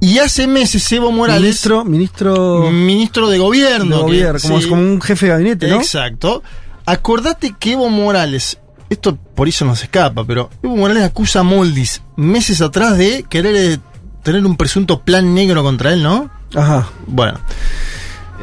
[0.00, 4.68] Y hace meses Evo Morales, Ministro, ministro ministro de de gobierno, que- gobierno, como, sí.
[4.68, 5.76] como un jefe de gabinete, ¿no?
[5.76, 6.42] Exacto.
[6.84, 8.58] Acordate que Evo Morales,
[8.90, 13.56] esto por eso nos escapa, pero Evo Morales acusa a Moldis meses atrás de querer
[13.56, 13.78] eh,
[14.22, 16.30] tener un presunto plan negro contra él, ¿no?
[16.54, 16.90] Ajá.
[17.06, 17.40] Bueno.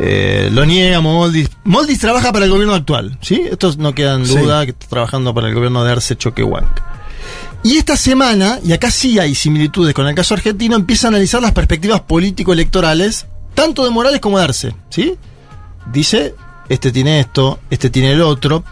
[0.03, 1.49] Eh, lo niega Moldis.
[1.63, 3.39] Moldis trabaja para el gobierno actual, ¿sí?
[3.51, 4.35] Esto no queda en Sí.
[4.35, 6.87] duda que está trabajando para el gobierno de Arce Choquehuanca.
[7.63, 11.39] Y esta semana, y acá sí hay similitudes con el caso argentino, empieza a analizar
[11.39, 15.15] las perspectivas político-electorales, tanto de Morales como de Arce, ¿sí?
[15.93, 16.33] Dice,
[16.69, 18.63] este tiene esto, este tiene el otro.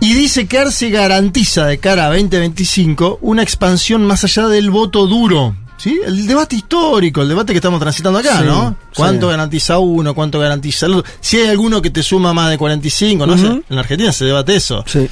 [0.00, 5.06] Y dice que Arce garantiza de cara a 2025 una expansión más allá del voto
[5.06, 5.54] duro.
[5.78, 6.00] ¿Sí?
[6.06, 8.76] El debate histórico, el debate que estamos transitando acá, Sí, ¿no?
[8.94, 9.30] ¿Cuánto sí.
[9.32, 10.14] garantiza uno?
[10.14, 11.12] ¿Cuánto garantiza el otro?
[11.20, 13.44] Si hay alguno que te suma más de 45, no sé.
[13.46, 13.62] Ujú.
[13.68, 14.82] En la Argentina se debate eso.
[14.86, 15.06] Sí.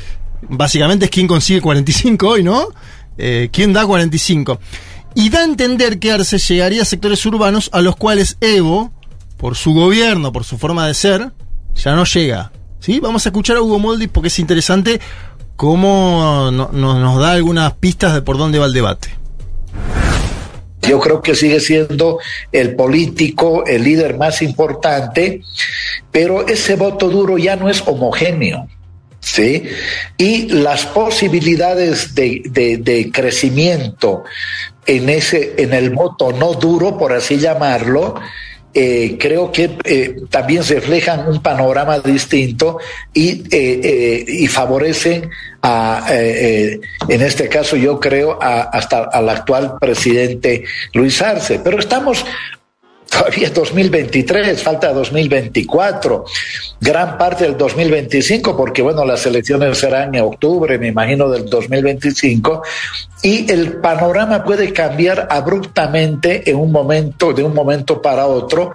[0.49, 2.69] Básicamente es quién consigue 45 hoy, ¿no?
[3.19, 4.59] Eh, ¿Quién da 45?
[5.15, 8.91] Y da a entender que Arce llegaría a sectores urbanos a los cuales Evo,
[9.37, 11.31] por su gobierno, por su forma de ser,
[11.77, 12.53] ya no llega.
[12.81, 13.01] ¿Sí?
[13.01, 15.01] Vamos a escuchar a Hugo Moldi porque es interesante
[15.57, 19.17] cómo no- no- nos da algunas pistas de por dónde va el debate.
[20.89, 22.19] Yo creo que sigue siendo
[22.53, 25.43] el político, el líder más importante,
[26.11, 28.69] pero ese voto duro ya no es homogéneo.
[29.21, 29.63] ¿Sí?
[30.19, 34.23] Y las posibilidades de, de- de crecimiento
[34.85, 38.17] en ese, en el voto no duro, por así llamarlo,
[38.75, 42.79] eh, creo que eh, también reflejan un panorama distinto
[43.13, 45.31] y, eh, eh, y favorecen
[45.63, 51.61] a, eh, eh, en este caso yo creo, a- hasta al actual presidente Luis Arce.
[51.63, 52.25] Pero estamos
[53.17, 56.25] todavía 2023, falta 2024,
[56.81, 62.63] gran parte del 2025, porque bueno, las elecciones serán en octubre, me imagino, del 2025,
[63.23, 68.73] y el panorama puede cambiar abruptamente en un momento, de un momento para otro.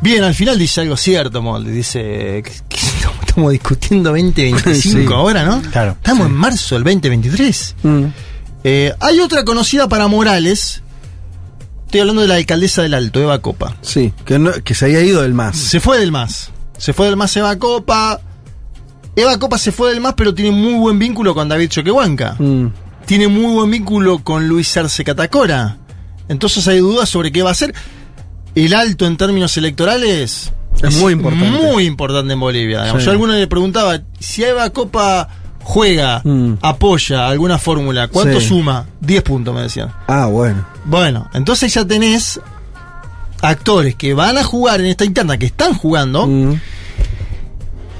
[0.00, 1.70] Bien, al final dice algo cierto, Moldi.
[1.70, 5.14] Dice que, que estamos- estamos discutiendo 2025 Sí.
[5.14, 5.62] ahora, ¿no?
[5.70, 5.92] Claro.
[5.92, 7.76] Estamos en marzo del 2023.
[7.84, 8.04] Mm.
[8.64, 10.82] Eh, hay otra conocida para Morales.
[11.92, 13.76] Estoy hablando de la alcaldesa del Alto, Eva Copa.
[13.82, 15.58] Sí, que, no- que se había ido del MAS.
[15.58, 16.50] Se fue del MAS.
[16.78, 18.18] Se fue del MAS Eva Copa.
[19.14, 22.36] Eva Copa se fue del MAS, pero tiene muy buen vínculo con David Choquehuanca.
[22.38, 22.68] Mm.
[23.04, 25.76] tiene muy buen vínculo con Luis Arce Catacora.
[26.30, 27.74] Entonces hay dudas sobre qué va a hacer.
[28.54, 30.50] El alto en términos electorales
[30.82, 31.46] Es muy importante.
[31.46, 32.90] Muy importante en Bolivia.
[32.90, 33.04] Sí.
[33.04, 35.28] Yo a alguno le preguntaba, si Eva Copa
[35.64, 36.22] juega,
[36.60, 38.40] apoya alguna fórmula, ¿cuánto Mm.
[38.40, 38.48] Sí.
[38.48, 38.86] suma?
[39.00, 39.92] 10 puntos, me decían.
[40.08, 40.64] Ah, bueno.
[40.84, 42.40] Bueno, entonces ya tenés
[43.40, 46.26] actores que van a jugar en esta interna, que están jugando.
[46.26, 46.60] Mm.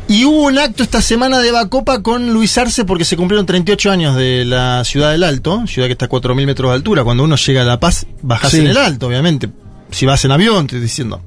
[0.08, 3.90] Y hubo un acto esta semana de Bacopa con Luis Arce porque se cumplieron 38
[3.90, 7.02] años de la ciudad del Alto, ciudad que está a 4.000 metros de altura.
[7.04, 8.58] Cuando uno llega a La Paz, bajás Sí.
[8.58, 9.48] en el Alto, obviamente.
[9.90, 11.22] Si vas en avión, te estoy diciendo.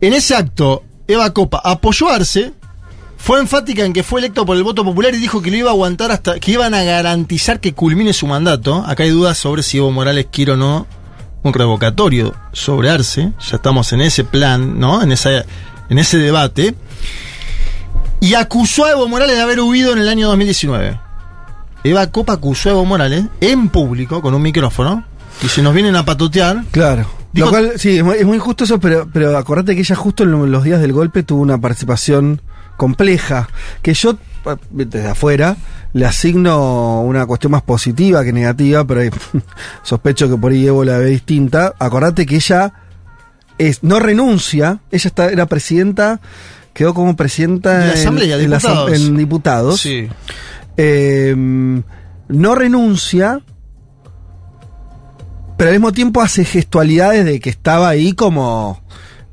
[0.00, 2.52] En ese acto, Eva Copa apoyó a Arce,
[3.20, 5.68] fue enfática en que fue electo por el voto popular y dijo que lo iba
[5.70, 8.82] a aguantar hasta que iban a garantizar que culmine su mandato.
[8.86, 10.86] Acá hay dudas sobre si Evo Morales quiere o no
[11.42, 13.32] un revocatorio sobre Arce.
[13.50, 15.02] Ya estamos en ese plan, ¿no?
[15.02, 15.44] En, esa,
[15.90, 16.74] en ese debate.
[18.20, 20.98] Y acusó a Evo Morales de haber huido en el año 2019.
[21.84, 25.04] Eva Copa acusó a Evo Morales en público con un micrófono.
[25.42, 26.64] Y si nos vienen a patotear.
[26.72, 27.06] Claro.
[27.32, 29.94] Dijo- Lo cual, sí, es muy, es muy injusto eso, pero, pero acordate que ella
[29.94, 32.40] justo en lo- los días del golpe tuvo una participación
[32.78, 33.50] compleja,
[33.82, 34.12] que yo
[34.46, 35.58] eh, desde afuera
[35.92, 39.02] le asigno una cuestión más positiva que negativa, pero
[39.82, 41.74] sospecho que por ahí Evo la ve distinta.
[41.78, 42.72] Acordate que ella
[43.58, 46.20] es, no renuncia, ella está, era presidenta,
[46.72, 48.92] quedó como presidenta en- Asamblea, en, la diputados.
[48.92, 49.80] en diputados.
[49.80, 50.08] Sí.
[50.76, 53.40] Eh, no renuncia,
[55.56, 58.80] pero al mismo tiempo hace gestualidades de que estaba ahí como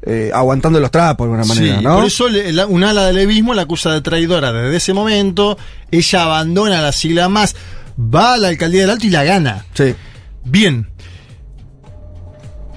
[0.06, 1.96] eh, aguantando los trapos de alguna manera, Sí, ¿no?
[1.96, 5.58] Por eso le- la- un ala del levismo la acusa de traidora desde ese momento.
[5.92, 7.56] Ella abandona la sigla más,
[7.98, 9.66] va a la alcaldía del Alto y la gana.
[9.74, 9.96] Sí.
[10.44, 10.88] Bien.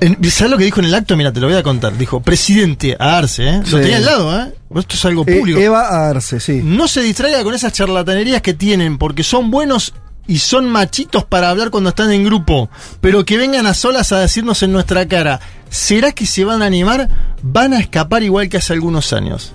[0.00, 1.16] En- ¿Sabes lo que dijo en el acto?
[1.16, 1.96] Mira, te lo voy a contar.
[1.98, 3.60] Dijo, presidente, a Arce, ¿eh?
[3.64, 3.72] Sí.
[3.72, 4.54] Lo tenía al lado, ¿eh?
[4.76, 5.58] Esto es algo Eh, público.
[5.58, 6.60] Eva Arce, sí.
[6.62, 9.92] No se distraiga con esas charlatanerías que tienen, porque son buenos
[10.28, 14.20] y son machitos para hablar cuando están en grupo, pero que vengan a solas a
[14.20, 15.40] decirnos en nuestra cara,
[15.70, 17.08] ¿será que se van a animar?
[17.42, 19.54] Van a escapar igual que hace algunos años.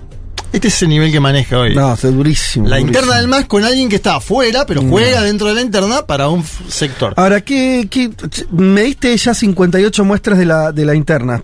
[0.52, 1.74] Este es el nivel que maneja hoy.
[1.74, 2.68] No, es durísimo.
[2.68, 3.00] la durísimo.
[3.00, 4.90] interna del MAS con alguien que está afuera, pero No.
[4.90, 7.14] juega dentro de la interna para un sector.
[7.18, 8.12] Ahora, ¿qué, qué-
[8.52, 11.44] me diste ya 58 muestras de la, de la interna.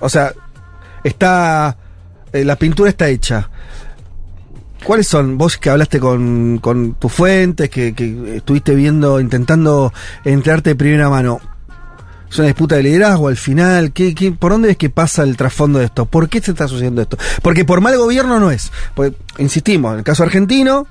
[0.00, 0.32] O sea,
[1.04, 1.76] está.
[2.32, 3.50] eh, la pintura está hecha.
[4.84, 5.36] ¿Cuáles son?
[5.38, 9.92] Vos que hablaste con, con tus fuentes, que, que estuviste viendo, intentando
[10.24, 11.40] enterarte de primera mano.
[12.30, 13.92] ¿Es una disputa de liderazgo al final?
[13.92, 16.06] ¿Qué, qué, por dónde es que pasa el trasfondo de esto?
[16.06, 17.18] ¿Por qué se está sucediendo esto?
[17.42, 18.70] Porque por mal gobierno no es.
[18.94, 20.86] Porque, insistimos, en el caso argentino,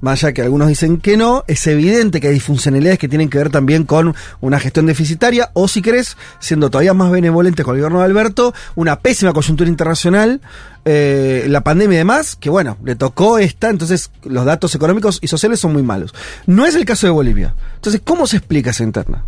[0.00, 3.38] más allá que algunos dicen que no, es evidente que hay disfuncionalidades que tienen que
[3.38, 7.80] ver también con una gestión deficitaria, o si querés, siendo todavía más benevolentes con el
[7.80, 10.40] gobierno de Alberto, una pésima coyuntura internacional,
[10.84, 15.28] eh, la pandemia y demás, que bueno, le tocó esta, entonces los datos económicos y
[15.28, 16.14] sociales son muy malos.
[16.46, 17.54] No es el caso de Bolivia.
[17.76, 19.24] Entonces, ¿cómo se explica esa interna?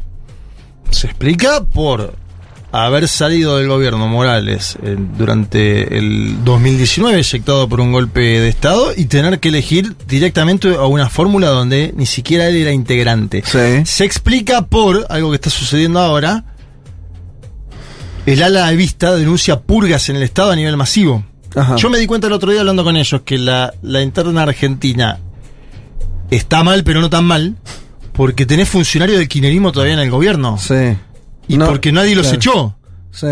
[0.91, 2.15] Se explica por
[2.85, 8.93] haber salido del gobierno Morales eh, durante el 2019, eyectado por un golpe de Estado,
[8.97, 13.43] y tener que elegir directamente a una fórmula donde ni siquiera él era integrante.
[13.85, 16.45] Se explica por algo que está sucediendo ahora.
[18.27, 21.25] El ala de vista denuncia purgas en el Estado a nivel masivo.
[21.55, 21.77] Ajá.
[21.77, 25.19] Yo me di cuenta el otro día hablando con ellos que la, la interna argentina
[26.31, 27.57] está mal, pero no tan mal,
[28.13, 30.59] porque tenés funcionarios del kirchnerismo todavía en el gobierno.
[30.59, 30.97] Sí.
[31.49, 32.77] Y porque nadie los echó.
[33.13, 33.27] Sí.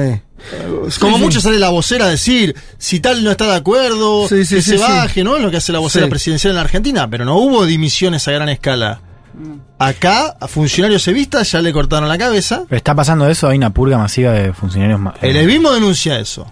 [1.01, 1.45] Como Sí, mucho sí.
[1.45, 4.71] sale la vocera a decir, si tal no está de acuerdo, Sí, sí, que sí,
[4.73, 4.83] se sí.
[4.83, 5.39] baje, ¿no?
[5.39, 6.11] Lo que hace la vocera Sí.
[6.11, 9.01] presidencial en la Argentina, pero no hubo dimisiones a gran escala.
[9.79, 12.65] Acá, a funcionarios evistas ya le cortaron la cabeza.
[12.69, 15.01] Pero está pasando eso, hay una purga masiva de funcionarios.
[15.23, 16.47] El evismo denuncia eso.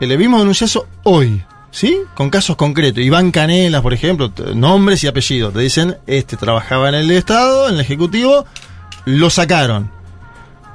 [0.00, 1.98] El evismo denuncia eso hoy, ¿sí?
[2.14, 3.02] Con casos concretos.
[3.02, 5.52] Iván Canelas, por ejemplo, nombres y apellidos.
[5.52, 8.46] Te dicen, este trabajaba en el Estado, en el Ejecutivo,
[9.04, 9.90] lo sacaron.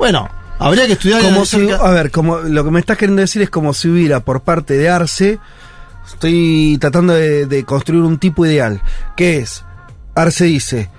[0.02, 1.22] Bueno, habría que estudiar...
[1.22, 4.22] Como si, a ver, como lo que me estás queriendo decir es como si hubiera
[4.22, 5.38] por parte de Arce,
[6.08, 8.82] estoy tratando de, de construir un tipo ideal,
[9.16, 9.64] que es,
[10.16, 10.90] Arce dice,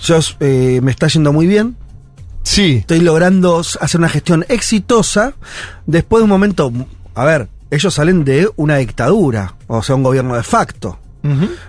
[0.00, 1.74] yo eh, me está yendo muy bien,
[2.44, 2.76] sí.
[2.76, 5.34] estoy logrando hacer una gestión exitosa,
[5.86, 6.72] después de un momento,
[7.16, 11.00] a ver, ellos salen de una dictadura, o sea, un gobierno de facto,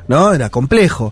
[0.08, 0.32] ¿no?
[0.32, 1.12] Era complejo.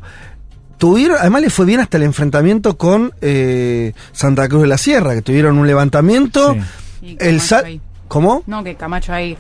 [0.80, 5.14] Tuvieron, además le fue bien hasta el enfrentamiento con eh, Santa Cruz de la Sierra,
[5.14, 6.56] que tuvieron un levantamiento.
[7.02, 7.82] Y El Camacho sa- ahí.
[8.08, 8.44] ¿Cómo?
[8.48, 9.38] No, que Camacho ahí.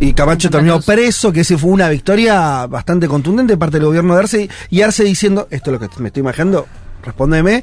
[0.00, 4.14] Y Camacho terminó preso, que ese fue una victoria bastante contundente de parte del gobierno
[4.14, 4.48] de Arce.
[4.68, 6.66] Y Arce diciendo, esto es lo que me estoy imaginando,
[7.04, 7.62] respóndeme,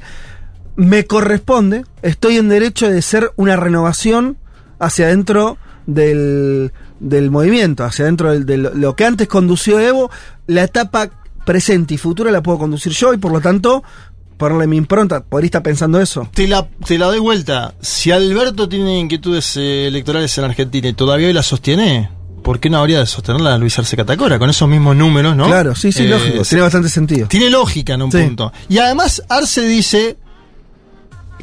[0.77, 4.37] me corresponde, estoy en derecho de ser una renovación
[4.79, 10.09] hacia adentro del, del movimiento, hacia adentro del- de lo que antes condució Evo,
[10.47, 11.09] la etapa
[11.51, 13.83] presente y futura la puedo conducir yo y por lo tanto
[14.37, 15.21] ponerle mi impronta.
[15.21, 16.29] ¿Podría estar pensando eso?
[16.33, 17.73] Te la, te la doy vuelta.
[17.81, 22.09] Si Alberto tiene inquietudes eh, electorales en Argentina y todavía hoy la sostiene,
[22.41, 24.39] ¿por qué no habría de sostenerla Luis Arce Catacora?
[24.39, 25.45] Con esos mismos números, ¿no?
[25.47, 26.43] Claro, sí, sí, Eh, lógico.
[26.43, 27.27] Tiene bastante sentido.
[27.27, 28.19] Tiene lógica en un Sí.
[28.23, 28.53] punto.
[28.69, 30.15] Y además, Arce dice: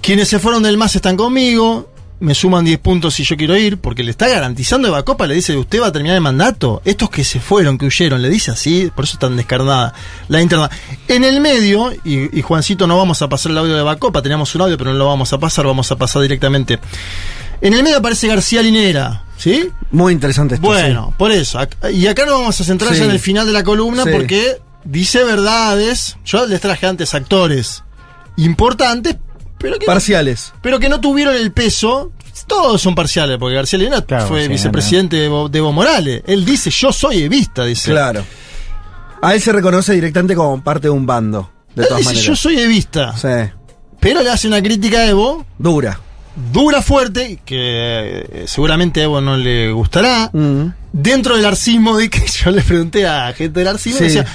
[0.00, 1.90] quienes se fueron del MAS están conmigo,
[2.20, 5.34] me suman 10 puntos si yo quiero ir, porque le está garantizando Eva Copa, le
[5.34, 6.82] dice: Usted va a terminar el mandato.
[6.84, 9.94] Estos que se fueron, que huyeron, le dice así, por eso es tan descarnada
[10.28, 10.70] la interna.
[11.06, 14.20] En el medio, y, y Juancito, no vamos a pasar el audio de Eva Copa,
[14.22, 16.78] teníamos un audio, pero no lo vamos a pasar, vamos a pasar directamente.
[17.60, 19.68] En el medio aparece García Linera, ¿sí?
[19.90, 20.66] Muy interesante esto.
[20.66, 21.58] Bueno, por eso.
[21.92, 22.98] Y acá nos vamos a centrar Sí.
[23.00, 24.10] ya en el final de la columna Sí.
[24.12, 26.16] porque dice verdades.
[26.24, 27.82] Yo les traje antes actores
[28.36, 29.16] importantes,
[29.58, 30.52] pero que, Parciales.
[30.62, 32.12] pero que no tuvieron el peso.
[32.46, 36.22] Todos son parciales, porque García Lina fue sí, vicepresidente de Evo, de Evo Morales.
[36.26, 37.90] Él dice, yo soy evista, dice.
[37.90, 38.24] Claro.
[39.20, 41.50] A él se reconoce directamente como parte de un bando.
[41.74, 42.26] De Él todas dice, maneras.
[42.26, 43.16] yo soy evista.
[43.16, 43.52] Sí.
[44.00, 45.44] Pero le hace una crítica a Evo.
[45.58, 46.00] Dura.
[46.52, 50.30] Dura, fuerte, que eh, seguramente a Evo no le gustará.
[50.32, 50.66] Mm.
[50.92, 54.04] Dentro del arcismo de que yo le pregunté a gente del arcismo, Sí.
[54.04, 54.26] decía,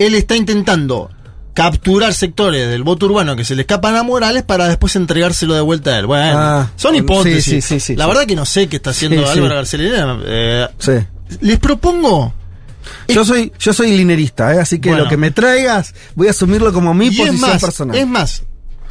[0.00, 1.10] él está intentando
[1.62, 5.60] capturar sectores del voto urbano que se le escapan a Morales para después entregárselo de
[5.60, 6.06] vuelta a él.
[6.06, 7.44] Bueno, Ah, son sí, hipótesis.
[7.44, 9.28] sí, sí, sí, La verdad que no sé qué está haciendo.
[9.28, 10.18] Álvaro García Linera.
[10.24, 10.92] Eh, Sí.
[11.40, 12.32] les propongo
[13.08, 14.60] Yo soy, yo soy linerista, ¿eh?
[14.60, 15.04] así que Bueno.
[15.04, 17.96] lo que me traigas voy a asumirlo como mi Y es posición más, personal.
[17.96, 18.42] es más,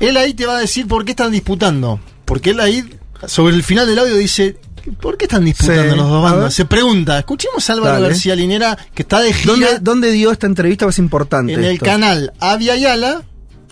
[0.01, 1.99] él ahí te va a decir por qué están disputando.
[2.25, 2.83] Porque él ahí,
[3.27, 4.57] sobre el final del audio, dice.
[5.01, 6.53] ¿Por qué están disputando Sí, los dos bandos?
[6.53, 7.19] Se pregunta.
[7.19, 8.07] Escuchemos a Álvaro Dale.
[8.09, 10.85] García Linera, que está de gira ¿Dónde, ¿Dónde dio esta entrevista?
[10.88, 11.53] Es importante.
[11.53, 13.24] en el canal Avia Yala,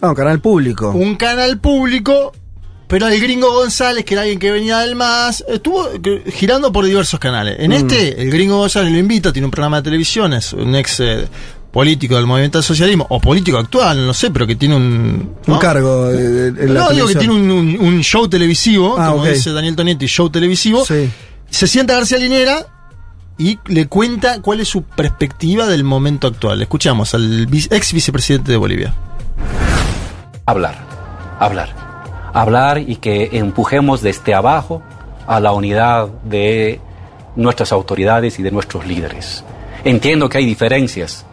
[0.01, 0.89] Ah, un canal público.
[0.91, 2.33] un canal público,
[2.87, 5.87] pero el gringo González, que era alguien que venía del MAS, estuvo
[6.31, 7.55] girando por diversos canales.
[7.59, 7.73] En Mm.
[7.73, 11.27] este, el gringo González lo invita, tiene un programa de televisión, es un ex eh,
[11.75, 15.35] político del movimiento al socialismo, o político actual, no sé, pero que tiene un...
[15.45, 19.25] Un cargo en la No, digo que tiene un, un- un show televisivo, Ah, como
[19.25, 20.85] dice Daniel Tonietti, show televisivo.
[20.85, 21.09] Sí.
[21.49, 22.65] Se sienta García Linera
[23.37, 26.61] y le cuenta cuál es su perspectiva del momento actual.
[26.61, 28.93] Escuchamos al ex vicepresidente de Bolivia.
[30.45, 30.75] hablar,
[31.39, 31.69] hablar,
[32.33, 34.81] hablar y que empujemos desde abajo
[35.27, 36.79] a la unidad de
[37.35, 39.43] nuestras autoridades y de nuestros líderes.
[39.83, 41.25] Entiendo que hay diferencias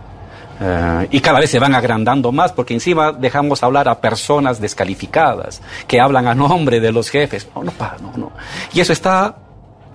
[0.65, 5.61] eh, y cada vez se van agrandando más porque encima dejamos hablar a personas descalificadas
[5.89, 7.49] que hablan a nombre de los jefes.
[7.55, 8.33] No, no, no, no.
[8.73, 9.35] Y eso está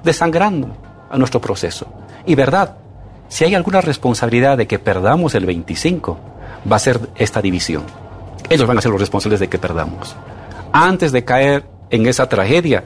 [0.04, 0.76] desangrando
[1.10, 1.88] a nuestro proceso.
[2.26, 2.76] Y verdad,
[3.30, 6.18] si hay alguna responsabilidad de que perdamos el 25,
[6.70, 7.84] va a ser esta división.
[8.50, 10.16] Ellos van a ser los responsables de que perdamos.
[10.74, 12.84] Antes de caer en esa tragedia,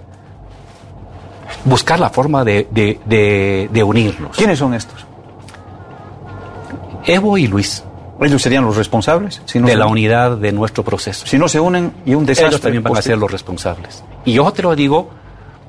[1.65, 4.35] buscar la forma de- de unirnos.
[4.37, 5.05] ¿Quiénes son estos?
[7.05, 7.83] Evo y Luis.
[8.21, 9.41] ¿Ellos serían los responsables?
[9.45, 9.93] Si no de la unen.
[9.93, 11.25] unidad de nuestro proceso.
[11.25, 12.49] Si no se unen y un desastre.
[12.49, 13.17] Ellos también van a posterior.
[13.17, 14.03] ser los responsables.
[14.25, 15.09] Y yo te lo digo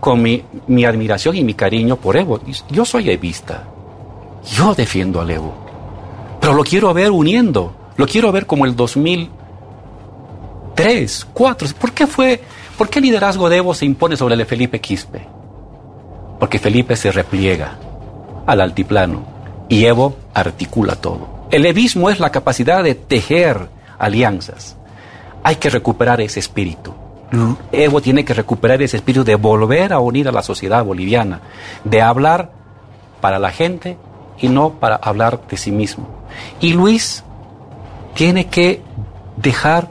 [0.01, 2.41] con mi, mi admiración y mi cariño por Evo.
[2.71, 3.65] Yo soy evista.
[4.55, 5.55] Yo defiendo al Evo.
[6.41, 7.73] Pero lo quiero ver uniendo.
[7.97, 11.69] Lo quiero ver como el 2003, 4.
[11.81, 12.43] ¿Por qué fue,
[12.77, 15.27] por qué el liderazgo de Evo se impone sobre el de Felipe Quispe?
[16.39, 17.79] Porque Felipe se repliega
[18.47, 19.32] al altiplano
[19.73, 21.47] y Evo articula todo.
[21.51, 24.77] El evismo es la capacidad de tejer alianzas.
[25.43, 26.93] Hay que recuperar ese espíritu.
[27.73, 31.41] Evo tiene que recuperar ese espíritu de volver a unir a la sociedad boliviana,
[31.85, 32.51] de hablar
[33.23, 33.97] para la gente
[34.39, 36.07] y no para hablar de sí mismo.
[36.61, 37.25] Y Luis
[38.13, 38.83] tiene que
[39.39, 39.89] dejar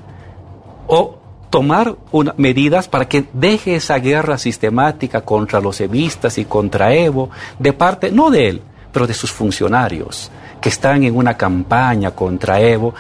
[0.85, 1.17] o
[1.49, 1.95] tomar
[2.37, 8.11] medidas para que deje esa guerra sistemática contra los evistas y contra Evo, de parte,
[8.11, 8.61] no de él,
[8.91, 10.29] pero de sus funcionarios,
[10.59, 12.93] que están en una campaña contra Evo,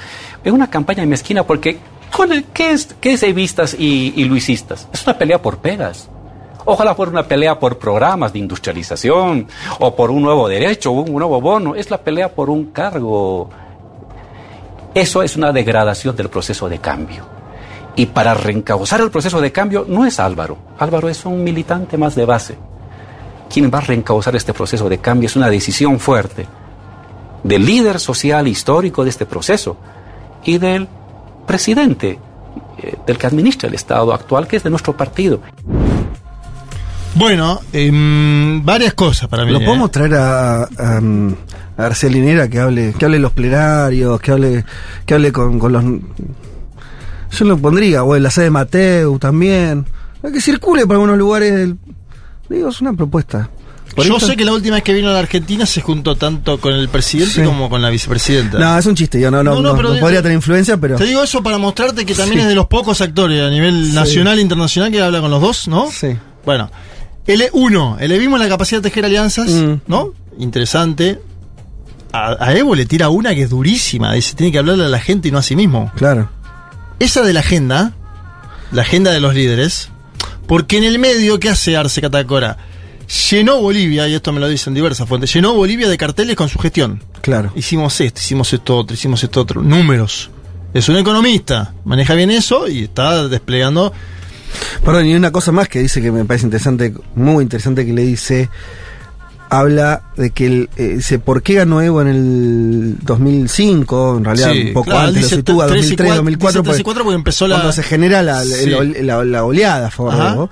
[0.43, 1.77] en una campaña mezquina, porque
[2.15, 4.87] ¿cuál es- ¿qué es, qué es evistas y, y luisistas?
[4.93, 6.09] Es una pelea por pegas.
[6.63, 9.47] Ojalá fuera una pelea por programas de industrialización
[9.79, 11.73] o por un nuevo derecho, un nuevo bono.
[11.75, 13.49] Es la pelea por un cargo.
[14.93, 17.25] Eso es una degradación del proceso de cambio.
[17.95, 20.57] Y para reencauzar el proceso de cambio no es Álvaro.
[20.77, 22.57] Álvaro es un militante más de base.
[23.51, 26.47] Quien va a reencauzar este proceso de cambio es una decisión fuerte
[27.43, 29.77] del líder social histórico de este proceso
[30.45, 30.87] y del
[31.47, 32.19] presidente,
[32.77, 35.41] eh, del que administra el Estado actual, que es de nuestro partido.
[37.15, 39.51] Bueno, em, varias cosas para mí.
[39.51, 39.65] ¿Lo ¿eh?
[39.65, 41.33] podemos traer a, a, um,
[41.77, 44.65] a García Linera que hable, que hable en los plenarios, que hable,
[45.05, 45.83] que hable con, con los.
[47.31, 49.85] Yo lo pondría, o en la sede de Mateu también.
[50.21, 51.53] Que circule por algunos lugares.
[51.53, 51.77] del-
[52.57, 53.49] digo, es una propuesta.
[53.95, 56.15] Por Yo esto- sé que la última vez que vino a la Argentina se juntó
[56.15, 57.41] tanto con el presidente Sí.
[57.43, 58.57] como con la vicepresidenta.
[58.57, 60.35] No, es un chiste, yo no, no, No, no, no- pero no digo- podría tener
[60.35, 60.95] influencia, pero.
[60.95, 62.43] Te digo eso para mostrarte que también Sí.
[62.43, 63.91] es de los pocos actores a nivel Sí.
[63.93, 65.91] nacional e internacional que habla con los dos, ¿no?
[65.91, 66.15] Sí.
[66.45, 66.71] Bueno,
[67.27, 69.73] el uno, elevimos la capacidad de tejer alianzas, Mm.
[69.87, 70.13] ¿no?
[70.39, 71.19] Interesante.
[72.13, 74.99] A, a Evo le tira una que es durísima, dice, tiene que hablarle a la
[74.99, 75.91] gente y no a sí mismo.
[75.95, 76.29] Claro.
[76.99, 77.93] Esa de la agenda,
[78.71, 79.89] la agenda de los líderes,
[80.47, 82.57] porque en el medio, ¿qué hace Arce Catacora?
[83.29, 86.59] Llenó Bolivia, y esto me lo dicen diversas fuentes, llenó Bolivia de carteles con su
[86.59, 87.03] gestión.
[87.21, 87.51] Claro.
[87.55, 89.61] Hicimos esto, hicimos esto otro, hicimos esto otro.
[89.61, 90.29] Números.
[90.73, 93.91] Es un economista, maneja bien eso y está desplegando.
[94.83, 98.03] Perdón, y una cosa más que dice que me parece interesante, muy interesante, que le
[98.03, 98.49] dice.
[99.53, 104.17] Habla de que él, eh, dice, ¿por qué ganó Evo en el 2005?
[104.19, 106.71] En realidad, Sí, un poco claro, antes lo sitúa, 3 y 2003, 4, 2004, dice
[106.71, 108.69] 3 y 4 porque empezó la- cuando se genera la, Sí.
[108.69, 108.83] la-
[109.17, 110.27] la- la oleada a favor de.
[110.29, 110.49] Evo.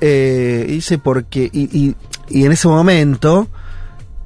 [0.00, 1.94] Eh, dice, porque, y, y-
[2.28, 3.46] y en ese momento,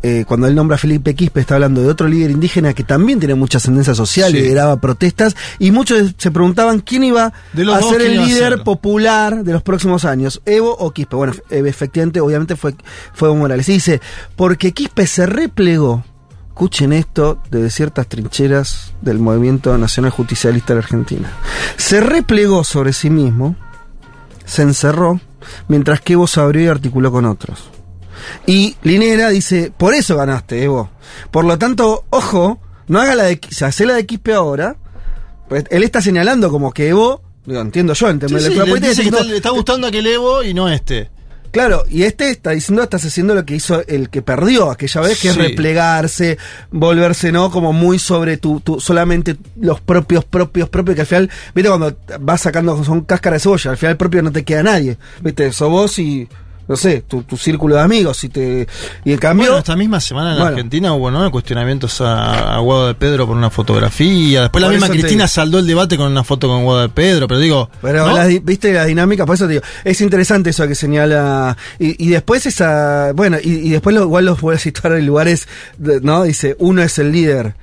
[0.07, 3.18] eh, cuando él nombra a Felipe Quispe, está hablando de otro líder indígena que también
[3.20, 4.36] tiene mucha ascendencia social, Sí.
[4.36, 8.26] lideraba protestas, y muchos se preguntaban quién iba De los a dos, ser ¿quién el
[8.26, 11.16] líder popular de los próximos años, Evo o Quispe.
[11.16, 12.74] Bueno, e- efectivamente, obviamente fue,
[13.15, 13.66] fue Evo Morales.
[13.70, 14.02] Y dice,
[14.36, 16.05] porque Quispe se replegó,
[16.49, 21.31] escuchen esto, de ciertas trincheras del movimiento nacional justicialista de la Argentina.
[21.78, 23.57] Se replegó sobre sí mismo,
[24.44, 25.18] se encerró,
[25.68, 27.70] mientras que Evo se abrió y articuló con otros.
[28.47, 30.91] Y Linera dice, por eso ganaste, Evo.
[31.31, 34.77] Por lo tanto, ojo, no haga la de, se hace la de Quispe ahora.
[35.49, 39.28] Pues él está señalando como que Evo, digo, entiendo yo en Sí, sí, diciendo- está-
[39.31, 41.11] le está gustando aquel Evo y no este.
[41.51, 45.20] Claro, y este está diciendo, estás haciendo lo que hizo el que perdió aquella vez,
[45.20, 46.36] que es replegarse,
[46.73, 47.49] volverse, ¿no?
[47.53, 51.97] Como muy sobre tu, tu- solamente los propios, propios, propios, que al final, viste, cuando
[52.19, 55.70] vas sacando, son cáscaras de cebolla, al final propio no te queda nadie, viste, sos
[55.70, 56.28] vos y,
[56.67, 58.67] no sé, tu, tu círculo de amigos, y te,
[59.05, 60.51] y en cambio, Bueno, esta misma semana en Bueno.
[60.51, 61.31] Argentina hubo ¿no?
[61.31, 64.43] cuestionamientos a, a Guado de Pedro por una fotografía.
[64.43, 67.41] Después la misma Cristina saldó el debate con una foto con Guado de Pedro, pero
[67.41, 67.70] digo.
[67.83, 68.07] Pero
[68.43, 71.57] viste la dinámica, por eso te digo, es interesante eso que señala.
[71.78, 73.12] Y, y después esa.
[73.15, 75.47] Bueno, y, y después lo, igual los voy a situar en lugares,
[75.78, 76.23] de- ¿no?
[76.25, 77.55] Dice, uno es el líder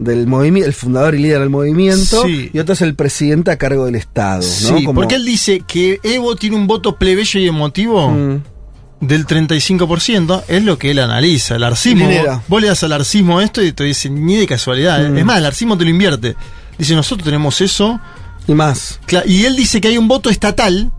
[0.00, 2.50] del movimiento, el fundador y líder del movimiento, Sí.
[2.52, 4.78] y otro es el presidente a cargo del Estado, ¿no?
[4.78, 8.42] Sí, Como- porque él dice que Evo tiene un voto plebeyo y emotivo Mm.
[9.02, 11.56] del 35%, es lo que él analiza.
[11.56, 15.04] El arcismo, vos, vos le das al arcismo esto y te dice ni de casualidad.
[15.04, 15.10] ¿eh?
[15.10, 15.18] Mm.
[15.18, 16.34] Es más, el arcismo te lo invierte.
[16.78, 18.00] Dice, nosotros tenemos eso.
[18.48, 18.98] Y más.
[19.26, 20.90] Y él dice que hay un voto estatal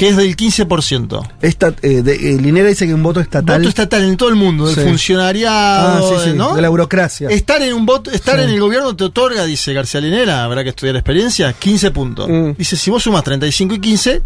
[0.00, 1.28] que es del 15%.
[1.42, 3.58] Esta, eh, de- eh, Linera dice que un voto estatal.
[3.58, 4.80] Voto estatal en todo el mundo, del Sí.
[4.80, 6.54] funcionariado, Ah, sí, sí, ¿no?
[6.54, 7.28] de la burocracia.
[7.28, 10.70] Estar en un voto, estar en el gobierno te otorga, dice García Linera, habrá que
[10.70, 12.26] estudiar experiencia, 15 puntos.
[12.30, 12.52] Mm.
[12.56, 14.22] Dice, si vos sumas 35 y 15,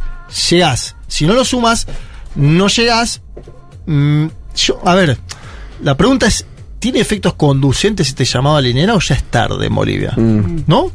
[0.48, 0.94] llegás.
[1.08, 1.88] Si no lo sumas,
[2.36, 3.20] no llegás.
[3.86, 5.18] Mm, yo, a ver,
[5.82, 6.46] la pregunta es,
[6.78, 10.12] ¿tiene efectos conducentes este llamado a Linera o ya es tarde en Bolivia?
[10.16, 10.62] Mm.
[10.68, 10.92] ¿No?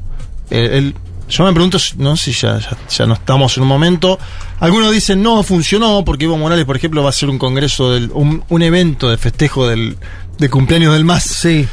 [0.49, 0.95] El- el-
[1.29, 4.17] yo me pregunto, si- no si ya, ya, ya no estamos en un momento.
[4.59, 8.11] Algunos dicen no funcionó porque Evo Morales, por ejemplo, va a hacer un congreso, del,
[8.13, 9.97] un, un evento de festejo del,
[10.37, 11.23] de cumpleaños del MAS.
[11.23, 11.67] Sí.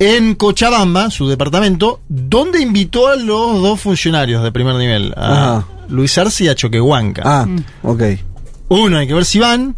[0.00, 5.64] En Cochabamba, su departamento, donde invitó a los dos funcionarios de primer nivel, a.
[5.88, 7.22] Luis Arce y a Choquehuanca.
[7.24, 7.46] Ah,
[7.82, 8.02] ok.
[8.68, 9.74] Uno, hay que ver si van.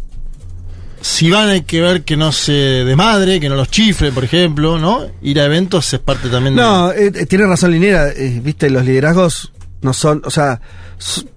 [1.01, 4.77] Si van, hay que ver que no se desmadre, que no los chifre, por ejemplo,
[4.77, 5.01] ¿no?
[5.21, 6.61] Ir a eventos es parte también de.
[6.61, 10.61] No, eh, eh, tiene razón Linera, eh, viste, los liderazgos no son, o sea,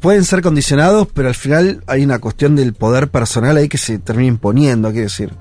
[0.01, 3.99] pueden ser condicionados, pero al final hay una cuestión del poder personal ahí que se
[3.99, 5.33] termina imponiendo, quiero decir.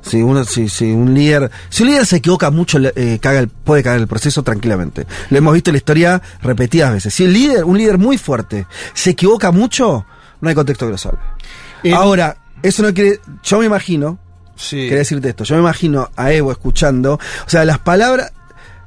[0.00, 3.48] Si uno, si, si un líder, si un líder se equivoca mucho, eh, caga el-
[3.48, 5.06] puede cagar el proceso tranquilamente.
[5.30, 7.12] Lo hemos visto en la historia repetidas veces.
[7.12, 10.06] Si el líder, un líder muy fuerte, se equivoca mucho,
[10.40, 11.18] no hay contexto que lo salve.
[11.92, 14.18] Ahora, eso no quiere, yo me imagino,
[14.54, 14.76] Sí.
[14.82, 15.44] Quería decirte esto.
[15.44, 17.14] Yo me imagino a Evo escuchando.
[17.14, 18.32] O sea, las palabras.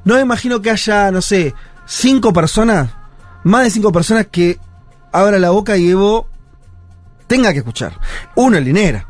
[0.06, 1.54] No me imagino que haya, no sé,
[1.88, 2.92] cinco personas,
[3.44, 4.60] más de cinco personas que
[5.12, 6.30] abra la boca y Evo
[7.28, 8.00] tenga que escuchar.
[8.36, 9.08] Uno, el Linera.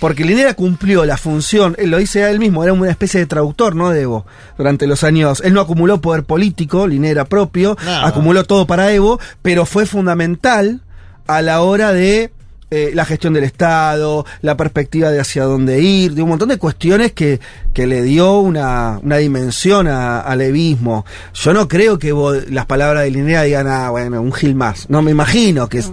[0.00, 3.26] Porque Linera cumplió la función, él lo dice a él mismo, era una especie de
[3.26, 3.90] traductor, ¿no?
[3.90, 4.24] De Evo.
[4.56, 5.42] Durante los años.
[5.44, 8.06] Él no acumuló poder político, Linera propio, No.
[8.06, 10.80] acumuló todo para Evo, pero fue fundamental
[11.26, 12.32] a la hora de
[12.70, 16.56] eh, la gestión del Estado, la perspectiva de hacia dónde ir, de un montón de
[16.58, 17.40] cuestiones que,
[17.74, 21.04] que le dio una, una dimensión a- al evismo.
[21.34, 24.88] Yo no creo que vos- las palabras de Linera digan, ah, bueno, un Gil más.
[24.88, 25.92] No me imagino que es,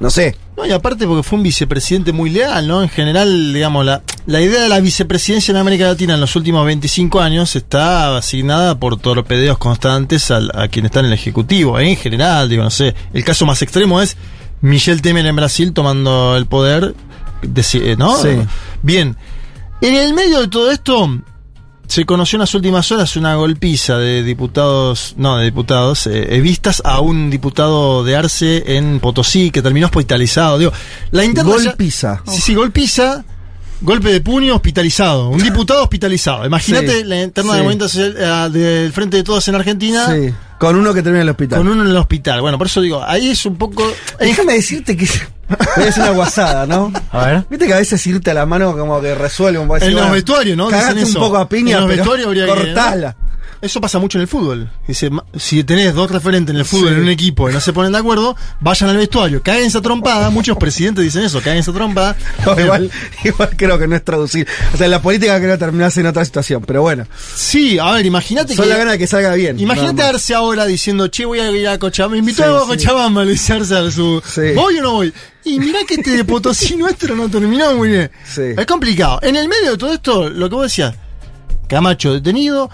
[0.00, 0.36] no sé.
[0.56, 2.80] No, y aparte porque fue un vicepresidente muy leal, ¿no?
[2.84, 6.64] En general, digamos, la, la idea de la vicepresidencia en América Latina en los últimos
[6.64, 11.80] 25 años está asignada por torpedeos constantes al- a, quien está en el Ejecutivo.
[11.80, 14.16] En general, digo, no sé, el caso más extremo es
[14.60, 16.94] Michel Temer en Brasil tomando el poder
[17.42, 18.16] deci- eh, ¿no?
[18.16, 18.30] Sí.
[18.82, 19.16] Bien.
[19.80, 21.20] En el medio de todo esto,
[21.86, 26.40] se conoció en las últimas horas una golpiza de diputados, no, de diputados, eh, eh,
[26.40, 30.58] vistas a un diputado de Arce en Potosí que terminó hospitalizado.
[30.58, 30.72] Digo,
[31.10, 32.22] la interna ya- Golpiza.
[32.26, 33.24] Sí, sí, golpiza.
[33.82, 35.28] Golpe de puño hospitalizado.
[35.28, 36.46] Un diputado hospitalizado.
[36.46, 37.56] Imagínate Sí, la interna sí.
[37.58, 40.06] de movimiento social eh, del Frente de Todos en Argentina.
[40.14, 40.32] Sí.
[40.64, 41.58] Con uno que termina en el hospital.
[41.58, 42.40] Con uno en el hospital.
[42.40, 43.82] Bueno, por eso digo, ahí es un poco.
[44.18, 45.04] Déjame decirte que.
[45.04, 46.92] Hacer una guasada, ¿no?
[47.12, 47.44] A ver.
[47.50, 49.84] Viste que a veces irte a la mano como que resuelve un poco.
[49.84, 50.68] En los vestuarios, ¿no?
[50.68, 53.16] Cagaste un poco a piña, En los pero vestuarios habría que- cortala.
[53.60, 54.70] Eso pasa mucho en el fútbol.
[54.86, 56.94] Dice, si tenés dos referentes en el fútbol Sí.
[56.94, 60.30] en un equipo y no se ponen de acuerdo, vayan al vestuario, caguen esa trompada.
[60.30, 62.16] Muchos presidentes dicen eso, caguen esa trompada.
[62.44, 62.90] No, igual,
[63.24, 64.46] igual creo que no es traducir.
[64.74, 67.06] O sea, la política creo que terminás en otra situación, pero bueno.
[67.34, 68.66] Sí, a ver, imagínate que.
[68.66, 69.58] la gana de que salga bien.
[69.58, 70.02] Imagínate.
[70.02, 72.12] Arce ahora diciendo, che, voy a ir a Cochabamba.
[72.14, 72.66] Me invitó Sí, a.
[72.66, 74.22] Cochabamba, dice Arce a su.
[74.26, 74.52] Sí.
[74.54, 75.12] ¿Voy o no voy?
[75.44, 78.10] Y mirá que este de Potosí nuestro no terminó muy bien.
[78.30, 78.42] Sí.
[78.56, 79.20] Es complicado.
[79.22, 80.94] En el medio de todo esto, lo que vos decías,
[81.68, 82.70] Camacho detenido,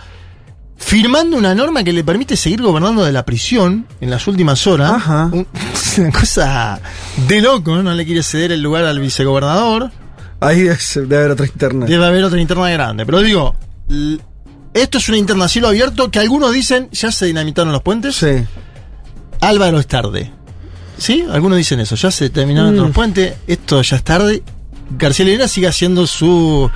[0.82, 4.90] firmando una norma que le permite seguir gobernando de la prisión en las últimas horas.
[4.92, 5.28] Ajá.
[5.32, 5.46] Un-
[5.98, 6.80] una cosa
[7.28, 7.82] de loco, ¿no?
[7.82, 9.90] No le quiere ceder el lugar al vicegobernador.
[10.40, 11.86] Ahí es- debe haber otra interna.
[11.86, 13.04] Debe haber otra interna grande.
[13.06, 13.54] Pero digo,
[14.74, 18.16] esto es una interna cielo abierto que algunos dicen ya se dinamitaron los puentes.
[18.16, 18.44] Sí.
[19.40, 20.32] Álvaro es tarde.
[20.96, 21.24] ¿Sí?
[21.30, 21.94] Algunos dicen eso.
[21.94, 22.78] Ya se terminaron Mm.
[22.78, 23.34] los puentes.
[23.46, 24.42] Esto ya es tarde.
[24.98, 26.68] García Linera sigue haciendo su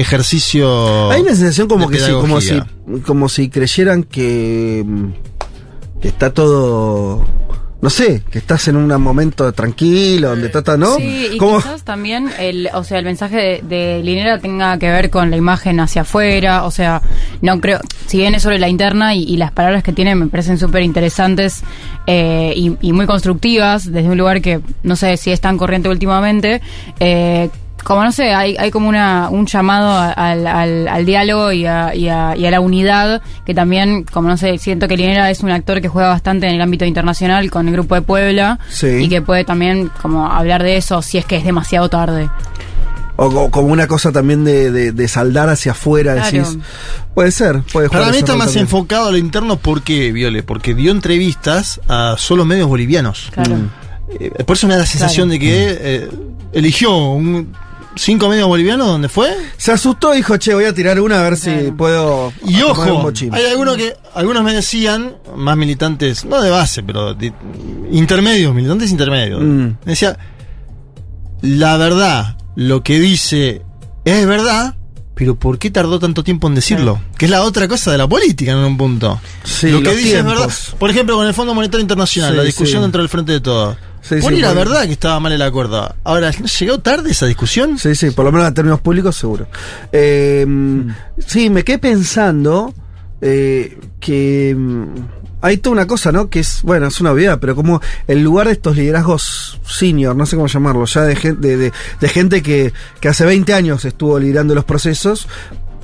[0.00, 1.10] ejercicio.
[1.10, 2.60] Hay una sensación como que sí, como si,
[3.04, 4.84] como si creyeran que,
[6.00, 7.24] que está todo.
[7.80, 10.96] No sé, que estás en un momento tranquilo, donde está, ¿no?
[10.96, 14.88] Sí, y Como- quizás también el, o sea, el mensaje de, de Linera tenga que
[14.90, 17.02] ver con la imagen hacia afuera, o sea,
[17.40, 17.78] no creo,
[18.08, 20.82] si bien es sobre la interna y, y las palabras que tiene me parecen súper
[20.82, 21.62] interesantes
[22.08, 25.88] eh, y, y muy constructivas, desde un lugar que no sé si es tan corriente
[25.88, 26.60] últimamente,
[26.98, 27.48] eh,
[27.84, 31.64] como no sé, hay, hay como una, un llamado a- al, al- al diálogo y
[31.66, 35.30] a, y, a, y a la unidad, que también, como no sé, siento que Linera
[35.30, 38.58] es un actor que juega bastante en el ámbito internacional con el Grupo de Puebla
[38.68, 38.86] Sí.
[39.04, 42.28] y que puede también como hablar de eso si es que es demasiado tarde.
[43.16, 46.30] O, o como una cosa también de, de- de saldar hacia afuera, Claro.
[46.30, 46.58] decís.
[47.14, 48.62] Puede ser, puede Para jugar mí ese está más también.
[48.64, 49.56] enfocado a lo interno.
[49.56, 50.44] ¿Por qué, Viole?
[50.44, 53.28] Porque dio entrevistas a solo medios bolivianos.
[53.32, 53.56] Claro.
[54.20, 56.08] Eh, por eso me da la sensación de que eh,
[56.52, 57.52] eligió un,
[57.98, 59.28] cinco medios bolivianos donde fue.
[59.56, 62.32] Se asustó y dijo, che, voy a tirar una a ver si puedo.
[62.46, 67.14] Y un ojo, hay algunos que algunos me decían, más militantes, no de base, pero
[67.14, 67.32] de-
[67.90, 69.42] intermedios, militantes intermedios.
[69.42, 69.64] Mm.
[69.66, 70.18] Me decía,
[71.42, 73.62] la verdad, lo que dice
[74.04, 74.74] es verdad,
[75.18, 77.00] pero ¿por qué tardó tanto tiempo en decirlo?
[77.16, 79.20] Que es la otra cosa de la política en un punto.
[79.42, 80.48] Sí, lo que dice es verdad.
[80.78, 83.76] Por ejemplo, con el Fondo Monetario Internacional, Sí, la discusión dentro del Frente de Todos.
[84.00, 85.92] Sí, la verdad que estaba mal el acuerdo.
[86.04, 87.80] Ahora, ¿no llegó tarde esa discusión?
[87.80, 89.48] Sí, sí, por lo menos en términos públicos, seguro.
[89.90, 90.46] Eh,
[91.26, 92.72] Sí, me quedé pensando
[93.20, 94.56] eh, que
[95.40, 96.28] hay toda una cosa, ¿no?
[96.30, 100.26] Que es, bueno, es una obviedad, pero como el lugar de estos liderazgos senior, no
[100.26, 103.84] sé cómo llamarlo, ya de, gen- de, de- de gente que, que hace 20 años
[103.84, 105.28] estuvo liderando los procesos.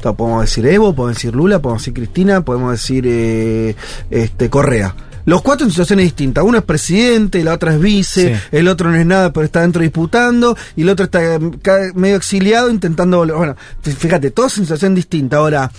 [0.02, 3.74] Podemos decir Evo, podemos decir Lula, podemos decir Cristina, podemos decir eh,
[4.10, 4.94] este Correa.
[5.24, 6.44] Los cuatro en situaciones distintas.
[6.44, 8.42] Uno es presidente, la otra es vice, Sí.
[8.52, 12.16] el otro no es nada, pero está dentro disputando, y el otro está ca- medio
[12.16, 13.34] exiliado intentando volver.
[13.36, 15.39] Bueno, fíjate, todos en situación distinta.
[15.39, 15.70] Ahora,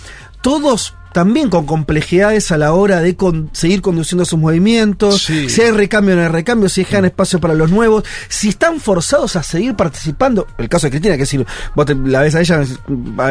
[0.42, 5.48] todos también con complejidades a la hora de con- seguir conduciendo sus movimientos, Sí.
[5.48, 8.80] si hay recambio o no hay recambio, si dejan espacio para los nuevos, si están
[8.80, 10.46] forzados a seguir participando.
[10.58, 11.42] El caso de Cristina, que si
[11.74, 12.62] vos te la ves a ella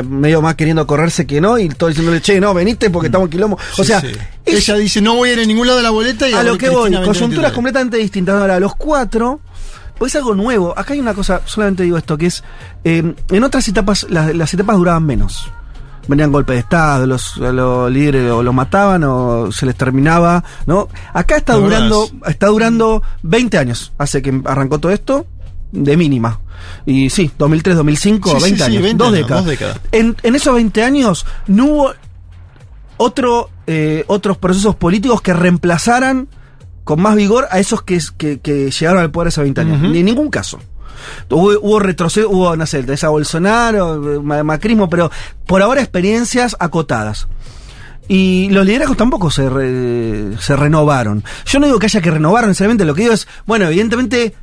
[0.09, 3.32] medio más queriendo correrse que no, y todo diciéndole, che, no, veniste porque estamos en
[3.34, 3.59] quilombo.
[3.77, 4.08] o sea, sí.
[4.45, 6.58] ella dice, no voy a ir a ningún lado de la boleta y a lo
[6.58, 7.53] que voy, Cristina coyunturas 2023.
[7.53, 8.42] completamente distintas.
[8.42, 9.42] Ahora, los cuatro,
[10.00, 10.74] pues es algo nuevo.
[10.75, 12.43] Acá hay una cosa, solamente digo esto, que es,
[12.84, 15.51] eh, en otras etapas, las, las etapas duraban menos.
[16.08, 20.88] Venían golpes de Estado, los, los líderes o los mataban o se les terminaba, ¿no?
[21.14, 25.25] Acá está durando, está durando 20 años, hace que arrancó todo esto,
[25.72, 26.40] de mínima.
[26.85, 29.43] Y sí, 2003, 2005, Sí, sí, 20 sí, años, 20 dos, años, décadas.
[29.43, 29.80] dos décadas.
[29.92, 31.93] En, en esos 20 años no hubo
[32.98, 36.27] otro, eh, otros procesos políticos que reemplazaran
[36.84, 39.82] con más vigor a esos que, que, que llegaron al poder hace 20 años.
[39.82, 40.59] Ni en ningún caso.
[41.30, 45.11] Hubo, hubo retroceso, hubo, no sé, esa Bolsonaro, ma- macrismo, pero
[45.45, 47.27] por ahora experiencias acotadas.
[48.07, 51.24] Y los liderazgos tampoco se, re- se renovaron.
[51.45, 54.35] Yo no digo que haya que renovar necesariamente, lo que digo es, bueno, evidentemente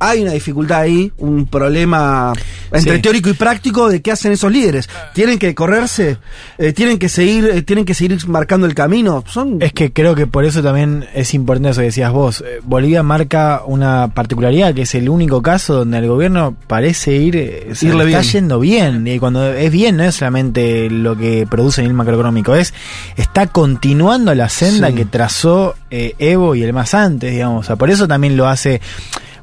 [0.00, 2.32] hay una dificultad ahí, un problema
[2.72, 3.02] entre Sí.
[3.02, 4.88] teórico y práctico de qué hacen esos líderes.
[5.14, 6.16] Tienen que correrse,
[6.58, 9.22] Eh, tienen que seguir, eh, tienen que seguir marcando el camino.
[9.28, 12.42] Son Es que creo que por eso también es importante eso que decías vos.
[12.46, 17.34] Eh, Bolivia marca una particularidad que es el único caso donde el gobierno parece ir,
[17.74, 18.32] sea, Irle está bien.
[18.32, 19.06] yendo bien.
[19.06, 22.72] Y cuando es bien, no es solamente lo que produce en el macroeconómico, es
[23.16, 24.94] está continuando la senda Sí.
[24.94, 27.64] que trazó eh, Evo y el más antes, digamos.
[27.64, 28.80] O sea, por eso también lo hace,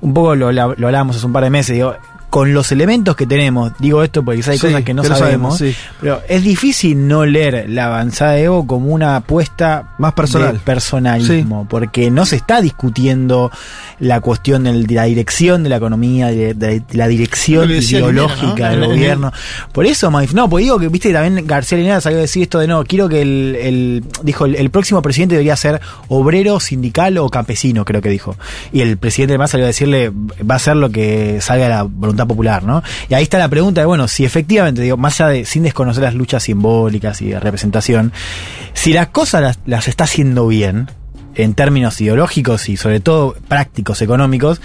[0.01, 1.95] un poco lo, lo hablábamos hace un par de meses, digo.
[2.29, 5.57] Con los elementos que tenemos, digo esto porque quizá hay Sí, cosas que no sabemos,
[5.57, 5.73] sabemos, sí.
[6.01, 10.53] pero es difícil no leer la avanzada de Evo como una apuesta Más personal.
[10.53, 13.49] de personalismo, porque no se está discutiendo
[13.99, 18.81] la cuestión de la dirección de la economía, de, de la dirección ideológica ¿no?
[18.81, 19.31] del gobierno.
[19.71, 22.59] Por eso, Maif, no, pues digo que, viste, también García Linera salió a decir esto
[22.59, 27.17] de no, quiero que el, el- dijo, el, el próximo presidente debería ser obrero, sindical
[27.19, 28.35] o campesino, creo que dijo.
[28.73, 31.83] Y el presidente además salió a decirle, va a ser lo que salga de la
[31.83, 32.81] voluntad popular, ¿no?
[33.09, 36.03] Y ahí está la pregunta de, bueno, si efectivamente, digo, más allá de, sin desconocer
[36.03, 38.11] las luchas simbólicas y de representación,
[38.73, 40.89] si las cosas las, las está haciendo bien,
[41.35, 44.59] en términos ideológicos y sobre todo prácticos, económicos,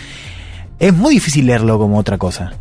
[0.79, 2.53] es muy difícil leerlo como otra cosa.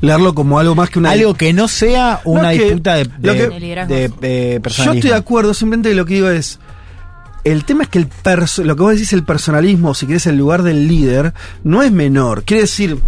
[0.00, 3.04] leerlo como algo más que una Algo que no sea una No, que disputa de,
[3.04, 6.58] de, que- de- de Yo estoy de acuerdo, simplemente lo que digo es.
[7.44, 10.36] El tema es que el perso- lo que vos decís, el personalismo, si querés, el
[10.36, 11.32] lugar del líder,
[11.64, 12.42] no es menor.
[12.44, 12.98] Quiere decir.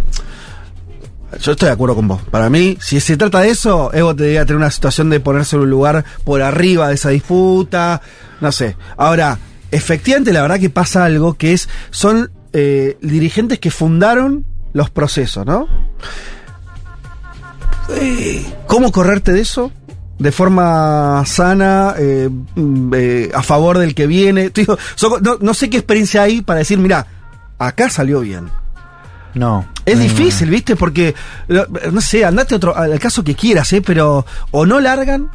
[1.39, 2.21] Yo estoy de acuerdo con vos.
[2.29, 5.61] Para mí, si se trata de eso, Evo debería tener una situación de ponerse en
[5.63, 8.01] un lugar por arriba de esa disputa.
[8.41, 8.75] No sé.
[8.97, 9.37] Ahora,
[9.71, 11.69] efectivamente, la verdad que pasa algo que es.
[11.89, 15.67] Son eh, dirigentes que fundaron los procesos, ¿no?
[17.89, 19.71] Eh, ¿Cómo correrte de eso?
[20.19, 24.49] De forma sana, eh, mm, eh, a favor del que viene.
[24.49, 27.07] Digo, so- no, no sé qué experiencia hay para decir, mira,
[27.57, 28.49] acá salió bien.
[29.33, 29.67] No.
[29.85, 30.75] Es no, difícil, ¿viste?
[30.75, 31.15] Porque,
[31.91, 33.81] no sé, andate otro, al caso que quieras, ¿eh?
[33.81, 35.29] Pero o no largan,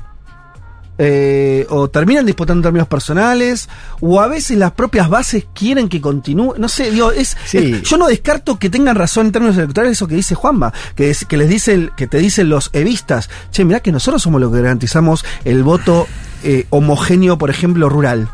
[0.99, 3.69] eh, o terminan disputando en términos personales,
[4.01, 6.55] o a veces las propias bases quieren que continúe.
[6.59, 7.59] No sé, digo, es, Sí.
[7.59, 11.11] es- yo no descarto que tengan razón en términos electorales eso que dice Juanma, que,
[11.11, 14.51] es- que les dice que te dicen los evistas, che, mirá que nosotros somos los
[14.53, 16.07] que garantizamos el voto
[16.45, 18.29] eh, homogéneo, por ejemplo, rural.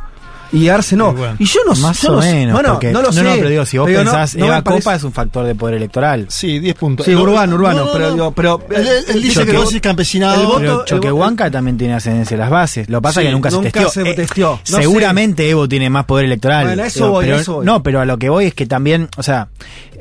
[0.52, 1.12] Y Arce no.
[1.12, 2.32] Y bueno, y yo no Más yo o no sé.
[2.34, 2.52] menos.
[2.52, 3.22] Bueno, porque- no lo sé.
[3.22, 5.46] No, pero digo, si vos Pero no- pensás, no Eva parece- Copa es un factor
[5.46, 6.26] de poder electoral.
[6.28, 7.06] Sí, 10 puntos.
[7.06, 8.12] Sí, No, urbano, urbano, no, no, pero no.
[8.12, 10.40] digo, pero Él, él- él dice que vos decís campesinado.
[10.42, 12.88] el voto- Choquehuanca también tiene ascendencia en las bases.
[12.90, 13.90] Lo que pasa Sí, es que nunca, nunca se testeó.
[14.04, 14.60] se Eh, testeó.
[14.70, 16.66] No seguramente Evo tiene más poder electoral.
[16.66, 17.66] Bueno, a eso voy, pero, eso voy.
[17.66, 19.48] No, pero a lo que voy es que también, o sea,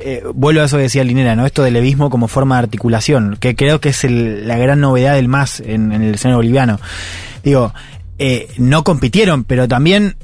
[0.00, 1.46] eh, vuelvo a eso que decía Linera, ¿no?
[1.46, 5.14] Esto del levismo como forma de articulación, que creo que es el- la gran novedad
[5.14, 6.78] del MAS en, en el escenario boliviano.
[7.42, 7.72] Digo,
[8.18, 10.16] eh, no compitieron, pero también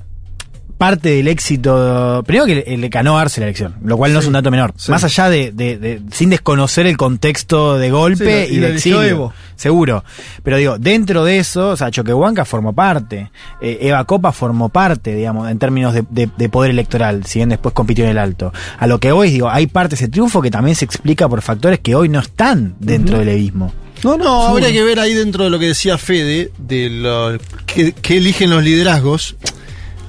[0.78, 4.26] parte del éxito, primero que le, le ganó Arce la elección, lo cual no es
[4.26, 4.72] un dato menor.
[4.76, 4.90] sí.
[4.92, 8.74] Más allá de, de- de- sin desconocer el contexto de golpe Sí, lo- y de
[8.74, 9.02] exilio.
[9.02, 9.32] Evo.
[9.56, 10.04] Seguro.
[10.44, 13.30] Pero digo, dentro de eso, o sea, Choquehuanca formó parte.
[13.60, 17.48] eh, Eva Copa formó parte, digamos, en términos de, de- de poder electoral, si bien
[17.48, 18.52] después compitió en el alto.
[18.78, 21.42] A lo que voy, digo, hay parte de ese triunfo que también se explica por
[21.42, 23.74] factores que hoy no están dentro del evismo.
[24.04, 27.90] No, No, habría que ver ahí dentro de lo que decía Fede, de lo que,
[27.92, 29.34] que eligen los liderazgos.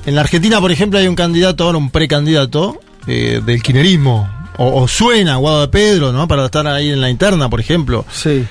[0.09, 4.27] En la Argentina, por ejemplo, hay un candidato, ahora un precandidato eh, del kirchnerismo.
[4.57, 6.27] O, o suena Guado de Pedro, ¿no?
[6.27, 8.03] Para estar ahí en la interna, por ejemplo.
[8.11, 8.43] Sí.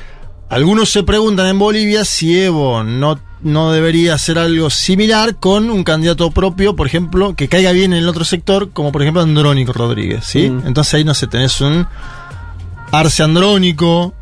[0.48, 5.82] Algunos se preguntan en Bolivia si Evo no, no debería hacer algo similar con un
[5.82, 9.72] candidato propio, por ejemplo, que caiga bien en el otro sector, como por ejemplo Andrónico
[9.72, 10.48] Rodríguez, ¿sí?
[10.48, 10.64] Mm.
[10.64, 11.88] Entonces ahí no sé, tenés un
[12.92, 14.14] Arce Andrónico,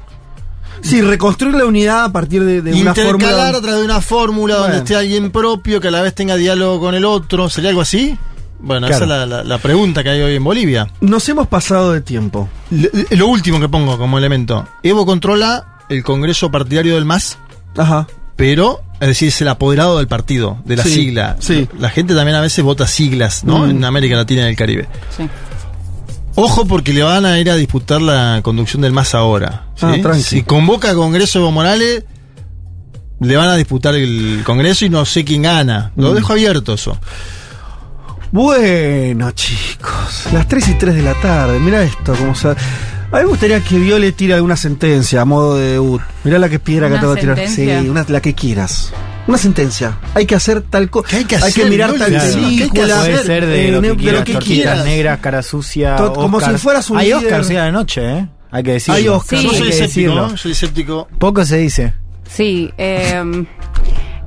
[0.82, 3.48] Sí, reconstruir la unidad a partir de, de una intercalar fórmula.
[3.48, 6.80] a través de una fórmula donde esté alguien propio que a la vez tenga diálogo
[6.80, 7.48] con el otro.
[7.50, 8.16] ¿Sería algo así?
[8.58, 9.04] Bueno, Claro.
[9.04, 10.88] esa es la, la- la pregunta que hay hoy en Bolivia.
[11.00, 12.48] Nos hemos pasado de tiempo.
[12.70, 14.66] Lo, lo último que pongo como elemento.
[14.82, 17.38] Evo controla el Congreso partidario del MAS,
[17.76, 18.06] Ajá.
[18.34, 21.36] pero, es decir, es el apoderado del partido, de la Sí, sigla.
[21.38, 21.68] sí.
[21.78, 23.58] La gente también a veces vota siglas, ¿no?
[23.66, 23.70] Mm.
[23.70, 24.88] En América Latina y el Caribe.
[25.16, 25.28] Sí.
[26.36, 29.64] Ojo porque le van a ir a disputar la conducción del MAS ahora.
[29.74, 29.86] ¿sí?
[29.88, 30.22] Ah, tranqui.
[30.22, 32.04] si convoca a Congreso Evo Morales,
[33.20, 35.92] le van a disputar el Congreso y no sé quién gana.
[35.96, 36.14] Lo Mm.
[36.14, 36.98] dejo abierto eso.
[38.32, 42.48] Bueno, chicos, las 3 y 3 de la tarde, mira esto, como se...
[42.48, 46.02] A mí me gustaría que Viole tire alguna sentencia a modo de debut.
[46.24, 47.48] Mirá la que piedra que ¿Una te voy a tirar.
[47.48, 48.92] Sí, una, la que quieras.
[49.26, 49.98] Una sentencia.
[50.14, 51.08] Hay que hacer tal cosa.
[51.08, 52.04] ¿Qué hay que Hay que mirar Viole?
[52.04, 52.32] tal Claro.
[52.32, 53.00] ¿Qué hay que película.
[53.00, 53.12] hacer?
[53.12, 54.84] Puede ser de eh, lo de que lo quieras, que tortitas quieras.
[54.84, 55.96] negras, cara sucia.
[55.96, 57.24] Como si fueras un Hay líder.
[57.40, 58.28] Oscar la noche, ¿eh?
[58.50, 58.94] Hay que decirlo.
[58.98, 59.38] Hay Oscar.
[59.38, 59.44] Sí.
[59.46, 60.14] Yo soy que escéptico.
[60.14, 60.36] ¿no?
[60.36, 61.08] Soy escéptico.
[61.18, 61.94] Poco se dice.
[62.28, 62.70] Sí.
[62.78, 63.44] Eh,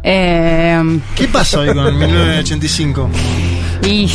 [0.03, 3.09] eh, ¿Qué pasó ahí con 1985?
[3.85, 4.07] y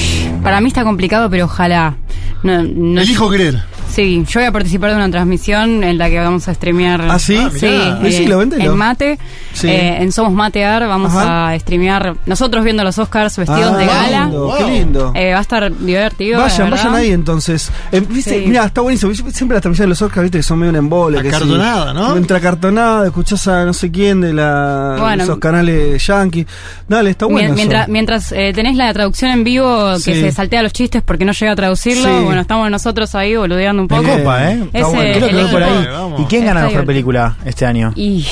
[0.43, 1.97] para mí está complicado, pero ojalá.
[2.43, 3.63] No, no, Elijo creer.
[3.95, 7.07] Sí, yo voy a participar de una transmisión en la que vamos a streamear.
[7.09, 7.37] ¿Ah, sí?
[7.39, 7.99] Ah, Sí, mirá.
[8.01, 8.73] eh, Decilo, vendelo.
[8.73, 9.19] en Mate.
[9.53, 9.69] Sí.
[9.69, 11.51] eh, en Somos Matear vamos Ajá.
[11.51, 14.25] a streamear nosotros viendo los Oscars vestidos Ah, de gala.
[14.25, 15.13] lindo, qué lindo.
[15.15, 16.41] Eh, va a estar divertido.
[16.41, 17.71] Vayan, vayan ahí entonces.
[17.93, 18.41] Eh, ¿viste?
[18.41, 18.47] Sí.
[18.49, 19.15] Mira, está buenísimo.
[19.15, 21.21] Siempre las transmisiones de los Oscars, viste, que son medio un embole.
[21.21, 22.17] Acartonada, sí, ¿no?
[22.17, 25.23] Entre acartonada, escuchás a no sé quién de la, Bueno.
[25.23, 26.47] esos canales yankees.
[26.89, 27.47] Dale, está bueno.
[27.49, 27.55] Eso.
[27.55, 30.21] mientras mientras eh, tenés la traducción en vivo que Sí.
[30.21, 32.25] se saltea los chistes porque no llega a traducirlo, Sí.
[32.25, 34.03] bueno, estamos nosotros ahí boludeando un poco.
[34.19, 34.61] copa, ¿eh?
[34.65, 35.13] Está Ese- bueno.
[35.15, 35.89] Creo que voy por ahí.
[36.19, 36.87] ¿Y quién gana Está mejor divertido.
[36.87, 37.93] película este año?
[37.97, 38.27] Y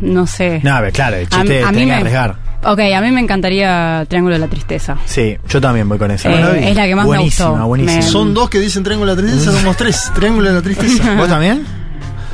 [0.00, 0.60] no sé.
[0.62, 2.36] No, a ver, claro, el chiste A- a tenés mí que me- arriesgar.
[2.64, 4.96] Ok, a mí me encantaría Triángulo de la Tristeza.
[5.04, 6.30] Sí, yo también voy con esa.
[6.30, 7.66] Eh, es la que más me buenísima, gustó.
[7.66, 10.12] Buenísima, Me- Son dos que dicen Triángulo de la Tristeza, somos tres.
[10.14, 11.14] Triángulo de la Tristeza.
[11.18, 11.66] ¿Vos también?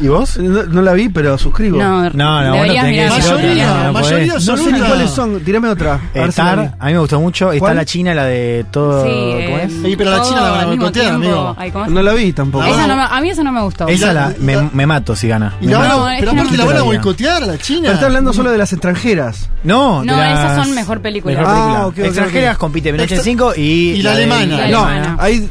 [0.00, 0.36] ¿Y vos?
[0.38, 1.78] No, no la vi, pero suscribo.
[1.78, 2.84] No, No, no, vos no tenés mirar.
[2.86, 4.06] que decir otra, Mayoría, no, no podés.
[4.10, 5.40] mayoría No sé ni cuáles son.
[5.40, 5.94] Tirame otra.
[5.94, 6.62] A ver si la vi.
[6.62, 7.52] Star, a mí me gustó mucho.
[7.52, 7.76] Está ¿Cuál?
[7.76, 9.04] la China, la de todo.
[9.04, 9.72] Sí, ¿Cómo eh, es?
[9.72, 11.26] Sí, pero la China la van a al mismo boicotear, tiempo.
[11.28, 11.56] amigo.
[11.58, 11.72] Ay.
[11.92, 12.64] No la vi tampoco.
[12.64, 13.88] Esa no me- a mí esa no me gustó.
[13.88, 15.54] Esa la, me, me mato si gana.
[15.60, 16.06] Me la mato.
[16.18, 17.80] Pero aparte la van a boicotear a la China.
[17.82, 19.48] Pero está hablando solo de las extranjeras.
[19.64, 21.36] No, No, de las- esas son mejor película.
[21.38, 24.68] Mejor Ah, Extranjeras compite Noche en Extra- 5 y, y la alemana.
[24.68, 24.86] No,
[25.18, 25.48] ahí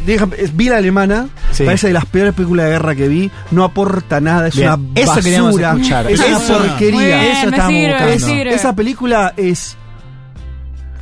[0.53, 1.63] vi la alemana, Sí.
[1.65, 4.89] parece de las peores películas de guerra que vi, no aporta nada, es Bien, una
[5.01, 6.11] eso queríamos basura, escuchar.
[6.11, 6.99] es una porquería.
[6.99, 8.27] bien, Eso sirve, buscando.
[8.27, 8.53] sirve.
[8.53, 9.77] Esa película es.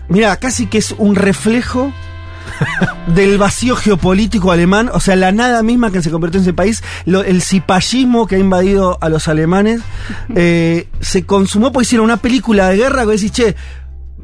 [0.08, 1.92] Mira, casi que es un reflejo
[3.08, 6.84] del vacío geopolítico alemán, o sea, la nada misma que se convirtió en ese país,
[7.06, 9.82] lo- el cipallismo que ha invadido a los alemanes,
[10.36, 13.56] eh, se consumó porque hicieron una película de guerra que decís, che,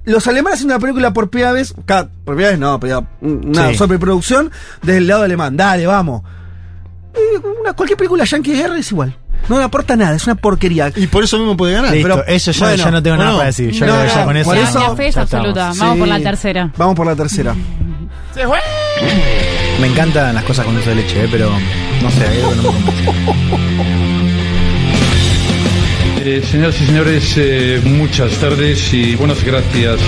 [0.05, 3.75] los alemanes hacen una película por primera vez, por primera vez no, pero una Sí.
[3.75, 4.51] sobreproducción
[4.83, 6.21] desde el lado alemán, dale, vamos.
[7.13, 9.15] Eh, una- cualquier película yankee de guerra es igual.
[9.49, 10.91] No le aporta nada, es una porquería.
[10.95, 11.91] Y por eso mismo puede ganar.
[11.91, 13.71] Listo, pero- eso ya, bueno, ya no tengo nada bueno, para decir.
[13.71, 14.45] Yo no, creo que ya con eso.
[14.49, 15.49] por La- eso- la fe es absoluta.
[15.71, 15.79] estamos.
[15.79, 16.71] Vamos por la tercera.
[16.77, 17.55] Vamos por la tercera.
[19.81, 21.49] Me encantan las cosas con dulce de leche, eh, pero
[22.01, 22.79] no sé, algo no me.
[26.23, 29.99] Eh, señoras y señores, eh, muchas tardes y buenas gracias.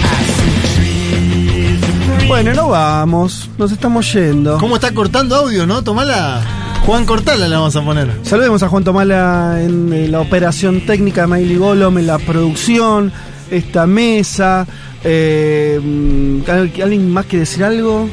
[2.27, 4.57] Bueno, no vamos, nos estamos yendo.
[4.59, 5.83] ¿Cómo está cortando audio, no?
[5.83, 6.41] Tomala.
[6.85, 8.09] Juan Cortala le vamos a poner.
[8.23, 13.11] Saludemos a Juan Tomala en eh, la operación técnica de Miley Golom, en la producción,
[13.49, 14.67] esta mesa.
[15.03, 18.09] Eh, mm, ¿al- ¿Alguien más quiere decir algo?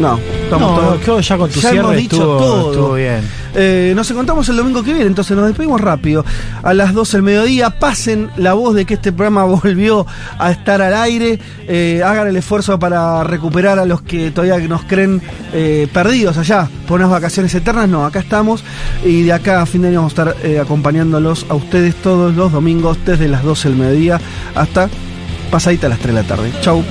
[0.00, 1.00] No, estamos No, todos.
[1.04, 2.70] creo ya con tu Ya cierre hemos dicho estuvo- todo.
[2.72, 3.20] estuvo bien.
[3.56, 6.24] Eh, nos encontramos el domingo que viene, entonces nos despedimos rápido.
[6.64, 10.04] A las 12 del mediodía, pasen la voz de que este programa volvió
[10.38, 11.38] a estar al aire.
[11.68, 16.68] Eh, hagan el esfuerzo para recuperar a los que todavía nos creen eh, perdidos allá
[16.88, 17.88] por unas vacaciones eternas.
[17.88, 18.64] No, acá estamos.
[19.04, 22.50] Y de acá a fin de año vamos a estar acompañándolos a ustedes todos los
[22.50, 24.20] domingos desde las 12 del mediodía
[24.56, 24.88] hasta
[25.52, 26.52] pasadita a las 3 de la tarde.
[26.62, 26.82] Chau.